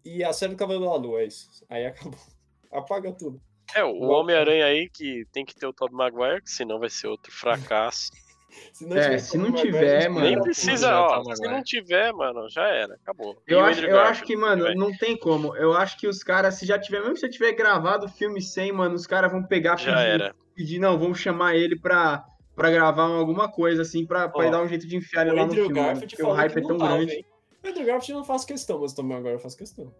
e 0.05 0.23
a 0.23 0.31
série 0.33 0.53
do 0.53 0.57
Cavaleiro 0.57 0.89
da 0.89 0.95
Lua, 0.95 1.21
é 1.21 1.25
isso. 1.25 1.49
Aí 1.69 1.85
acabou. 1.85 2.19
Apaga 2.71 3.11
tudo. 3.11 3.41
É, 3.75 3.83
o 3.83 3.99
Homem-Aranha 4.03 4.65
aí 4.65 4.89
que 4.89 5.25
tem 5.31 5.43
que 5.45 5.53
ter 5.55 5.65
o 5.67 5.73
Tobey 5.73 5.95
Maguire, 5.95 6.41
que 6.41 6.49
senão 6.49 6.79
vai 6.79 6.89
ser 6.89 7.07
outro 7.07 7.31
fracasso. 7.31 8.11
Se 8.73 8.87
não 8.87 8.97
É, 8.97 9.01
tiver 9.03 9.19
se 9.19 9.37
não 9.37 9.49
Maguire, 9.49 9.65
tiver, 9.67 10.01
gente 10.01 10.09
mano. 10.13 10.25
Nem 10.25 10.33
pra 10.35 10.43
precisa, 10.43 10.99
ó. 10.99 11.21
Se 11.21 11.29
Maguire. 11.29 11.49
não 11.51 11.63
tiver, 11.63 12.13
mano, 12.13 12.49
já 12.49 12.67
era, 12.67 12.95
acabou. 12.95 13.37
Eu 13.45 13.59
acho, 13.59 13.85
eu 13.85 13.99
acho 13.99 14.23
que, 14.23 14.35
mano, 14.35 14.63
velho? 14.63 14.79
não 14.79 14.97
tem 14.97 15.15
como. 15.17 15.55
Eu 15.57 15.73
acho 15.73 15.99
que 15.99 16.07
os 16.07 16.23
caras, 16.23 16.55
se 16.55 16.65
já 16.65 16.79
tiver, 16.79 17.01
mesmo 17.01 17.17
se 17.17 17.23
já 17.23 17.29
tiver 17.29 17.51
gravado 17.51 18.05
o 18.05 18.09
filme 18.09 18.41
sem, 18.41 18.71
mano, 18.71 18.95
os 18.95 19.05
caras 19.05 19.31
vão 19.31 19.43
pegar 19.43 19.77
Já 19.77 19.91
pedir, 19.97 20.07
era. 20.09 20.35
pedir, 20.55 20.79
não, 20.79 20.97
vamos 20.97 21.19
chamar 21.19 21.55
ele 21.55 21.77
pra, 21.77 22.23
pra 22.55 22.71
gravar 22.71 23.03
alguma 23.03 23.51
coisa, 23.51 23.81
assim, 23.83 24.07
pra, 24.07 24.27
pra 24.29 24.47
Ó, 24.47 24.49
dar 24.49 24.63
um 24.63 24.67
jeito 24.67 24.87
de 24.87 24.95
enfiar 24.95 25.27
ele 25.27 25.35
lá 25.35 25.41
no 25.45 25.51
Andrew 25.51 25.65
filme, 25.65 25.81
mano, 25.81 25.99
porque 25.99 26.23
o 26.23 26.31
hype 26.31 26.57
é 26.57 26.61
tão 26.61 26.77
tava, 26.77 26.95
grande. 26.95 27.13
hein? 27.15 27.25
O 27.67 27.71
Andrew 27.71 27.85
Garfield 27.85 28.13
não 28.19 28.23
faz 28.23 28.45
questão, 28.45 28.79
mas 28.79 28.93
o 28.93 28.95
Tom 28.95 29.03
Maguire 29.03 29.39
faz 29.39 29.55
questão. 29.55 29.93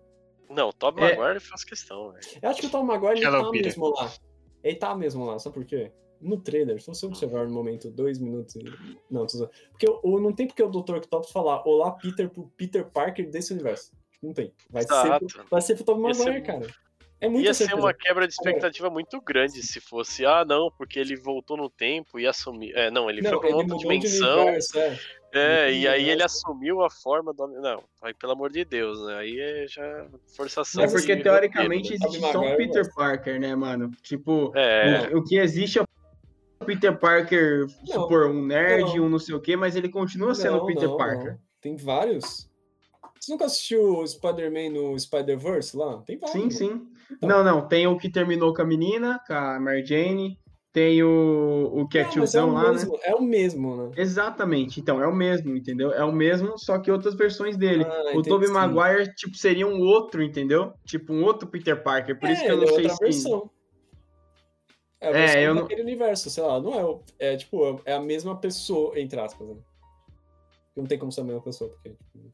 Não, 0.50 0.72
Tobey 0.72 1.04
É. 1.04 1.16
Maguire 1.18 1.40
faz 1.40 1.64
questão, 1.64 2.12
velho. 2.12 2.26
Eu 2.42 2.50
acho 2.50 2.62
que 2.62 2.68
o 2.68 2.70
Tom 2.70 2.84
Maguire 2.84 3.20
ele 3.22 3.30
tá 3.32 3.50
Peter. 3.52 3.66
mesmo 3.66 3.90
lá. 3.90 4.12
Ele 4.64 4.76
tá 4.78 4.96
mesmo 4.96 5.26
lá, 5.26 5.38
sabe 5.40 5.56
por 5.56 5.66
quê? 5.66 5.92
No 6.20 6.40
trailer, 6.42 6.82
se 6.82 6.88
você 6.88 7.06
observar 7.06 7.46
no 7.48 7.54
momento, 7.54 7.92
dois 7.92 8.18
minutos 8.18 8.56
e... 8.56 8.64
Não, 9.12 9.28
tô. 9.28 9.48
Porque 9.72 9.88
o, 9.88 10.00
o- 10.04 10.20
não 10.20 10.34
tem 10.34 10.48
porque 10.48 10.64
o 10.64 10.70
Dr. 10.70 10.96
Octopus 10.96 11.32
falar 11.32 11.62
Olá, 11.68 11.92
Peter, 11.92 12.28
pro 12.30 12.48
Peter 12.58 12.86
Parker 12.90 13.30
desse 13.30 13.54
universo. 13.54 13.92
Não 14.24 14.34
tem. 14.34 14.52
Vai 14.70 14.82
ser, 14.84 14.94
Exato. 14.94 15.26
vai 15.52 15.62
ser 15.62 15.76
pro 15.76 15.84
Tom 15.84 16.08
Ia 16.08 16.14
ser- 16.16 16.24
Maguire, 16.26 16.44
cara. 16.46 16.68
É 17.20 17.28
muito 17.28 17.46
Ia 17.46 17.54
ser 17.54 17.74
uma 17.74 17.94
quebra 17.94 18.28
de 18.28 18.34
expectativa 18.34 18.90
muito 18.92 19.20
grande 19.22 19.62
se 19.64 19.80
fosse, 19.82 20.24
ah, 20.26 20.46
não, 20.46 20.72
porque 20.78 21.00
ele 21.00 21.16
voltou 21.16 21.58
no 21.58 21.68
tempo 21.70 22.20
e 22.20 22.26
assumiu. 22.28 22.76
É, 22.76 22.90
não, 22.92 23.10
ele 23.10 23.22
Não, 23.22 23.32
foi 23.32 23.40
pra 23.40 23.50
uma 23.50 23.58
outra 23.58 23.78
dimensão. 23.78 24.42
universo, 24.44 24.78
é. 24.80 25.00
É, 25.34 25.72
e 25.74 25.88
aí 25.88 26.10
ele 26.10 26.24
assumiu 26.24 26.82
a 26.84 26.90
forma 26.90 27.34
do. 27.34 27.48
Não, 27.48 27.84
aí 28.02 28.14
pelo 28.14 28.32
amor 28.32 28.50
de 28.52 28.64
Deus, 28.64 29.06
né? 29.06 29.16
Aí 29.18 29.40
é 29.40 29.68
já 29.68 30.08
forçação. 30.36 30.84
É 30.84 30.88
porque, 30.88 31.18
teoricamente, 31.18 31.94
roteiro, 31.98 32.04
Tobey 32.04 32.16
existe 32.16 32.32
só 32.32 32.40
Maguire, 32.42 32.58
Peter 32.58 32.84
mas- 32.86 32.96
Parker, 32.96 33.40
né, 33.40 33.56
mano? 33.56 33.92
Tipo, 34.02 34.52
né? 34.54 35.10
É, 35.12 35.16
o, 35.16 35.20
o 35.20 35.24
que 35.24 35.38
existe 35.38 35.80
é 35.80 35.82
o 35.82 36.66
Peter 36.66 36.98
Parker, 36.98 37.68
Não, 37.88 38.02
supor, 38.02 38.28
um 38.28 38.46
nerd, 38.46 38.96
não. 38.98 39.06
um 39.06 39.10
não 39.10 39.20
sei 39.20 39.36
o 39.36 39.42
quê, 39.42 39.56
mas 39.56 39.76
ele 39.76 39.90
continua 39.90 40.34
sendo 40.34 40.58
o 40.58 40.66
Peter 40.66 40.88
não, 40.88 40.98
Parker. 40.98 41.32
não. 41.34 41.40
Tem 41.62 41.76
vários. 41.76 42.50
Você 43.20 43.32
nunca 43.32 43.46
assistiu 43.46 43.98
o 43.98 44.08
Spider-Man 44.08 44.70
no 44.70 44.98
Spider-Verse 44.98 45.76
lá? 45.76 46.02
Tem 46.04 46.18
vários. 46.18 46.32
Sim, 46.42 46.50
sim. 46.50 46.88
Então. 47.12 47.28
Não, 47.30 47.44
não, 47.44 47.68
tem 47.68 47.86
o 47.88 47.98
que 47.98 48.10
terminou 48.10 48.54
com 48.54 48.62
a 48.62 48.66
menina, 48.66 49.20
com 49.28 49.34
a 49.34 49.60
Mary 49.60 49.86
Jane, 49.86 50.40
tem 50.78 51.02
o, 51.02 51.72
o 51.74 51.88
que 51.88 51.98
é 51.98 52.04
Não, 52.04 52.10
é 52.10 52.12
tiozão 52.14 52.54
lá, 52.54 52.66
né? 52.66 52.74
mesmo, 52.74 53.00
É 53.02 53.16
o 53.16 53.22
mesmo, 53.24 53.76
né? 53.88 53.92
Exatamente, 53.98 54.80
então, 54.80 55.02
é 55.02 55.08
o 55.08 55.16
mesmo, 55.16 55.58
entendeu? 55.58 55.92
É 55.92 56.06
o 56.06 56.12
mesmo, 56.12 56.56
só 56.56 56.78
que 56.78 56.92
outras 56.92 57.16
versões 57.16 57.58
dele. 57.58 57.84
Ah, 57.84 58.12
o 58.16 58.22
Tobey. 58.22 58.48
Maguire, 58.48 59.12
tipo, 59.16 59.36
seria 59.36 59.66
um 59.66 59.80
outro, 59.80 60.22
entendeu? 60.22 60.72
Tipo, 60.86 61.14
um 61.14 61.24
outro 61.24 61.48
Peter 61.48 61.82
Parker, 61.82 62.20
por 62.20 62.30
é, 62.30 62.34
isso 62.34 62.46
que 62.46 62.52
eu 62.52 62.58
não 62.58 62.64
é 62.66 62.68
sei 62.68 62.76
outra 62.84 62.94
se... 62.96 63.00
versão. 63.04 63.50
É, 65.02 65.08
a 65.08 65.10
É, 65.10 65.14
versão 65.14 65.42
eu 65.42 65.56
não- 65.56 65.62
daquele 65.64 65.82
universo, 65.82 66.30
sei 66.30 66.44
lá, 66.44 66.62
não 66.62 66.74
é, 66.76 66.86
o- 66.86 67.02
é 67.18 67.36
tipo, 67.38 67.82
é 67.84 67.94
a 67.94 68.00
mesma 68.00 68.38
pessoa, 68.40 69.00
entre 69.00 69.20
aspas, 69.20 69.48
né? 69.48 69.56
Não 70.76 70.86
tem 70.86 71.00
como 71.00 71.12
ser 71.12 71.22
a 71.22 71.24
mesma 71.24 71.42
pessoa, 71.42 71.72
porque. 71.72 71.90
tipo, 71.90 72.32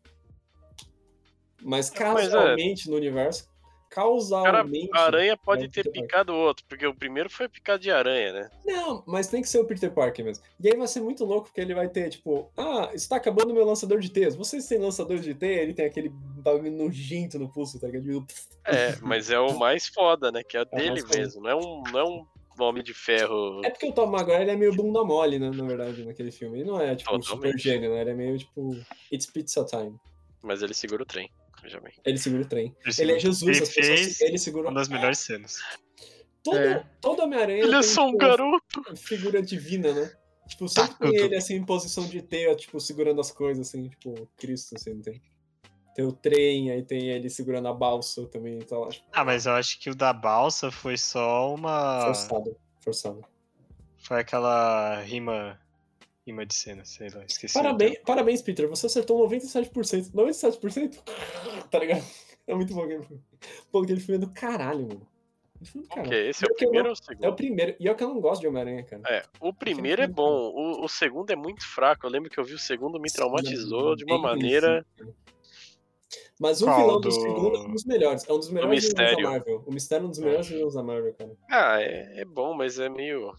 Mas 1.61 1.89
Mas 1.89 1.89
é. 1.89 1.93
casualmente 1.93 2.89
no 2.89 2.97
universo. 2.97 3.47
Causalmente. 3.93 4.89
A 4.91 5.01
aranha 5.01 5.37
pode 5.37 5.65
é 5.65 5.67
o 5.67 5.69
ter 5.69 5.83
Parker. 5.83 6.01
picado 6.01 6.33
o 6.33 6.35
outro, 6.35 6.65
porque 6.67 6.85
o 6.87 6.95
primeiro 6.95 7.29
foi 7.29 7.47
picado 7.47 7.83
de 7.83 7.91
aranha, 7.91 8.33
né? 8.33 8.49
Não, 8.65 9.03
mas 9.05 9.27
tem 9.27 9.41
que 9.41 9.47
ser 9.47 9.59
o 9.59 9.65
Peter 9.65 9.91
Parker 9.91 10.25
mesmo. 10.25 10.43
E 10.59 10.67
aí 10.67 10.75
vai 10.75 10.87
ser 10.87 10.99
muito 11.01 11.23
louco, 11.23 11.45
porque 11.45 11.61
ele 11.61 11.75
vai 11.75 11.87
ter, 11.87 12.09
tipo, 12.09 12.51
ah, 12.57 12.89
está 12.93 13.17
acabando 13.17 13.51
o 13.51 13.53
meu 13.53 13.63
lançador 13.63 13.99
de 13.99 14.09
teias. 14.09 14.35
Vocês 14.35 14.67
têm 14.67 14.79
lançador 14.79 15.19
de 15.19 15.35
teia? 15.35 15.61
Ele 15.61 15.75
tem 15.75 15.85
aquele 15.85 16.09
bagulho 16.09 16.71
nojento 16.71 17.37
no 17.37 17.47
pulso, 17.47 17.79
tá 17.79 17.87
ligado? 17.87 18.25
É, 18.65 18.95
mas 19.01 19.29
é 19.29 19.39
o 19.39 19.53
mais 19.59 19.87
foda, 19.87 20.31
né? 20.31 20.43
Que 20.43 20.57
é 20.57 20.63
o 20.63 20.67
mais 20.71 21.03
dele 21.03 21.03
mesmo. 21.15 21.43
Não 21.43 21.49
é 21.51 21.55
um, 21.55 21.83
não 21.91 21.99
é 21.99 22.03
um 22.03 22.25
homem 22.59 22.83
de 22.83 22.95
ferro. 22.95 23.61
É 23.63 23.69
porque 23.69 23.87
o 23.87 23.91
Tom 23.91 24.07
Maguire 24.07 24.41
ele 24.41 24.51
é 24.51 24.55
meio 24.55 24.75
bunda 24.75 25.03
mole, 25.03 25.37
né, 25.37 25.51
na 25.51 25.65
verdade, 25.65 26.03
naquele 26.03 26.31
filme. 26.31 26.59
Ele 26.59 26.69
não 26.69 26.81
é, 26.81 26.95
tipo, 26.95 27.15
um 27.15 27.21
super 27.21 27.55
gênio, 27.57 27.91
né? 27.91 28.01
Ele 28.01 28.09
é 28.09 28.15
meio, 28.15 28.37
tipo, 28.39 28.75
it's 29.11 29.27
pizza 29.27 29.63
time. 29.65 29.95
Mas 30.41 30.61
ele 30.61 30.73
segura 30.73 31.03
o 31.03 31.05
trem, 31.05 31.29
veja 31.63 31.79
bem. 31.79 31.93
Ele 32.05 32.17
segura 32.17 32.43
o 32.43 32.47
trem. 32.47 32.75
Ele 32.85 32.95
Ele 32.99 33.11
é 33.13 33.19
Jesus, 33.19 33.57
Ele 33.57 33.63
as 33.63 33.73
pessoas, 33.73 33.99
fez 33.99 34.21
ele 34.21 34.37
segura... 34.37 34.67
uma 34.69 34.75
das 34.79 34.87
melhores 34.89 35.17
cenas. 35.19 35.57
Todo, 36.43 36.57
É. 36.57 36.85
todo 37.01 37.21
Homem-Aranha 37.23 37.63
Ele 37.63 37.75
é 37.75 37.81
só 37.81 38.03
um 38.05 38.11
tipo, 38.11 38.23
uma 38.23 38.29
garoto. 38.29 38.95
figura 38.97 39.41
divina, 39.41 39.93
né? 39.93 40.11
Tipo, 40.47 40.67
sempre 40.67 40.91
Tá, 40.97 41.09
tem 41.09 41.15
ele, 41.15 41.35
assim, 41.37 41.55
em 41.55 41.65
posição 41.65 42.05
de 42.05 42.21
teia, 42.21 42.53
tipo, 42.55 42.77
segurando 42.79 43.21
as 43.21 43.31
coisas, 43.31 43.65
assim, 43.69 43.87
tipo, 43.87 44.27
Cristo, 44.35 44.75
assim, 44.75 44.93
não 44.93 45.01
tem? 45.01 45.21
Tem 45.95 46.03
o 46.05 46.11
trem, 46.11 46.69
aí 46.71 46.83
tem 46.83 47.09
ele 47.11 47.29
segurando 47.29 47.67
a 47.69 47.73
balsa 47.73 48.27
também, 48.27 48.57
então, 48.57 48.83
acho 48.83 49.01
Ah, 49.13 49.23
mas 49.23 49.45
eu 49.45 49.53
acho 49.53 49.79
que 49.79 49.89
o 49.89 49.95
da 49.95 50.11
balsa 50.11 50.69
foi 50.69 50.97
só 50.97 51.53
uma. 51.55 52.01
forçado, 52.07 52.57
forçado. 52.81 53.21
Foi 53.99 54.19
aquela 54.19 54.99
rima. 55.01 55.57
Rima 56.25 56.45
de 56.45 56.53
cena, 56.55 56.85
sei 56.85 57.09
lá, 57.09 57.23
esqueci. 57.25 57.57
o 57.57 57.61
Parabéns, 57.61 57.99
parabéns, 58.05 58.41
Peter, 58.41 58.67
você 58.67 58.85
acertou 58.85 59.27
97%. 59.27 60.11
97%? 60.13 60.99
Tá 61.69 61.79
ligado? 61.79 62.03
É 62.47 62.53
muito 62.55 62.73
bom 62.73 62.83
aquele 62.83 63.03
filme. 63.03 63.21
Pô, 63.71 63.81
aquele 63.81 63.99
filme 63.99 64.15
é 64.23 64.25
do 64.27 64.31
caralho, 64.33 64.87
mano. 64.87 65.07
É 65.91 65.95
caralho. 65.95 66.13
Esse 66.13 66.45
é 66.45 66.47
o 66.51 66.55
primeiro 66.55 66.89
ou 66.89 66.93
o 66.93 66.95
É 66.97 67.01
o 67.01 67.05
segundo? 67.05 67.35
primeiro, 67.35 67.75
e 67.79 67.87
é 67.87 67.91
o 67.91 67.95
que 67.95 68.03
eu 68.03 68.09
não 68.09 68.19
gosto 68.21 68.41
de 68.41 68.47
Homem-Aranha, 68.47 68.83
cara. 68.83 69.01
É, 69.07 69.23
o 69.39 69.53
primeiro 69.53 70.01
é 70.01 70.07
bom, 70.07 70.51
o, 70.53 70.83
o 70.83 70.87
segundo 70.89 71.31
é 71.31 71.35
muito 71.35 71.65
fraco. 71.65 72.05
Eu 72.05 72.09
lembro 72.11 72.29
que 72.29 72.39
eu 72.39 72.43
vi 72.45 72.53
o 72.53 72.59
segundo, 72.59 72.99
me 72.99 73.09
traumatizou 73.11 73.95
de 73.95 74.03
uma 74.05 74.17
maneira. 74.17 74.85
Mas 76.39 76.61
o 76.61 76.65
Qual 76.65 76.77
vilão 76.77 77.01
do 77.01 77.09
do- 77.09 77.11
segundo 77.11 77.55
é 77.55 77.59
um 77.61 77.71
dos 77.71 77.85
melhores. 77.85 78.29
É 78.29 78.33
um 78.33 78.39
dos 78.39 78.49
melhores 78.49 78.83
vilões 78.83 78.93
da 78.93 79.03
Mistério. 79.03 79.29
Marvel. 79.29 79.63
O 79.65 79.71
Mistério 79.73 80.03
é 80.03 80.07
um 80.07 80.09
dos 80.09 80.19
melhores 80.19 80.47
vilões 80.47 80.73
da 80.73 80.83
Marvel, 80.83 81.13
cara. 81.13 81.31
Ah, 81.49 81.81
é, 81.81 82.21
é 82.21 82.25
bom, 82.25 82.53
mas 82.53 82.77
é 82.79 82.89
meio 82.89 83.33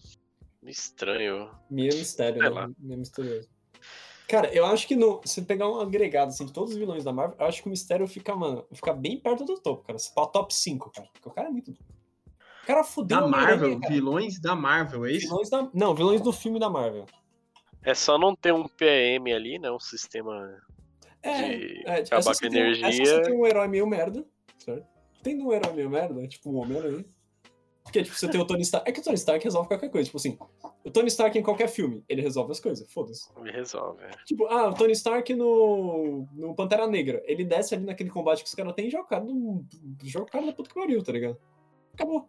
estranho. 0.69 1.49
Meio 1.69 1.93
mistério, 1.95 2.39
Sei 2.41 2.49
né? 2.49 2.55
lá. 2.55 2.69
Meio 2.79 2.99
misterioso. 2.99 3.49
Cara, 4.27 4.51
eu 4.53 4.65
acho 4.65 4.87
que 4.87 4.95
no, 4.95 5.21
se 5.23 5.43
pegar 5.43 5.69
um 5.69 5.79
agregado 5.79 6.29
assim, 6.29 6.45
de 6.47 6.51
todos 6.53 6.71
os 6.71 6.77
vilões 6.77 7.03
da 7.03 7.13
Marvel, 7.13 7.37
eu 7.39 7.45
acho 7.45 7.61
que 7.61 7.67
o 7.67 7.71
Mistério 7.71 8.07
fica, 8.07 8.35
mano, 8.35 8.65
fica 8.73 8.91
bem 8.91 9.19
perto 9.19 9.45
do 9.45 9.59
topo, 9.59 9.83
cara. 9.85 9.99
Pra 10.15 10.25
top 10.25 10.51
5, 10.53 10.91
cara. 10.91 11.07
Porque 11.13 11.29
o 11.29 11.31
cara 11.31 11.47
é 11.49 11.51
muito 11.51 11.71
bom. 11.71 11.77
O 12.63 12.65
cara 12.65 12.83
fudeu 12.83 13.19
Da 13.21 13.27
Marvel, 13.27 13.79
cara. 13.79 13.93
vilões 13.93 14.39
da 14.41 14.55
Marvel, 14.55 15.05
é 15.05 15.11
isso? 15.11 15.27
Vilões 15.27 15.49
da... 15.51 15.69
Não, 15.71 15.93
vilões 15.93 16.21
do 16.21 16.33
filme 16.33 16.59
da 16.59 16.67
Marvel. 16.69 17.05
É 17.83 17.93
só 17.93 18.17
não 18.17 18.35
ter 18.35 18.51
um 18.51 18.67
PM 18.67 19.31
ali, 19.31 19.59
né? 19.59 19.69
Um 19.69 19.79
sistema 19.79 20.59
É, 21.21 21.55
de 21.57 21.83
é, 21.85 21.99
acabar 21.99 22.23
com 22.23 22.33
você 22.33 22.49
tem 22.49 22.63
um- 22.63 22.71
é 22.71 22.73
só 22.73 22.79
energia. 22.87 23.05
você 23.05 23.21
tem 23.21 23.33
um 23.39 23.45
herói 23.45 23.67
meio 23.67 23.85
merda, 23.85 24.25
certo? 24.57 24.87
Tem 25.21 25.39
um 25.39 25.53
herói 25.53 25.73
meio 25.73 25.89
merda, 25.91 26.27
tipo 26.27 26.49
um 26.49 26.55
Homem-Aranha. 26.55 27.05
Porque, 27.85 28.01
tipo, 28.03 28.17
você 28.17 28.27
tem 28.27 28.41
o 28.41 28.45
Tony 28.47 28.63
Stark. 28.63 28.89
É 28.89 28.91
que 28.91 28.99
o 28.99 29.03
Tony 29.03 29.15
Stark 29.15 29.43
resolve 29.43 29.67
qualquer 29.69 29.89
coisa. 29.89 30.05
Tipo 30.05 30.17
assim, 30.17 30.37
o 30.83 30.89
Tony 30.91 31.07
Stark 31.07 31.37
em 31.37 31.43
qualquer 31.43 31.67
filme, 31.69 32.03
ele 32.09 32.21
resolve 32.21 32.51
as 32.51 32.59
coisas. 32.59 32.91
Foda-se. 32.91 33.29
Me 33.39 33.51
resolve. 33.51 34.03
é. 34.03 34.09
Tipo, 34.25 34.47
ah, 34.47 34.69
o 34.69 34.73
Tony 34.73 34.91
Stark 34.93 35.33
no, 35.35 36.27
no 36.33 36.55
Pantera 36.55 36.87
Negra. 36.87 37.21
Ele 37.25 37.45
desce 37.45 37.75
ali 37.75 37.85
naquele 37.85 38.09
combate 38.09 38.41
que 38.43 38.49
os 38.49 38.55
caras 38.55 38.73
têm 38.73 38.87
e 38.87 38.89
joga 38.89 39.03
o 39.03 39.07
cara 39.07 39.23
do. 39.23 39.63
Joga 40.03 40.25
o 40.25 40.29
cara 40.31 40.45
da 40.47 40.51
puta 40.53 40.67
que 40.69 40.75
pariu, 40.75 41.01
tá 41.03 41.11
ligado? 41.11 41.37
Acabou. 41.93 42.27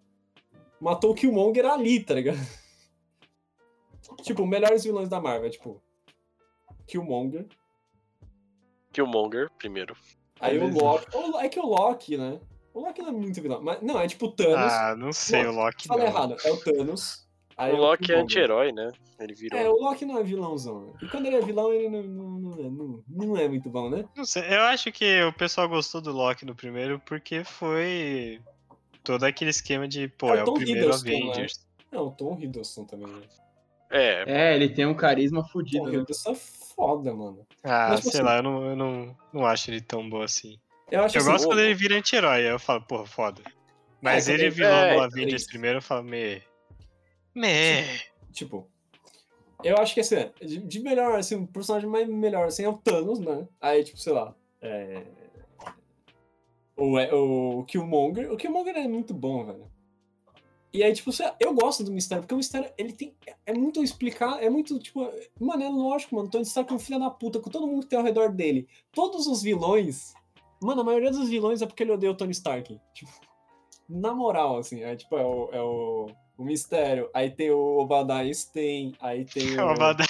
Matou 0.78 1.12
o 1.12 1.14
Killmonger 1.14 1.64
ali, 1.64 2.04
tá 2.04 2.12
ligado? 2.14 2.36
tipo, 4.22 4.46
melhores 4.46 4.84
vilões 4.84 5.08
da 5.08 5.18
Marvel, 5.20 5.50
tipo. 5.50 5.82
Killmonger. 6.86 7.46
Killmonger, 8.92 9.50
primeiro. 9.58 9.96
Aí 10.38 10.58
o 10.58 10.60
Beleza. 10.68 10.78
Loki. 10.84 11.16
o- 11.16 11.40
É 11.40 11.48
que 11.48 11.58
o 11.58 11.66
Loki, 11.66 12.16
né? 12.18 12.38
O 12.76 12.80
Loki 12.80 13.00
não 13.00 13.08
é 13.08 13.12
muito 13.12 13.40
vilão. 13.40 13.62
Mas, 13.62 13.80
não, 13.80 13.98
é 13.98 14.06
tipo 14.06 14.26
o 14.26 14.32
Thanos. 14.32 14.72
Ah, 14.72 14.94
não 14.94 15.10
sei, 15.10 15.46
o 15.46 15.50
Loki. 15.52 15.88
Falei 15.88 16.04
não. 16.04 16.12
errado. 16.12 16.36
É 16.44 16.50
o 16.50 16.56
Thanos. 16.58 17.26
Aí 17.56 17.72
o 17.72 17.76
Loki 17.76 18.02
é 18.04 18.06
Killmonger. 18.08 18.24
anti-herói, 18.24 18.72
né? 18.72 18.90
Ele 19.18 19.34
virou. 19.34 19.58
É, 19.58 19.66
o 19.66 19.76
Loki 19.76 20.04
não 20.04 20.18
é 20.18 20.22
vilãozão. 20.22 20.80
né? 20.88 20.92
E 21.02 21.08
quando 21.08 21.24
ele 21.24 21.36
é 21.36 21.40
vilão, 21.40 21.72
ele 21.72 21.88
não, 21.88 22.02
não, 22.02 22.38
não, 22.38 22.52
é, 22.52 22.68
não, 22.70 23.04
não 23.08 23.36
é 23.38 23.48
muito 23.48 23.70
bom, 23.70 23.88
né? 23.88 24.04
Não 24.14 24.26
sei, 24.26 24.42
eu 24.54 24.60
acho 24.64 24.92
que 24.92 25.22
o 25.22 25.32
pessoal 25.32 25.66
gostou 25.66 26.02
do 26.02 26.12
Loki 26.12 26.44
no 26.44 26.54
primeiro 26.54 27.00
porque 27.06 27.44
foi 27.44 28.42
todo 29.02 29.24
aquele 29.24 29.48
esquema 29.50 29.88
de, 29.88 30.06
pô, 30.08 30.28
É 30.34 30.34
o 30.34 30.36
é 30.40 30.42
o 30.44 30.52
primeiro 30.52 30.80
Hiddleston, 30.80 31.08
né? 31.08 31.16
Avengers. 31.30 31.66
Não, 31.90 32.08
o 32.08 32.10
Tom 32.10 32.38
Hiddleston 32.38 32.84
também. 32.84 33.06
Né? 33.06 33.22
É, 33.88 34.24
É, 34.50 34.54
ele 34.54 34.68
tem 34.68 34.84
um 34.84 34.94
carisma 34.94 35.40
Tom 35.42 35.48
fudido, 35.48 35.86
né? 35.86 35.96
Hiddleston 35.96 36.32
é 36.32 36.34
foda, 36.34 37.14
mano. 37.14 37.46
Ah, 37.64 37.86
Mas, 37.88 38.00
tipo 38.00 38.10
sei 38.10 38.20
assim- 38.20 38.28
lá, 38.28 38.36
eu 38.36 38.42
não, 38.42 38.66
eu, 38.66 38.76
não, 38.76 39.16
não 39.32 39.46
acho 39.46 39.70
ele 39.70 39.80
tão 39.80 40.06
bom 40.10 40.20
assim. 40.20 40.58
Eu 40.90 41.02
acho 41.02 41.16
Eu 41.16 41.22
assim, 41.22 41.30
gosto 41.30 41.44
o- 41.44 41.48
quando 41.48 41.60
ele 41.60 41.74
vira 41.74 41.96
anti-herói, 41.96 42.36
aí 42.46 42.50
eu 42.50 42.58
falo, 42.58 42.82
porra, 42.82 43.06
foda. 43.06 43.42
Mas 44.00 44.28
É, 44.28 44.34
ele 44.34 44.50
vilão 44.50 44.84
é, 44.84 44.96
é 44.96 45.00
Avengers 45.00 45.42
isso. 45.42 45.50
primeiro, 45.50 45.78
eu 45.78 45.82
falo, 45.82 46.04
me. 46.04 46.42
Me. 47.34 48.00
Tipo, 48.32 48.68
eu 49.64 49.76
acho 49.78 49.94
que 49.94 50.00
assim, 50.00 50.30
de, 50.40 50.80
melhor, 50.80 51.18
assim, 51.18 51.34
o 51.36 51.46
personagem 51.46 51.88
mais 51.88 52.06
melhor 52.08 52.46
assim 52.46 52.64
é 52.64 52.68
o 52.68 52.76
Thanos, 52.76 53.18
né? 53.18 53.48
Aí, 53.60 53.82
tipo, 53.82 53.98
sei 53.98 54.12
lá. 54.12 54.34
É... 54.60 55.02
O, 56.76 56.98
é- 56.98 57.12
o 57.12 57.64
Killmonger. 57.64 58.30
O 58.32 58.36
Killmonger 58.36 58.76
é 58.76 58.86
muito 58.86 59.14
bom, 59.14 59.44
velho. 59.44 59.70
E 60.72 60.82
aí, 60.82 60.92
tipo, 60.92 61.10
eu 61.40 61.54
gosto 61.54 61.82
do 61.82 61.90
mistério, 61.90 62.22
porque 62.22 62.34
o 62.34 62.36
mistério, 62.36 62.70
ele 62.76 62.92
tem. 62.92 63.14
É 63.46 63.54
muito 63.54 63.82
explicar, 63.82 64.42
é 64.42 64.50
muito, 64.50 64.78
tipo. 64.78 65.10
Mano, 65.40 65.62
é 65.62 65.68
lógico, 65.70 66.14
mano. 66.16 66.28
Tony 66.28 66.44
Stark 66.44 66.70
é 66.70 66.76
um 66.76 66.78
filho 66.78 66.98
da 67.00 67.08
puta 67.08 67.40
com 67.40 67.48
todo 67.48 67.66
mundo 67.66 67.82
que 67.84 67.88
tem 67.88 67.98
ao 67.98 68.04
redor 68.04 68.30
dele. 68.30 68.68
Todos 68.92 69.26
os 69.26 69.42
vilões. 69.42 70.12
Mano, 70.60 70.80
a 70.80 70.84
maioria 70.84 71.10
dos 71.10 71.28
vilões 71.28 71.62
é 71.62 71.66
porque 71.66 71.82
ele 71.82 71.92
odeia 71.92 72.12
o 72.12 72.16
Tony 72.16 72.32
Stark. 72.32 72.80
Tipo, 72.94 73.10
na 73.88 74.14
moral, 74.14 74.58
assim. 74.58 74.82
É 74.82 74.96
tipo, 74.96 75.16
é 75.16 75.24
o. 75.24 75.48
É 75.52 75.62
o 75.62 76.06
o 76.38 76.44
Mistério, 76.44 77.08
aí 77.14 77.30
tem 77.30 77.50
o 77.50 77.78
Obadiah 77.78 78.30
Stane, 78.30 78.94
aí 79.00 79.24
tem 79.24 79.56
o, 79.58 79.70
Obada- 79.70 80.04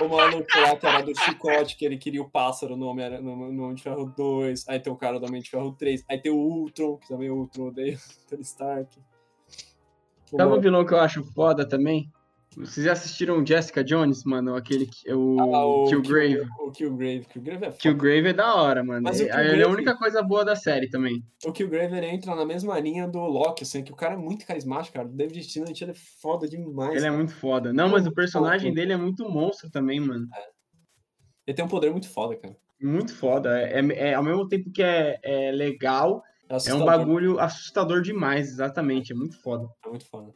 o 0.00 0.08
maluco 0.08 0.46
lá 0.58 0.74
que 0.76 0.86
era 0.86 1.02
do 1.02 1.14
chicote, 1.14 1.76
que 1.76 1.84
ele 1.84 1.98
queria 1.98 2.22
o 2.22 2.30
pássaro 2.30 2.74
no 2.74 2.86
Homem, 2.86 3.20
no, 3.20 3.52
no 3.52 3.64
Homem 3.64 3.74
de 3.74 3.82
Ferro 3.82 4.06
2, 4.16 4.66
aí 4.66 4.80
tem 4.80 4.90
o 4.90 4.96
cara 4.96 5.20
do 5.20 5.26
Homem 5.26 5.42
de 5.42 5.50
Ferro 5.50 5.72
3, 5.72 6.04
aí 6.08 6.18
tem 6.18 6.32
o 6.32 6.36
Ultron, 6.38 6.96
que 6.96 7.06
também 7.06 7.28
o 7.28 7.36
Ultron 7.36 7.66
odeia 7.68 7.96
o 7.96 8.30
Tony 8.30 8.40
Stark. 8.40 8.98
Sabe 10.34 10.52
um 10.54 10.58
vilão 10.58 10.86
que 10.86 10.94
eu 10.94 11.00
acho 11.00 11.22
foda 11.34 11.68
também? 11.68 12.10
Vocês 12.56 12.84
já 12.84 12.92
assistiram 12.92 13.44
Jessica 13.46 13.82
Jones, 13.82 14.24
mano? 14.24 14.54
Aquele 14.54 14.86
que 14.86 15.10
o, 15.12 15.40
ah, 15.40 15.64
o 15.66 15.84
Killgrave. 15.88 16.34
Kill- 16.36 16.46
O 16.66 16.70
Killgrave. 16.70 17.24
Killgrave 17.26 17.64
é 17.64 17.70
foda. 17.70 17.78
Killgrave 17.78 18.28
é 18.28 18.32
da 18.32 18.54
hora, 18.54 18.84
mano. 18.84 19.02
Mas 19.02 19.20
Ele 19.20 19.28
ele 19.30 19.32
é 19.32 19.34
a 19.40 19.44
Killgrave- 19.50 19.72
única 19.74 19.96
coisa 19.96 20.22
boa 20.22 20.44
da 20.44 20.54
série 20.54 20.88
também. 20.90 21.24
O 21.44 21.52
Killgrave 21.52 21.96
ele 21.96 22.06
entra 22.06 22.34
na 22.34 22.44
mesma 22.44 22.78
linha 22.78 23.08
do 23.08 23.18
Loki, 23.20 23.62
assim, 23.62 23.82
que 23.82 23.90
o 23.92 23.96
cara 23.96 24.14
é 24.14 24.18
muito 24.18 24.46
carismático, 24.46 24.94
cara. 24.94 25.08
O 25.08 25.12
David 25.12 25.50
Tennant 25.52 25.80
ele 25.80 25.90
é 25.92 25.94
foda 26.20 26.46
demais. 26.48 26.90
Ele 26.96 27.00
é 27.00 27.02
cara. 27.04 27.16
muito 27.16 27.34
foda. 27.34 27.72
Não, 27.72 27.86
é 27.86 27.90
mas 27.90 28.06
o 28.06 28.12
personagem 28.12 28.72
dele 28.74 28.92
é 28.92 28.96
muito 28.96 29.28
monstro 29.28 29.70
também, 29.70 29.98
mano. 30.00 30.26
Ele 31.46 31.54
tem 31.56 31.64
um 31.64 31.68
poder 31.68 31.90
muito 31.90 32.08
foda, 32.08 32.36
cara. 32.36 32.56
Muito 32.80 33.14
foda. 33.14 33.60
É, 33.60 33.80
é- 33.80 34.08
é 34.10 34.14
ao 34.14 34.22
mesmo 34.22 34.46
tempo 34.46 34.70
que 34.70 34.82
é, 34.82 35.18
é 35.22 35.50
legal, 35.52 36.22
é 36.48 36.52
um 36.52 36.56
assustador. 36.56 36.84
bagulho 36.86 37.38
assustador 37.40 38.02
demais, 38.02 38.48
exatamente. 38.48 39.12
É 39.12 39.14
muito 39.14 39.40
foda. 39.40 39.66
É 39.84 39.88
muito 39.88 40.04
foda. 40.06 40.32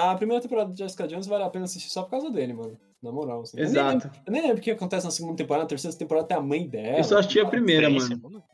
A 0.00 0.14
primeira 0.14 0.40
temporada 0.40 0.72
de 0.72 0.78
Jessica 0.78 1.08
Jones 1.08 1.26
vale 1.26 1.42
a 1.42 1.50
pena 1.50 1.64
assistir 1.64 1.90
só 1.90 2.04
por 2.04 2.10
causa 2.10 2.30
dele, 2.30 2.52
mano. 2.52 2.78
Na 3.02 3.10
moral. 3.10 3.42
Assim. 3.42 3.58
Eu 3.58 3.64
nem 3.64 3.74
lembro- 3.74 3.96
Exato. 4.06 4.20
Eu 4.26 4.32
nem 4.32 4.42
lembro 4.42 4.58
o 4.58 4.60
que 4.60 4.70
acontece 4.70 5.04
na 5.04 5.10
segunda 5.10 5.36
temporada, 5.36 5.64
na 5.64 5.68
terceira 5.68 5.96
temporada 5.96 6.26
tem 6.28 6.36
a 6.36 6.40
mãe 6.40 6.68
dela. 6.68 6.98
Eu 6.98 7.04
só 7.04 7.18
assisti 7.18 7.40
a 7.40 7.46
primeira, 7.48 7.90
mano. 7.90 8.00
segundo? 8.06 8.44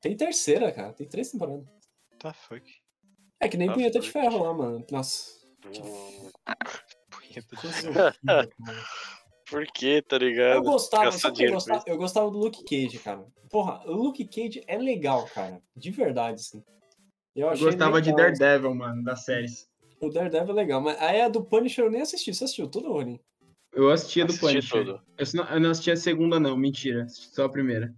Tem 0.00 0.16
terceira, 0.16 0.72
cara. 0.72 0.92
Tem 0.92 1.06
três 1.06 1.30
temporadas. 1.30 1.64
Tá, 2.18 2.32
fuck. 2.32 2.68
É 3.38 3.48
que 3.48 3.56
nem 3.56 3.68
Tá 3.68 3.74
punheta 3.74 4.00
de 4.00 4.10
ferro 4.10 4.42
lá, 4.42 4.52
mano. 4.52 4.84
Nossa. 4.90 5.30
Punheta 7.10 7.56
de 7.56 7.72
ferro. 7.72 8.50
Por 9.48 9.66
que, 9.66 10.02
tá 10.02 10.18
ligado? 10.18 10.56
Eu 10.56 10.62
gostava, 10.62 11.04
eu 11.06 11.52
gostava? 11.52 11.84
Eu 11.86 11.96
gostava 11.96 12.30
do 12.30 12.38
Luke 12.38 12.64
Cage, 12.64 12.98
cara. 12.98 13.24
Porra, 13.48 13.82
o 13.86 13.92
Luke 13.92 14.24
Cage 14.26 14.62
é 14.66 14.76
legal, 14.76 15.24
cara. 15.34 15.60
De 15.76 15.90
verdade, 15.90 16.34
assim. 16.40 16.62
Eu, 17.34 17.48
Eu 17.48 17.58
gostava 17.58 18.00
de 18.02 18.10
legal, 18.10 18.32
Daredevil, 18.32 18.74
mano, 18.74 19.02
das 19.04 19.24
séries. 19.24 19.68
O 20.00 20.08
Daredevil 20.08 20.50
é 20.50 20.54
legal, 20.54 20.80
mas 20.80 20.98
aí 21.00 21.20
a 21.20 21.28
do 21.28 21.44
Punisher 21.44 21.84
eu 21.84 21.90
nem 21.90 22.00
assisti. 22.00 22.32
Você 22.32 22.44
assistiu 22.44 22.68
tudo, 22.68 22.92
Rony? 22.92 23.20
Eu 23.72 23.90
assistia 23.90 24.24
do 24.24 24.30
Assisti 24.30 24.46
Punisher. 24.46 24.78
tudo. 24.84 25.00
Eu, 25.16 25.26
só- 25.26 25.44
eu 25.44 25.60
não 25.60 25.70
assistia 25.70 25.92
a 25.92 25.96
segunda, 25.96 26.40
não. 26.40 26.56
Mentira. 26.56 27.04
Assisti 27.04 27.34
só 27.34 27.44
a 27.44 27.48
primeira. 27.50 27.94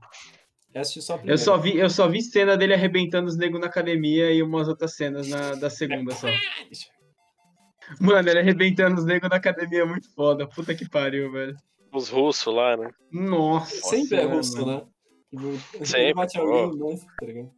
Eu 0.74 0.80
assisti 0.80 1.00
só 1.00 1.12
a 1.12 1.16
Eu 1.16 1.18
primeira. 1.20 1.38
só 1.42 1.56
vi, 1.56 1.76
eu 1.78 1.88
só 1.88 2.08
vi 2.08 2.20
cena 2.22 2.56
dele 2.56 2.74
arrebentando 2.74 3.28
os 3.28 3.36
negros 3.36 3.60
na 3.60 3.68
academia 3.68 4.30
e 4.32 4.42
umas 4.42 4.68
outras 4.68 4.94
cenas 4.96 5.28
na, 5.28 5.54
da 5.54 5.70
segunda 5.70 6.12
só. 6.14 6.26
Mano, 8.00 8.28
ele 8.28 8.38
arrebentando 8.38 8.98
os 9.00 9.04
negros 9.04 9.30
na 9.30 9.36
academia 9.36 9.80
é 9.82 9.84
muito 9.84 10.12
foda. 10.14 10.46
Puta 10.48 10.74
que 10.74 10.88
pariu, 10.88 11.30
velho. 11.32 11.56
Os 11.92 12.08
russos 12.08 12.52
lá, 12.54 12.76
né? 12.76 12.90
Nossa. 13.10 13.76
Sempre 13.88 14.18
é 14.18 14.24
russo, 14.24 14.64
mano. 14.66 14.78
né? 14.78 14.86
Tipo, 15.30 15.84
Sempre, 15.86 16.14
bate 16.14 16.38
pô. 16.38 16.44
alguém, 16.44 16.78
nossa, 16.78 17.06
tá 17.18 17.26
ligado? 17.26 17.50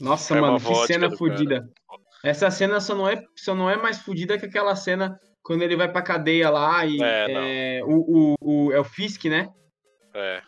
Nossa, 0.00 0.36
É 0.36 0.40
mano, 0.40 0.58
que 0.60 0.86
cena 0.86 1.10
fodida. 1.16 1.70
Essa 2.24 2.50
cena 2.50 2.80
só 2.80 2.94
não, 2.94 3.08
é, 3.08 3.22
só 3.36 3.54
não 3.54 3.68
é 3.68 3.76
mais 3.76 3.98
fodida 3.98 4.38
que 4.38 4.46
aquela 4.46 4.74
cena 4.74 5.18
quando 5.42 5.60
ele 5.62 5.76
vai 5.76 5.92
pra 5.92 6.00
cadeia 6.00 6.48
lá 6.48 6.84
e 6.86 7.00
É, 7.02 7.78
é, 7.78 7.84
o, 7.84 8.34
o, 8.40 8.66
o- 8.68 8.72
é 8.72 8.80
o 8.80 8.84
Fisk, 8.84 9.26
né? 9.26 9.46
É. 10.14 10.42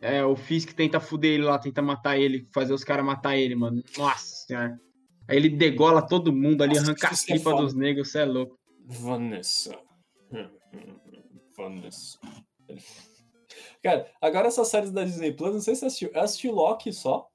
É, 0.00 0.24
o 0.24 0.34
Fisk 0.34 0.72
tenta 0.72 0.98
fuder 0.98 1.32
ele 1.34 1.44
lá, 1.44 1.58
tenta 1.58 1.80
matar 1.80 2.18
ele, 2.18 2.48
fazer 2.52 2.72
os 2.72 2.82
caras 2.82 3.04
matar 3.04 3.36
ele, 3.36 3.54
mano. 3.54 3.82
Nossa 3.96 4.24
senhora. 4.46 4.76
Aí 5.28 5.36
ele 5.36 5.48
degola 5.50 6.04
todo 6.04 6.32
mundo 6.32 6.62
ali, 6.62 6.74
Nossa, 6.74 6.86
arranca 6.86 7.08
a 7.08 7.12
é 7.12 7.62
dos 7.62 7.74
negros, 7.74 8.10
cê 8.10 8.18
é 8.20 8.24
louco. 8.24 8.58
Vanessa. 8.86 9.78
Vanessa. 11.56 12.18
Cara, 13.82 14.10
agora 14.20 14.48
essas 14.48 14.68
séries 14.68 14.90
da 14.90 15.04
Disney 15.04 15.32
Plus, 15.32 15.52
não 15.54 15.60
sei 15.60 15.74
se 15.74 15.80
você 15.80 15.86
assistiu. 15.86 16.10
Eu 16.12 16.20
assisti 16.22 16.48
Loki 16.48 16.92
só. 16.92 17.29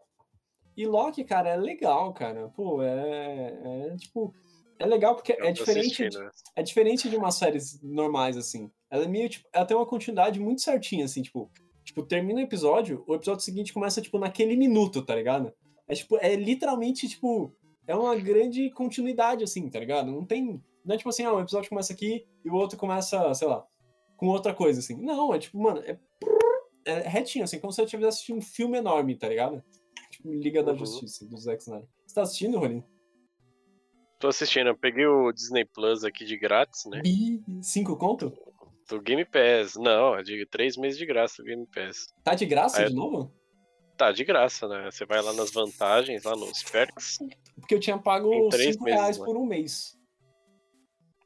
E 0.78 0.86
Loki, 0.86 1.24
cara, 1.24 1.50
é 1.50 1.58
legal, 1.58 2.14
cara. 2.14 2.50
Pô, 2.50 2.82
é, 2.82 3.92
é 3.92 3.96
tipo. 3.98 4.34
É 4.78 4.86
legal 4.86 5.16
porque 5.16 5.34
Eu 5.40 5.46
é 5.46 5.52
diferente, 5.54 6.04
né? 6.04 6.30
é 6.54 6.62
diferente 6.62 7.10
de 7.10 7.16
umas 7.16 7.36
séries 7.36 7.82
normais, 7.82 8.36
assim. 8.36 8.70
Ela 8.92 9.06
é 9.06 9.08
meio, 9.08 9.30
tipo, 9.30 9.48
ela 9.54 9.66
tem 9.66 9.78
uma 9.78 9.86
continuidade 9.86 10.40
muito 10.40 10.62
certinha, 10.62 11.06
assim, 11.06 11.22
tipo. 11.22 11.50
Tipo, 11.84 12.04
termina 12.04 12.40
o 12.40 12.44
episódio, 12.44 13.04
o 13.08 13.14
episódio 13.14 13.44
seguinte 13.44 13.72
começa, 13.72 14.02
tipo, 14.02 14.18
naquele 14.18 14.58
minuto, 14.58 15.04
tá 15.04 15.16
ligado? 15.16 15.54
É 15.88 15.94
tipo, 15.94 16.18
é 16.20 16.36
literalmente, 16.36 17.08
tipo, 17.08 17.56
é 17.88 17.96
uma 17.96 18.16
grande 18.16 18.70
continuidade, 18.72 19.44
assim, 19.44 19.70
tá 19.70 19.80
ligado? 19.80 20.12
Não 20.12 20.26
tem. 20.26 20.62
Não 20.84 20.96
é 20.96 20.98
tipo 20.98 21.10
assim, 21.10 21.24
ah, 21.24 21.34
um 21.34 21.40
episódio 21.40 21.70
começa 21.70 21.94
aqui 21.94 22.26
e 22.44 22.50
o 22.50 22.54
outro 22.54 22.78
começa, 22.78 23.34
sei 23.34 23.48
lá, 23.48 23.66
com 24.18 24.28
outra 24.28 24.54
coisa, 24.54 24.80
assim. 24.80 24.96
Não, 25.02 25.34
é 25.34 25.40
tipo, 25.40 25.62
mano, 25.62 25.82
é, 25.86 25.98
é 26.86 27.08
retinho, 27.08 27.44
assim, 27.44 27.60
como 27.60 27.72
se 27.72 27.82
eu 27.82 27.86
estivesse 27.86 28.10
assistindo 28.10 28.38
um 28.38 28.42
filme 28.42 28.78
enorme, 28.78 29.16
tá 29.16 29.30
ligado? 29.30 29.64
Liga 30.26 30.64
da 30.64 30.72
Uhum. 30.72 30.78
Justiça, 30.80 31.26
do 31.26 31.38
Zack 31.38 31.62
Snyder. 31.62 31.88
Você 32.06 32.16
tá 32.16 32.22
assistindo, 32.24 32.58
Rolim? 32.58 32.84
Tô 34.20 34.28
assistindo, 34.30 34.68
eu 34.68 34.78
peguei 34.78 35.06
o 35.06 35.32
Disney 35.32 35.66
Plus 35.66 36.04
aqui 36.04 36.26
de 36.26 36.38
grátis, 36.38 36.86
né? 36.86 37.02
Ih, 37.06 37.44
cinco 37.62 37.96
conto? 37.96 38.34
Do 38.90 39.02
Game 39.02 39.26
Pass. 39.26 39.76
Não, 39.76 40.16
eu 40.18 40.24
digo 40.24 40.50
três 40.50 40.78
meses 40.78 40.98
de 40.98 41.06
graça 41.06 41.42
do 41.42 41.46
Game 41.46 41.68
Pass. 41.68 42.08
Tá 42.24 42.34
de 42.34 42.46
graça 42.46 42.82
Ah, 42.82 42.86
de 42.86 42.92
eu- 42.92 42.96
novo? 42.96 43.32
Tá, 43.98 44.12
de 44.12 44.24
graça, 44.24 44.68
né? 44.68 44.90
Você 44.92 45.06
vai 45.06 45.22
lá 45.22 45.32
nas 45.34 45.52
vantagens, 45.52 46.24
lá 46.24 46.36
nos 46.36 46.64
perks. 46.64 47.18
Porque 47.60 47.74
eu 47.76 47.80
tinha 47.80 47.98
pago 47.98 48.34
Em 48.34 48.50
três 48.50 48.74
5 48.74 48.84
meses, 48.84 49.00
reais 49.00 49.18
né? 49.20 49.26
por 49.26 49.38
um 49.38 49.46
mês. 49.46 49.98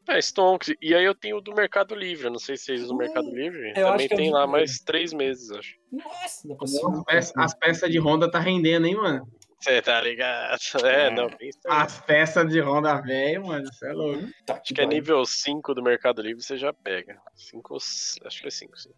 É, 0.10 0.20
Stonks. 0.22 0.74
E 0.82 0.96
aí 0.96 1.04
eu 1.06 1.14
tenho 1.16 1.38
o 1.38 1.42
do 1.42 1.54
Mercado 1.54 1.94
Livre. 1.96 2.26
Eu 2.26 2.32
não 2.32 2.40
sei 2.40 2.58
se 2.58 2.66
vocês 2.66 2.82
usam 2.84 2.96
o 2.96 3.00
Hum, 3.00 3.04
Mercado 3.04 3.30
Livre. 3.30 3.74
eu 3.76 3.88
Também 3.92 4.08
tem 4.10 4.32
lá 4.32 4.48
mais 4.48 4.80
três 4.80 5.14
meses, 5.14 5.52
acho. 5.52 5.76
Nossa, 5.92 6.48
dá 6.48 6.56
pra 6.56 7.18
As 7.18 7.34
as 7.38 7.54
peças 7.54 7.90
de 7.92 8.00
Honda 8.00 8.30
tá 8.30 8.40
rendendo, 8.40 8.88
hein, 8.88 8.96
mano? 8.96 9.28
Você 9.62 9.82
tá 9.82 10.00
ligado? 10.02 10.58
É, 10.86 11.08
É. 11.08 11.10
não. 11.12 11.30
As 11.68 12.00
peças 12.02 12.50
de 12.50 12.60
Honda 12.62 13.02
velho, 13.02 13.46
mano, 13.48 13.72
cê 13.74 13.88
é 13.88 13.92
louco. 13.94 14.24
Tá, 14.46 14.56
Acho 14.56 14.74
que 14.74 14.82
é 14.82 14.86
nível 14.86 15.24
5 15.26 15.74
do 15.76 15.84
Mercado 15.84 16.22
Livre, 16.22 16.42
você 16.44 16.58
já 16.58 16.72
pega. 16.74 17.22
5 17.36 17.76
Acho 17.76 18.42
que 18.42 18.48
é 18.48 18.52
5, 18.52 18.78
sim. 18.80 18.90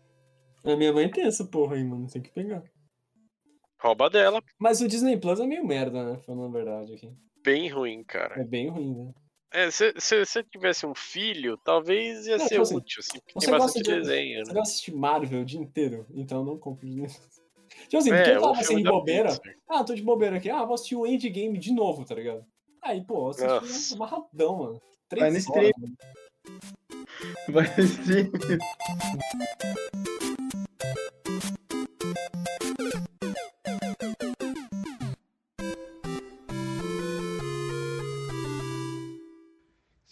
A 0.63 0.75
minha 0.75 0.93
mãe 0.93 1.09
tem 1.09 1.25
essa 1.25 1.43
porra 1.43 1.75
aí, 1.75 1.83
mano. 1.83 2.07
Tem 2.07 2.21
que 2.21 2.31
pegar. 2.31 2.61
Rouba 3.79 4.09
dela. 4.11 4.39
Mas 4.59 4.79
o 4.79 4.87
Disney 4.87 5.17
Plus 5.17 5.39
é 5.39 5.47
meio 5.47 5.65
merda, 5.65 6.03
né? 6.03 6.19
Falando 6.23 6.45
a 6.45 6.51
verdade 6.59 6.93
aqui. 6.93 7.11
Bem 7.43 7.67
ruim, 7.67 8.03
cara. 8.03 8.39
É 8.39 8.43
bem 8.43 8.69
ruim, 8.69 8.93
né? 8.95 9.11
É, 9.53 9.69
se, 9.69 9.93
se 9.97 10.25
você 10.25 10.43
tivesse 10.43 10.85
um 10.85 10.95
filho, 10.95 11.57
talvez 11.57 12.25
ia 12.25 12.37
Não, 12.37 12.43
ser 12.45 12.49
tipo 12.55 12.61
assim, 12.61 12.75
útil, 12.77 12.99
assim, 13.01 13.19
porque 13.19 13.33
você 13.33 13.45
tem 13.47 13.51
gosta 13.59 13.65
bastante 13.65 13.83
de- 13.83 13.95
desenho, 13.99 14.39
Você 14.45 14.47
né? 14.49 14.53
vai 14.53 14.61
assistir 14.61 14.93
Marvel 14.93 15.41
o 15.41 15.45
dia 15.45 15.59
inteiro, 15.59 16.05
então 16.13 16.39
eu 16.39 16.45
não 16.45 16.57
compro 16.57 16.87
Disney. 16.87 17.07
Tipo 17.89 17.97
assim, 17.97 18.11
É, 18.13 18.17
porque 18.17 18.31
eu 18.37 18.41
tava 18.41 18.63
sem 18.63 18.83
da 18.83 18.91
bobeira. 18.91 19.29
Pixar. 19.29 19.55
Ah, 19.67 19.83
tô 19.83 19.93
de 19.95 20.01
bobeira 20.01 20.37
aqui. 20.37 20.49
Ah, 20.49 20.63
vou 20.65 20.75
assistir 20.75 20.95
o 20.95 21.05
Endgame 21.07 21.57
de 21.57 21.73
novo, 21.73 22.03
tá 22.05 22.13
ligado? 22.15 22.45
Aí, 22.81 23.01
pô, 23.01 23.25
eu 23.25 23.27
assisti 23.29 23.45
Nossa. 23.47 23.95
amarradão, 23.95 24.57
mano. 24.57 24.81
Três 25.09 25.21
Vai 25.21 25.31
no 25.31 25.51
horas, 25.57 25.71
stream. 25.71 25.95
Vai 27.49 27.65
assistir. 27.67 28.31
Se 28.31 30.10